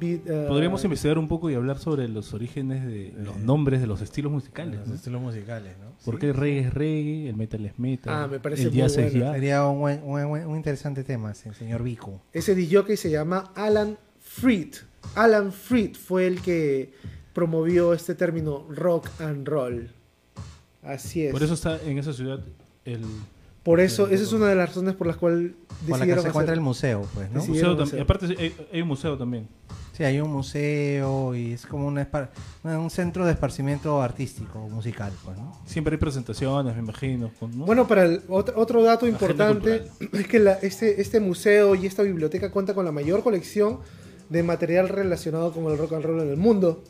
beat. 0.00 0.20
eh, 0.26 0.46
Podríamos 0.48 0.82
investigar 0.84 1.16
un 1.18 1.28
poco 1.28 1.48
y 1.50 1.54
hablar 1.54 1.78
sobre 1.78 2.08
los 2.08 2.34
orígenes 2.34 2.84
de 2.84 3.12
los 3.16 3.36
nombres 3.38 3.80
de 3.80 3.86
los 3.86 4.00
estilos 4.02 4.32
musicales. 4.32 4.80
Los 4.80 4.88
¿no? 4.88 4.94
estilos 4.96 5.20
musicales, 5.22 5.74
¿no? 5.78 5.86
¿Por 6.04 6.18
qué 6.18 6.26
el 6.30 6.34
reggae 6.34 6.60
es 6.66 6.74
reggae, 6.74 7.28
el 7.28 7.36
metal 7.36 7.64
es 7.66 7.78
metal? 7.78 8.14
Ah, 8.14 8.26
me 8.26 8.40
parece 8.40 8.64
el 8.64 8.68
muy 8.70 8.78
jazz 8.78 8.96
es 8.98 9.12
bueno. 9.12 9.26
jazz? 9.26 9.34
Sería 9.34 9.64
un, 9.66 9.78
buen- 9.80 10.02
un, 10.02 10.28
buen- 10.28 10.46
un 10.46 10.56
interesante 10.56 11.04
tema, 11.04 11.32
sí, 11.34 11.48
señor 11.56 11.82
Vico. 11.82 12.20
Ese 12.32 12.54
DJ 12.54 12.96
se 12.96 13.10
llama 13.10 13.52
Alan 13.54 13.96
Freed. 14.18 14.74
Alan 15.14 15.52
Freed 15.52 15.94
fue 15.94 16.26
el 16.26 16.40
que 16.42 16.92
promovió 17.32 17.92
este 17.92 18.14
término 18.16 18.66
rock 18.70 19.08
and 19.20 19.46
roll. 19.46 19.90
Así 20.82 21.24
es. 21.26 21.32
Por 21.32 21.42
eso 21.42 21.54
está 21.54 21.80
en 21.82 21.98
esa 21.98 22.12
ciudad 22.12 22.40
el 22.84 23.00
Por 23.66 23.80
eso, 23.80 24.06
esa 24.06 24.22
es 24.22 24.32
una 24.32 24.46
de 24.46 24.54
las 24.54 24.68
razones 24.68 24.94
por 24.94 25.08
las 25.08 25.16
cuales 25.16 25.50
Por 25.88 25.98
la 25.98 26.06
que 26.06 26.12
se 26.12 26.18
encuentra 26.20 26.42
hacer- 26.42 26.54
el 26.54 26.60
museo, 26.60 27.04
pues, 27.14 27.30
¿no? 27.32 27.42
Sí, 27.42 27.50
museo 27.50 27.74
museo. 27.76 28.00
Aparte 28.02 28.26
hay, 28.38 28.54
hay 28.72 28.80
un 28.82 28.86
museo 28.88 29.18
también. 29.18 29.48
Sí, 29.92 30.04
hay 30.04 30.20
un 30.20 30.30
museo 30.30 31.34
y 31.34 31.52
es 31.54 31.66
como 31.66 31.88
una 31.88 32.08
un 32.62 32.90
centro 32.90 33.26
de 33.26 33.32
esparcimiento 33.32 34.00
artístico, 34.00 34.60
musical, 34.68 35.12
pues, 35.24 35.36
¿no? 35.36 35.58
Siempre 35.66 35.94
hay 35.94 35.98
presentaciones, 35.98 36.76
me 36.76 36.80
imagino. 36.82 37.32
con- 37.40 37.58
¿no? 37.58 37.64
Bueno, 37.66 37.88
para 37.88 38.04
el 38.04 38.22
otro, 38.28 38.54
otro 38.56 38.82
dato 38.84 39.06
importante 39.08 39.82
es 40.12 40.28
que 40.28 40.38
la- 40.38 40.52
este, 40.62 41.00
este 41.00 41.18
museo 41.18 41.74
y 41.74 41.86
esta 41.86 42.04
biblioteca 42.04 42.52
cuenta 42.52 42.72
con 42.72 42.84
la 42.84 42.92
mayor 42.92 43.24
colección 43.24 43.80
de 44.28 44.44
material 44.44 44.88
relacionado 44.90 45.50
con 45.52 45.64
el 45.72 45.76
rock 45.76 45.94
and 45.94 46.04
roll 46.04 46.20
en 46.20 46.28
el 46.28 46.36
mundo. 46.36 46.84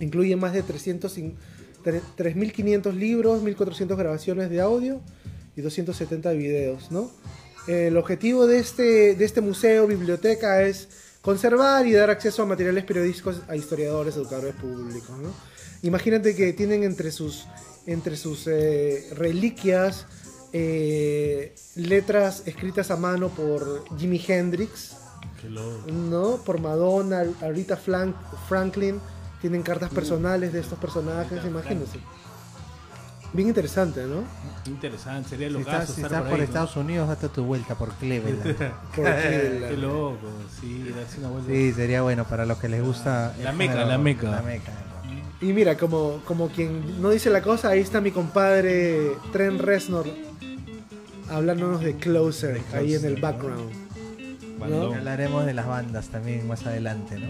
Incluye 0.00 0.36
más 0.36 0.52
de 0.52 0.62
300, 0.62 1.16
cin- 1.16 1.34
tre- 1.82 2.02
3.500 2.16 2.94
libros, 2.94 3.42
1.400 3.42 3.96
grabaciones 3.96 4.50
de 4.50 4.60
audio 4.60 5.00
y 5.58 5.60
270 5.60 6.30
videos, 6.32 6.90
¿no? 6.90 7.10
El 7.66 7.96
objetivo 7.98 8.46
de 8.46 8.60
este, 8.60 9.14
de 9.16 9.24
este 9.24 9.40
museo, 9.42 9.86
biblioteca, 9.86 10.62
es 10.62 10.88
conservar 11.20 11.86
y 11.86 11.92
dar 11.92 12.08
acceso 12.10 12.42
a 12.42 12.46
materiales 12.46 12.84
periodísticos 12.84 13.42
a 13.48 13.56
historiadores, 13.56 14.16
educadores 14.16 14.54
públicos, 14.54 15.10
¿no? 15.18 15.30
Imagínate 15.82 16.34
que 16.34 16.52
tienen 16.52 16.82
entre 16.84 17.10
sus, 17.12 17.46
entre 17.86 18.16
sus 18.16 18.46
eh, 18.46 19.06
reliquias 19.16 20.06
eh, 20.52 21.54
letras 21.76 22.42
escritas 22.46 22.90
a 22.90 22.96
mano 22.96 23.28
por 23.28 23.84
Jimi 23.98 24.22
Hendrix, 24.26 24.96
¿no? 26.10 26.36
Por 26.44 26.60
Madonna, 26.60 27.24
Flan- 27.84 28.14
Franklin. 28.48 29.00
Tienen 29.40 29.62
cartas 29.62 29.90
personales 29.90 30.52
de 30.52 30.58
estos 30.60 30.78
personajes, 30.80 31.44
imagínense. 31.44 31.98
Bien 33.32 33.48
interesante, 33.48 34.04
¿no? 34.06 34.24
Interesante, 34.70 35.28
sería 35.30 35.48
Si 35.48 35.52
lo 35.52 35.58
estás, 35.60 35.90
si 35.90 36.00
estás 36.00 36.22
por, 36.22 36.40
Estados 36.40 36.76
Unidos, 36.76 37.08
date 37.08 37.28
tu 37.28 37.44
vuelta 37.44 37.74
por 37.74 37.90
Cleveland. 37.94 38.42
Por 38.96 39.04
Qué 39.04 39.76
loco, 39.78 40.18
sí, 40.60 40.92
darse 40.96 41.18
una 41.20 41.28
vuelta. 41.28 41.50
sí, 41.52 41.72
sería 41.72 42.02
bueno 42.02 42.24
para 42.24 42.46
los 42.46 42.58
que 42.58 42.68
les 42.68 42.82
gusta. 42.82 43.34
el 43.38 43.44
La 43.44 43.52
meca, 43.52 43.72
género- 43.74 43.88
la 43.88 43.98
meca. 43.98 44.30
La 44.30 44.42
meca. 44.42 44.72
Y 45.40 45.52
mira, 45.52 45.76
como, 45.76 46.20
como 46.24 46.48
quien 46.48 47.00
no 47.02 47.10
dice 47.10 47.30
la 47.30 47.42
cosa, 47.42 47.68
ahí 47.68 47.80
está 47.80 48.00
mi 48.00 48.10
compadre 48.10 49.12
Trent 49.32 49.60
Reznor 49.60 50.06
hablándonos 51.30 51.80
de 51.82 51.94
Closer, 51.96 52.60
ahí 52.72 52.94
en 52.94 53.04
el 53.04 53.20
background. 53.20 53.70
Hablaremos 54.60 55.46
de 55.46 55.54
las 55.54 55.66
bandas 55.66 56.08
también 56.08 56.46
más 56.48 56.66
adelante, 56.66 57.18
¿no? 57.18 57.28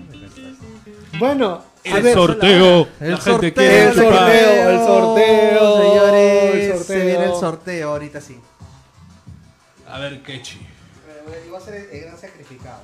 Bueno, 1.19 1.63
a 1.85 1.97
El 1.97 2.03
ver, 2.03 2.15
sorteo. 2.15 2.89
El 3.01 3.11
La 3.13 3.17
gente 3.19 3.31
sorteo, 3.31 3.55
quiere 3.55 3.83
el 3.85 3.95
sorteo, 3.95 4.11
participar. 4.11 4.71
el 4.73 4.79
sorteo, 4.87 5.83
señores. 5.83 6.55
el 6.55 6.77
sorteo. 6.79 6.85
Se 6.85 7.05
viene 7.07 7.25
el 7.25 7.35
sorteo 7.35 7.91
ahorita 7.91 8.21
sí. 8.21 8.39
A 9.89 9.99
ver, 9.99 10.23
Kechi. 10.23 10.67
Va 11.53 11.59
a 11.59 11.61
ser 11.61 11.89
el 11.93 12.01
gran 12.01 12.19
sacrificado. 12.19 12.81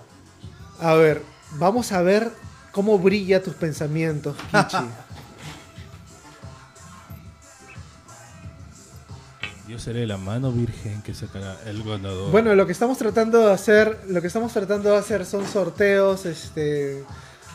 A 0.81 0.95
ver, 0.95 1.23
vamos 1.53 1.93
a 1.93 2.03
ver 2.03 2.31
cómo 2.73 2.99
brilla 2.99 3.43
tus 3.43 3.55
pensamientos, 3.55 4.37
Kichi. 4.51 4.77
Yo 9.69 9.79
seré 9.79 10.07
la 10.07 10.19
mano 10.19 10.53
virgen 10.53 11.01
que 11.03 11.15
sacará 11.15 11.57
el 11.67 11.83
ganador. 11.83 12.31
Bueno, 12.31 12.55
lo 12.55 12.67
que 12.67 12.73
estamos 12.73 12.99
tratando 12.99 13.47
de 13.47 13.53
hacer, 13.53 13.99
lo 14.09 14.21
que 14.21 14.27
estamos 14.27 14.53
tratando 14.53 14.91
de 14.91 14.99
hacer 14.99 15.25
son 15.25 15.47
sorteos, 15.49 16.27
este, 16.27 17.03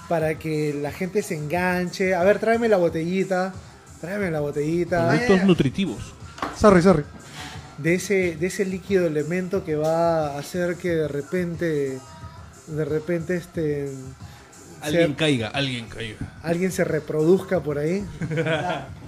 para 0.07 0.39
que 0.39 0.73
la 0.73 0.91
gente 0.91 1.21
se 1.21 1.35
enganche. 1.35 2.15
A 2.15 2.23
ver, 2.23 2.39
tráeme 2.39 2.67
la 2.67 2.77
botellita, 2.77 3.53
tráeme 4.01 4.31
la 4.31 4.39
botellita 4.39 5.07
Productos 5.09 5.43
nutritivos. 5.43 6.13
Sorry, 6.57 6.81
sorry. 6.81 7.03
de 7.77 7.93
ese, 7.95 8.35
de 8.37 8.47
ese 8.47 8.65
líquido 8.65 9.05
elemento 9.05 9.63
que 9.63 9.75
va 9.75 10.29
a 10.33 10.39
hacer 10.39 10.77
que 10.77 10.89
de 10.89 11.07
repente, 11.07 11.99
de 12.67 12.85
repente, 12.85 13.35
este, 13.37 13.91
Alguien 14.81 15.13
caiga, 15.13 15.49
alguien 15.49 15.87
caiga. 15.89 16.17
alguien 16.41 16.71
se 16.71 16.83
reproduzca 16.85 17.59
por 17.61 17.77
ahí. 17.77 18.03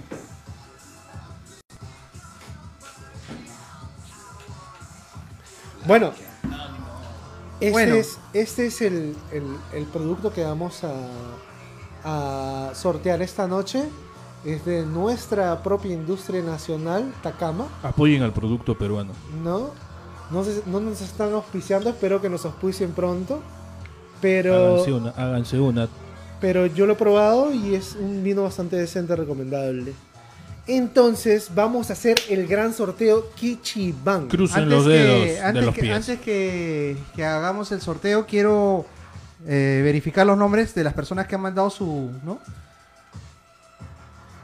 Bueno, 5.86 6.12
este 7.60 7.70
Bueno. 7.72 7.94
es, 7.94 8.18
este 8.32 8.66
es 8.66 8.80
el, 8.82 9.16
el- 9.32 9.56
el 9.72 9.84
producto 9.86 10.32
que 10.32 10.44
vamos 10.44 10.82
a, 10.84 10.92
a 12.04 12.74
sortear 12.74 13.22
esta 13.22 13.46
noche. 13.46 13.84
Es 14.44 14.64
de 14.64 14.84
nuestra 14.84 15.62
propia 15.62 15.92
industria 15.92 16.42
nacional, 16.42 17.12
Takama. 17.22 17.66
Apoyen 17.84 18.22
al 18.22 18.32
producto 18.32 18.76
peruano. 18.76 19.12
¿no? 19.44 19.70
No, 20.32 20.42
se- 20.44 20.62
no 20.66 20.80
nos 20.80 21.00
están 21.00 21.32
auspiciando, 21.32 21.90
espero 21.90 22.20
que 22.20 22.28
nos 22.28 22.44
auspicien 22.44 22.90
pronto. 22.92 23.40
Pero, 24.20 24.54
Háganse 24.74 24.92
una, 24.92 25.10
háganse 25.10 25.60
una. 25.60 25.88
pero 26.40 26.66
yo 26.66 26.86
lo 26.86 26.92
he 26.94 26.96
probado 26.96 27.52
y 27.52 27.74
es 27.74 27.94
un 27.96 28.22
vino 28.24 28.42
bastante 28.44 28.76
decente, 28.76 29.14
recomendable. 29.14 29.92
Entonces, 30.66 31.50
vamos 31.54 31.90
a 31.90 31.94
hacer 31.94 32.20
el 32.28 32.46
gran 32.46 32.72
sorteo 32.72 33.30
Kichiban. 33.34 34.28
Crucen 34.28 34.68
los 34.68 34.86
dedos 34.86 35.24
de 35.24 35.40
antes 35.40 35.64
los 35.64 35.74
que, 35.74 35.80
pies. 35.80 35.96
antes 35.96 36.20
que, 36.20 36.96
que 37.16 37.24
hagamos 37.24 37.72
el 37.72 37.80
sorteo, 37.80 38.26
quiero 38.26 38.86
eh, 39.46 39.80
verificar 39.82 40.24
los 40.24 40.38
nombres 40.38 40.74
de 40.74 40.84
las 40.84 40.94
personas 40.94 41.26
que 41.26 41.34
han 41.34 41.40
mandado 41.40 41.68
su. 41.68 42.10
¿no? 42.24 42.38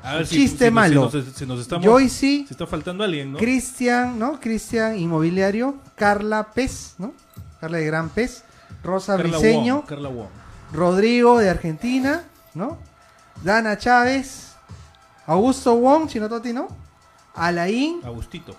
A 0.03 0.17
ver 0.17 0.27
Chiste 0.27 0.71
malo. 0.71 1.11
Si 1.11 1.19
nos, 1.19 1.27
si 1.37 1.47
nos 1.47 1.61
estamos, 1.61 1.87
Joycey, 1.87 2.47
si 2.47 2.55
está 2.55 2.67
faltando 2.67 3.05
alguien, 3.05 3.33
¿no? 3.33 3.39
Cristian, 3.39 4.19
¿no? 4.19 4.41
Cristian 4.41 4.99
Inmobiliario, 4.99 5.77
Carla 5.95 6.51
Pez, 6.53 6.95
¿no? 6.99 7.13
Carla 7.61 7.79
de 7.79 7.87
Gran 7.87 8.09
Pez, 8.09 8.43
Rosa 8.83 9.17
Carla 9.17 9.39
Briseño, 9.39 9.77
Wong, 9.77 9.87
Carla 9.87 10.09
Wong. 10.09 10.29
Rodrigo 10.73 11.39
de 11.39 11.51
Argentina, 11.51 12.25
¿no? 12.55 12.79
Dana 13.45 13.79
Chávez, 13.79 14.48
Augusto 15.29 15.77
Wong, 15.77 16.09
Chinototi, 16.09 16.53
¿no? 16.53 16.67
Alain, 17.35 18.01
Agustito. 18.05 18.57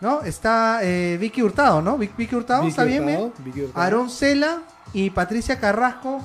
¿no? 0.00 0.22
Está 0.22 0.80
eh, 0.82 1.16
Vicky 1.20 1.42
Hurtado, 1.42 1.82
¿no? 1.82 1.96
Vic- 1.98 2.14
Vicky 2.16 2.34
Hurtado, 2.36 2.60
Vicky 2.62 2.70
¿está 2.70 2.84
bien? 2.84 3.02
Hurtado, 3.04 3.18
bien? 3.22 3.44
Vicky 3.44 3.60
Hurtado. 3.62 3.84
Aaron 3.84 4.10
Cela 4.10 4.58
y 4.92 5.10
Patricia 5.10 5.58
Carrasco 5.58 6.20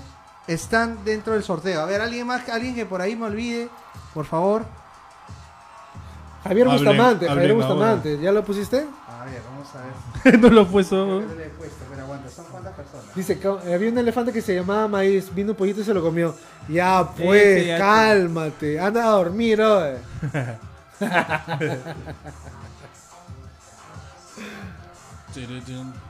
están 0.47 1.03
dentro 1.05 1.33
del 1.33 1.43
sorteo. 1.43 1.81
A 1.81 1.85
ver, 1.85 2.01
alguien 2.01 2.27
más, 2.27 2.47
alguien 2.49 2.75
que 2.75 2.85
por 2.85 3.01
ahí 3.01 3.15
me 3.15 3.25
olvide, 3.25 3.69
por 4.13 4.25
favor. 4.25 4.65
Javier 6.43 6.67
Hablen- 6.67 6.71
Bustamante, 6.85 7.27
Javier 7.27 7.53
Bustamante, 7.53 8.19
¿ya 8.19 8.31
lo 8.31 8.43
pusiste? 8.43 8.77
A 9.07 9.25
ver, 9.25 9.41
vamos 9.51 9.67
a 9.75 10.29
ver. 10.29 10.39
no 10.39 10.49
lo 10.49 10.67
puso. 10.67 11.21
¿Qué 12.27 12.33
le 12.33 12.41
he 12.41 12.43
puesto? 12.43 12.43
Pero 12.43 12.43
aguanta, 12.43 12.43
¿son 12.43 12.45
cuántas 12.51 12.73
personas? 12.75 13.15
Dice, 13.15 13.39
ca- 13.39 13.73
había 13.75 13.89
un 13.91 13.97
elefante 13.97 14.33
que 14.33 14.41
se 14.41 14.55
llamaba 14.55 14.87
Maíz, 14.87 15.33
vino 15.33 15.51
un 15.51 15.57
pollito 15.57 15.81
y 15.81 15.83
se 15.83 15.93
lo 15.93 16.01
comió. 16.01 16.35
Ya, 16.69 17.07
pues, 17.17 17.65
ya- 17.67 17.77
cálmate, 17.77 18.79
anda 18.79 19.03
a 19.05 19.09
dormir, 19.11 19.61
oye. 19.61 19.97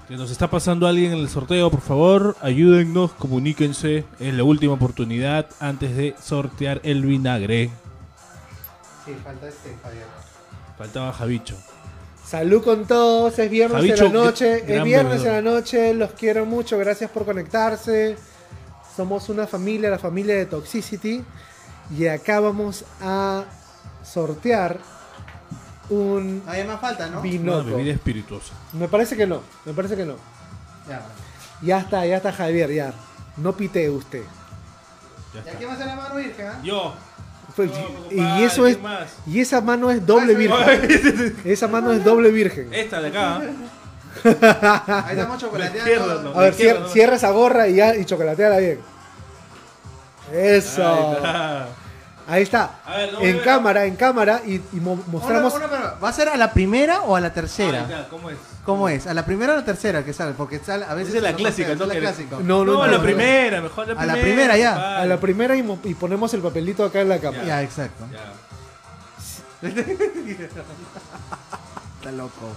Que 0.08 0.16
nos 0.16 0.32
está 0.32 0.50
pasando 0.50 0.88
alguien 0.88 1.12
en 1.12 1.18
el 1.20 1.28
sorteo, 1.30 1.70
por 1.70 1.82
favor, 1.82 2.38
ayúdennos, 2.42 3.12
comuníquense. 3.14 4.06
Es 4.20 4.34
la 4.34 4.44
última 4.44 4.74
oportunidad 4.74 5.48
antes 5.60 5.98
de 5.98 6.16
sortear 6.22 6.80
el 6.84 7.02
vinagre. 7.06 7.70
Sí, 9.06 9.12
falta 9.24 9.48
este, 9.50 9.76
Javier. 9.84 10.06
Faltaba 10.78 11.12
Javicho. 11.12 11.58
Salud 12.28 12.62
con 12.62 12.86
todos, 12.86 13.40
es 13.40 13.50
viernes 13.50 13.78
Javicho, 13.78 14.08
en 14.08 14.14
la 14.14 14.20
noche, 14.26 14.64
es 14.68 14.84
viernes 14.84 15.24
en 15.24 15.32
la 15.32 15.42
noche, 15.42 15.94
los 15.94 16.12
quiero 16.12 16.46
mucho, 16.46 16.78
gracias 16.78 17.10
por 17.10 17.24
conectarse. 17.24 18.18
Somos 18.98 19.30
una 19.30 19.48
familia, 19.48 19.90
la 19.90 19.98
familia 19.98 20.36
de 20.36 20.46
Toxicity, 20.46 21.24
y 21.98 22.08
acá 22.08 22.42
vamos 22.42 22.84
a 23.02 23.46
sortear 24.04 24.78
un 25.90 26.44
Ahí 26.48 26.66
más 26.66 26.82
falta, 26.82 27.08
¿no? 27.08 27.22
Una 27.22 27.60
bebida 27.60 27.94
espirituosa. 27.94 28.54
Me 28.74 28.90
parece 28.90 29.16
que 29.16 29.26
no, 29.26 29.42
me 29.64 29.72
parece 29.72 29.96
que 29.96 30.04
no. 30.04 30.16
Ya. 30.90 31.06
Ya 31.62 31.80
está, 31.80 32.06
ya 32.06 32.18
está 32.18 32.34
Javier, 32.34 32.74
ya. 32.74 32.94
No 33.38 33.54
pitee 33.56 33.90
usted. 33.90 34.24
Ya 35.34 35.36
¿Y 35.36 35.38
está. 35.40 35.52
a 35.52 35.54
quién 35.56 35.70
va 35.70 35.74
a 35.76 35.78
ser 35.78 35.88
la 35.88 35.96
mano 35.96 36.16
virgen? 36.16 36.46
ah? 36.46 36.60
Yo. 36.62 36.94
Pues, 37.58 37.72
y 38.12 38.44
eso 38.44 38.66
es 38.68 38.78
y 39.26 39.42
esa 39.42 39.60
mano 39.62 39.92
es 39.92 40.06
doble 40.06 40.36
virgen. 40.36 41.36
Esa 41.44 41.68
mano 41.68 41.92
es 41.92 42.04
doble 42.06 42.30
virgen. 42.32 42.74
Esta 42.74 43.02
de 43.02 43.10
acá. 43.10 43.42
Ahí 45.08 45.18
estamos 45.18 45.38
chocolateando. 45.40 46.22
¿no? 46.24 46.40
A 46.40 46.44
ver, 46.44 46.52
izquierda, 46.52 46.80
cier- 46.80 46.84
¿no? 46.84 46.90
cierra 46.90 47.16
esa 47.18 47.32
gorra 47.32 47.68
y 47.68 47.76
ya 47.76 47.96
y 47.96 48.06
chocolateala 48.06 48.58
bien. 48.60 48.80
Eso. 50.32 51.18
Ahí 52.30 52.44
está. 52.44 52.80
A 52.86 52.98
ver, 52.98 53.14
no, 53.14 53.22
en 53.22 53.40
cámara, 53.40 53.86
en 53.86 53.96
cámara 53.96 54.42
y, 54.46 54.56
y 54.56 54.80
mo- 54.82 55.02
mostramos. 55.08 55.54
Una- 55.54 55.66
una- 55.68 55.78
una- 55.78 55.92
¿Va 55.94 56.10
a 56.10 56.14
ser 56.14 56.28
a 56.28 56.36
la 56.36 56.52
primera 56.52 57.02
o 57.04 57.16
a 57.16 57.22
la 57.22 57.32
tercera? 57.34 57.82
está, 57.84 58.08
¿Cómo 58.10 58.30
es? 58.30 58.38
¿Cómo 58.66 58.90
es? 58.90 59.08
¿A 59.08 59.14
la 59.14 59.26
primera 59.26 59.54
o 59.54 59.56
a 59.56 59.60
la 59.60 59.66
tercera 59.66 60.04
que 60.04 60.12
sale? 60.12 60.34
Porque 60.34 60.60
sale 60.60 60.84
a 60.84 60.94
veces. 60.94 61.10
Esa 61.10 61.18
es 61.18 61.24
la 61.24 61.32
no 61.32 61.38
clásica, 61.38 61.68
¿no? 61.76 61.84
es 61.84 61.88
la 61.88 62.00
clásica. 62.00 62.36
No, 62.38 62.66
no, 62.66 62.66
No, 62.66 62.74
no, 62.74 62.88
la 62.88 62.98
no. 62.98 63.04
primera, 63.04 63.62
mejor 63.62 63.88
la 63.88 63.94
A 63.94 63.96
primera. 63.98 64.16
la 64.16 64.22
primera 64.22 64.58
ya. 64.58 64.98
A 65.02 65.06
la 65.06 65.18
primera 65.20 65.56
y, 65.56 65.64
mo- 65.64 65.80
y 65.86 65.94
ponemos 65.94 66.34
el 66.34 66.42
papelito 66.42 66.84
acá 66.84 67.00
en 67.00 67.10
la 67.10 67.20
cámara. 67.20 67.46
Ya, 67.46 67.64
exacto. 67.64 68.04
Ya. 68.12 68.34
Está 72.00 72.12
loco. 72.12 72.50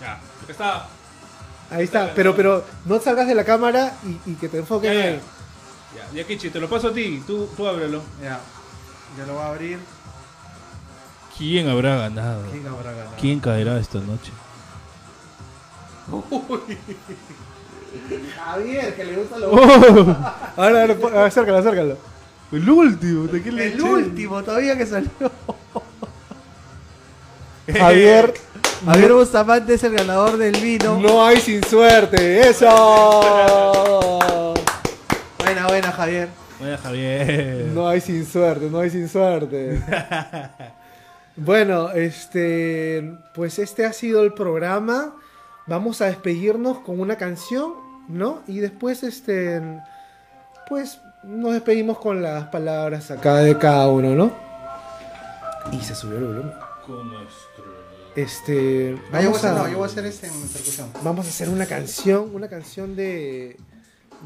Ya. 0.00 0.18
Está. 0.48 0.86
Ahí 1.70 1.84
está. 1.84 2.12
Pero, 2.14 2.34
pero 2.36 2.64
no 2.84 3.00
salgas 3.00 3.26
de 3.26 3.34
la 3.34 3.44
cámara 3.44 3.92
y, 4.04 4.30
y 4.32 4.34
que 4.34 4.48
te 4.48 4.58
enfoquen 4.58 4.92
Ya, 4.92 5.20
ya. 6.14 6.24
Kichi, 6.24 6.50
te 6.50 6.60
lo 6.60 6.68
paso 6.68 6.88
a 6.88 6.92
ti. 6.92 7.22
Tú, 7.26 7.48
tú 7.56 7.66
ábrelo. 7.66 8.02
Ya. 8.22 8.40
Ya 9.18 9.26
lo 9.26 9.34
voy 9.34 9.42
a 9.42 9.46
abrir. 9.48 9.78
¿Quién 11.36 11.68
habrá 11.68 11.96
ganado? 11.96 12.44
¿Quién 12.50 12.66
habrá 12.66 12.92
ganado? 12.92 13.16
¿Quién 13.20 13.40
caerá 13.40 13.78
esta 13.78 13.98
noche? 13.98 14.32
Javier, 18.36 18.94
que 18.94 19.04
le 19.04 19.16
gusta 19.16 19.38
lo 19.38 19.50
Ahora, 20.56 20.80
ahora, 20.82 20.94
po- 20.96 21.08
acércalo, 21.08 21.58
acércalo. 21.58 21.96
El 22.50 22.68
último, 22.68 23.26
¿de 23.28 23.42
qué 23.42 23.48
El 23.48 23.80
último 23.82 24.42
todavía 24.42 24.76
que 24.76 24.84
salió. 24.86 25.10
Javier, 27.78 28.34
Javier 28.84 29.12
Bustamante 29.12 29.74
es 29.74 29.84
el 29.84 29.92
ganador 29.94 30.36
del 30.36 30.60
vino. 30.60 30.98
no 30.98 31.24
hay 31.24 31.40
sin 31.40 31.62
suerte. 31.64 32.48
¡Eso! 32.50 32.68
Buena, 35.62 35.68
buena, 35.68 35.92
Javier. 35.92 36.28
Buena 36.58 36.76
Javier. 36.78 37.66
No 37.72 37.86
hay 37.88 38.00
sin 38.00 38.26
suerte, 38.26 38.68
no 38.68 38.80
hay 38.80 38.90
sin 38.90 39.08
suerte. 39.08 39.80
Bueno, 41.34 41.90
este, 41.92 43.16
pues 43.34 43.58
este 43.58 43.86
ha 43.86 43.94
sido 43.94 44.22
el 44.22 44.34
programa. 44.34 45.16
Vamos 45.66 46.02
a 46.02 46.04
despedirnos 46.04 46.80
con 46.80 47.00
una 47.00 47.16
canción, 47.16 47.72
¿no? 48.06 48.42
Y 48.46 48.58
después, 48.58 49.02
este, 49.02 49.62
pues 50.68 51.00
nos 51.22 51.54
despedimos 51.54 51.98
con 51.98 52.20
las 52.20 52.48
palabras 52.48 53.10
acá 53.10 53.36
de 53.36 53.56
cada 53.56 53.88
uno, 53.88 54.14
¿no? 54.14 54.30
Y 55.72 55.80
se 55.80 55.94
subió 55.94 56.18
el 56.18 56.24
volumen. 56.24 56.52
Con 56.86 57.08
nuestro. 57.08 57.64
Este, 58.14 58.90
yo, 58.90 58.96
voy 59.10 59.20
a 59.20 59.22
vamos 59.22 59.38
hacer, 59.38 59.50
a, 59.50 59.54
no, 59.54 59.68
yo 59.68 59.78
voy 59.78 59.84
a 59.84 59.86
hacer 59.86 60.04
este 60.04 60.26
en 60.26 60.48
percusión. 60.48 60.88
vamos 61.02 61.24
a 61.24 61.28
hacer 61.30 61.48
una 61.48 61.64
canción, 61.64 62.28
una 62.34 62.48
canción 62.48 62.94
de 62.94 63.56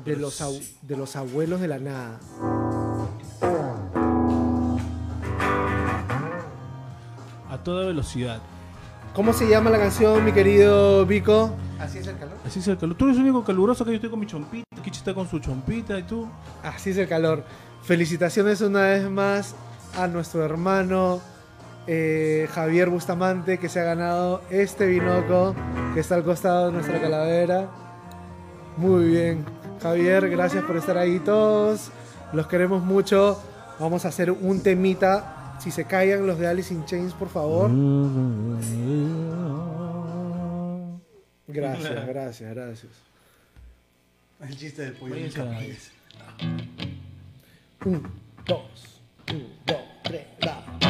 de 0.05 0.17
los 0.17 0.43
de 0.83 0.97
los 0.97 1.17
abuelos 1.17 1.61
de 1.61 1.69
la 1.69 1.79
nada. 1.79 2.19
A 7.51 7.59
toda 7.63 7.87
velocidad. 7.87 8.41
¿Cómo 9.15 9.33
se 9.33 9.49
llama 9.49 9.71
la 9.71 9.79
canción, 9.79 10.25
mi 10.25 10.33
querido 10.33 11.07
Vico? 11.07 11.51
Así 11.79 11.99
es 11.99 12.07
el 12.07 12.19
calor. 12.19 12.37
Así 12.45 12.59
es 12.59 12.69
el 12.69 12.77
calor. 12.77 12.97
Tú 12.97 13.07
eres 13.07 13.17
el 13.17 13.23
único 13.23 13.45
caluroso 13.45 13.85
que 13.85 13.93
yo 13.93 13.95
estoy 13.97 14.11
con 14.11 14.21
mi 14.21 14.27
chompita. 14.27 14.65
Kichi 14.83 14.99
está 14.99 15.15
con 15.15 15.29
su 15.29 15.39
chompita 15.39 15.99
y 15.99 16.03
tú. 16.03 16.29
Así 16.63 16.91
es 16.91 16.99
el 16.99 17.09
calor. 17.09 17.45
Felicitaciones 17.83 18.61
una 18.61 18.83
vez 18.83 19.09
más 19.09 19.55
a 19.97 20.07
nuestro 20.07 20.45
hermano 20.45 21.21
eh, 21.87 22.49
Javier 22.53 22.91
Bustamante 22.91 23.59
que 23.59 23.69
se 23.69 23.81
ha 23.81 23.85
ganado 23.85 24.43
este 24.51 24.87
binoco 24.87 25.55
que 25.95 26.01
está 26.01 26.17
al 26.17 26.25
costado 26.25 26.67
de 26.67 26.73
nuestra 26.73 27.01
calavera. 27.01 27.69
Muy 28.77 29.07
bien, 29.07 29.45
Javier, 29.83 30.29
gracias 30.31 30.65
por 30.65 30.77
estar 30.77 30.97
ahí 30.99 31.19
todos. 31.21 31.91
Los 32.33 32.47
queremos 32.47 32.83
mucho. 32.83 33.41
Vamos 33.79 34.05
a 34.05 34.09
hacer 34.09 34.31
un 34.31 34.63
temita. 34.63 35.59
Si 35.61 35.71
se 35.71 35.85
callan 35.85 36.27
los 36.27 36.39
de 36.39 36.47
Alice 36.47 36.73
in 36.73 36.85
Chains, 36.85 37.13
por 37.13 37.29
favor. 37.29 37.71
Gracias, 41.49 42.07
gracias, 42.07 42.55
gracias. 42.55 42.93
El 44.41 44.57
chiste 44.57 44.83
del 44.83 44.93
pollo. 44.95 45.15
Un, 47.85 48.03
dos, 48.45 49.01
un, 49.33 49.47
dos, 49.65 49.81
tres, 50.03 50.27
va. 50.47 50.86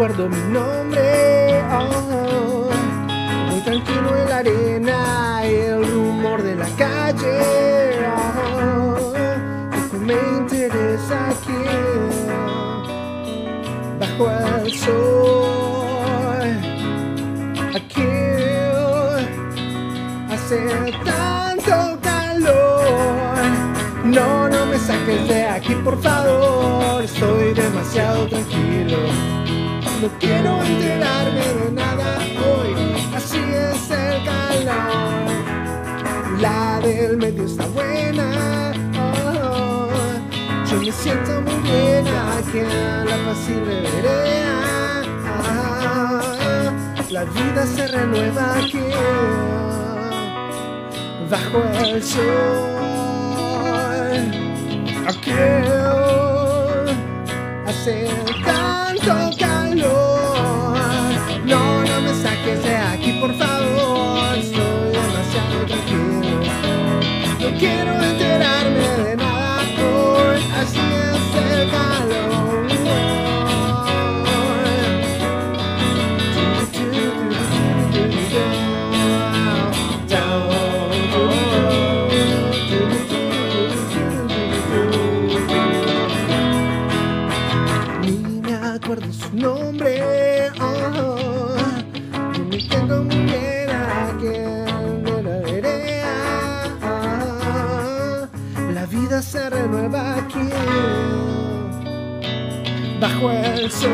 Me 0.00 0.06
acuerdo 0.06 0.30
mi 0.30 0.40
nombre, 0.50 1.62
oh, 1.70 2.70
muy 3.50 3.60
tranquilo 3.60 4.16
en 4.16 4.28
la 4.30 4.36
arena, 4.38 5.44
el 5.44 5.86
rumor 5.86 6.42
de 6.42 6.54
la 6.56 6.66
calle, 6.78 7.98
oh, 8.08 9.12
me 10.00 10.14
interesa 10.38 11.28
aquí, 11.28 11.52
bajo 13.98 14.30
el 14.64 14.72
sol, 14.72 16.48
aquí 17.74 18.08
hace 20.30 20.92
tanto 21.04 22.00
calor, 22.00 23.36
no, 24.04 24.48
no 24.48 24.64
me 24.64 24.78
saques 24.78 25.28
de 25.28 25.46
aquí 25.46 25.74
por 25.74 26.00
favor, 26.00 27.02
estoy 27.02 27.52
demasiado 27.52 28.26
tranquilo. 28.28 29.39
No 30.00 30.08
quiero 30.18 30.62
enterarme 30.62 31.40
de 31.40 31.72
nada 31.72 32.16
hoy, 32.42 32.74
así 33.14 33.36
es 33.36 33.90
el 33.90 34.24
calor. 34.24 35.28
La 36.40 36.80
del 36.80 37.18
medio 37.18 37.44
está 37.44 37.66
buena, 37.66 38.72
oh, 38.98 39.90
yo 40.70 40.80
me 40.80 40.90
siento 40.90 41.42
muy 41.42 41.54
bien 41.68 42.06
aquí 42.38 42.60
en 42.60 43.06
la 43.10 43.14
apacible 43.14 43.80
vereda. 43.82 45.02
Ah, 45.44 46.72
la 47.10 47.24
vida 47.24 47.66
se 47.66 47.86
renueva 47.88 48.56
aquí, 48.56 48.80
bajo 51.28 51.62
el 51.84 52.02
sol. 52.02 52.70
Aquí 55.06 55.32
hace 57.66 58.08
tanto 58.46 59.39
No, 59.88 61.82
no 61.84 62.00
me 62.02 62.14
saques 62.22 62.62
de 62.62 62.76
aquí, 62.76 63.12
por 63.20 63.34
favor. 63.34 64.36
Estoy 64.36 64.92
demasiado 64.92 65.66
tranquilo. 65.66 66.40
No 67.40 67.58
quiero 67.58 68.02
enterarme 68.02 68.88
de 69.04 69.16
aquí 100.30 100.48
bajo 103.00 103.30
el 103.30 103.70
sol. 103.70 103.90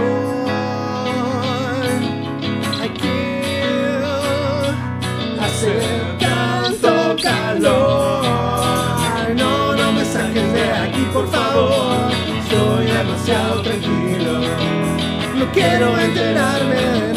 Aquí 2.82 3.08
hace 5.40 5.80
tanto 6.18 7.16
calor. 7.22 8.26
No, 9.34 9.76
no 9.76 9.92
me 9.92 10.04
saques 10.04 10.52
de 10.52 10.70
aquí, 10.72 11.06
por 11.12 11.28
favor. 11.30 12.10
Estoy 12.42 12.86
demasiado 12.86 13.62
tranquilo. 13.62 14.40
No 15.36 15.52
quiero 15.52 15.98
enterarme 15.98 16.74
de 16.74 17.15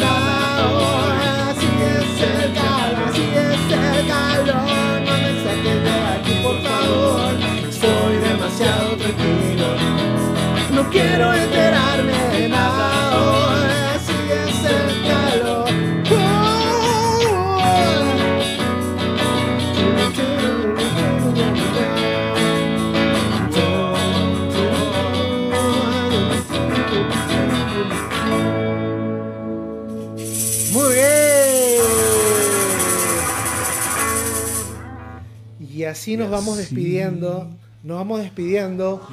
así 36.00 36.16
nos 36.16 36.30
vamos 36.30 36.56
despidiendo. 36.56 37.46
Nos 37.82 37.98
vamos 37.98 38.20
despidiendo. 38.20 39.06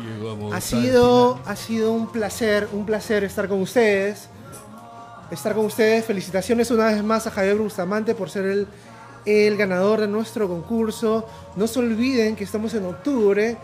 Ha 0.54 0.62
sido, 0.62 1.38
ha 1.46 1.56
sido 1.58 1.92
un 1.92 2.10
placer, 2.10 2.70
un 2.72 2.86
placer 2.86 3.26
estar 3.26 3.50
con 3.50 3.62
ustedes. 3.62 4.30
Estar 5.30 5.54
con 5.54 5.66
ustedes. 5.66 6.06
Felicitaciones 6.06 6.72
una 6.72 6.86
vez 6.86 7.04
más 7.04 7.28
a 7.28 7.32
Javier 7.32 7.58
Bustamante 7.58 8.16
por 8.16 8.30
ser 8.30 8.46
el, 8.46 8.68
el 9.26 9.58
ganador 9.58 10.00
de 10.00 10.08
nuestro 10.08 10.48
concurso. 10.48 11.28
No 11.58 11.68
se 11.68 11.80
olviden 11.80 12.38
que 12.38 12.46
estamos 12.46 12.74
en 12.74 12.86
octubre. 12.86 13.58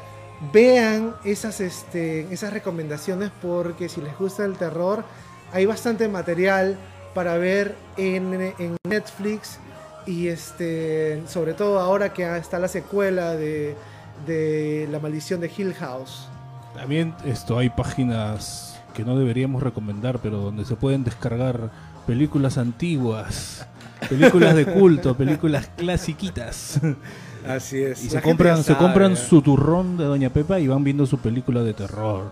Vean 0.52 1.16
esas, 1.24 1.62
este, 1.62 2.28
esas 2.30 2.52
recomendaciones 2.52 3.32
porque 3.42 3.88
si 3.88 4.02
les 4.02 4.18
gusta 4.20 4.44
el 4.44 4.58
terror, 4.58 5.06
hay 5.54 5.66
bastante 5.66 6.10
material 6.10 6.78
para 7.14 7.38
ver 7.38 7.78
en, 7.96 8.54
en 8.60 8.76
Netflix. 8.86 9.60
Y 10.06 10.28
este, 10.28 11.22
sobre 11.28 11.54
todo 11.54 11.80
ahora 11.80 12.14
que 12.14 12.38
está 12.38 12.60
la 12.60 12.68
secuela 12.68 13.36
de, 13.36 13.76
de 14.26 14.88
La 14.92 15.00
maldición 15.00 15.40
de 15.40 15.52
Hill 15.56 15.74
House. 15.76 16.28
También 16.74 17.14
esto 17.26 17.58
hay 17.58 17.70
páginas 17.70 18.80
que 18.94 19.04
no 19.04 19.18
deberíamos 19.18 19.64
recomendar, 19.64 20.20
pero 20.20 20.38
donde 20.38 20.66
se 20.66 20.76
pueden 20.76 21.04
descargar 21.04 21.72
películas 22.06 22.58
antiguas, 22.58 23.66
películas 24.10 24.56
de 24.56 24.66
culto, 24.66 25.16
películas 25.16 25.70
clasiquitas. 25.76 26.80
Así 27.48 27.82
es. 27.82 28.04
Y 28.04 28.10
se 28.10 28.22
compran, 28.22 28.64
se 28.64 28.76
compran 28.76 29.18
su 29.18 29.42
turrón 29.42 29.98
de 29.98 30.06
Doña 30.06 30.30
Pepa 30.30 30.60
y 30.60 30.68
van 30.68 30.84
viendo 30.84 31.06
su 31.06 31.18
película 31.20 31.62
de 31.62 31.74
terror. 31.74 32.32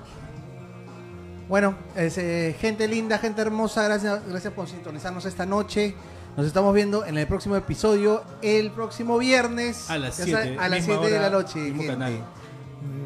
Bueno, 1.49 1.76
es, 1.98 2.18
eh, 2.18 2.56
gente 2.60 2.88
linda, 2.88 3.18
gente 3.18 3.41
hermosa, 3.41 3.84
gracias, 3.84 4.22
gracias 4.26 4.53
por 4.53 4.69
sintonizarnos 4.69 5.26
esta 5.26 5.45
noche. 5.45 5.95
Nos 6.38 6.48
estamos 6.48 6.74
viendo 6.74 7.06
en 7.06 7.18
el 7.18 7.28
próximo 7.28 7.56
episodio, 7.56 8.24
el 8.41 8.72
próximo 8.72 9.18
viernes. 9.18 9.90
A 9.90 9.98
las 9.98 10.18
ya 10.18 10.24
7, 10.26 10.32
saben, 10.41 10.60
a 10.60 10.70
las 10.70 10.80
misma 10.80 10.95
7 11.02 11.14
de 11.14 11.20
la 11.20 11.30
noche. 11.30 11.60
mismo 11.60 11.78
gente. 11.82 11.94
canal. 11.94 12.14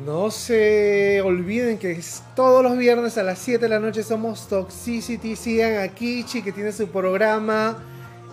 No 0.06 0.30
se 0.30 1.22
olviden 1.22 1.80
que 1.80 1.92
es 1.92 2.22
todos 2.36 2.64
los 2.64 2.78
viernes 2.78 3.18
a 3.18 3.24
las 3.24 3.40
7 3.40 3.66
de 3.66 3.70
la 3.70 3.80
noche 3.80 4.04
somos 4.04 4.48
Toxicity. 4.48 5.36
Sigan 5.36 5.78
a 5.84 5.88
Kichi 5.90 6.42
que 6.44 6.52
tiene 6.52 6.72
su 6.72 6.88
programa. 6.88 7.78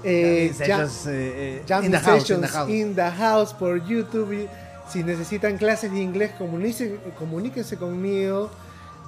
eh, 0.05 0.53
Jamming 0.59 0.69
Jam- 0.69 0.89
sessions, 0.89 1.07
eh, 1.07 1.11
eh, 1.37 1.63
Jam 1.67 1.85
in 1.85 1.91
the 1.93 1.99
house, 1.99 2.15
in 2.15 2.21
Sessions 2.21 2.41
the 2.53 2.59
house. 2.59 2.71
in 2.71 2.95
the 2.95 3.11
house 3.11 3.55
por 3.55 3.85
YouTube. 3.87 4.49
Si 4.89 5.03
necesitan 5.05 5.57
clases 5.57 5.91
de 5.93 6.01
inglés, 6.01 6.33
comuníquense, 6.37 6.99
comuníquense 7.19 7.77
conmigo. 7.79 8.51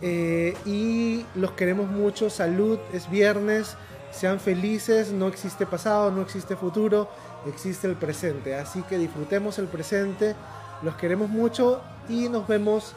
Eh, 0.00 0.54
y 0.64 1.24
los 1.34 1.50
queremos 1.52 1.88
mucho. 1.90 2.30
Salud, 2.30 2.78
es 2.92 3.10
viernes. 3.10 3.76
Sean 4.14 4.40
felices. 4.40 5.12
No 5.12 5.28
existe 5.28 5.66
pasado, 5.66 6.10
no 6.10 6.22
existe 6.22 6.56
futuro. 6.56 7.08
Existe 7.46 7.86
el 7.86 7.96
presente. 7.96 8.54
Así 8.54 8.82
que 8.82 8.98
disfrutemos 8.98 9.58
el 9.58 9.66
presente. 9.66 10.34
Los 10.82 10.96
queremos 10.96 11.28
mucho. 11.28 11.80
Y 12.08 12.28
nos 12.28 12.46
vemos 12.46 12.94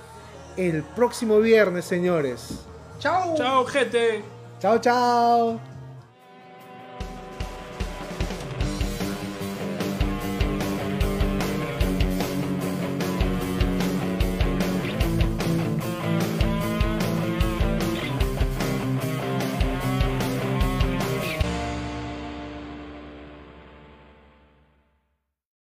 el 0.58 0.84
próximo 0.84 1.40
viernes, 1.40 1.86
señores. 1.86 2.66
Chao. 3.00 3.36
Chao, 3.36 3.66
gente. 3.66 4.24
Chao, 4.60 4.80
chao. 4.80 5.77